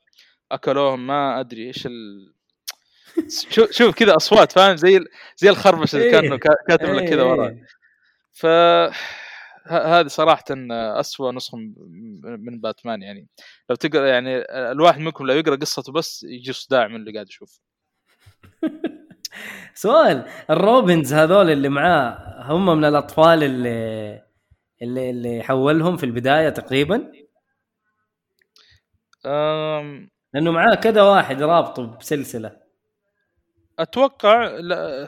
أكلوهم 0.52 1.08
ما 1.08 1.40
أدري 1.40 1.68
إيش 1.68 1.86
ال... 1.86 2.34
شوف 3.50 3.72
شوف 3.72 3.96
كذا 3.96 4.16
أصوات 4.16 4.52
فاهم؟ 4.52 4.76
زي 4.76 5.00
زي 5.38 5.50
الخربش 5.50 5.96
اللي 5.96 6.06
إيه. 6.06 6.12
كأنه 6.12 6.38
كا- 6.38 6.56
كاتب 6.68 6.90
لك 6.90 7.10
كذا 7.10 7.22
إيه، 7.22 7.28
ورا. 7.32 7.56
ف 8.32 8.46
هذه 9.68 10.08
صراحة 10.08 10.44
أسوأ 10.72 11.32
نسخة 11.32 11.58
من 12.38 12.62
باتمان 12.62 13.02
يعني. 13.02 13.28
لو 13.70 13.76
تقرأ 13.76 14.08
يعني 14.08 14.38
الواحد 14.72 15.00
منكم 15.00 15.26
لو 15.28 15.34
يقرأ 15.36 15.56
قصته 15.56 15.92
بس 15.94 16.24
يجي 16.24 16.54
صداع 16.54 16.88
من 16.88 16.96
اللي 16.96 17.14
قاعد 17.14 17.28
يشوف. 17.28 17.60
سؤال 19.74 20.28
الروبنز 20.50 21.14
هذول 21.14 21.50
اللي 21.50 21.70
معاه 21.70 22.18
هم 22.42 22.78
من 22.78 22.86
الأطفال 22.86 23.44
اللي 23.44 24.24
اللي 24.82 25.10
اللي 25.10 25.44
حولهم 25.44 25.98
في 25.98 26.06
البداية 26.06 26.50
تقريبا؟ 26.50 27.12
أم، 29.26 30.10
لأنه 30.34 30.52
معاه 30.52 30.76
كذا 30.76 31.02
واحد 31.02 31.42
رابطه 31.42 31.86
بسلسلة. 31.98 32.63
أتوقع 33.80 34.48
لا 34.48 35.08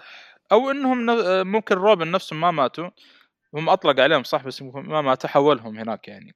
أو 0.51 0.71
إنهم 0.71 1.05
ممكن 1.51 1.75
روبن 1.75 2.11
نفسهم 2.11 2.41
ما 2.41 2.51
ماتوا 2.51 2.89
هم 3.53 3.69
أطلق 3.69 3.99
عليهم 3.99 4.23
صح 4.23 4.45
بس 4.45 4.61
ما 4.61 5.01
ماتوا 5.01 5.29
حولهم 5.29 5.77
هناك 5.77 6.07
يعني. 6.07 6.35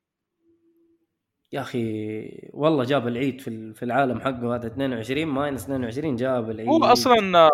يا 1.53 1.61
أخي 1.61 2.49
والله 2.53 2.83
جاب 2.83 3.07
العيد 3.07 3.41
في 3.41 3.47
ال- 3.47 3.75
في 3.75 3.83
العالم 3.85 4.19
حقه 4.21 4.55
هذا 4.55 4.67
22 4.67 5.25
minus 5.27 5.63
22 5.63 6.15
جاب 6.15 6.49
العيد. 6.49 6.67
هو 6.69 6.83
أصلا 6.85 7.49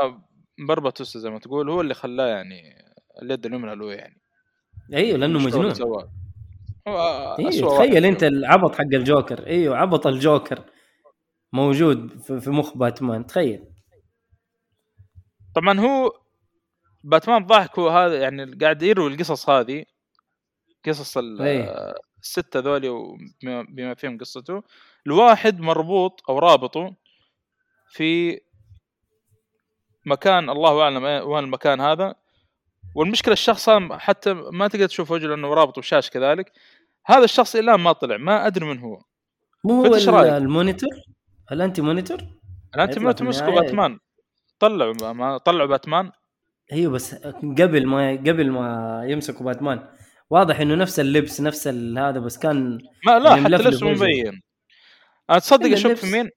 برباتوس 0.67 1.17
زي 1.17 1.29
ما 1.29 1.39
تقول 1.39 1.69
هو 1.69 1.81
اللي 1.81 1.93
خلاه 1.93 2.27
يعني 2.27 2.75
اليد 3.21 3.45
اليمنى 3.45 3.75
له 3.75 3.93
يعني. 3.93 4.21
أيوه 4.93 5.17
لأنه 5.17 5.39
مجنون. 5.39 5.73
واحد 6.87 7.51
تخيل 7.87 8.05
أنت. 8.05 8.23
العبط 8.23 8.75
حق 8.75 8.81
الجوكر. 8.81 9.47
أيوه 9.47 9.77
عبط 9.77 10.07
الجوكر. 10.07 10.63
موجود 11.53 12.19
في 12.21 12.49
مخ 12.49 12.77
باتمان 12.77 13.25
تخيل. 13.25 13.63
طبعا 15.55 15.79
هو 15.79 16.11
باتمان 17.03 17.45
ضحك 17.45 17.79
هو 17.79 17.89
هذا 17.89 18.21
يعني 18.21 18.55
قاعد 18.61 18.81
يروي 18.83 19.13
القصص 19.13 19.49
هذه 19.49 19.85
قصص 20.85 21.17
إيه. 21.17 21.93
الستة 22.21 22.59
ذولي 22.59 22.89
وبما 22.89 23.61
بما 23.69 23.93
فيهم 23.93 24.17
قصته. 24.17 24.63
الواحد 25.07 25.59
مربوط 25.59 26.21
أو 26.29 26.39
رابطه 26.39 26.95
في 27.89 28.41
مكان 30.05 30.49
الله 30.49 30.81
أعلم 30.81 30.99
إيه- 31.01 31.25
وين 31.25 31.43
المكان 31.43 31.81
هذا. 31.81 32.15
والمشكلة 32.95 33.33
الشخص 33.33 33.69
حتى 33.91 34.33
ما 34.33 34.67
تقدر 34.67 34.85
تشوف 34.87 35.11
وجهه 35.11 35.27
لأنه 35.27 35.53
رابط 35.53 35.77
وشاش 35.77 36.09
كذلك. 36.09 36.51
هذا 37.05 37.23
الشخص 37.23 37.55
الآن 37.55 37.79
ما 37.79 37.91
طلع 37.91 38.17
ما 38.17 38.47
أدري 38.47 38.65
من 38.65 38.79
هو. 38.79 39.01
مو 39.63 39.85
هو؟ 39.85 40.19
المونيتور؟ 40.19 40.89
الأنتي 41.51 41.81
مونيتور؟ 41.81 42.17
الان 42.75 42.89
يطلع 42.89 43.09
انت 43.09 43.19
في 43.19 43.23
مسكوا 43.23 43.47
النهاية. 43.47 43.65
باتمان. 43.65 43.99
طلعوا 44.67 45.13
ما 45.13 45.37
طلعوا 45.37 45.67
باتمان. 45.67 46.11
أيوه 46.71 46.91
بس 46.91 47.15
قبل 47.59 47.87
ما 47.87 48.11
قبل 48.11 48.51
ما 48.51 49.05
يمسكوا 49.07 49.45
باتمان. 49.45 49.89
واضح 50.29 50.59
إنه 50.59 50.75
نفس 50.75 50.99
اللبس 50.99 51.41
نفس 51.41 51.67
هذا 51.67 52.19
بس 52.19 52.37
كان 52.37 52.79
ما 53.05 53.19
لا 53.19 53.29
يعني 53.29 53.43
حتى 53.43 53.55
لبسه. 53.55 53.87
مبين. 53.87 54.41
أنا 55.29 55.39
تصدق 55.39 55.71
اشك 55.71 55.85
اللبس. 55.85 56.05
في 56.05 56.11
مين؟ 56.11 56.29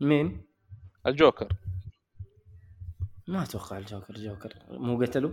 مين؟ 0.00 0.46
الجوكر. 1.06 1.48
ما 3.28 3.42
أتوقع 3.42 3.78
الجوكر 3.78 4.14
جوكر. 4.14 4.54
مو 4.70 5.00
قتلوا؟ 5.00 5.32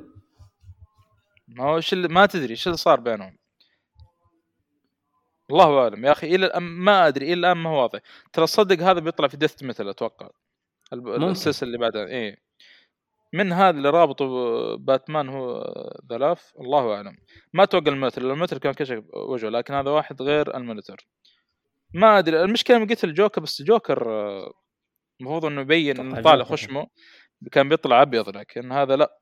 ما 1.47 1.63
هو 1.63 1.75
إيش 1.75 1.93
اللي 1.93 2.07
ما 2.07 2.25
تدري 2.25 2.49
إيش 2.49 2.67
اللي 2.67 2.77
صار 2.77 2.99
بينهم. 2.99 3.37
الله 5.51 5.79
أعلم 5.83 6.05
يا 6.05 6.11
أخي 6.11 6.35
إلى 6.35 6.45
الآن 6.45 6.63
ما 6.63 7.07
أدري 7.07 7.25
إلى 7.25 7.33
الآن 7.33 7.57
ما 7.57 7.69
هو 7.69 7.81
واضح. 7.81 7.99
ترى 8.33 8.47
صدق 8.47 8.83
هذا 8.83 8.99
بيطلع 8.99 9.27
في 9.27 9.37
ديث 9.37 9.63
ميتال 9.63 9.89
أتوقع. 9.89 10.29
السلسلة 10.93 11.67
اللي 11.67 11.77
بعدها 11.77 12.05
إيه. 12.05 12.37
من 13.33 13.51
هذا 13.51 13.77
اللي 13.77 13.89
رابطه 13.89 14.25
باتمان 14.75 15.29
هو 15.29 15.63
ذا 16.09 16.17
لاف 16.17 16.53
الله 16.59 16.95
أعلم. 16.95 17.17
ما 17.53 17.63
أتوقع 17.63 17.91
المتر 17.91 18.21
المتر 18.21 18.57
كان 18.57 18.73
كشف 18.73 19.03
وجهه 19.13 19.49
لكن 19.49 19.73
هذا 19.73 19.89
واحد 19.89 20.21
غير 20.21 20.57
المونيتور 20.57 20.97
ما 21.93 22.19
أدري 22.19 22.43
المشكلة 22.43 22.77
من 22.77 22.87
قلت 22.87 23.03
الجوكر 23.03 23.41
بس 23.41 23.59
الجوكر 23.59 24.11
آه، 24.11 24.53
المفروض 25.21 25.45
إنه 25.45 25.61
يبين 25.61 25.99
إنه 25.99 26.21
طالع. 26.21 26.43
خشمه 26.43 26.87
كان 27.51 27.69
بيطلع 27.69 28.01
أبيض 28.01 28.37
لكن 28.37 28.71
هذا 28.71 28.95
لا. 28.95 29.19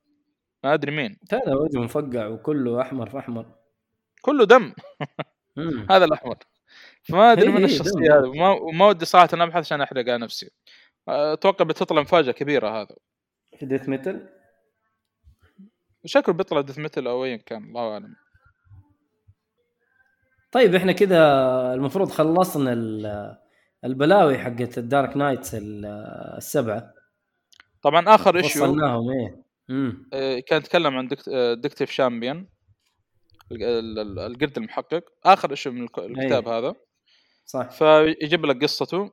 ما 0.63 0.73
أدري 0.73 0.91
مين. 0.91 1.19
هذا 1.31 1.55
وجهه 1.55 1.79
مفقع 1.79 2.27
وكله 2.27 2.81
أحمر 2.81 3.09
في 3.09 3.19
أحمر. 3.19 3.55
كله 4.21 4.45
دم. 4.45 4.73
هذا 5.91 6.05
الأحمر. 6.05 6.37
فما 7.03 7.31
أدري 7.31 7.47
إيه 7.47 7.51
من 7.51 7.57
إيه 7.57 7.65
الشخصية. 7.65 8.19
هذه. 8.19 8.27
وما, 8.27 8.49
وما 8.49 8.87
ودي 8.87 9.05
صراحة 9.05 9.29
أبحث 9.33 9.57
عشان 9.57 9.81
أحرق 9.81 10.09
على 10.09 10.17
نفسي. 10.17 10.49
أتوقع 11.07 11.65
بتطلع 11.65 12.01
مفاجأة 12.01 12.31
كبيرة 12.31 12.81
هذا. 12.81 12.95
في 13.59 13.65
ديث 13.65 13.89
ميتل 13.89 14.29
شكله 16.05 16.35
بيطلع 16.35 16.61
ديث 16.61 16.77
ميتل 16.79 17.07
أو 17.07 17.25
ايا 17.25 17.35
كان 17.37 17.63
الله 17.63 17.91
أعلم. 17.93 18.15
طيب 20.51 20.75
إحنا 20.75 20.91
كذا 20.91 21.17
المفروض 21.73 22.09
خلصنا 22.09 22.73
ال- 22.73 23.37
البلاوي 23.85 24.37
حقت 24.37 24.77
ال 24.77 24.85
Dark 24.85 25.17
Knights 25.17 25.55
ال- 25.55 25.85
السبعة. 26.37 26.93
طبعا 27.81 28.15
آخر 28.15 28.35
issue 28.37 28.63
وصلناهم 28.63 29.09
إيه. 29.11 29.43
امم 29.69 30.09
آه، 30.13 30.39
كان 30.39 30.57
يتكلم 30.57 30.97
عن 30.97 31.07
Detect... 31.07 31.27
آه، 31.27 31.53
Detective 31.53 31.91
Chimp 31.91 32.47
ال- 33.51 34.19
القرد 34.19 34.57
المحقق. 34.57 35.03
آخر 35.25 35.51
issue 35.51 35.71
من 35.71 35.83
الك- 35.83 35.99
الكتاب 35.99 36.47
هذا. 36.47 36.75
صح. 37.45 37.69
فيجيب 37.69 38.45
لك 38.45 38.63
قصته. 38.63 39.11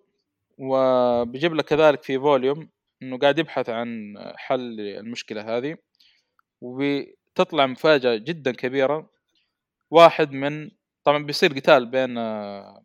وبيجيب 0.59 1.55
لك 1.55 1.65
كذلك 1.65 2.03
في 2.03 2.19
volume 2.19 2.69
إنه 3.03 3.19
قاعد 3.19 3.39
يبحث 3.39 3.69
عن 3.71 4.15
حل 4.37 4.81
المشكلة 4.81 5.57
هذه 5.57 5.77
وتطلع 6.61 7.67
مفاجأة 7.67 8.17
جدا 8.17 8.53
كبيرة 8.53 9.11
واحد 9.91 10.33
من 10.33 10.71
طبعا 11.05 11.25
بيصير 11.25 11.53
قتال 11.53 11.87
بين 11.87 12.19
آه، 12.19 12.83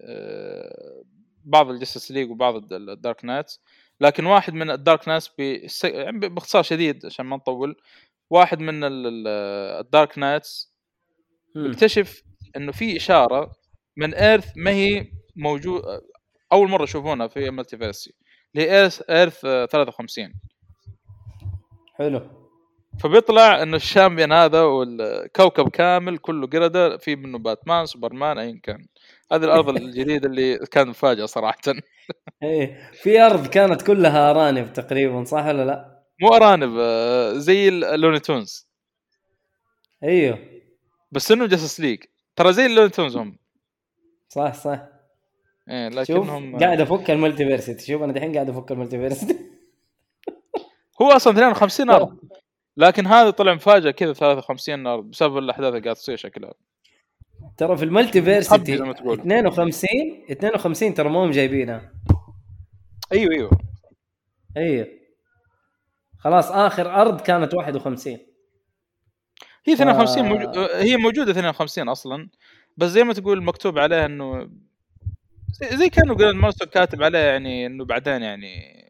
آه، 0.00 1.02
بعض 1.44 1.70
ال 1.70 1.75
Justice 1.75 2.10
League 2.12 2.30
وبعض 2.30 2.54
ال 2.56 2.61
D- 2.61 2.72
ال 2.88 2.95
Dark 2.95 3.24
Knights 3.24 3.60
لكن 4.00 4.26
واحد 4.26 4.54
من 4.54 4.70
ال 4.70 4.78
Dark 4.78 5.08
Knights 5.08 5.28
بيس- 5.38 5.84
يعني 5.84 6.18
باختصار 6.28 6.62
شديد 6.62 7.06
عشان 7.06 7.26
ما 7.26 7.36
نطول 7.36 7.76
واحد 8.30 8.60
من 8.60 8.84
ال- 8.84 9.06
ال- 9.06 9.28
ال 9.80 9.88
Dark 9.88 10.18
Knights. 10.18 10.72
اكتشف 11.70 12.22
إنه 12.56 12.72
في 12.72 12.96
إشارة 12.96 13.52
من 13.96 14.14
Earth 14.14 14.52
ما 14.56 14.70
هي 14.70 15.06
موجود 15.36 15.82
أول 16.52 16.68
مرة 16.68 16.82
يشوفونها 16.82 17.26
في 17.26 17.50
multiverse 17.50 18.14
اللي 18.54 18.66
هي 18.66 18.80
Earth 18.80 19.02
Earth 19.10 19.44
آه، 19.44 19.66
53 19.66 20.32
حلو. 21.94 22.42
فبيطلع 23.00 23.62
إنه 23.62 23.76
ال 23.76 23.82
chimp 23.82 24.10
يعني 24.10 24.32
هذا 24.32 24.62
والكوكب 24.62 25.68
كامل 25.68 26.18
كله 26.18 26.46
قرده 26.46 26.96
في 26.96 27.16
منه 27.16 27.38
باتمان 27.38 27.86
سوبرمان 27.86 28.38
ايا 28.38 28.60
كان. 28.62 28.86
هذه 29.32 29.44
الأرض 29.44 29.68
الجديدة 29.76 30.28
اللي 30.28 30.58
كان 30.58 30.88
مفاجأة 30.88 31.26
صراحة. 31.26 31.58
إيه 32.42 32.90
في 32.92 33.20
أرض 33.20 33.46
كانت 33.46 33.82
كلها 33.82 34.30
أرانب 34.30 34.72
تقريبا 34.72 35.24
صح 35.24 35.46
ولا 35.46 35.64
لا؟ 35.64 36.02
مو 36.20 36.28
أرانب 36.28 36.76
آه، 36.78 37.32
زي 37.32 37.68
ال 37.68 37.75
Looney 37.75 38.18
Tunes 38.18 38.68
أيوه. 40.02 40.38
بس 41.12 41.32
إنه 41.32 41.46
Justice 41.46 41.80
League. 41.80 42.04
ترى 42.36 42.52
زي 42.52 42.66
ال 42.66 42.69
Looney 42.69 42.88
Tunes 42.88 43.16
هم. 43.16 43.38
صح 44.28 44.54
صح. 44.54 44.88
إيه 45.70 46.04
شوف 46.04 46.16
لكنهم 46.16 46.58
قاعد 46.58 46.80
أفك 46.80 47.10
ال 47.10 47.44
Multiversity 47.44 47.86
شوف 47.86 48.02
أنا 48.02 48.12
دحين 48.12 48.34
قاعد 48.34 48.48
أفك 48.50 48.72
ال 48.72 48.98
Multiversity 48.98 49.36
هو 51.02 51.10
أصلا 51.10 51.32
52 51.32 51.90
أرض. 51.90 52.18
لكن 52.76 53.06
هذا 53.06 53.30
طلع 53.30 53.54
مفاجأة 53.54 53.90
كذا 53.90 54.12
53 54.12 54.86
أرض 54.86 55.04
بسبب 55.04 55.38
الأحداث 55.38 55.68
اللي 55.68 55.80
قاعد 55.80 55.96
تصير 55.96 56.16
شكلها. 56.16 56.54
ترى 57.56 57.76
في 57.76 57.84
ال 57.84 57.91
Multiversity 57.91 58.76
زي 58.76 58.84
ما 58.84 58.92
تقول. 58.92 59.20
52 59.20 59.88
52 60.30 60.94
ترى 60.94 61.08
ما 61.08 61.24
هم 61.24 61.30
جايبينها 61.30 61.92
أيوه 63.12 63.32
أيوه. 63.34 63.50
أيوه 64.56 64.86
خلاص 66.18 66.50
آخر 66.50 66.94
أرض 66.94 67.20
كانت 67.20 67.54
51 67.54 68.18
هي 69.64 69.72
52 69.72 70.24
آه. 70.24 70.28
موجو... 70.28 70.60
هي 70.60 70.96
موجودة 70.96 71.30
52 71.30 71.88
أصلا. 71.88 72.28
بس 72.76 72.88
زي 72.88 73.04
ما 73.04 73.12
تقول 73.12 73.44
مكتوب 73.44 73.78
عليها 73.78 74.06
إنه 74.06 74.48
زي, 75.52 75.88
كانوا 75.88 76.16
قال 76.16 76.36
مارسو 76.36 76.66
كاتب 76.66 77.02
عليها 77.02 77.20
يعني 77.20 77.66
إنه 77.66 77.84
بعدين 77.84 78.22
يعني 78.22 78.82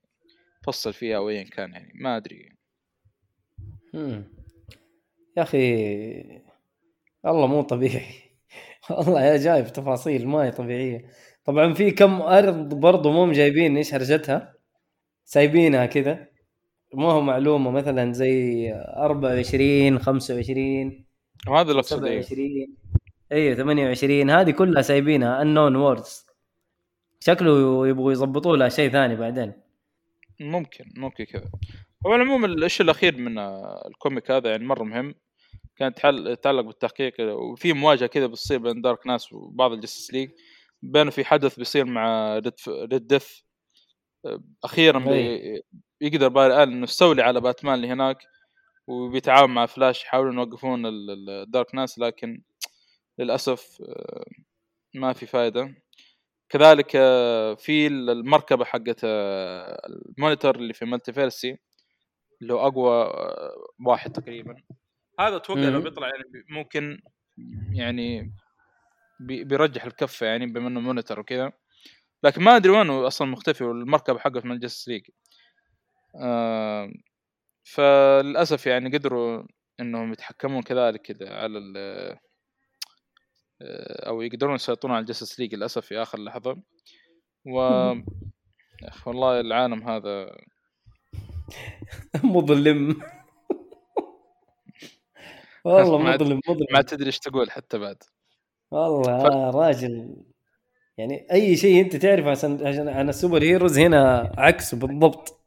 فصل 0.63 0.93
فيها 0.93 1.17
أو 1.17 1.29
ايا 1.29 1.45
كان 1.45 1.73
يعني 1.73 1.93
ما 1.95 2.17
أدري. 2.17 2.53
مم. 3.95 4.25
يا 5.37 5.43
أخي 5.43 6.43
والله 7.25 7.47
مو 7.47 7.63
طبيعي. 7.63 8.15
والله 8.91 9.23
يا 9.25 9.37
جايب 9.37 9.67
تفاصيل 9.67 10.29
ما 10.29 10.45
هي 10.45 10.51
طبيعية. 10.51 11.07
طبعا 11.45 11.75
في 11.75 11.91
كم 11.91 12.23
أرض 12.23 12.75
برضو 12.75 13.13
مو 13.13 13.33
جايبين 13.33 13.77
إيش 13.77 13.95
هرجتها؟ 13.95 14.55
سايبينها 15.25 15.87
كذا. 15.87 16.29
ما 16.95 17.13
هو 17.13 17.21
معلومة 17.21 17.71
مثلا 17.71 18.13
زي 18.13 18.73
24 18.97 19.99
25 19.99 21.05
وهذا 21.49 21.71
اللي 21.71 21.81
اقصده 21.81 22.07
إيه. 22.07 22.23
27 22.23 22.77
أيوه 23.33 23.55
28 23.55 24.31
هذه 24.31 24.51
كلها 24.51 24.83
سايبينها 24.83 25.45
unknown 25.45 25.77
worlds 25.77 26.32
شكله 27.25 27.89
يبغوا 27.89 28.13
يضبطوا 28.13 28.57
لها 28.57 28.69
شيء 28.69 28.91
ثاني 28.91 29.17
بعدين. 29.17 29.53
ممكن 30.41 30.85
ممكن 30.97 31.25
كذا. 31.25 31.51
هو 32.07 32.15
العموم 32.15 32.45
الشيء 32.45 32.85
الأخير 32.85 33.17
من 33.17 33.39
آه، 33.39 33.89
الكوميك 33.89 34.31
هذا 34.31 34.51
يعني 34.51 34.65
مرة 34.65 34.83
مهم. 34.83 35.15
كان 35.77 35.89
يتحل- 35.91 36.27
يتعلق 36.27 36.61
بالتحقيق 36.61 37.15
وفي 37.21 37.73
مواجهة 37.73 38.07
كذا 38.07 38.27
بتصير 38.27 38.59
بين 38.59 38.83
Dark 38.83 39.07
Knights 39.07 39.33
وبعض 39.33 39.73
ال 39.73 39.78
Justice 39.78 40.13
League 40.13 40.31
بينه 40.83 41.11
في 41.11 41.25
حدث 41.25 41.57
بيصير 41.59 41.85
مع 41.85 42.35
Red, 42.39 42.53
Red 42.69 43.07
Death 43.07 43.29
أخيرا 44.65 44.99
بي 44.99 45.11
أي. 45.15 45.63
يقدر 46.01 46.29
باري 46.29 46.63
الن 46.63 46.73
إنه 46.73 46.83
يستولي 46.85 47.23
على 47.23 47.41
باتمان 47.41 47.75
اللي 47.75 47.89
هناك 47.89 48.19
وبيتعاون 48.87 49.51
مع 49.51 49.67
فلاش 49.67 50.05
يحاولون 50.05 50.39
يوقفون 50.39 50.83
ال 50.87 51.04
Dark 51.04 51.75
Knights 51.75 51.99
لكن 51.99 52.43
للأسف 53.19 53.79
آه، 53.89 54.25
ما 54.95 55.13
في 55.13 55.27
فائده 55.27 55.75
كذلك 56.53 56.93
آه، 56.97 57.55
في 57.55 57.87
المركبة 57.87 58.65
حقت 58.65 59.01
آه، 59.05 59.83
ال 59.89 59.97
Monitor 59.97 60.55
اللي 60.57 60.75
في 60.75 60.85
Multiverse 60.85 61.59
اللي 62.43 62.53
هو 62.55 62.67
أقوى 62.67 62.93
آه، 63.05 63.53
واحد 63.87 64.13
تقريبا. 64.13 64.57
هذا 65.21 65.37
أتوقع 65.37 65.61
لو. 65.69 65.81
بيطلع 65.81 66.07
يعني 66.07 66.25
ممكن 66.51 67.01
يعني 67.73 68.33
بي- 69.21 69.45
بيرجح 69.45 69.85
الكفه 69.85 70.27
يعني 70.27 70.47
بما 70.47 70.69
إنه 70.69 70.81
Monitor 70.81 71.21
وكذا. 71.21 71.53
لكن 72.25 72.43
ما 72.43 72.57
أدري 72.57 72.73
وينه 72.73 73.07
أصلا 73.07 73.29
مختفي 73.29 73.65
والمركبة 73.65 74.19
حقته 74.19 74.41
من 74.45 74.53
ال 74.53 74.57
Justice 74.57 74.89
League 74.89 75.03
آه 76.23 76.93
فللأسف 77.65 78.67
يعني 78.67 78.97
قدروا 78.99 79.45
إنهم 79.81 80.13
يتحكمون 80.13 80.63
كذلك 80.63 81.01
كذا 81.03 81.35
على 81.35 81.59
ال 81.59 82.19
أو 84.07 84.23
يقدرون 84.23 84.55
يسيطرون 84.55 84.95
على 84.95 85.03
ال 85.03 85.07
Justice 85.07 85.41
League 85.41 85.55
للأسف 85.55 85.87
في 85.87 86.03
آخر 86.03 86.19
لحظة. 86.19 86.57
و 87.47 87.59
والله 89.07 89.41
العالم 89.41 89.89
هذا 89.89 90.37
مظلم. 92.25 93.03
والله 95.65 95.99
مظلم 95.99 96.41
مظلم. 96.49 96.67
ما 96.73 96.83
تدري 96.83 97.07
إيش 97.07 97.19
تقول 97.19 97.51
حتى 97.51 97.79
بعد. 97.79 97.97
والله 98.71 99.11
يا 99.13 99.51
راجل. 99.51 100.17
يعني 100.99 101.27
أي 101.33 101.57
شيء 101.57 101.81
أنت 101.85 101.97
تعرف 101.97 102.27
عشان 102.27 102.67
عشان 102.67 102.89
عن 102.89 103.09
ال 103.09 103.14
super 103.14 103.43
heroes 103.43 103.79
هنا 103.79 104.33
عكسه 104.39 104.77
بالضبط. 104.77 105.43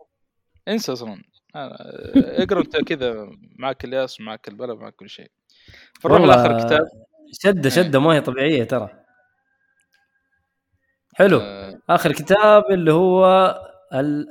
انسى 0.68 0.92
أصلا. 0.92 1.24
آه، 1.56 2.44
اقرأ 2.44 2.60
أنت 2.60 2.78
كذا 2.78 3.30
معك 3.60 3.86
اليأس 3.86 4.22
معك 4.22 4.48
البلا 4.48 4.76
معك 4.76 4.96
كل 4.96 5.10
شيء. 5.10 5.32
فنروح 6.02 6.22
لآخر 6.22 6.66
كتاب. 6.68 7.05
شده 7.34 7.70
شده 7.70 8.00
ما 8.00 8.14
هي 8.16 8.22
طبيعية 8.22 8.64
ترى. 8.64 8.90
حلو. 11.16 11.40
آه، 11.40 11.80
آخر 11.90 12.12
كتاب 12.12 12.64
اللي 12.72 12.94
هو 12.94 13.26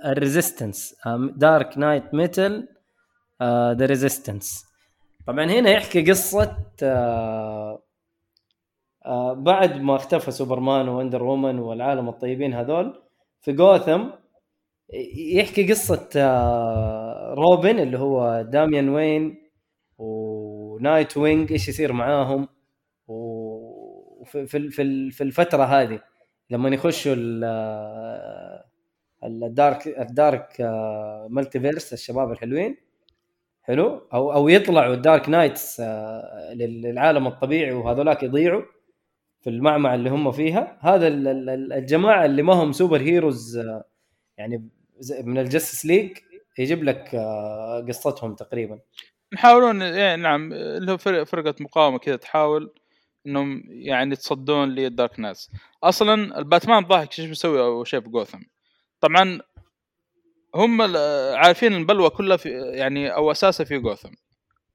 ال 0.05 0.13
Resistance 0.13 0.95
Dark 1.37 1.79
Knights 1.79 2.15
Metal 2.15 2.69
The 3.43 3.87
Resistance 3.87 4.65
طبعا 5.27 5.45
هنا 5.45 5.71
يحكي 5.71 6.11
قصة 6.11 6.57
آه، 6.83 7.83
آه، 9.07 9.33
بعد 9.33 9.81
ما 9.81 9.97
اختفى 9.97 10.31
سوبرمان 10.31 10.89
Wonder 10.89 11.23
Woman 11.23 11.59
والعالم 11.59 12.09
الطيبين 12.09 12.55
هذول 12.55 13.03
في 13.43 13.53
جوثم 13.53 14.03
يحكي 15.35 15.71
قصة 15.71 16.09
آه، 16.17 17.35
روبن 17.39 17.79
اللي 17.79 17.99
هو 17.99 18.43
Damian 18.43 18.89
Wayne 18.89 19.37
و 19.99 21.17
Nightwing 21.17 21.53
إيش 21.53 21.69
يصير 21.69 21.93
معاهم؟ 21.93 22.49
في 24.25 24.47
في 24.47 24.71
في 25.11 25.23
الفترة 25.25 25.65
هذه 25.65 26.01
لما 26.51 26.69
يخشوا 26.69 27.15
ال- 27.19 27.45
ال 29.25 29.38
Dark 29.38 29.89
ال 29.89 30.03
Dark 30.03 30.61
Multiverse 31.31 31.93
الشباب 31.93 32.33
الحلوين 32.33 32.77
حلو؟ 33.63 34.07
أو 34.15 34.33
أو 34.33 34.49
يطلعوا 34.49 34.95
ال 34.95 35.02
Dark 35.02 35.29
Knights 35.29 35.81
آه، 35.81 36.55
لل- 36.55 36.83
للعالم 36.83 37.27
الطبيعي 37.27 37.73
وهذولاك 37.73 38.23
يضيعوا 38.23 38.63
في 39.41 39.51
المعمعة 39.51 39.95
اللي 39.95 40.11
هم 40.11 40.33
فيها. 40.33 40.79
هذا 40.81 41.09
ال- 41.09 41.29
ال- 41.29 41.51
ال- 41.51 41.73
الجماعة 41.73 42.25
اللي 42.25 42.43
ما 42.43 42.53
هم 42.55 42.73
super 42.73 43.01
heroes 43.01 43.57
آه، 43.59 43.85
يعني 44.39 44.69
من 45.25 45.39
ال 45.39 45.45
Justice 45.45 45.87
League 45.87 46.19
يجيب 46.59 46.85
لك 46.85 47.15
آه، 47.15 47.85
قصتهم 47.89 48.35
تقريبا. 48.35 48.79
يحاولون 49.33 49.83
يعني 49.83 50.23
نعم 50.23 50.53
اللي 50.53 50.93
هو 50.93 50.97
فرق- 50.97 51.23
فرقة 51.23 51.55
مقاومة 51.61 51.99
كذا 51.99 52.17
تحاول 52.17 52.75
إنهم 53.27 53.63
يعني 53.69 54.13
يتصدون 54.13 54.69
لل 54.69 54.86
Dark 54.86 55.21
Knights 55.21 55.51
أصلا 55.83 56.39
الباتمان 56.39 56.85
ضاحك 56.85 57.19
إيش 57.19 57.29
بيسوي 57.29 57.61
اول 57.61 57.87
شيء 57.87 58.01
في 58.01 58.09
جوثم 58.09 58.39
طبعا 59.01 59.41
هم 60.55 60.83
عارفين 61.37 61.73
البلوى 61.75 62.11
كلها 62.11 62.37
في 62.37 62.51
يعني 62.51 63.09
أو 63.15 63.31
أساسها 63.31 63.65
في 63.65 63.79
جوثم 63.79 64.11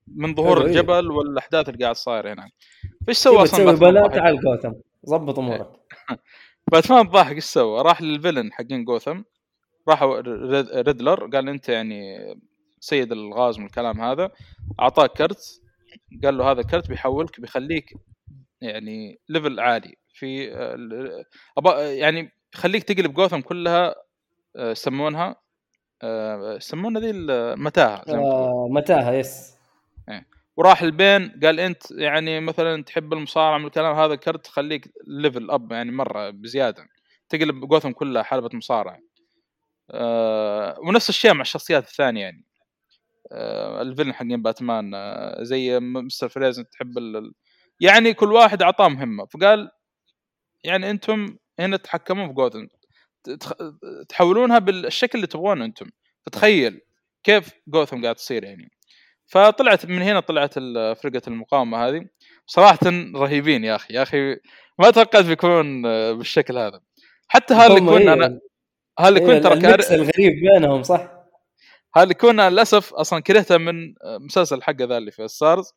من 0.08 0.36
ظهور 0.36 0.62
إيه. 0.62 0.68
الجبل 0.68 1.12
والأحداث 1.12 1.70
اللي 1.70 1.84
قاعد 1.84 1.96
صايرة 1.96 2.34
هناك. 2.34 2.52
فايش 3.08 3.18
سوى 3.18 3.44
أصلا 3.44 3.74
تسوي 3.74 3.92
بلا؟ 3.92 4.08
تعال 4.08 4.40
جوثم 4.42 4.72
ضبط 5.10 5.40
أمورك. 5.40 5.70
باتمان 6.72 7.02
ضاحك 7.08 7.36
إيش 7.36 7.44
سوى؟ 7.44 7.82
راح 7.82 8.02
لل 8.02 8.13
villain 8.13 8.54
حقين 8.54 8.84
جوثم 8.86 9.22
راحوا 9.88 10.20
Rid- 10.22 10.70
Riddler 10.88 11.28
قال 11.28 11.50
أنت 11.50 11.70
يعني 11.70 12.18
سيد 12.80 13.12
الغاز 13.12 13.60
من 13.60 13.66
الكلام 13.66 14.02
هذا. 14.02 14.32
اعطاك 14.80 15.12
كرت. 15.14 15.62
قال 16.24 16.38
له 16.38 16.52
هذا 16.52 16.62
الكرت 16.62 16.88
بيحولك 16.90 17.42
بيخليك 17.42 17.94
يعني 18.62 19.20
level 19.30 19.60
عالي. 19.60 19.96
في 20.14 20.54
آه، 20.54 21.80
يعني 21.82 22.32
يخليك 22.54 22.84
تقلب 22.84 23.14
جوثم 23.14 23.40
كلها 23.40 23.96
آه، 24.56 24.72
يسمونها 24.72 25.36
آه، 26.04 26.56
يسمونها 26.56 27.02
ذي 27.02 27.10
المتاهه. 27.10 28.04
آه، 28.10 28.68
متاهة 28.72 29.12
yes 29.12 29.60
وراح 30.58 30.82
ال 30.82 30.93
Bane 30.93 31.40
قال 31.44 31.60
أنت 31.60 31.92
يعني 31.92 32.40
مثلا 32.40 32.84
تحب 32.84 33.14
المصارعة 33.14 33.58
من 33.58 33.66
الكلام 33.66 33.96
هذا 33.96 34.16
كرت 34.16 34.46
تخليك 34.46 34.92
level 35.08 35.52
up 35.52 35.72
يعني 35.72 35.92
مرة 35.92 36.30
بزيادة. 36.30 36.88
تقلب 37.30 37.66
جوثم 37.66 37.92
كلها 37.92 38.24
حلبة 38.24 38.50
مصارعة. 38.54 39.00
آه 39.92 40.80
ونفس 40.80 41.10
الشيء 41.10 41.34
مع 41.34 41.42
الشخصيات 41.42 41.88
الثانية 41.88 42.22
يعني. 42.22 42.46
آه 43.32 43.82
ال 43.82 43.86
villain 43.86 44.14
حقين 44.14 44.42
باتمان 44.42 44.94
آه 44.96 45.44
زي 45.44 45.80
Mr. 45.80 46.30
Freeze 46.30 46.60
تحب 46.60 46.98
يعني 47.80 48.14
كل 48.14 48.32
واحد 48.32 48.62
اعطاه 48.62 48.88
مهمه 48.88 49.26
فقال 49.26 49.72
يعني 50.64 50.90
أنتم 50.90 51.38
هنا 51.60 51.78
تتحكمون 51.78 52.28
في 52.28 52.34
جوثم. 52.34 52.68
تحولونها 54.10 54.60
بالشكل 54.60 55.18
اللي 55.18 55.28
تبغونه 55.28 55.66
أنتم. 55.66 55.90
فتخيل 56.26 56.82
كيف 57.24 57.50
جوثم 57.68 58.04
قاعد 58.04 58.16
تصير 58.16 58.44
يعني. 58.44 58.72
فطلعت 59.28 59.86
من 59.86 60.02
هنا 60.02 60.20
طلعت 60.20 60.54
فرقة 61.00 61.22
المقاومة 61.28 61.88
هذه. 61.88 62.06
صراحة 62.46 62.80
رهيبين 63.16 63.64
يا 63.64 63.76
أخي. 63.76 63.94
يا 63.94 64.02
أخي 64.02 64.38
ما 64.80 64.92
توقعت 64.92 65.26
بيكونون 65.26 65.82
بالشكل 66.18 66.58
هذا. 66.58 66.82
حتى 67.28 67.54
Harley 67.54 67.80
هم 67.80 67.90
Quinn 67.90 68.08
إيه، 68.08 68.14
أنا 68.14 68.40
Harley 69.00 69.20
إيه، 69.20 69.26
Quinn 69.26 69.42
ترى 69.42 69.62
كار... 69.62 69.80
الغريب 69.92 70.34
بينهم 70.42 70.84
صح؟ 70.84 71.12
Harley 71.96 72.14
Quinn 72.14 72.40
أنا 72.40 72.50
للأسف 72.50 72.94
أصلا 72.94 73.20
كرهته 73.20 73.58
من 73.58 73.94
مسلسل 74.06 74.64
حقه 74.64 74.86
ذا 74.86 74.98
اللي 74.98 75.12
في 75.12 75.28
ستارز. 75.28 75.74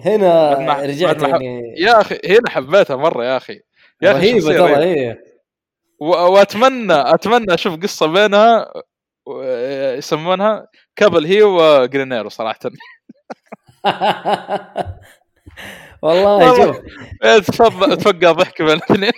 هنا 0.00 0.52
رجعت 0.82 1.22
يعني. 1.22 1.74
يا 1.78 2.00
أخي 2.00 2.18
هنا 2.26 2.50
حبيتها 2.50 2.96
مرة 2.96 3.24
يا 3.24 3.36
أخي. 3.36 3.60
يا 4.02 4.12
أخي 4.12 4.32
رهيبة 4.32 4.52
ترى. 4.58 4.78
إيه. 4.78 5.24
و- 6.00 6.06
واتمنى 6.32 6.92
أتمنى 7.14 7.54
أشوف 7.54 7.74
قصة 7.82 8.06
بينها 8.06 8.72
و- 9.26 9.42
يسمونها 9.98 10.66
couple 10.96 11.26
هي 11.26 11.42
و 11.42 11.50
Green 11.50 11.89
Arrow 11.89 12.28
صراحة. 12.28 12.58
والله 16.02 16.36
والله. 16.36 16.56
شوف. 16.66 16.76
إيه، 17.24 17.38
تفضل 17.38 17.96
تفقع 17.96 18.32
ضحك 18.32 18.62
بين 18.62 18.70
الاثنين. 18.70 19.12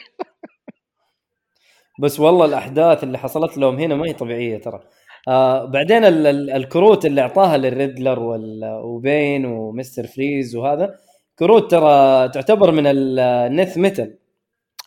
بس 2.01 2.21
والله 2.21 2.45
الأحداث 2.47 3.05
اللي 3.05 3.19
حصلت 3.19 3.59
لهم 3.59 3.77
هنا 3.79 3.95
ما 3.95 4.07
هي 4.09 4.13
طبيعية 4.13 4.59
ترى. 4.59 4.81
آه 5.29 5.65
بعدين 5.65 6.05
ال- 6.05 6.27
ال- 6.27 6.51
الكروت 6.51 7.07
اللي 7.07 7.21
أعطاها 7.21 7.57
لل 7.57 7.71
Riddler 7.71 8.19
وبين 8.85 9.45
ومستر 9.47 10.07
فريز 10.07 10.57
وهذا 10.57 10.95
كروت 11.39 11.71
ترى 11.71 12.29
تعتبر 12.29 12.71
من 12.71 12.87
ال- 12.87 13.19
ال 13.21 13.35
Nth 13.35 13.79
metal. 13.79 14.19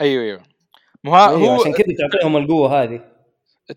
أيوه 0.01 0.23
أيوه. 0.23 0.41
مو 1.03 1.15
ها 1.15 1.29
أيوة 1.29 1.39
هو 1.55 1.61
عشان 1.61 1.71
كذا 1.73 1.85
تعطيهم 2.09 2.37
القوة 2.37 2.83
هذه. 2.83 3.01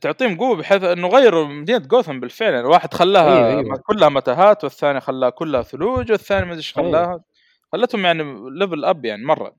تعطيهم 0.01 0.37
قوة 0.39 0.57
بحيث 0.57 0.85
إنه 0.85 1.09
غيروا 1.09 1.45
مدينة 1.47 1.79
جوثم 1.79 2.21
بالفعل. 2.21 2.53
يعني 2.55 2.67
واحد 2.67 2.95
خلاها 2.95 3.47
أيوة، 3.49 3.61
أيوة. 3.61 3.77
كلها 3.87 4.09
متاهات 4.09 4.65
والثاني 4.65 5.01
خلاها 5.01 5.31
كلها 5.31 5.63
ثلوج 5.63 6.11
والثاني 6.13 6.41
ما 6.47 6.51
أدري 6.53 6.59
إيش 6.59 6.79
أيوة. 6.79 6.89
خلاها. 6.91 7.21
خلتهم 7.73 8.05
يعني 8.05 8.23
level 8.51 8.85
up 8.85 9.05
يعني 9.05 9.25
مرة. 9.25 9.55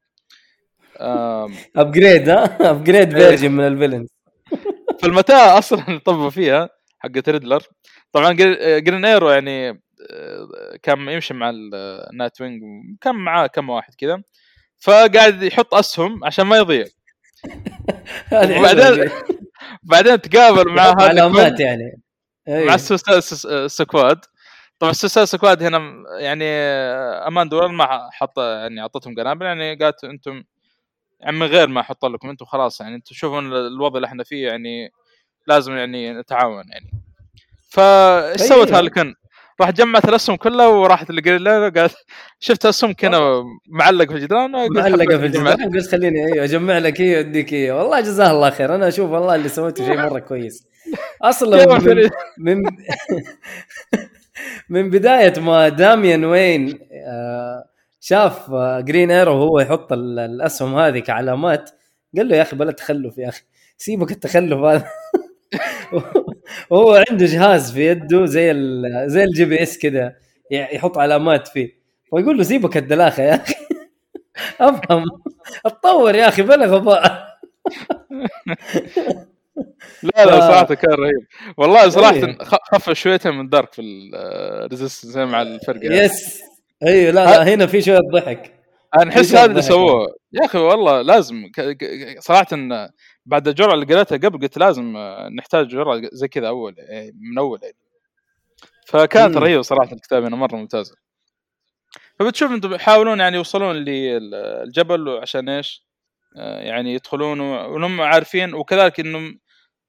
upgrade 1.76 2.30
ها؟ 2.30 2.58
upgrade. 2.72 3.12
version 3.18 3.52
من 3.52 3.68
ال 3.68 3.72
villains 3.72 4.08
فالمتاهة 5.02 5.58
أصلا 5.58 5.88
اللي 5.88 6.00
طبوا 6.00 6.30
فيها. 6.30 6.70
حقت 7.04 7.30
ريدلر 7.30 7.64
طبعا 8.12 8.32
جرين 8.80 9.06
ايرو 9.06 9.30
يعني 9.30 9.70
آه، 10.10 10.78
كان 10.84 11.10
يمشي 11.10 11.34
مع 11.34 11.50
النايت 11.54 12.42
وينج 12.42 12.62
كان 13.02 13.16
معاه 13.16 13.48
كم 13.48 13.70
واحد 13.70 13.94
كذا. 13.96 14.24
فقاعد 14.80 15.44
يحط 15.44 15.74
أسهم 15.74 16.26
عشان 16.26 16.46
ما 16.46 16.58
يضيع. 16.58 16.86
وبعدين 18.58 19.10
بعدين 19.92 20.22
تقابل 20.22 20.70
مع 20.72 20.84
هذا 20.90 21.10
علامات 21.10 21.60
يعني. 21.60 22.02
أيوة. 22.48 22.68
مع 22.68 22.76
السوسايد 22.76 23.20
سكواد. 23.68 24.20
طبعا 24.80 24.92
السوسايد 24.92 25.26
سكواد 25.28 25.64
هنا 25.64 26.04
يعني 26.20 26.46
أماندا 27.28 27.50
والر 27.50 27.68
ما 27.68 28.10
حط 28.12 28.40
يعني 28.40 28.82
أعطتهم 28.82 29.16
قنابل 29.16 29.46
يعني 29.46 29.76
قالت 29.76 30.04
أنتم 30.04 30.44
يعني 31.20 31.38
من 31.38 31.48
غير 31.48 31.68
ما 31.68 31.82
أحط 31.82 32.06
لكم 32.06 32.30
أنتم 32.30 32.46
خلاص 32.46 32.82
يعني 32.82 32.96
أنتم 32.96 33.16
شوفون 33.16 33.54
الوضع 33.54 33.96
اللي 33.98 34.08
إحنا 34.08 34.24
فيه 34.24 34.48
يعني 34.48 34.92
لازم 35.48 35.74
يعني 35.74 36.14
نتعاون 36.14 36.64
يعني 36.70 36.92
فايش 37.70 38.42
أيوة. 38.42 38.54
سوت 38.66 38.72
هالكن؟ 38.74 39.14
راح 39.62 39.70
جمعت 39.70 40.10
الأسهم 40.10 40.36
كلها 40.36 40.68
وراحت 40.68 41.12
لقريلا 41.12 41.70
قالت 41.70 41.96
شفت 42.40 42.66
أسهم 42.66 42.94
كذا 42.94 43.20
معلق 43.68 44.08
في 44.10 44.16
الجدران 44.16 44.52
معلقه 44.52 45.18
في. 45.18 45.26
الجدار 45.26 45.54
قلت 45.56 45.88
خليني 45.92 46.26
أيوه 46.26 46.44
أجمع 46.44 46.78
لك 46.78 47.02
هي 47.02 47.16
وأديك 47.18 47.54
هي 47.54 47.72
والله 47.72 48.00
جزاه 48.02 48.32
الله 48.32 48.50
خير 48.50 48.76
أنا 48.76 48.88
أشوف 48.88 49.10
والله 49.12 49.36
اللي 49.36 49.50
سويته 49.50 49.86
شيء 49.86 49.98
مرة 49.98 50.20
كويس 50.20 50.68
أصلا 51.22 51.78
من؟ 51.78 52.08
من 52.38 52.64
من 54.70 54.90
بداية 54.90 55.40
ما 55.40 55.70
داميان 55.70 56.26
وين 56.26 56.80
آه، 56.92 57.66
شاف 58.00 58.52
آه، 58.52 58.80
جرين 58.82 59.12
ايرو 59.12 59.34
وهو 59.34 59.60
يحط 59.60 59.94
ال- 59.94 60.20
الأسهم 60.20 60.76
هذه 60.78 61.00
كعلامات 61.00 61.70
قال 62.18 62.28
له 62.28 62.36
يا 62.36 62.42
أخي 62.42 62.56
بلا 62.56 62.72
تخلف 62.72 63.18
يا 63.18 63.30
أخي 63.30 63.42
سيبك 63.78 64.12
التخلف 64.12 64.58
هذا 64.58 64.86
وهو 66.70 67.04
عنده 67.10 67.26
جهاز 67.26 67.72
في 67.74 67.88
يده 67.88 68.26
زي 68.26 68.52
ال- 68.52 69.04
زي 69.10 69.24
ال 69.24 69.46
GPS 69.46 69.80
كذا 69.80 70.16
يحط 70.52 70.98
علامات 70.98 71.48
فيه. 71.48 71.82
فيقول 72.10 72.38
له 72.38 72.44
سيبك 72.44 72.78
الدلاخة 72.78 73.24
يا 73.24 73.36
أخي. 73.36 73.54
أفهم. 74.62 75.06
اتطور 75.66 76.16
يا 76.16 76.28
أخي 76.28 76.42
بلا 76.42 76.66
غباء 76.66 77.28
لا 80.04 80.26
لا 80.26 80.40
صراحة 80.42 80.64
كان 80.74 80.94
رهيب. 80.94 81.28
والله 81.58 81.90
صراحة. 81.90 82.34
خ- 82.44 82.56
خفف 82.76 82.92
شويتين 82.94 83.34
من 83.34 83.50
dark 83.50 83.74
في 83.74 83.82
ال 83.82 83.94
resistance 83.94 85.16
مع 85.18 85.42
الفرق 85.42 85.84
يعني. 85.86 85.98
yes 85.98 86.42
أيوه 86.84 87.12
لا 87.12 87.26
لا 87.26 87.54
هنا 87.54 87.68
في 87.68 87.82
شوية 87.82 88.00
ضحك. 88.14 88.52
أنا 89.00 89.12
أحس 89.12 89.36
هذا 89.36 89.46
اللي. 89.46 89.62
سووه. 89.62 90.08
يا 90.34 90.46
أخي 90.46 90.58
والله 90.58 91.02
لازم. 91.02 91.44
صراحة 92.20 92.48
بعد 93.26 93.48
الجرعه 93.48 93.74
اللي 93.74 93.86
قريتها 93.86 94.18
قبل 94.18 94.40
قلت 94.40 94.58
لازم 94.58 94.98
آه، 94.98 95.30
نحتاج 95.30 95.68
جرعة 95.68 96.02
زي 96.14 96.28
كذا 96.28 96.48
أول 96.48 96.76
يعني 96.78 97.12
من 97.22 97.38
أول 97.38 97.60
يعني 97.64 97.76
فكانت. 98.88 99.38
رهيبة 99.38 99.62
صراحة 99.62 99.92
الكتاب 99.94 100.24
هنا 100.24 100.36
مرة 100.36 100.56
ممتازة 100.56 100.96
فبتشوف 102.20 102.52
أنتم 102.52 102.74
يحاولون 102.74 103.20
يعني 103.20 103.36
يوصلون 103.38 103.76
للجبل 103.76 105.10
عشان 105.22 105.50
إيش؟ 105.50 105.86
آه، 106.38 106.60
يعني 106.62 106.94
يدخلون 106.94 107.40
وهم 107.40 108.02
عارفين 108.02 108.54
وكذلك 108.54 109.00
إنهم 109.00 109.40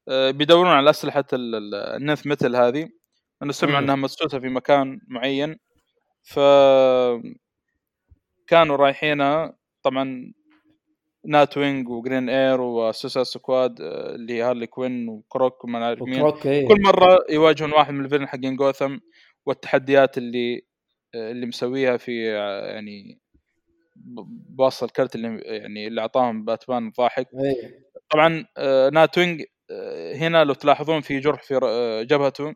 آه، 0.09 0.31
بيدورون 0.31 0.69
على 0.73 0.91
أسلحة 0.91 1.25
ال- 1.33 1.55
ال- 1.55 1.75
النث 1.75 2.27
مثل 2.27 2.57
هذه 2.57 2.89
انه 3.43 3.53
سمعوا. 3.53 3.79
إنها 3.79 3.97
مسوسه 3.97 4.39
في 4.41 4.49
مكان 4.49 5.01
معين 5.09 5.57
ف 6.25 6.39
كانوا 8.47 8.77
رايحينها 8.77 9.57
طبعا 9.83 10.33
نايت 11.27 11.57
وينج 11.59 11.89
وجرين 11.89 12.29
إيرو 12.29 12.61
وسوسايد 12.61 13.23
سكواد 13.25 13.81
آه، 13.81 14.15
اللي 14.15 14.43
هارلي 14.43 14.67
كوين 14.67 15.09
وكروك 15.09 15.65
وما 15.65 15.79
نعرف 15.79 16.03
مين. 16.03 16.33
إيه. 16.45 16.69
كل 16.69 16.83
مرة 16.83 17.19
يواجهون 17.31 17.73
واحد 17.73 17.95
من 17.95 18.05
ال 18.05 18.08
villain 18.08 18.29
حقين 18.29 18.57
جوثم 18.57 18.99
والتحديات 19.47 20.19
اللي 20.19 20.63
آه، 21.15 21.31
اللي 21.31 21.47
مسويها 21.47 21.97
في 21.97 22.33
آه، 22.37 22.67
يعني 22.67 23.21
ب- 23.97 24.57
بوصل 24.57 24.87
الكرت 24.87 25.15
اللي 25.15 25.41
يعني 25.45 25.87
اللي 25.87 26.01
أعطاهم 26.01 26.45
باتمان 26.45 26.91
ضاحك. 26.91 27.27
إيه. 27.45 27.83
طبعا 28.11 28.45
نايت 28.91 29.19
وينج 29.19 29.43
هنا 30.15 30.45
لو 30.45 30.55
تلاحظون 30.55 31.01
في 31.01 31.19
جرح 31.19 31.43
في 31.43 31.55
جبهته 32.11 32.55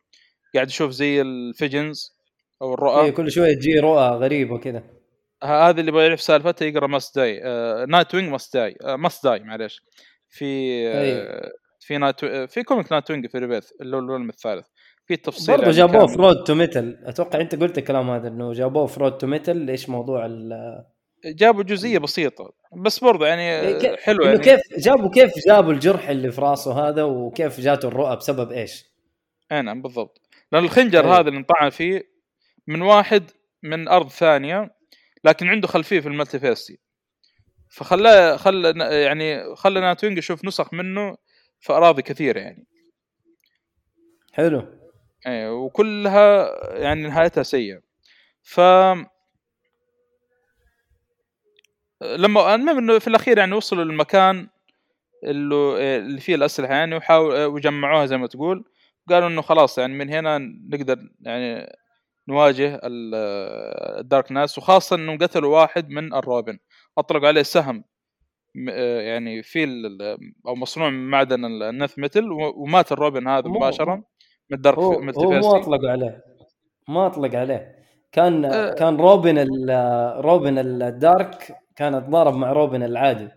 قاعد 0.54 0.68
يشوف 0.68 0.90
زي 0.90 1.20
ال 1.22 1.34
visions 1.34 2.16
أو 2.62 2.74
الرؤى. 2.74 3.04
إيه 3.04 3.10
كل 3.10 3.30
شوية 3.30 3.54
تجي 3.54 3.78
رؤى 3.80 4.08
غريبة 4.08 4.58
كذا 4.58 4.82
هذا 5.44 5.80
اللي 5.80 5.88
يبغى 5.90 6.06
يعرف 6.06 6.20
سالفته 6.20 6.64
يقرأ 6.64 6.86
must 6.86 7.18
die 7.18 7.40
آه 7.44 7.84
نايت 7.84 8.14
وينج 8.14 8.28
must 8.30 8.56
die 8.56 8.76
آه 8.84 8.96
must 8.96 9.24
die 9.24 9.40
معليش 9.40 9.80
في 10.28 10.44
آه 10.88 11.00
أيوه. 11.00 11.52
في 11.80 11.98
نايت 11.98 12.24
آه، 12.24 12.46
في 12.46 12.62
comic 12.62 12.92
نايت 12.92 13.10
وينج 13.10 13.26
في 13.26 13.38
Rebirth 13.38 13.70
اللي 13.80 13.96
هو 13.96 14.00
ال 14.00 14.04
volume 14.04 14.28
الثالث 14.28 14.66
في 15.06 15.16
تفصيل 15.16 15.56
برضه 15.56 15.70
جابوه. 15.70 16.06
في 16.06 16.16
Road 16.16 16.44
to 16.44 16.54
Metal 16.54 16.98
أتوقع 17.04 17.40
أنت 17.40 17.54
قلت 17.54 17.78
الكلام 17.78 18.10
هذا 18.10 18.28
إنه 18.28 18.52
جابوه 18.52 18.86
في 18.86 19.00
Road 19.00 19.18
to 19.18 19.26
Metal 19.26 19.70
إيش 19.70 19.88
موضوع 19.88 20.26
ال 20.26 20.52
جابوا 21.26 21.62
جزئية 21.62 21.98
بسيطة 21.98 22.52
بس 22.84 22.98
برضه 23.04 23.26
يعني 23.26 23.42
إيه، 23.60 23.76
آه، 23.76 23.78
كيف- 23.78 24.00
حلو 24.00 24.22
إنه 24.24 24.30
يعني 24.30 24.42
كيف 24.44 24.60
جابوا 24.78 25.10
كيف 25.10 25.32
جابوا 25.48 25.72
الجرح 25.72 26.08
اللي 26.08 26.32
في 26.32 26.40
راسه 26.40 26.88
هذا 26.88 27.02
وكيف 27.02 27.60
جاته 27.60 27.88
الرؤى 27.88 28.16
بسبب 28.16 28.52
إيش؟ 28.52 28.84
أي 29.52 29.62
نعم 29.62 29.82
بالضبط 29.82 30.20
لأن 30.52 30.64
الخنجر 30.64 31.04
أيوه. 31.04 31.18
هذا 31.20 31.28
اللي 31.28 31.38
انطعن 31.38 31.70
فيه 31.70 32.02
من 32.66 32.82
واحد 32.82 33.22
من 33.62 33.88
أرض 33.88 34.08
ثانية 34.08 34.75
لكن 35.26 35.48
عنده 35.48 35.68
خلفية 35.68 36.00
في 36.00 36.08
ال 36.08 36.15
multiverse 36.15 36.78
فخلاه 37.68 38.36
خلى 38.36 38.74
يعني 39.04 39.56
خلى 39.56 39.80
نايت 39.80 40.04
وينج 40.04 40.18
يشوف 40.18 40.44
نسخ 40.44 40.74
منه 40.74 41.16
في 41.60 41.72
أراضي 41.72 42.02
كثيرة 42.02 42.40
يعني. 42.40 42.66
حلو. 44.32 44.78
إيه 45.26 45.52
وكلها 45.52 46.50
يعني 46.78 47.02
نهايتها 47.02 47.42
سيئة. 47.42 47.80
ف 48.42 48.60
لما 52.02 52.54
المهم 52.54 52.78
إنه 52.78 52.98
في 52.98 53.08
الأخير 53.08 53.38
يعني 53.38 53.54
وصلوا 53.54 53.84
للمكان 53.84 54.48
اللي 55.24 55.98
اللي 55.98 56.20
فيه 56.20 56.34
الأسلحة 56.34 56.74
يعني 56.74 56.96
وحاول 56.96 57.44
وجمعوها 57.44 58.06
زي 58.06 58.16
ما 58.16 58.26
تقول. 58.26 58.64
قالوا 59.08 59.28
إنه 59.28 59.42
خلاص 59.42 59.78
يعني 59.78 59.94
من 59.94 60.10
هنا 60.10 60.38
نقدر 60.38 60.98
يعني 61.20 61.76
نواجه 62.28 62.74
ال- 62.84 63.14
الدارك 64.00 64.32
ناس 64.32 64.58
وخاصة 64.58 64.96
انهم 64.96 65.18
قتلوا 65.18 65.60
واحد 65.60 65.88
من 65.90 66.14
الروبن 66.14 66.58
اطلقوا 66.98 67.28
عليه 67.28 67.42
سهم 67.42 67.84
يعني 69.00 69.42
في 69.42 69.64
أو 70.46 70.54
مصنوع 70.54 70.90
من 70.90 71.10
معدن 71.10 71.44
النث 71.44 71.98
ميتل 71.98 72.32
ومات 72.32 72.92
الروبن 72.92 73.28
هذا 73.28 73.48
مباشرة 73.48 73.94
من 74.50 74.56
الدارك 74.56 74.78
هو. 74.78 75.00
ما 75.50 75.56
أطلق 75.60 75.90
عليه 75.90 76.22
ما 76.88 77.06
أطلق 77.06 77.34
عليه 77.34 77.76
كان 78.12 78.44
أه. 78.44 78.74
كان 78.74 78.96
روبن 78.96 79.38
ال- 79.38 80.24
روبن 80.24 80.58
ال 80.58 80.78
dark 80.78 81.56
كان 81.76 81.94
اتضارب 81.94 82.34
مع 82.36 82.52
روبن 82.52 82.82
العادي 82.82 83.28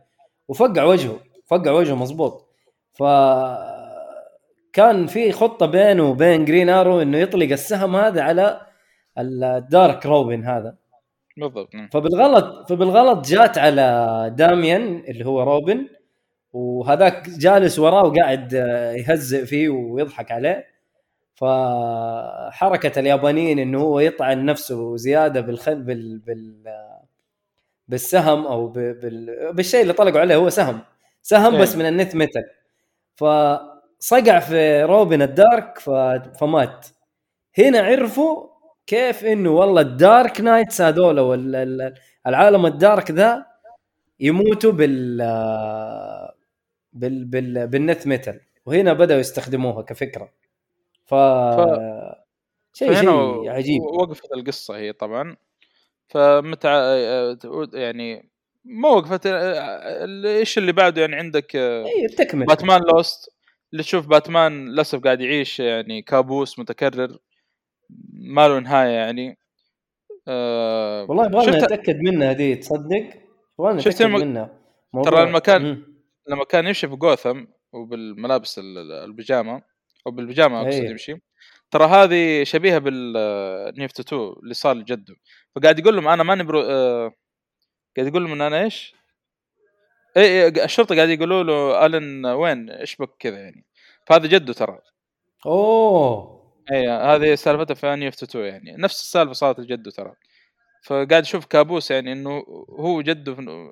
وفقع 0.47 0.83
وجهه 0.83 1.19
فقع 1.47 1.71
وجهه 1.71 1.95
مزبوط 1.95 2.49
ف 2.93 3.03
كان 4.73 5.07
في 5.07 5.31
خطة 5.31 5.65
بينه 5.65 6.09
وبين 6.09 6.45
جرين 6.45 6.69
ارو 6.69 7.01
إنه 7.01 7.17
يطلق 7.17 7.51
السهم 7.51 7.95
هذا 7.95 8.21
على 8.21 8.61
ال 9.17 9.35
dark 9.35 10.05
روبن 10.05 10.43
هذا. 10.43 10.75
بالضبط 11.37 11.75
نعم. 11.75 11.89
فبالغلط 11.89 12.69
فبالغلط 12.69 13.27
جات 13.27 13.57
على 13.57 14.33
داميان 14.37 15.03
اللي 15.07 15.25
هو 15.25 15.43
روبن 15.43 15.87
وهذاك 16.53 17.29
جالس 17.29 17.79
وراه 17.79 18.05
وقاعد 18.05 18.53
آه، 18.53 18.91
يهزئ 18.91 19.45
فيه 19.45 19.69
ويضحك 19.69 20.31
عليه. 20.31 20.65
فحركة 21.35 22.99
اليابانيين 22.99 23.59
إنه 23.59 23.81
هو 23.81 23.99
يطعن 23.99 24.45
نفسه 24.45 24.95
زيادة 24.97 25.41
بالخل 25.41 25.83
بال, 25.83 26.19
بال 26.19 26.63
بالسهم 27.87 28.47
أو 28.47 28.67
بال... 28.67 29.53
بالشيء 29.53 29.81
اللي 29.81 29.93
طلقوا 29.93 30.19
عليه 30.19 30.35
هو 30.35 30.49
سهم. 30.49 30.81
سهم 31.21 31.61
بس 31.61 31.71
إيه. 31.71 31.79
من 31.79 31.85
ال 31.85 31.93
Nth 31.93 32.15
metal. 32.15 32.43
فصقع 33.15 34.39
في 34.39 34.83
روبن 34.83 35.21
ال 35.21 35.33
dark 35.33 35.79
ف... 35.79 35.89
فمات. 36.39 36.87
هنا 37.57 37.79
عرفوا 37.79 38.47
كيف 38.89 39.25
إنه 39.25 39.49
والله 39.49 39.81
ال 39.81 39.93
Dark 39.93 40.41
Knights 40.41 40.81
هذول 40.81 41.19
العالم 42.27 42.65
ال 42.65 42.75
dark 42.75 43.11
ذا 43.11 43.45
يموتوا 44.19 44.71
بال 44.71 45.17
بال, 46.93 47.25
بال... 47.25 47.67
بال 47.67 47.83
Nth 47.83 48.07
metal. 48.07 48.39
وهنا 48.65 48.93
بدأوا 48.93 49.19
يستخدموها 49.19 49.81
كفكرة. 49.81 50.31
ف, 51.05 51.15
شيء 52.73 52.93
فهنا 52.93 53.11
شيء 53.11 53.49
عجيب. 53.49 53.81
وقفت 53.81 54.31
القصة 54.33 54.77
هي 54.77 54.93
طبعا. 54.93 55.35
فمتى 56.07 56.67
آه، 56.67 57.37
يعني 57.73 58.29
ما 58.65 58.89
وقفت 58.89 59.21
إيش 60.25 60.57
اللي 60.57 60.71
بعده 60.71 61.01
يعني 61.01 61.15
عندك 61.15 61.55
اي 61.55 62.07
تكمل 62.17 62.45
باتمان 62.45 62.81
Lost. 62.81 63.29
اللي 63.71 63.83
تشوف 63.83 64.07
باتمان 64.07 64.65
للأسف 64.69 64.99
قاعد 64.99 65.21
يعيش 65.21 65.59
يعني 65.59 66.01
كابوس 66.01 66.59
متكرر. 66.59 67.17
ما 68.13 68.47
له 68.47 68.59
نهاية 68.59 68.89
يعني. 68.89 69.37
آه 70.27 71.05
والله 71.09 71.25
يبغى 71.25 71.43
لنا 71.45 71.51
شفت- 71.59 71.63
نتأكد 71.65 71.95
منها 71.99 72.33
دي 72.33 72.55
تصدق؟ 72.55 73.09
يبغى 73.59 73.71
لنا 73.73 73.81
شفت 73.81 73.95
نتأكد 74.01 74.11
لما- 74.11 74.49
منها 74.93 75.03
ترى 75.03 75.23
المكان- 75.23 75.63
مم. 75.65 76.01
لما 76.27 76.43
كان 76.45 76.67
يمشي 76.67 76.87
في 76.87 76.95
جوثم 76.95 77.45
وبالملابس 77.73 78.59
ال- 78.59 78.77
ال- 78.77 78.91
البيجامة 78.91 79.61
أو 80.07 80.11
بالبيجامة 80.11 80.61
أقصد 80.61 80.79
أيه. 80.81 80.89
يمشي 80.89 81.15
ترى 81.71 81.85
هذه 81.85 82.43
شبيهة 82.43 82.77
بالنيفت 82.77 83.99
2 83.99 84.33
اللي 84.43 84.53
صار 84.53 84.75
لجده. 84.75 85.15
فقاعد 85.55 85.79
يقول 85.79 85.95
لهم 85.95 86.07
أنا 86.07 86.23
ماني 86.23 86.43
برو 86.43 86.61
آه 86.61 87.13
قاعد 87.97 88.07
يقول 88.07 88.23
لهم 88.23 88.31
إن 88.31 88.41
أنا 88.41 88.63
إيش؟ 88.63 88.95
اي 90.17 90.23
إيه 90.23 90.63
الشرطة 90.65 90.95
قاعد 90.95 91.09
يقولوا 91.09 91.43
له 91.43 91.85
ألن 91.85 92.25
وين؟ 92.25 92.69
إيش 92.69 92.95
بك 92.95 93.09
كذا 93.19 93.37
يعني. 93.39 93.65
فهذا 94.07 94.27
جده 94.27 94.53
ترى. 94.53 94.79
أوه. 95.45 96.38
اي 96.71 96.89
هذه 96.89 97.35
سالفتها 97.35 97.73
في 97.73 97.95
نيفت 97.95 98.23
2 98.23 98.45
يعني. 98.45 98.75
نفس 98.77 99.01
السالفة 99.01 99.33
صارت 99.33 99.59
لجده 99.59 99.91
ترى. 99.91 100.13
فقاعد 100.83 101.23
يشوف 101.23 101.45
كابوس 101.45 101.91
يعني 101.91 102.11
إنه 102.13 102.43
هو 102.79 103.01
جده 103.01 103.35
في 103.35 103.71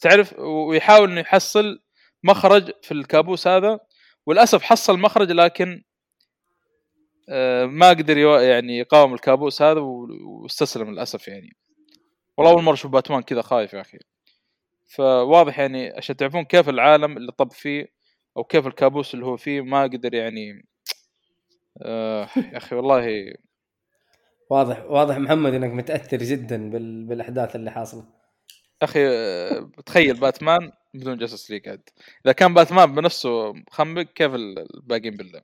تعرف 0.00 0.38
ويحاول 0.38 1.10
إنه 1.10 1.20
يحصل 1.20 1.80
مخرج 2.24 2.72
في 2.82 2.92
الكابوس 2.92 3.48
هذا. 3.48 3.80
وللأسف 4.26 4.62
حصل 4.62 4.98
مخرج 4.98 5.30
لكن 5.32 5.82
آه، 7.28 7.66
ما 7.66 7.88
قدر 7.90 8.18
يعني 8.18 8.78
يقاوم 8.78 9.14
الكابوس 9.14 9.62
هذا 9.62 9.80
واستسلم 9.80 10.90
للأسف 10.90 11.28
يعني. 11.28 11.56
والله 12.38 12.52
أول 12.52 12.62
مرة 12.62 12.74
أشوف 12.74 12.90
باتمان 12.92 13.22
كذا 13.22 13.42
خايف 13.42 13.72
يا 13.74 13.80
أخي. 13.80 13.98
فواضح 14.96 15.58
يعني 15.58 15.90
عشان 15.96 16.16
تعرفون 16.16 16.44
كيف 16.44 16.68
العالم 16.68 17.16
اللي 17.16 17.32
طب 17.32 17.52
فيه 17.52 17.86
أو 18.36 18.44
كيف 18.44 18.66
الكابوس 18.66 19.14
اللي 19.14 19.26
هو 19.26 19.36
فيه 19.36 19.60
ما 19.60 19.82
قدر 19.82 20.14
يعني 20.14 20.64
آه 21.78 22.28
يا 22.36 22.56
أخي 22.56 22.76
والله. 22.76 23.34
واضح 24.50 24.84
واضح 24.84 25.16
محمد 25.18 25.54
إنك 25.54 25.72
متأثر 25.72 26.16
جدا 26.16 26.70
بال... 26.70 27.04
بالأحداث 27.04 27.56
اللي 27.56 27.70
حاصلة. 27.70 28.04
أخي 28.82 29.08
آه، 29.08 29.70
تخيل 29.86 30.20
باتمان 30.20 30.72
بدون 30.94 31.18
جاستس 31.18 31.50
ليج 31.50 31.68
عاد. 31.68 31.88
إذا 32.24 32.32
كان 32.32 32.54
باتمان 32.54 32.94
بنفسه 32.94 33.52
مخمق 33.52 34.02
كيف 34.02 34.34
ال- 34.34 34.76
الباقيين 34.76 35.16
بالله؟ 35.16 35.42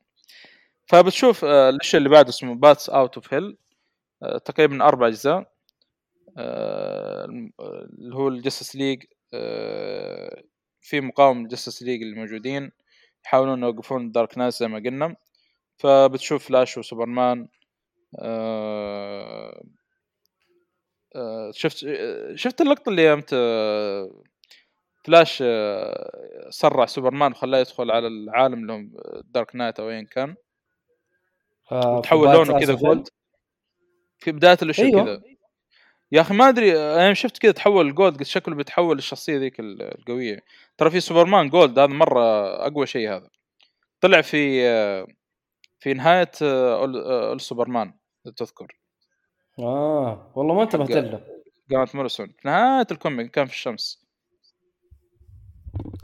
فبتشوف 0.87 1.45
آه، 1.45 1.71
الشيء 1.71 1.99
اللي 1.99 2.09
بعده 2.09 2.29
اسمه 2.29 2.55
Bats 2.55 2.91
Out 2.91 3.15
of 3.15 3.35
Hell 3.35 3.57
تقريبا 4.45 4.85
أربع 4.85 5.07
أجزاء. 5.07 5.53
اللي 6.39 8.15
هو 8.15 8.29
الجاستس 8.29 8.77
ليج. 8.77 9.03
في 10.81 11.01
مقاومه 11.01 11.43
الجاستس 11.43 11.83
ليج 11.83 12.03
اللي 12.03 12.17
موجودين 12.17 12.71
يحاولون 13.25 13.63
يوقفون 13.63 14.07
ال 14.07 14.13
dark 14.13 14.39
knight 14.39 14.55
زي 14.55 14.69
ما 14.69 14.79
قلنا. 14.79 15.17
فبتشوف 15.79 16.49
فلاش 16.49 16.79
وسوبرمان 16.79 17.49
آه، 18.19 19.63
آه، 21.17 21.51
شفت 21.55 21.85
آه، 21.85 22.35
شفت 22.35 22.61
اللقطة 22.61 22.89
اللي 22.89 23.05
يوم 23.05 23.21
ت- 23.21 24.11
فلاش 25.05 25.39
آه، 25.47 26.47
سرع 26.51 26.87
سوبرمان 26.87 27.33
وخلاه 27.33 27.59
يدخل 27.59 27.91
على 27.91 28.07
العالم 28.07 28.55
اللي 28.63 28.73
هم 28.73 28.93
dark 29.25 29.57
knight 29.57 29.81
أو 29.81 29.91
ايا 29.91 30.03
كان. 30.11 30.35
آه، 31.73 32.01
تحول 32.01 32.29
لونه 32.33 32.61
كذا. 32.61 32.75
gold 32.75 33.09
في 34.19 34.33
بداية 34.33 34.59
الاشياء 34.63 34.87
أيوة. 34.87 35.05
كذا. 35.05 35.23
يا 36.13 36.21
أخي 36.21 36.35
ما 36.35 36.49
أدري 36.49 36.79
أنا 36.79 37.15
شفت 37.15 37.39
كذا 37.39 37.53
تحول 37.53 37.95
gold 37.95 38.15
قلت 38.17 38.27
شكله 38.27 38.55
بيتحول 38.55 38.97
للشخصية 38.97 39.39
ذيك 39.39 39.61
ال- 39.61 39.83
القوية. 39.99 40.41
ترى 40.79 40.91
في 40.91 41.01
سوبرمان 41.01 41.49
gold 41.49 41.79
هذا 41.79 41.87
مرة 41.93 42.21
أقوى 42.67 42.87
شيء 42.87 43.09
هذا. 43.11 43.29
طلع 44.01 44.21
في 44.21 44.67
آه، 44.69 45.07
في 45.79 45.95
نهاية 45.95 46.31
آه، 46.43 46.87
أول- 46.87 46.97
آه، 47.07 47.29
أول 47.29 47.41
سوبرمان 47.41 47.95
إذا 48.27 48.35
تذكر. 48.35 48.79
آه 49.59 50.33
والله 50.35 50.55
ما 50.55 50.63
انتبهت 50.63 50.91
له 50.91 51.21
جرانت 51.71 51.95
موريسون. 51.95 52.27
في 52.27 52.49
نهاية 52.49 52.87
ال 52.91 52.98
comic 52.98 53.31
كان 53.31 53.47
في 53.47 53.53
الشمس. 53.53 54.07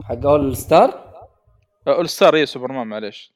حق 0.03 0.25
All-Star؟ 0.25 1.13
All-Star 1.87 2.35
اي 2.35 2.45
سوبرمان 2.45 2.87
معليش. 2.87 3.33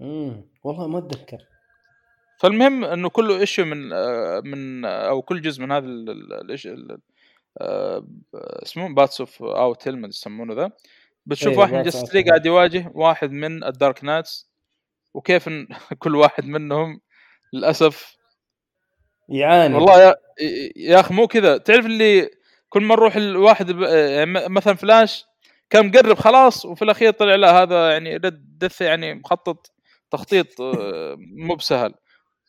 امم 0.00 0.44
والله 0.64 0.86
ما 0.88 0.98
أتذكر. 0.98 1.38
فالمهم 2.40 2.84
إنه 2.84 3.08
كله 3.08 3.40
ايشو 3.40 3.64
من 3.64 3.92
آه، 3.92 4.40
من 4.44 4.84
آه، 4.84 5.08
أو 5.08 5.22
كل 5.22 5.40
جزء 5.42 5.62
من 5.62 5.72
هذا 5.72 5.86
ال- 5.86 6.10
ال- 6.10 6.58
الإيش- 6.58 6.66
ال- 6.66 6.98
آه، 7.60 8.06
اسمه 8.34 8.94
Bats 8.94 9.20
Out 9.20 9.42
of 9.42 9.88
Hell 9.88 10.04
يسمونه 10.04 10.54
ذا. 10.54 10.70
بتشوف 11.26 11.52
إيه، 11.52 11.58
واحد 11.58 11.72
من 11.74 11.82
Justice 11.82 12.14
League. 12.14 12.28
قاعد 12.28 12.46
يواجه 12.46 12.92
واحد 12.94 13.30
من 13.30 13.64
ال 13.64 13.72
dark 13.72 14.04
knights 14.04 14.47
وكيف 15.18 15.48
إن 15.48 15.68
كل 16.02 16.16
واحد 16.16 16.44
منهم 16.46 17.00
للأسف 17.52 18.16
يعاني. 19.28 19.74
والله 19.74 20.02
يا 20.02 20.14
يا 20.76 21.00
أخي 21.00 21.14
مو 21.14 21.26
كذا. 21.26 21.56
تعرف 21.58 21.86
اللي 21.86 22.30
كل 22.68 22.82
ما 22.82 22.94
نروح 22.94 23.16
الواحد 23.16 23.72
ب- 23.72 23.82
يعني 23.82 24.48
مثلا 24.48 24.74
فلاش 24.74 25.24
كان 25.70 25.86
مقرب 25.86 26.16
خلاص 26.18 26.64
وفي 26.66 26.82
الأخير 26.82 27.10
طلع 27.10 27.34
لا 27.34 27.62
هذا 27.62 27.92
يعني 27.92 28.16
Red 28.16 28.58
Death 28.58 28.80
يعني 28.80 29.14
مخطط 29.14 29.72
تخطيط 30.10 30.60
آه، 30.60 31.16
مو 31.18 31.54
بسهل. 31.54 31.94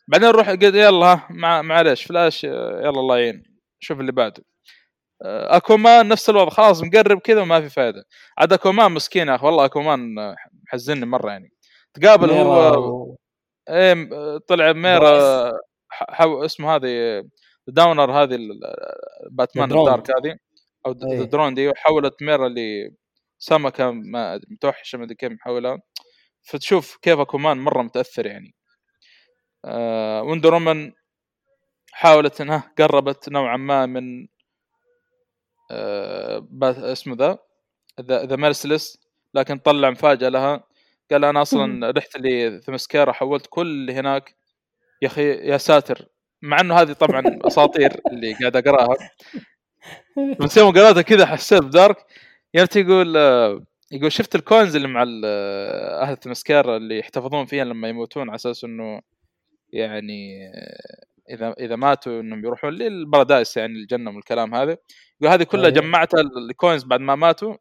بعدين 0.08 0.28
نروح 0.30 0.50
قد 0.50 0.64
يلا 0.64 1.20
مع 1.30 1.62
معلش 1.62 2.04
فلاش 2.04 2.46
آه، 2.46 2.80
يلا 2.82 2.90
الله 3.00 3.18
يعين. 3.18 3.44
شوف 3.80 4.00
اللي 4.00 4.12
بعده. 4.12 4.44
آه، 5.26 5.58
أكومان 5.58 6.08
نفس 6.08 6.30
الوضع 6.30 6.50
خلاص 6.50 6.84
مقرب 6.84 7.20
كذا 7.20 7.42
وما 7.42 7.62
في 7.62 7.70
فائده 7.70 8.04
عاد 8.38 8.54
أكومان 8.54 8.92
مسكين 8.92 9.28
يا 9.28 9.36
أخي 9.36 9.46
والله 9.46 9.66
أكومان 9.66 10.16
محزنني 10.68 11.06
مرة 11.06 11.32
يعني. 11.32 11.52
تقابل 11.93 12.32
هو 12.32 12.80
و- 13.01 13.16
إيه 13.69 14.09
طلع 14.48 14.74
ميرا 14.74 15.51
حو 15.90 16.45
اسمه 16.45 16.76
هذه 16.76 17.24
داونر 17.68 18.11
هذه 18.24 18.38
باتمان. 19.32 19.72
الدارك 19.72 20.11
هذه 20.11 20.38
أو 20.85 20.92
أيه. 21.11 21.24
درون 21.24 21.53
دي 21.53 21.72
حولت 21.76 22.24
ميرا 22.24 22.48
اللي 22.48 22.92
سمكة 23.40 23.92
ما 23.92 24.40
متوحشة 24.50 24.98
ما 24.98 25.03
أدري 25.03 25.16
كيف 25.16 25.32
محولها 25.32 25.80
فتشوف 26.42 26.98
كيف 27.01 27.19
أكومان 27.19 27.58
مرة 27.58 27.82
متأثر 27.82 28.26
يعني 28.26 28.56
آه 29.66 30.24
وندر 30.24 30.53
وومن 30.53 30.92
حاولت 31.92 32.42
إنها 32.42 32.74
قربت 32.77 33.30
نوعا 33.30 33.58
ما 33.58 33.85
من 33.85 34.27
آه 35.72 36.48
اسمه 36.61 37.16
the 37.16 37.38
the 38.02 38.26
the 38.26 38.36
Merciless 38.36 38.98
لكن 39.34 39.58
طلع 39.58 39.90
مفاجأة 39.90 40.30
لها 40.30 40.64
قال 41.12 41.26
أنا 41.26 41.42
أصلا 41.42 41.92
رحت 41.92 42.18
لثمسكيرا 42.18 43.12
حولت 43.12 43.48
كل 43.50 43.68
اللي 43.68 43.94
هناك. 43.94 44.36
يا 45.02 45.08
أخي 45.08 45.30
يا 45.32 45.58
ساتر. 45.58 46.08
مع 46.42 46.60
إنه 46.60 46.76
هذه 46.76 46.94
طبعا 46.94 47.24
أساطير 47.44 48.02
اللي 48.12 48.34
قاعد 48.34 48.56
أقراها. 48.56 48.98
بس 50.42 50.58
يوم 50.58 50.74
قرأتها 50.74 51.02
كذا 51.02 51.26
حسيت 51.26 51.64
ب 51.64 51.69
dark. 51.69 51.98
يرت 52.54 52.76
يقول 52.76 53.18
آه، 53.18 53.66
يقول 53.92 54.12
شفت 54.12 54.36
ال 54.36 54.42
coins 54.42 54.76
اللي 54.76 54.88
مع 54.88 55.06
آه، 55.26 56.02
أهل 56.02 56.18
تمسكير 56.18 56.76
اللي 56.76 57.00
يحتفظون 57.00 57.46
فيها 57.46 57.64
لما 57.64 57.90
يموتون 57.90 58.30
على 58.30 58.36
أساس 58.36 58.64
إنه 58.64 59.02
يعني 59.74 60.48
آه، 60.48 61.34
إذا 61.34 61.54
إذا 61.60 61.76
ماتوا 61.76 62.22
إنهم 62.22 62.46
يروحون 62.46 62.74
لل 62.74 62.90
paradise 62.90 63.58
يعني 63.58 63.74
الجنة 63.74 64.12
والكلام 64.12 64.56
هذا. 64.56 64.78
يقول 65.22 65.34
هذه 65.34 65.44
كلها 65.44 65.66
أيه. 65.66 65.74
جمعتها 65.74 66.22
ال 66.22 66.32
coins 66.32 66.84
بعد 66.84 67.00
ما 67.00 67.16
ماتوا. 67.16 67.56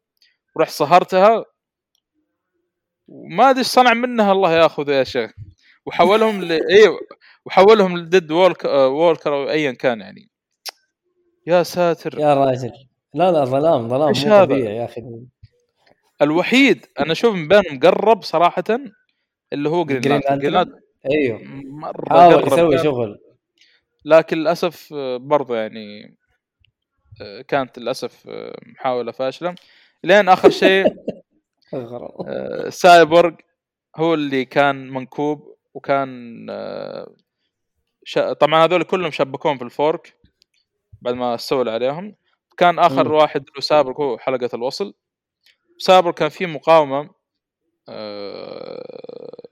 ورحت 0.55 0.71
صهرتها. 0.71 1.45
وما 3.09 3.49
أدري 3.49 3.59
إيش 3.59 3.67
صنع 3.67 3.93
منها 3.93 4.31
الله 4.31 4.53
ياخذ 4.53 4.89
يا 4.89 5.03
شيخ 5.03 5.31
وحولهم 5.85 6.41
ل 6.43 6.51
أيوه 6.75 6.99
وحولهم 7.45 7.97
ل 7.97 8.04
dead 8.04 8.31
walk 8.31 8.65
walker 8.65 9.33
أو 9.33 9.49
ايا 9.49 9.71
كان 9.71 10.01
يعني 10.01 10.29
يا 11.47 11.63
ساتر 11.63 12.19
يا 12.19 12.33
راجل 12.33 12.71
لا 13.13 13.31
لا 13.31 13.45
ظلام 13.45 13.89
ظلام 13.89 14.13
مو 14.25 14.33
هذا؟ 14.33 14.45
طبيعي 14.45 14.75
يا 14.75 14.85
أخي 14.85 15.01
الوحيد 16.21 16.85
أنا 16.99 17.11
أشوف 17.11 17.35
من 17.35 17.47
بينهم 17.47 17.79
قرب 17.79 18.23
صراحة 18.23 18.63
اللي 19.53 19.69
هو 19.69 19.85
جرين 19.85 20.01
جرين 20.01 20.13
لانترن 20.13 20.39
جرين 20.39 20.53
لانترن؟ 20.53 20.79
أيوه 21.11 21.39
مرة 21.65 22.09
حاول 22.09 22.47
يسوي 22.47 22.75
كان. 22.75 22.83
شغل 22.83 23.19
لكن 24.05 24.37
للأسف 24.37 24.93
آه، 24.93 25.17
برضه 25.17 25.55
يعني 25.55 26.17
آه، 27.21 27.41
كانت 27.41 27.79
للأسف 27.79 28.27
آه، 28.27 28.59
محاولة 28.65 29.11
فاشلة 29.11 29.55
لين 30.03 30.29
آخر 30.29 30.49
شيء. 30.49 30.85
آه، 31.73 32.69
سايبورغ 32.69 33.33
هو 33.95 34.13
اللي 34.13 34.45
كان 34.45 34.89
منكوب 34.89 35.55
وكان 35.73 36.47
آه،. 36.49 37.13
طبعا 38.39 38.65
هذول 38.65 38.83
كلهم 38.83 39.11
شبكون 39.11 39.57
في 39.57 39.63
الفورك 39.63 40.17
بعد 41.01 41.13
ما 41.13 41.35
استولى 41.35 41.71
عليهم 41.71 42.15
كان 42.57 42.79
آخر 42.79 43.07
مم. 43.07 43.15
واحد 43.15 43.45
له 43.55 43.61
سابق 43.61 44.01
هو 44.01 44.17
حلقة 44.17 44.49
الوصل 44.53 44.93
سابق 45.77 46.13
كان 46.13 46.29
في 46.29 46.45
مقاومة 46.45 47.09
آه، 47.89 49.47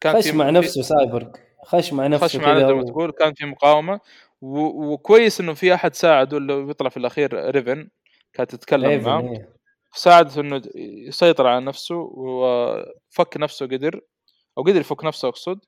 كان 0.00 0.16
خش 0.16 0.28
مع 0.30 0.50
نفسه 0.50 0.82
سايبورغ 0.82 1.28
خش 1.64 1.92
مع 1.92 2.06
نفسه 2.06 2.26
خش 2.26 2.36
كذا 2.36 2.66
زي 2.66 2.74
ما. 2.74 2.84
تقول 2.84 3.12
كان 3.12 3.34
في 3.34 3.44
مقاومة 3.44 4.00
و... 4.40 4.92
وكويس 4.92 5.40
إنه 5.40 5.54
في 5.54 5.74
أحد 5.74 5.94
ساعده 5.94 6.36
اللي 6.36 6.64
بيطلع 6.64 6.88
في 6.88 6.96
الأخير 6.96 7.50
Raven 7.50 7.88
كانت 8.32 8.50
تتكلم 8.54 9.02
معاه 9.02 9.20
إيه. 9.20 9.61
ساعدته 9.94 10.40
إنه 10.40 10.62
يسيطر 11.08 11.46
على 11.46 11.64
نفسه 11.64 11.94
وفك 11.96 13.36
نفسه 13.36 13.66
قدر 13.66 14.00
أو 14.58 14.62
قدر 14.62 14.80
يفك 14.80 15.04
نفسه 15.04 15.28
أقصد. 15.28 15.58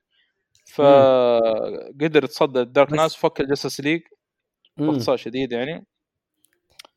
فقدر 0.73 2.23
يتصدى 2.23 2.59
ال 2.59 2.66
dark 2.66 2.93
knights 2.93 3.15
وفك 3.17 3.41
ال 3.41 3.46
Justice 3.46 3.81
League. 3.81 4.01
باختصار 4.77 5.17
شديد 5.17 5.51
يعني. 5.51 5.85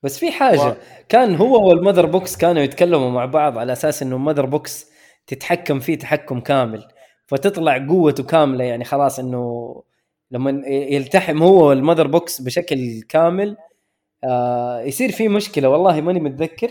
بس 0.03 0.19
في 0.19 0.33
حاجة 0.33 0.61
و- 0.69 0.77
كان 1.09 1.35
هو 1.37 1.69
وال 1.69 1.78
mother 1.78 2.07
box 2.07 2.37
كانوا 2.37 2.63
يتكلموا 2.63 3.11
مع 3.11 3.25
بعض 3.25 3.59
على 3.59 3.73
أساس 3.73 4.03
إنه 4.03 4.17
ال 4.17 4.21
mother 4.21 4.47
box 4.47 4.91
تتحكم 5.27 5.81
فيه 5.81 5.99
تحكم 5.99 6.41
كامل. 6.41 6.89
فتطلع 7.27 7.87
قوته 7.89 8.23
كاملة 8.25 8.65
يعني 8.65 8.85
خلاص 8.85 9.19
إنه 9.19 9.75
لما 10.31 10.51
يلتحم 10.69 11.43
هو 11.43 11.69
وال 11.69 11.78
mother 11.78 12.07
box 12.07 12.41
بشكل 12.43 13.03
كامل 13.09 13.57
آه 14.25 14.81
يصير 14.81 15.13
في 15.13 15.29
مشكلة. 15.29 15.69
والله 15.69 16.01
ماني 16.01 16.21
متذكر. 16.21 16.71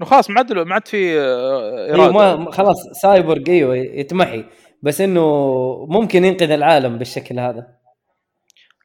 إنه 0.00 0.10
خلاص 0.10 0.30
ما 0.30 0.38
عاد 0.38 0.52
ما 0.52 0.74
عاد 0.74 0.88
في 0.88 1.20
آه، 1.20 1.86
إيه 1.86 1.94
إرادة. 1.94 2.36
ما 2.36 2.50
خلاص 2.50 2.76
سايبورغ 3.02 3.42
إيوه 3.48 3.76
يتمحي. 3.76 4.44
بس 4.82 5.00
إنه 5.00 5.26
ممكن 5.88 6.24
ينقذ 6.24 6.50
العالم 6.50 6.98
بالشكل 6.98 7.38
هذا. 7.40 7.66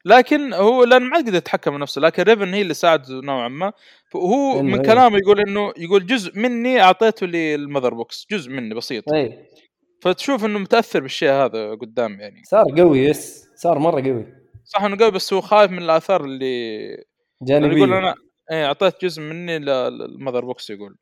لكن 0.04 0.52
هو 0.52 0.84
لأن 0.84 1.02
ما 1.02 1.16
قدر 1.16 1.34
يتحكم 1.34 1.70
بنفسه 1.70 2.00
لكن 2.00 2.22
Raven 2.22 2.54
هي 2.54 2.62
اللي 2.62 2.74
ساعده 2.74 3.20
نوعا 3.20 3.48
ما. 3.48 3.72
إنه 4.14 4.62
من 4.62 4.74
إيه. 4.74 4.82
كلامه 4.82 5.18
يقول 5.18 5.40
إنه 5.40 5.72
يقول 5.76 6.06
جزء 6.06 6.38
مني 6.38 6.80
أعطيته 6.80 7.26
لل 7.26 7.43
mother 7.43 7.94
box 7.94 8.26
جزء 8.30 8.50
مني 8.50 8.74
بسيط. 8.74 9.12
اي 9.12 9.48
فتشوف 10.02 10.44
إنه 10.44 10.58
متأثر 10.58 11.00
بالشيء 11.00 11.30
هذا 11.30 11.70
قدام 11.70 12.20
يعني. 12.20 12.42
صار 12.44 12.64
قوي 12.78 12.98
yes. 12.98 13.48
صار 13.56 13.78
مرة 13.78 14.00
قوي. 14.00 14.26
صح 14.64 14.82
إنه 14.82 14.96
قوي 14.96 15.10
بس 15.10 15.32
هو 15.32 15.40
خايف 15.40 15.70
من 15.70 15.78
الآثار 15.78 16.24
اللي 16.24 16.88
لأنه 17.48 17.66
يقول 17.66 17.78
جانبيه 17.78 17.98
أنا 17.98 18.14
إيه 18.50 18.66
أعطيت 18.66 19.04
جزء 19.04 19.22
مني 19.22 19.58
لل- 19.58 19.98
لل 19.98 20.09
mother 20.09 20.44
box 20.44 20.70
يقول. 20.70 20.96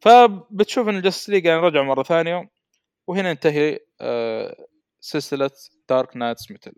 فبتشوف 0.00 0.88
ان 0.88 0.96
ال 0.96 1.00
Justice 1.00 1.30
League 1.30 1.44
يعني 1.44 1.60
رجعوا 1.60 1.84
مرة 1.84 2.02
ثانية 2.02 2.50
وهنا 3.06 3.30
ينتهي 3.30 3.78
آه، 4.00 4.56
سلسلة 5.00 5.50
Dark 5.88 6.16
Nights 6.16 6.50
Metal 6.50 6.72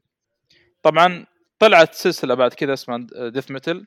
طبعا 0.83 1.27
طلعت 1.59 1.95
سلسلة 1.95 2.35
بعد 2.35 2.55
كذا 2.55 2.73
اسمها 2.73 3.07
Death 3.29 3.51
Metal 3.51 3.87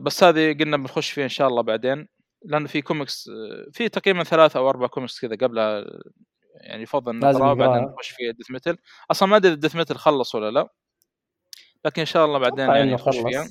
بس 0.00 0.24
هذه 0.24 0.52
قلنا 0.58 0.76
بنخش 0.76 1.10
فيها 1.10 1.24
إن 1.24 1.28
شاء 1.28 1.48
الله 1.48 1.62
بعدين 1.62 2.08
لأنه 2.44 2.66
في 2.68 2.82
كوميكس 2.82 3.28
آه، 3.28 3.70
في 3.72 3.88
تقريبا 3.88 4.24
ثلاثة 4.24 4.58
أو 4.58 4.68
أربع 4.70 4.86
كوميكس 4.86 5.20
كذا 5.20 5.36
قبلها 5.36 5.84
يعني 6.60 6.82
يفضل 6.82 7.20
لازم 7.20 7.38
نقراه 7.38 7.54
بعدين 7.54 7.74
نقراها. 7.76 7.92
نخش 7.94 8.10
في 8.10 8.32
Death 8.32 8.50
Metal 8.50 8.78
أصلا 9.10 9.28
ما 9.28 9.36
أدري 9.36 9.56
Death 9.56 9.76
Metal 9.76 9.94
خلص 9.96 10.34
ولا 10.34 10.50
لا 10.50 10.68
لكن 11.84 12.00
إن 12.02 12.06
شاء 12.06 12.24
الله 12.24 12.38
بعدين 12.38 12.68
يعني 12.76 12.92
نخش 12.94 13.16
فيها. 13.16 13.44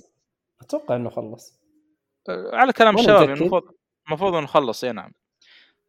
أتوقع 0.61 0.95
إنه 0.95 1.10
خلص. 1.10 1.60
آه، 2.30 2.56
على 2.56 2.74
كلام 2.74 2.95
الشباب 2.95 3.22
متأكد. 3.22 3.42
المفروض 3.42 3.64
المفروض 4.08 4.34
إنه 4.34 4.44
نخلص 4.44 4.84
إي 4.84 4.92
نعم. 4.92 5.11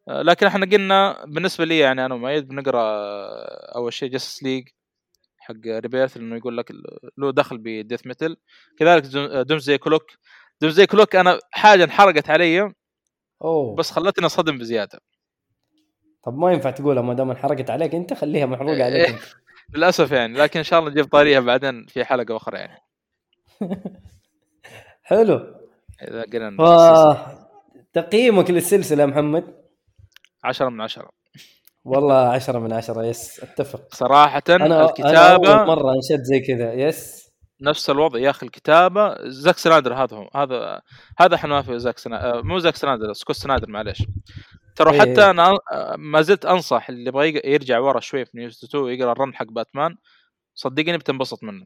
آه، 0.09 0.21
لكن 0.21 0.45
إحنا 0.45 0.65
قلنا 0.65 1.25
بالنسبة 1.25 1.65
لي 1.65 1.79
يعني 1.79 2.05
أنا 2.05 2.15
ومؤيد 2.15 2.47
بنقرأ 2.47 2.81
أول 3.75 3.93
شيء 3.93 4.09
Justice 4.09 4.43
League 4.43 4.67
حق 5.37 5.55
Rebirth 5.65 6.17
انه 6.17 6.35
يقول 6.35 6.57
لك 6.57 6.71
له 7.17 7.31
دخل 7.31 7.57
ب 7.57 7.65
Death 7.65 8.07
Metal 8.07 8.37
كذلك 8.77 9.05
Doomsday 9.47 9.77
Clock 9.77 10.11
Doomsday 10.61 10.87
Clock 10.87 11.15
أنا 11.15 11.39
حاجة 11.51 11.83
انحرقت 11.83 12.29
علي 12.29 12.73
أوه. 13.41 13.75
بس 13.75 13.91
خلتني 13.91 14.25
اصدم 14.25 14.57
بزيادة. 14.57 14.99
طب 16.23 16.37
ما 16.37 16.51
ينفع 16.51 16.71
تقولها 16.71 17.03
ما 17.03 17.13
دام 17.13 17.29
انحرقت 17.29 17.69
عليك 17.69 17.95
أنت 17.95 18.13
خليها 18.13 18.45
محروقة 18.45 18.83
عليك 18.83 19.07
إيه. 19.07 19.09
أنت. 19.09 19.21
للأسف 19.75 20.11
يعني 20.11 20.37
لكن 20.37 20.59
إن 20.59 20.63
شاء 20.63 20.79
الله 20.79 20.91
نجيب 20.91 21.05
طاريها 21.05 21.39
بعدين 21.39 21.85
في 21.85 22.05
حلقة 22.05 22.37
أخرى 22.37 22.57
يعني. 22.57 22.81
حلو. 25.09 25.55
إذا 26.01 26.21
قلنا 26.21 26.57
ف... 26.57 27.17
تقييمك 27.93 28.51
للسلسلة 28.51 29.05
محمد؟ 29.05 29.43
10 30.43 30.69
من 30.69 30.81
10 30.81 31.09
والله 31.83 32.15
عشرة 32.15 32.59
من 32.59 32.73
عشرة 32.73 33.05
yes 33.05 33.43
أتفق. 33.43 33.95
صراحة 33.95 34.43
أنا 34.49 34.85
الكتابه 34.85 35.53
أول 35.53 35.67
مرة 35.67 35.93
أنشد 35.95 36.23
زي 36.23 36.39
كذا 36.39 36.73
yes. 36.73 37.29
نفس 37.61 37.89
الوضع 37.89 38.19
يا 38.19 38.29
أخي 38.29 38.45
الكتابة 38.45 39.15
زاك 39.29 39.57
سنايدر 39.57 39.93
هذا 39.93 40.17
هو 40.17 40.29
هذا 40.35 40.81
هذا 41.19 41.35
إحنا 41.35 41.61
في 41.61 41.79
زاك 41.79 41.97
سنايدر 41.97 42.43
مو 42.43 42.59
زاك 42.59 42.75
سنايدر 42.75 43.13
سكوت 43.13 43.35
سنايدر 43.35 43.69
معلش 43.69 44.03
ترى 44.75 44.93
إيه. 44.93 45.01
حتى 45.01 45.29
أنا 45.29 45.57
آه، 45.71 45.95
ما 45.97 46.21
زلت 46.21 46.45
أنصح 46.45 46.89
اللي 46.89 47.07
يبغى 47.07 47.41
يرجع 47.45 47.79
ورا 47.79 47.99
شوي 47.99 48.25
في 48.25 48.37
New 48.37 48.63
52 48.63 48.85
يقرأ 48.85 49.11
ال 49.11 49.17
run 49.17 49.35
حق 49.35 49.45
باتمان. 49.45 49.95
صدقني 50.55 50.97
بتنبسط 50.97 51.43
منه. 51.43 51.65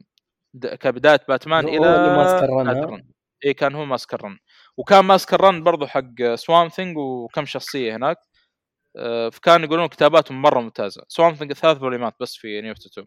كبداية 0.80 1.20
باتمان 1.28 1.68
إلى 1.68 3.13
اي 3.44 3.54
كان 3.54 3.74
هو 3.74 3.84
ماسك 3.84 4.14
ال 4.14 4.20
run 4.20 4.38
وكان 4.76 5.04
ماسك 5.04 5.34
ال 5.34 5.41
run 5.41 5.62
برضو 5.62 5.86
حق 5.86 6.34
Swamp 6.34 6.68
Thing 6.68 6.96
وكم 6.98 7.44
شخصية 7.44 7.96
هناك 7.96 8.16
آه، 8.96 9.28
فكان 9.28 9.64
يقولون 9.64 9.86
كتاباتهم 9.86 10.42
مرة 10.42 10.60
ممتازة 10.60 11.04
Swamp 11.08 11.34
Thing 11.34 11.52
ثلاث 11.52 11.78
volume 11.78 12.09
ات 12.09 12.14
بس 12.20 12.36
في 12.36 12.60
New 12.60 12.86
52 12.86 13.06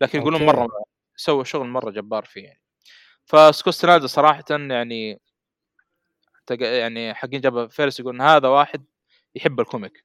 لكن 0.00 0.18
يقولون. 0.18 0.46
مرة 0.46 0.68
سوى 1.16 1.44
شغل 1.44 1.66
مرة 1.68 1.90
جبار 1.90 2.24
فيه 2.24 2.44
يعني 2.44 2.62
فسكوت 3.26 3.74
صراحة 4.04 4.44
يعني 4.50 5.20
يعني 6.50 7.14
حقين 7.14 7.40
جابها 7.40 7.66
فيرس 7.66 8.00
يقول 8.00 8.14
إن 8.14 8.20
هذا 8.20 8.48
واحد 8.48 8.84
يحب 9.34 9.60
ال 9.60 9.67
comic 9.67 10.04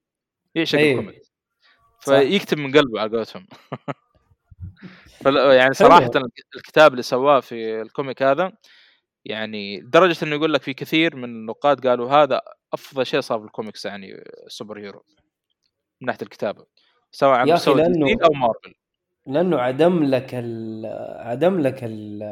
يعشق 0.56 0.80
إيه. 0.80 0.92
ال 0.92 0.96
comic. 0.96 1.22
فيكتب 2.00 2.58
من 2.58 2.78
قلبه 2.78 3.02
على 3.02 3.12
قولتهم 3.18 3.48
يعني. 5.56 5.74
صراحة 5.74 6.12
الكتاب 6.56 6.92
اللي 6.92 7.04
سواه 7.04 7.40
في 7.40 7.82
ال 7.82 7.89
comic 7.89 8.24
هذا 8.24 8.52
يعني 9.26 9.80
لدرجه 9.82 10.26
إنه 10.26 10.36
يقول 10.36 10.54
لك 10.54 10.62
في 10.62 10.74
كثير 10.74 11.16
من 11.16 11.24
النقاد 11.24 11.88
قالوا 11.88 12.10
هذا 12.12 12.42
أفضل 12.74 13.06
شيء 13.06 13.20
صار 13.20 13.40
في 13.40 13.46
الكوميكس 13.46 13.86
يعني 13.86 14.24
super 14.48 14.80
hero 14.80 15.04
من 16.02 16.08
ناحية 16.08 16.20
الكتابة 16.22 16.66
سواء 17.12 17.32
على 17.32 17.54
مستوى 17.54 17.84
لأنه- 17.84 18.24
أو 18.26 18.34
مارفل. 18.34 18.74
لأنه 19.28 19.58
عدم 19.60 20.04
لك 20.04 20.30
ال 20.34 20.86
عدم 21.20 21.60
لك 21.60 21.84
ال 21.84 22.24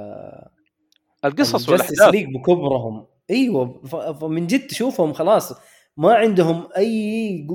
القصص 1.25 1.69
والأحداث. 1.69 2.01
League 2.13 2.27
بكبرهم. 2.35 3.07
أيوه 3.29 3.81
فمن 4.21 4.47
جد 4.47 4.67
تشوفهم 4.67 5.13
خلاص 5.13 5.53
ما 5.97 6.13
عندهم 6.13 6.67
أي 6.77 7.47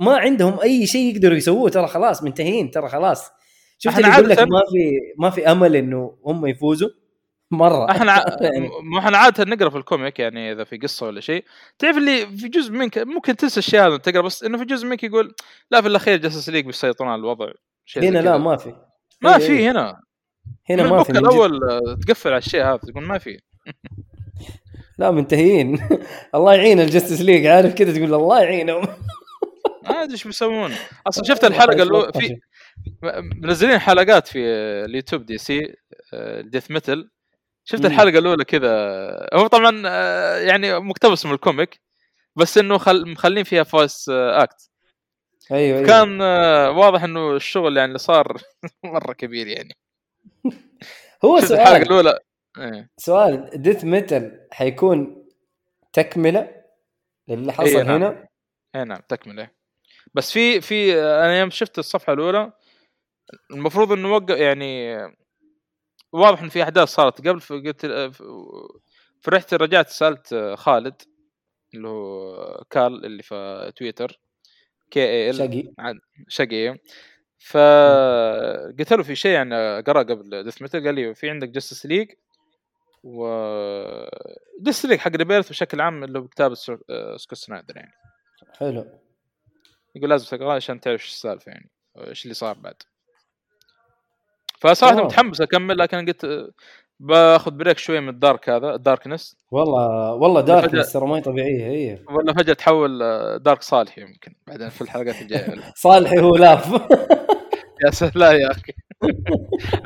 ما 0.00 0.16
عندهم 0.16 0.60
أي 0.60 0.86
شيء 0.86 1.14
يقدروا 1.14 1.36
يسووه 1.36 1.70
ترى 1.70 1.86
خلاص 1.86 2.22
منتهين 2.22 2.70
ترى 2.70 2.88
خلاص. 2.88 3.30
شفت 3.78 3.98
اللي 3.98 4.08
يقول 4.08 4.28
لك 4.28 4.38
ما 4.38 4.60
في 4.72 4.90
ما 5.18 5.30
في 5.30 5.50
أمل 5.52 5.76
إنه 5.76 6.18
هم 6.26 6.46
يفوزوا؟ 6.46 6.88
مرة. 7.50 7.90
إحنا 7.90 8.12
ع- 8.16 8.24
يعني. 8.40 8.68
مو 8.82 8.98
إحنا 8.98 9.18
عادة 9.18 9.44
نقرأ 9.44 9.70
في 9.70 9.76
ال 9.78 9.85
comic 9.85 10.18
يعني 10.18 10.52
إذا 10.52 10.64
في 10.64 10.76
قصة 10.76 11.06
ولا 11.06 11.20
شيء. 11.20 11.44
تعرف 11.78 11.96
اللي 11.96 12.26
في 12.26 12.48
جزء 12.48 12.72
منك 12.72 12.98
ممكن 12.98 13.36
تنسى 13.36 13.58
الشيء 13.60 13.80
هذا 13.86 13.96
تقرا 13.96 14.20
بس 14.22 14.44
إنه 14.44 14.58
في 14.58 14.64
جزء 14.64 14.86
منك 14.86 15.04
يقول 15.04 15.34
لا 15.70 15.80
في 15.80 15.88
الأخير 15.88 16.16
Justice 16.16 16.48
League 16.48 16.66
بيسيطرون 16.66 17.10
على 17.10 17.18
الوضع. 17.20 17.46
شيء 17.84 18.02
هنا. 18.02 18.18
لا 18.18 18.36
ما 18.38 18.56
في. 18.56 18.74
ما 19.22 19.32
إيه، 19.36 19.38
في 19.46 19.52
إيه. 19.52 19.70
هنا. 19.70 20.00
هنا 20.70 20.82
ما 20.90 21.02
في. 21.02 21.10
الأول 21.12 21.70
آه، 21.70 21.80
تقفل 22.06 22.30
على 22.30 22.38
الشيء 22.38 22.62
هذا 22.64 22.76
تقول 22.76 23.02
ما 23.04 23.18
في. 23.18 23.38
لا 24.98 25.10
منتهيين 25.10 25.78
الله 26.34 26.54
يعين 26.54 26.80
ال 26.80 26.85
Justice 26.85 27.20
League 27.20 27.46
عارف 27.46 27.74
كذا 27.74 27.92
تقول 27.98 28.14
الله 28.14 28.42
يعينهم. 28.42 28.88
ما 29.84 30.02
أدري 30.02 30.12
إيش 30.12 30.24
بيسوون. 30.24 30.72
أصلا 31.06 31.24
شفت 31.24 31.44
الحلقة 31.44 31.82
اللي 31.82 32.12
في 32.12 32.36
منزلين 33.42 33.78
حلقات 33.78 34.28
في 34.28 34.38
اليوتيوب 34.84 35.26
DC 35.26 35.74
Death 36.40 36.70
Metal 36.70 37.10
شفت 37.68 37.80
مم. 37.80 37.86
الحلقة 37.86 38.18
الأولى 38.18 38.44
كذا. 38.44 38.70
هو 39.34 39.46
طبعا 39.46 39.82
آه، 39.86 40.36
يعني 40.38 40.78
مقتبس 40.78 41.26
من 41.26 41.32
ال 41.32 41.40
comic 41.40 41.80
بس 42.36 42.58
إنه 42.58 42.78
خل... 42.78 43.08
مخلين 43.08 43.44
فيها 43.44 43.62
voice 43.62 44.08
act. 44.10 44.70
أيوه 45.52 45.78
أيوه. 45.78 45.86
كان 45.86 46.22
آه، 46.22 46.70
واضح 46.70 47.02
إنه 47.02 47.36
الشغل 47.36 47.76
يعني 47.76 47.88
اللي 47.88 47.98
صار 47.98 48.36
مرة 48.84 49.12
كبير 49.12 49.46
يعني. 49.46 49.76
هو 51.24 51.40
شفت 51.40 51.52
الحلقة 51.52 51.70
سؤال 51.70 51.82
الأولى؟ 51.82 52.18
إيه. 52.58 52.90
سؤال. 52.96 53.50
Death 53.54 53.84
Metal 53.84 54.46
حيكون 54.52 55.26
تكملة 55.92 56.62
للي 57.28 57.52
حصل 57.52 57.64
إيه، 57.64 57.82
نعم. 57.82 58.02
هنا؟ 58.02 58.28
اي 58.74 58.84
نعم 58.84 59.00
تكملة. 59.08 59.50
بس 60.14 60.32
في 60.32 60.60
في 60.60 61.02
أنا 61.02 61.40
يوم 61.40 61.50
شفت 61.50 61.78
الصفحة 61.78 62.12
الأولى 62.12 62.52
المفروض 63.50 63.92
إنه 63.92 64.12
وقع 64.12 64.36
يعني 64.36 64.98
واضح 66.16 66.42
إن 66.42 66.48
في 66.48 66.62
أحداث 66.62 66.88
صارت. 66.88 67.28
قبل 67.28 67.40
فقلت 67.40 67.86
فرحت 69.20 69.54
رجعت 69.54 69.88
سألت 69.88 70.54
خالد 70.54 71.02
اللي 71.74 71.88
هو 71.88 72.64
كارل 72.70 73.04
اللي 73.04 73.22
في 73.22 73.72
تويتر 73.76 74.20
K 74.90 75.00
A 75.00 75.30
L 75.30 75.34
شقي. 75.34 75.72
شقي. 76.28 76.78
فقلت 77.38 78.92
له 78.92 79.02
في 79.02 79.14
شيء 79.14 79.30
يعني 79.30 79.54
اقرا 79.54 80.02
قبل 80.02 80.44
Death 80.44 80.62
Metal 80.62 80.84
قال 80.84 80.94
لي 80.94 81.14
في 81.14 81.30
عندك 81.30 81.48
Justice 81.48 81.86
League 81.86 82.12
و 83.04 83.26
Justice 84.60 84.86
League 84.86 84.98
حق 84.98 85.16
Rebirth 85.16 85.50
بشكل 85.50 85.80
عام 85.80 86.04
اللي 86.04 86.18
هو 86.18 86.28
آه، 86.90 87.16
سكوت 87.16 87.38
سنايدر 87.38 87.76
يعني. 87.76 87.92
حلو. 88.58 88.86
يقول 89.94 90.10
لازم 90.10 90.36
تقرأه 90.36 90.54
عشان 90.54 90.80
تعرف 90.80 91.00
إيش 91.00 91.08
السالفة 91.10 91.52
يعني 91.52 91.70
إيش 91.98 92.24
اللي 92.24 92.34
صار 92.34 92.58
بعد. 92.58 92.82
فصراحة. 94.60 95.04
متحمس 95.04 95.40
أكمل 95.40 95.78
لكن 95.78 96.06
قلت 96.06 96.24
آه، 96.24 96.48
باخذ 97.00 97.50
break 97.50 97.78
شوية 97.78 98.00
من 98.00 98.08
ال 98.08 98.16
dark 98.16 98.48
هذا 98.50 98.74
ال 98.74 98.80
darkness. 98.80 99.36
والله 99.50 100.12
والله 100.14 100.40
dark 100.40 100.70
فجأة- 100.70 100.92
ترى 100.92 101.06
ما 101.06 101.16
هي 101.16 101.20
طبيعية 101.20 101.66
هي. 101.66 101.98
ولا 102.10 102.32
فجأة 102.32 102.52
تحول 102.54 103.02
آه، 103.02 103.36
dark 103.36 103.62
صالح 103.62 103.98
يمكن 103.98 104.34
بعدين 104.46 104.68
في 104.68 104.82
الحلقات 104.82 105.22
الجاية. 105.22 105.54
صالحي 105.76 106.20
Who 106.20 106.36
لاف. 106.36 106.72
يا 107.86 107.90
سلام 107.90 108.36
يا 108.40 108.50
أخي. 108.50 108.72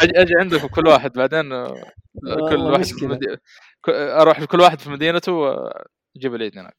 أجي 0.00 0.20
أجي 0.23 0.34
عندكم 0.40 0.66
كل 0.68 0.89
واحد 0.89 1.12
بعدين 1.12 1.52
آه، 1.52 1.74
كل 2.24 2.31
والله 2.31 2.70
واحد. 2.70 2.86
مدي... 3.02 3.26
أروح 3.89 4.40
لكل 4.40 4.60
واحد 4.60 4.81
في 4.81 4.90
مدينته 4.90 5.32
وأجيب 5.32 6.34
العيد 6.34 6.58
هناك. 6.58 6.76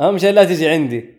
أهم 0.00 0.18
شيء 0.18 0.32
لا 0.32 0.44
تجي 0.44 0.68
عندي. 0.68 1.18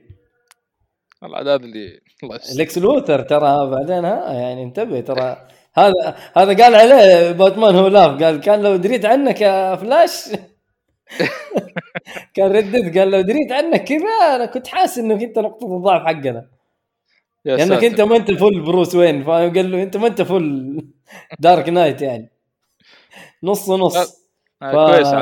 والله 1.22 1.42
هذا 1.42 1.56
اللي 1.56 2.00
الله 2.24 2.36
يستر. 2.36 2.82
لوثر 2.82 3.22
ترى 3.22 3.70
بعدين 3.70 4.06
ها 4.06 4.34
يعني 4.34 4.64
انتبه 4.64 5.00
ترى 5.00 5.48
هذا 5.74 6.16
هذا 6.38 6.64
قال 6.64 6.76
عليه 6.76 7.32
Batman 7.32 7.76
Who 7.76 7.88
Laughs 7.88 8.24
قال 8.24 8.42
كان 8.42 8.62
لو 8.62 8.76
دريت 8.76 9.06
عنك 9.06 9.42
يا 9.42 9.76
فلاش. 9.76 10.30
كان 12.36 12.52
ردد 12.52 12.98
قال 12.98 13.12
لو 13.12 13.22
دريت 13.22 13.52
عنك 13.52 13.84
كذا 13.84 14.36
أنا 14.36 14.46
كنت 14.46 14.68
حاسس 14.68 14.98
إنك 14.98 15.24
أنت 15.24 15.40
نقطة 15.40 15.78
الضعف 15.78 16.02
حقنا. 16.02 16.50
يا 17.46 17.56
لأنك. 17.56 17.84
أنت 17.84 18.02
ما 18.02 18.16
أنت 18.16 18.32
full 18.32 18.62
Bruce 18.62 18.96
Wayne 18.96 19.24
فاهم 19.24 19.54
قال 19.54 19.72
له 19.72 19.84
أنت 19.84 19.98
ما 19.98 20.08
أنت 20.08 20.22
full 20.22 20.82
Dark 21.40 21.70
Knight 21.70 22.02
يعني. 22.02 22.32
نص 23.44 23.70
نص. 23.70 23.98
آه، 24.62 24.72
ف... 24.72 24.76
كويس 24.76 25.14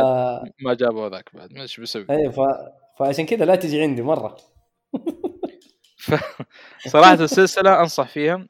ما 0.66 0.74
جابوا 0.74 1.10
ذاك 1.10 1.30
بعد 1.34 1.58
إيش 1.58 1.80
بيسوي 1.80 2.06
اي 2.10 2.32
ف... 2.32 2.40
فعشان 3.00 3.26
كذا 3.26 3.46
لا 3.46 3.56
تجي 3.56 3.82
عندي 3.82 4.02
مرة. 4.02 4.38
صراحة 6.88 7.14
السلسلة 7.14 7.80
أنصح 7.80 8.08
فيها. 8.08 8.48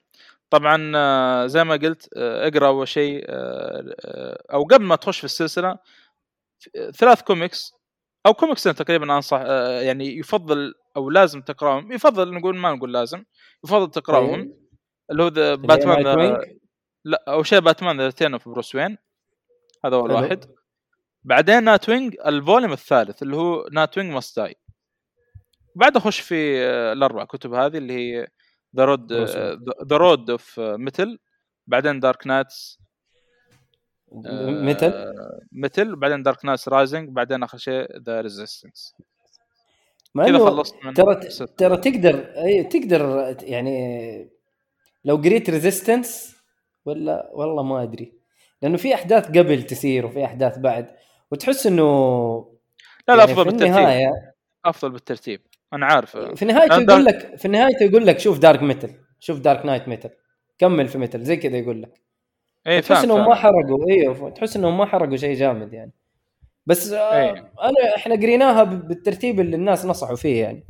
طبعا 0.49 0.91
آه، 0.95 1.45
زي 1.47 1.63
ما 1.63 1.75
قلت 1.75 2.09
آه، 2.17 2.47
اقرأ 2.47 2.67
أول 2.67 2.87
شيء 2.87 3.25
آه، 3.29 4.43
أو 4.53 4.63
قبل 4.63 4.85
ما 4.85 4.95
تخش 4.95 5.17
في 5.17 5.23
السلسلة 5.23 5.77
ثلاث 6.91 7.21
كوميكس 7.21 7.73
أو 8.25 8.33
كوميكسين 8.33 8.75
تقريبا 8.75 9.15
أنصح 9.15 9.41
يعني 9.81 10.17
يفضل 10.17 10.73
أو 10.97 11.09
لازم 11.09 11.41
تقرأهم 11.41 11.91
يفضل 11.91 12.33
نقول 12.33 12.57
ما 12.57 12.71
نقول 12.71 12.93
لازم 12.93 13.23
يفضل 13.63 13.91
تقرأهم 13.91 14.41
طيب. 14.41 14.67
اللي 15.11 15.23
هو 15.23 15.27
The 15.27 15.55
Batman؟ 15.55 16.37
لا 17.05 17.23
أول 17.27 17.47
شيء 17.47 17.59
Batman 17.59 18.01
The 18.01 18.09
Return 18.09 18.33
of 18.33 18.49
Bruce 18.49 18.75
Wayne 18.75 18.97
هذا 19.85 19.95
اول. 19.95 20.11
واحد 20.11 20.45
بعدين 21.23 21.63
Nightwing 21.63 21.89
ال 21.89 22.15
volume 22.25 22.71
الثالث 22.71 23.23
اللي 23.23 23.35
هو 23.35 23.67
Nightwing 23.71 24.11
Must 24.11 24.39
Die 24.39 24.55
بعد 25.75 25.97
أخش 25.97 26.19
في 26.19 26.57
الأربع 26.91 27.25
كتب 27.25 27.53
هذه 27.53 27.77
اللي 27.77 27.93
هي 27.93 28.27
The 28.75 28.85
Road. 28.85 29.13
The 29.89 29.97
Road 29.97 30.29
of 30.29 30.59
Metal 30.59 31.19
بعدين 31.67 31.99
Dark 31.99 32.27
Nights 32.27 32.79
Metal 34.11 35.13
Metal 35.51 35.95
بعدين 35.95 36.23
Dark 36.23 36.45
Nights 36.45 36.69
Rising 36.69 37.09
بعدين 37.09 37.43
آخر 37.43 37.57
شيء 37.57 37.97
The 37.97 38.21
Resistance 38.21 38.95
كذا 40.15 40.37
خلصت 40.37 40.75
من 40.85 40.93
ترى. 40.93 41.15
ترى 41.57 41.77
تقدر 41.77 42.19
أي 42.19 42.63
تقدر 42.63 43.35
يعني 43.41 44.29
لو 45.05 45.15
قريت 45.15 45.49
Resistance 45.49 46.37
ولا 46.85 47.29
والله 47.33 47.63
ما 47.63 47.83
أدري. 47.83 48.13
لأنه 48.61 48.77
في 48.77 48.93
أحداث 48.93 49.27
قبل 49.27 49.63
تصير 49.63 50.05
وفي 50.05 50.25
أحداث 50.25 50.57
بعد 50.57 50.95
وتحس 51.31 51.67
إنه 51.67 52.57
لا 53.07 53.15
لا 53.15 53.25
يعني 53.25 53.31
افضل 53.33 53.45
بالترتيب. 53.45 54.11
أفضل 54.65 54.91
بالترتيب. 54.91 55.41
أنا 55.73 55.85
عارف 55.85 56.17
في 56.17 56.45
نهايته 56.45 56.79
يقول 56.81 57.05
لك 57.05 57.35
في 57.37 57.47
نهايته 57.47 57.83
يقول 57.83 58.07
لك 58.07 58.19
شوف 58.19 58.39
Dark 58.39 58.63
Metal 58.63 58.89
شوف 59.19 59.39
Dark 59.39 59.65
Nights 59.65 59.87
Metal 59.87 60.09
كمل 60.59 60.87
في 60.87 60.97
Metal 60.97 61.23
زي 61.23 61.35
كذا 61.37 61.57
يقول 61.57 61.81
لك 61.81 62.01
اي 62.67 62.81
تحس 62.81 63.03
إنهم. 63.03 63.25
ما 63.29 63.35
حرقوا 63.35 63.85
أيوه 63.89 64.29
تحس 64.29 64.55
إنهم 64.57 64.77
ما 64.77 64.85
حرقوا 64.85 65.17
شيء 65.17 65.35
جامد 65.35 65.73
يعني 65.73 65.91
بس 66.65 66.91
آه 66.91 67.13
إيه. 67.21 67.31
أنا 67.61 67.95
إحنا 67.95 68.15
قريناها 68.15 68.63
بالترتيب 68.63 69.39
اللي 69.39 69.55
الناس 69.55 69.85
نصحوا 69.85 70.15
فيه 70.15 70.41
يعني 70.41 70.63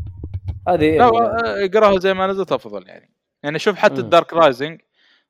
هذه 0.67 0.97
لا 0.97 1.09
ال- 1.09 1.15
آه، 1.15 1.65
اقراها 1.65 1.99
زي 1.99 2.13
ما 2.13 2.27
نزلت 2.27 2.51
أفضل 2.51 2.87
يعني 2.87 3.09
يعني 3.43 3.59
شوف 3.59 3.75
حتى. 3.75 4.01
ال 4.01 4.08
Dark 4.08 4.33
Rising 4.33 4.81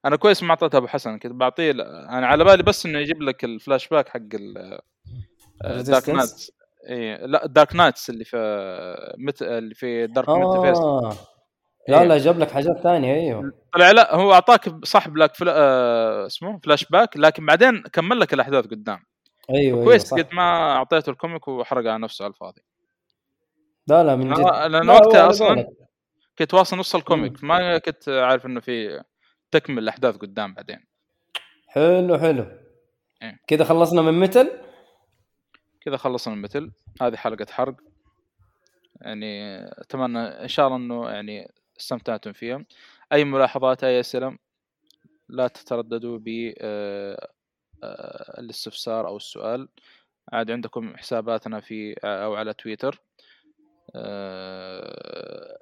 أنا 0.06 0.16
كويس 0.16 0.44
ما 0.44 0.50
أعطيتها 0.50 0.78
أبو 0.78 0.88
حسن 0.88 1.18
كنت 1.20 1.32
بعطيه 1.32 1.72
أنا 2.10 2.28
على 2.28 2.44
بالي 2.44 2.64
بس 2.64 2.86
إنه 2.86 3.00
يجيب 3.00 3.22
لك 3.22 3.44
الفلاش 3.44 3.88
باك 3.88 4.10
حق 4.10 4.20
ال 5.64 5.72
Dark 5.72 6.03
Resistance؟ 6.04 6.50
اي 6.90 7.17
لا 7.27 7.48
Dark 7.48 7.76
Nights 7.76 8.10
اللي 8.09 8.25
في 8.25 8.38
Met... 9.18 9.42
اللي 9.41 9.75
في 9.75 10.07
Dark 10.08 10.30
Multiverse 10.30 10.77
آه. 10.77 11.14
لا 11.88 12.01
إيه. 12.01 12.07
لا 12.07 12.17
جاب 12.17 12.40
لك 12.40 12.51
حاجات 12.51 12.77
ثانية 12.77 13.14
أيوه. 13.14 13.51
طلع 13.74 13.91
لا 13.91 14.16
هو 14.16 14.33
أعطاك 14.33 14.85
صح 14.85 15.07
black 15.08 15.36
fla... 15.36 15.53
آه 15.56 16.25
اسمه 16.25 16.59
فلاش 16.59 16.85
باك 16.85 17.17
لكن 17.17 17.45
بعدين 17.45 17.83
كمل 17.93 18.19
لك 18.19 18.33
الأحداث 18.33 18.66
قدام. 18.66 18.99
أيوه 19.49 19.61
أيوه 19.61 19.83
كويس 19.83 20.03
صح. 20.03 20.17
قد 20.17 20.27
ما 20.33 20.75
أعطيته 20.75 21.09
ال 21.10 21.16
comic 21.16 21.48
وحرق 21.48 21.91
على 21.91 21.99
نفسه 22.03 22.25
على 22.25 22.32
الفاضي. 22.32 22.61
لا 23.88 24.03
لا 24.03 24.16
من 24.16 24.33
جد. 24.33 24.40
لأن 24.40 24.90
وقتها 24.90 25.30
أصلا. 25.30 25.67
كنت 26.40 26.53
واصل 26.53 26.77
نص 26.77 26.95
ال 26.95 27.03
comic 27.03 27.44
ما 27.43 27.77
كنت 27.77 28.09
عارف 28.09 28.45
إنه 28.45 28.59
في 28.59 29.03
تكمل 29.51 29.83
الأحداث 29.83 30.17
قدام 30.17 30.53
بعدين. 30.53 30.85
حلو 31.67 32.17
حلو. 32.17 32.45
إيه. 33.22 33.40
كذا 33.48 33.64
خلصنا 33.64 34.01
من 34.01 34.19
Metal؟ 34.19 34.67
كذا 35.88 35.98
خلصنا 35.98 36.33
ال 36.34 36.39
Metal. 36.39 36.72
هذه 37.01 37.16
حلقة 37.16 37.45
حرق. 37.51 37.75
يعني 39.01 39.64
أتمنى 39.82 40.19
إن 40.19 40.48
شاء 40.48 40.67
الله 40.67 40.77
إنه 40.77 41.09
يعني 41.09 41.51
استمتعتم 41.80 42.33
فيها. 42.33 42.66
أي 43.14 43.24
ملاحظات 43.24 43.83
أي 43.83 43.99
أسئلة 43.99 44.38
لا 45.30 45.48
تترددوا 45.48 46.17
ب 46.22 46.53
آه، 46.61 47.27
آه، 47.83 48.40
الاستفسار 48.40 49.07
أو 49.07 49.17
السؤال. 49.17 49.67
عاد 50.33 50.51
عندكم 50.51 50.98
حساباتنا 50.98 51.59
في 51.59 51.93
أو 52.03 52.35
على 52.35 52.53
تويتر. 52.53 53.01
آه، 53.95 55.57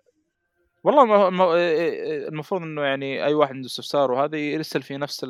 والله 0.84 1.04
الم- 1.04 1.42
الم- 1.42 1.52
المفروض 2.28 2.62
إنه 2.62 2.82
يعني 2.82 3.26
أي 3.26 3.34
واحد 3.34 3.54
عنده 3.54 3.68
استفسار 3.68 4.12
وهذا 4.12 4.38
يرسل 4.38 4.82
في 4.82 4.98
نفس 4.98 5.26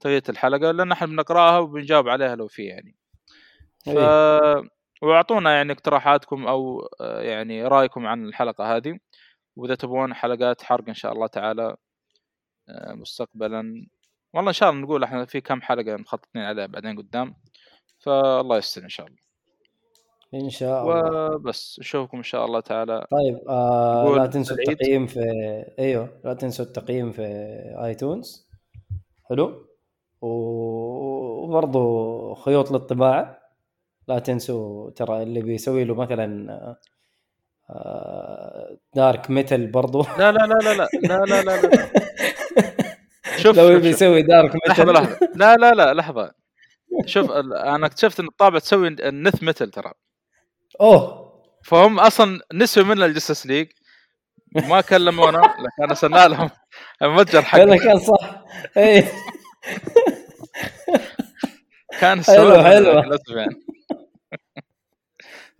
طريقة 0.00 0.30
الحلقة 0.30 0.70
لأن 0.70 0.92
إحنا 0.92 1.06
بنقرأها 1.06 1.58
وبنجاوب 1.58 2.08
عليها 2.08 2.36
لو 2.36 2.48
في 2.48 2.64
يعني. 2.64 2.94
ف 3.84 3.88
إيه. 3.88 4.68
وأعطونا 5.02 5.52
يعني 5.56 5.72
اقتراحاتكم 5.72 6.46
أو 6.46 6.88
آه، 7.00 7.20
يعني 7.22 7.64
رأيكم 7.64 8.06
عن 8.06 8.24
الحلقة 8.24 8.76
هذه. 8.76 8.98
وإذا 9.56 9.74
تبغون 9.74 10.14
حلقات 10.14 10.62
حرق 10.62 10.84
إن 10.88 10.94
شاء 10.94 11.12
الله 11.12 11.26
تعالى 11.26 11.76
آه، 12.68 12.92
مستقبلا. 12.92 13.86
والله 14.34 14.48
إن 14.48 14.54
شاء 14.54 14.70
الله 14.70 14.82
نقول 14.82 15.04
إحنا 15.04 15.24
في 15.24 15.40
كم 15.40 15.62
حلقة 15.62 15.96
مخططين 15.96 16.42
عليها 16.42 16.66
بعدين 16.66 16.98
قدام. 16.98 17.34
فالله 17.98 18.56
يستر 18.56 18.82
إن 18.82 18.88
شاء 18.88 19.06
الله. 19.06 19.18
إن 20.34 20.50
شاء 20.50 20.82
الله. 20.82 21.34
وبس 21.34 21.76
نشوفكم 21.80 22.16
إن 22.16 22.22
شاء 22.22 22.44
الله 22.44 22.60
تعالى. 22.60 23.06
طيب 23.10 23.48
آه 23.48 24.14
لا 24.16 24.26
تنسوا. 24.26 24.56
التقييم 24.56 25.06
في 25.06 25.20
أيوه 25.78 26.20
لا 26.24 26.34
تنسوا 26.34 26.64
التقييم 26.64 27.12
في 27.12 27.22
آيتونز. 27.84 28.48
حلو. 29.28 29.68
و- 30.20 31.44
وبرضو 31.44 32.34
خيوط 32.34 32.70
للطباعة. 32.72 33.38
لا 34.08 34.18
تنسوا 34.18 34.90
ترى 34.90 35.22
اللي 35.22 35.40
بيسوي 35.42 35.84
له 35.84 35.94
مثلا 35.94 36.76
آه، 37.70 38.78
دارك 38.94 39.30
ميتال 39.30 39.66
برضو. 39.66 40.02
لا 40.18 40.32
لا 40.32 40.38
لا 40.46 40.54
لا 40.54 40.74
لا 40.74 40.88
لا 41.02 41.24
لا 41.24 41.42
لا, 41.42 41.60
لا. 41.62 41.90
شوف 43.42 43.56
لو 43.56 43.68
شوف, 43.68 43.76
يبي 43.76 43.92
شوف. 43.92 44.02
يسوي 44.02 44.22
دارك 44.22 44.52
لحظة 44.68 44.84
ميتال 44.84 44.94
لحظة. 44.94 45.18
لا 45.34 45.56
لا 45.56 45.70
لا 45.74 45.94
لحظة. 45.94 46.32
شوف 47.06 47.30
أنا 47.30 47.86
اكتشفت 47.86 48.20
إن 48.20 48.26
الطابع 48.26 48.58
تسوي 48.58 48.88
النث 48.88 49.42
متل 49.42 49.70
ترى. 49.70 49.92
أوه. 50.80 51.28
فهم 51.64 52.00
أصلا 52.00 52.40
نسوا 52.54 52.82
منا 52.84 53.06
الجستس 53.06 53.46
ليج. 53.46 53.68
ما 54.56 54.80
كلمونا 54.80 55.38
لكن 55.38 55.82
ارسلنا 55.90 56.28
لهم 56.28 56.50
المتجر 57.02 57.38
هذا 57.38 57.44
حق 57.46 57.58
كان 57.84 57.98
صح. 57.98 58.44
إيه. 58.76 59.12
كان 62.00 62.24
حلو، 62.24 62.62
حلو. 62.62 62.90
يعني. 63.36 63.62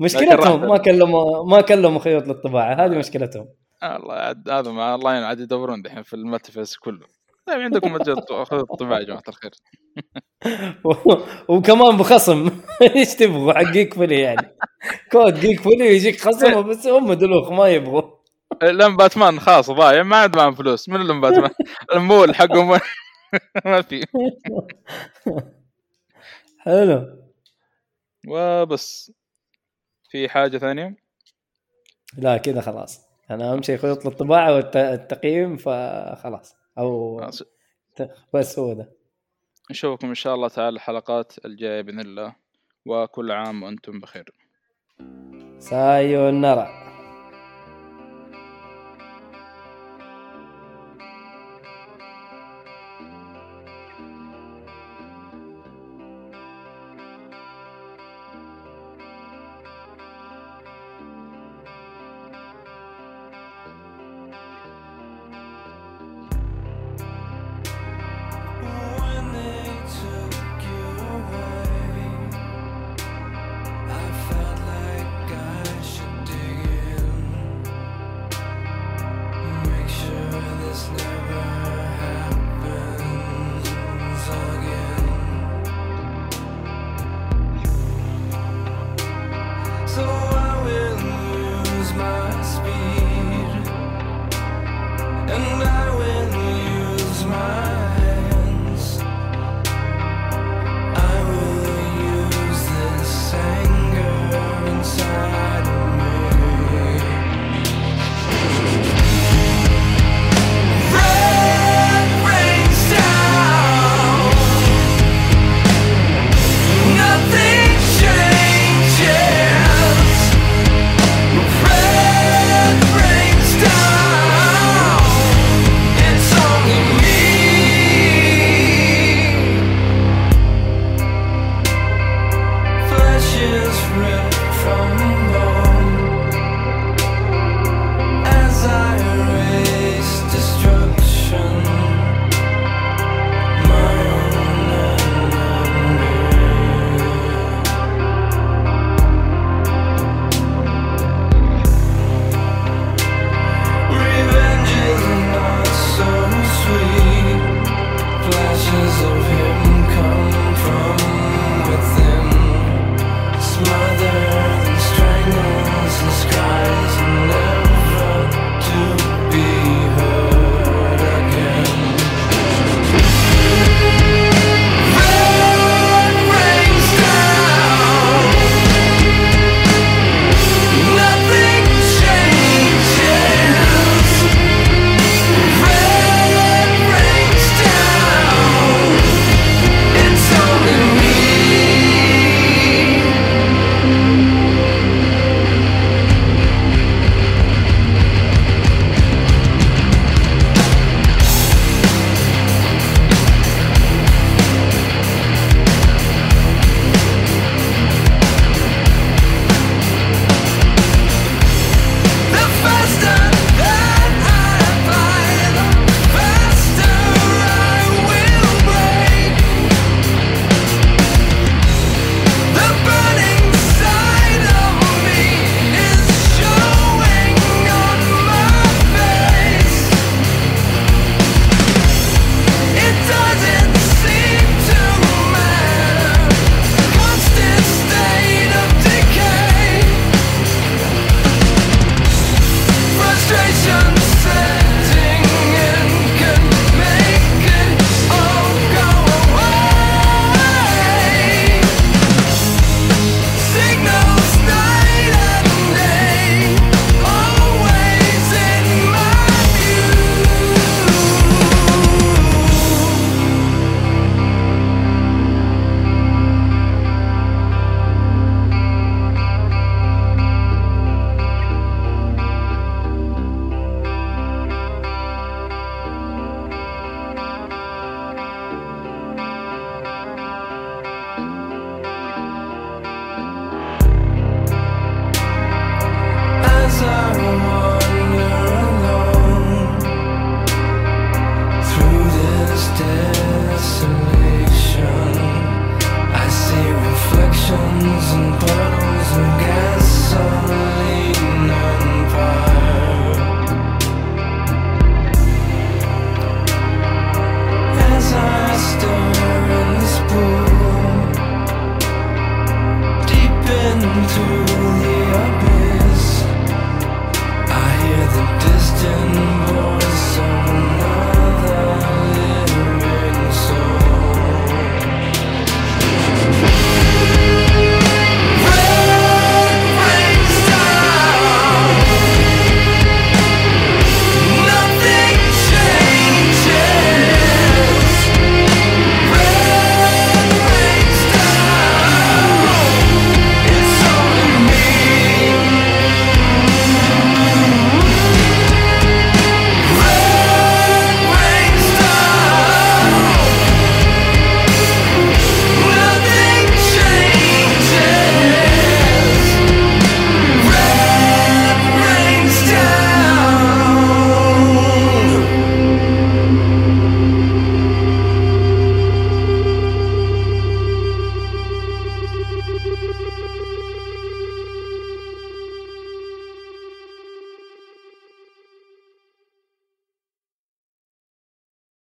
مشكلتهم 0.01 0.69
ما 0.69 0.79
كلموا 0.79 1.45
ما 1.51 1.61
كلموا 1.61 2.01
خيوط 2.01 2.23
للطباعة 2.27 2.75
هذه 2.85 2.99
مشكلتهم. 2.99 3.49
آه، 3.83 3.97
الله 3.97 4.15
عاد 4.15 4.49
هذا 4.49 4.71
مع 4.71 4.95
الله 4.95 5.13
يعين 5.13 5.25
عاد 5.25 5.41
يدورون 5.41 5.83
دحين 5.83 6.03
في 6.03 6.15
المتفس 6.15 6.77
كله. 6.77 7.07
طيب 7.47 7.61
عندكم 7.61 7.93
متجر 7.93 8.15
خيوط 8.45 8.71
الطباعة 8.73 8.99
يا 8.99 9.05
جماعة 9.05 9.23
الخير. 9.29 9.51
وكمان 11.49 11.97
بخصم. 11.97 12.51
إيش 12.97 13.15
تبغوا؟ 13.15 13.53
حق 13.53 13.73
جيك 13.73 13.95
فولي 13.95 14.21
يعني. 14.21 14.57
كود 15.13 15.35
جيك 15.41 15.61
فولي 15.61 15.87
يجيك 15.95 16.21
خصم 16.21 16.47
إيه. 16.47 16.61
بس 16.61 16.87
هم 16.87 17.13
دلوخ 17.13 17.51
ما 17.53 17.69
يبغوا. 17.69 18.03
إيه، 18.63 18.71
لم 18.71 18.97
باتمان 18.97 19.41
خلاص 19.41 19.71
ضايع 19.71 20.03
ما 20.03 20.17
عاد 20.17 20.37
معهم 20.37 20.55
فلوس. 20.55 20.89
من 20.89 21.07
لم 21.07 21.21
باتمان؟ 21.21 21.51
المول 21.95 22.35
حقهم. 22.35 22.81
ما 23.65 23.83
في. 23.83 24.05
حلو. 26.59 27.19
وبس. 28.29 29.13
في 30.09 30.29
حاجة 30.29 30.59
ثانية؟ 30.59 30.97
لا 32.19 32.37
كذا 32.37 32.61
خلاص. 32.61 33.09
أنا 33.31 33.53
أهم 33.53 33.63
شيء 33.63 33.77
خطوط 33.77 34.07
الطباعة 34.07 34.55
والتقييم 34.55 35.57
فخلاص. 35.57 36.57
أو 36.79 37.21
بس 38.35 38.59
هو 38.59 38.73
ده. 38.73 38.93
نشوفكم 39.71 40.09
إن 40.09 40.15
شاء 40.15 40.35
الله 40.35 40.49
تعالى 40.49 40.77
الحلقات 40.77 41.45
الجاية 41.45 41.81
بإذن 41.81 42.01
الله 42.01 42.35
وكل 42.87 43.31
عام 43.31 43.63
وأنتم 43.63 44.01
بخير. 44.01 44.33
سايونارا. 45.59 46.88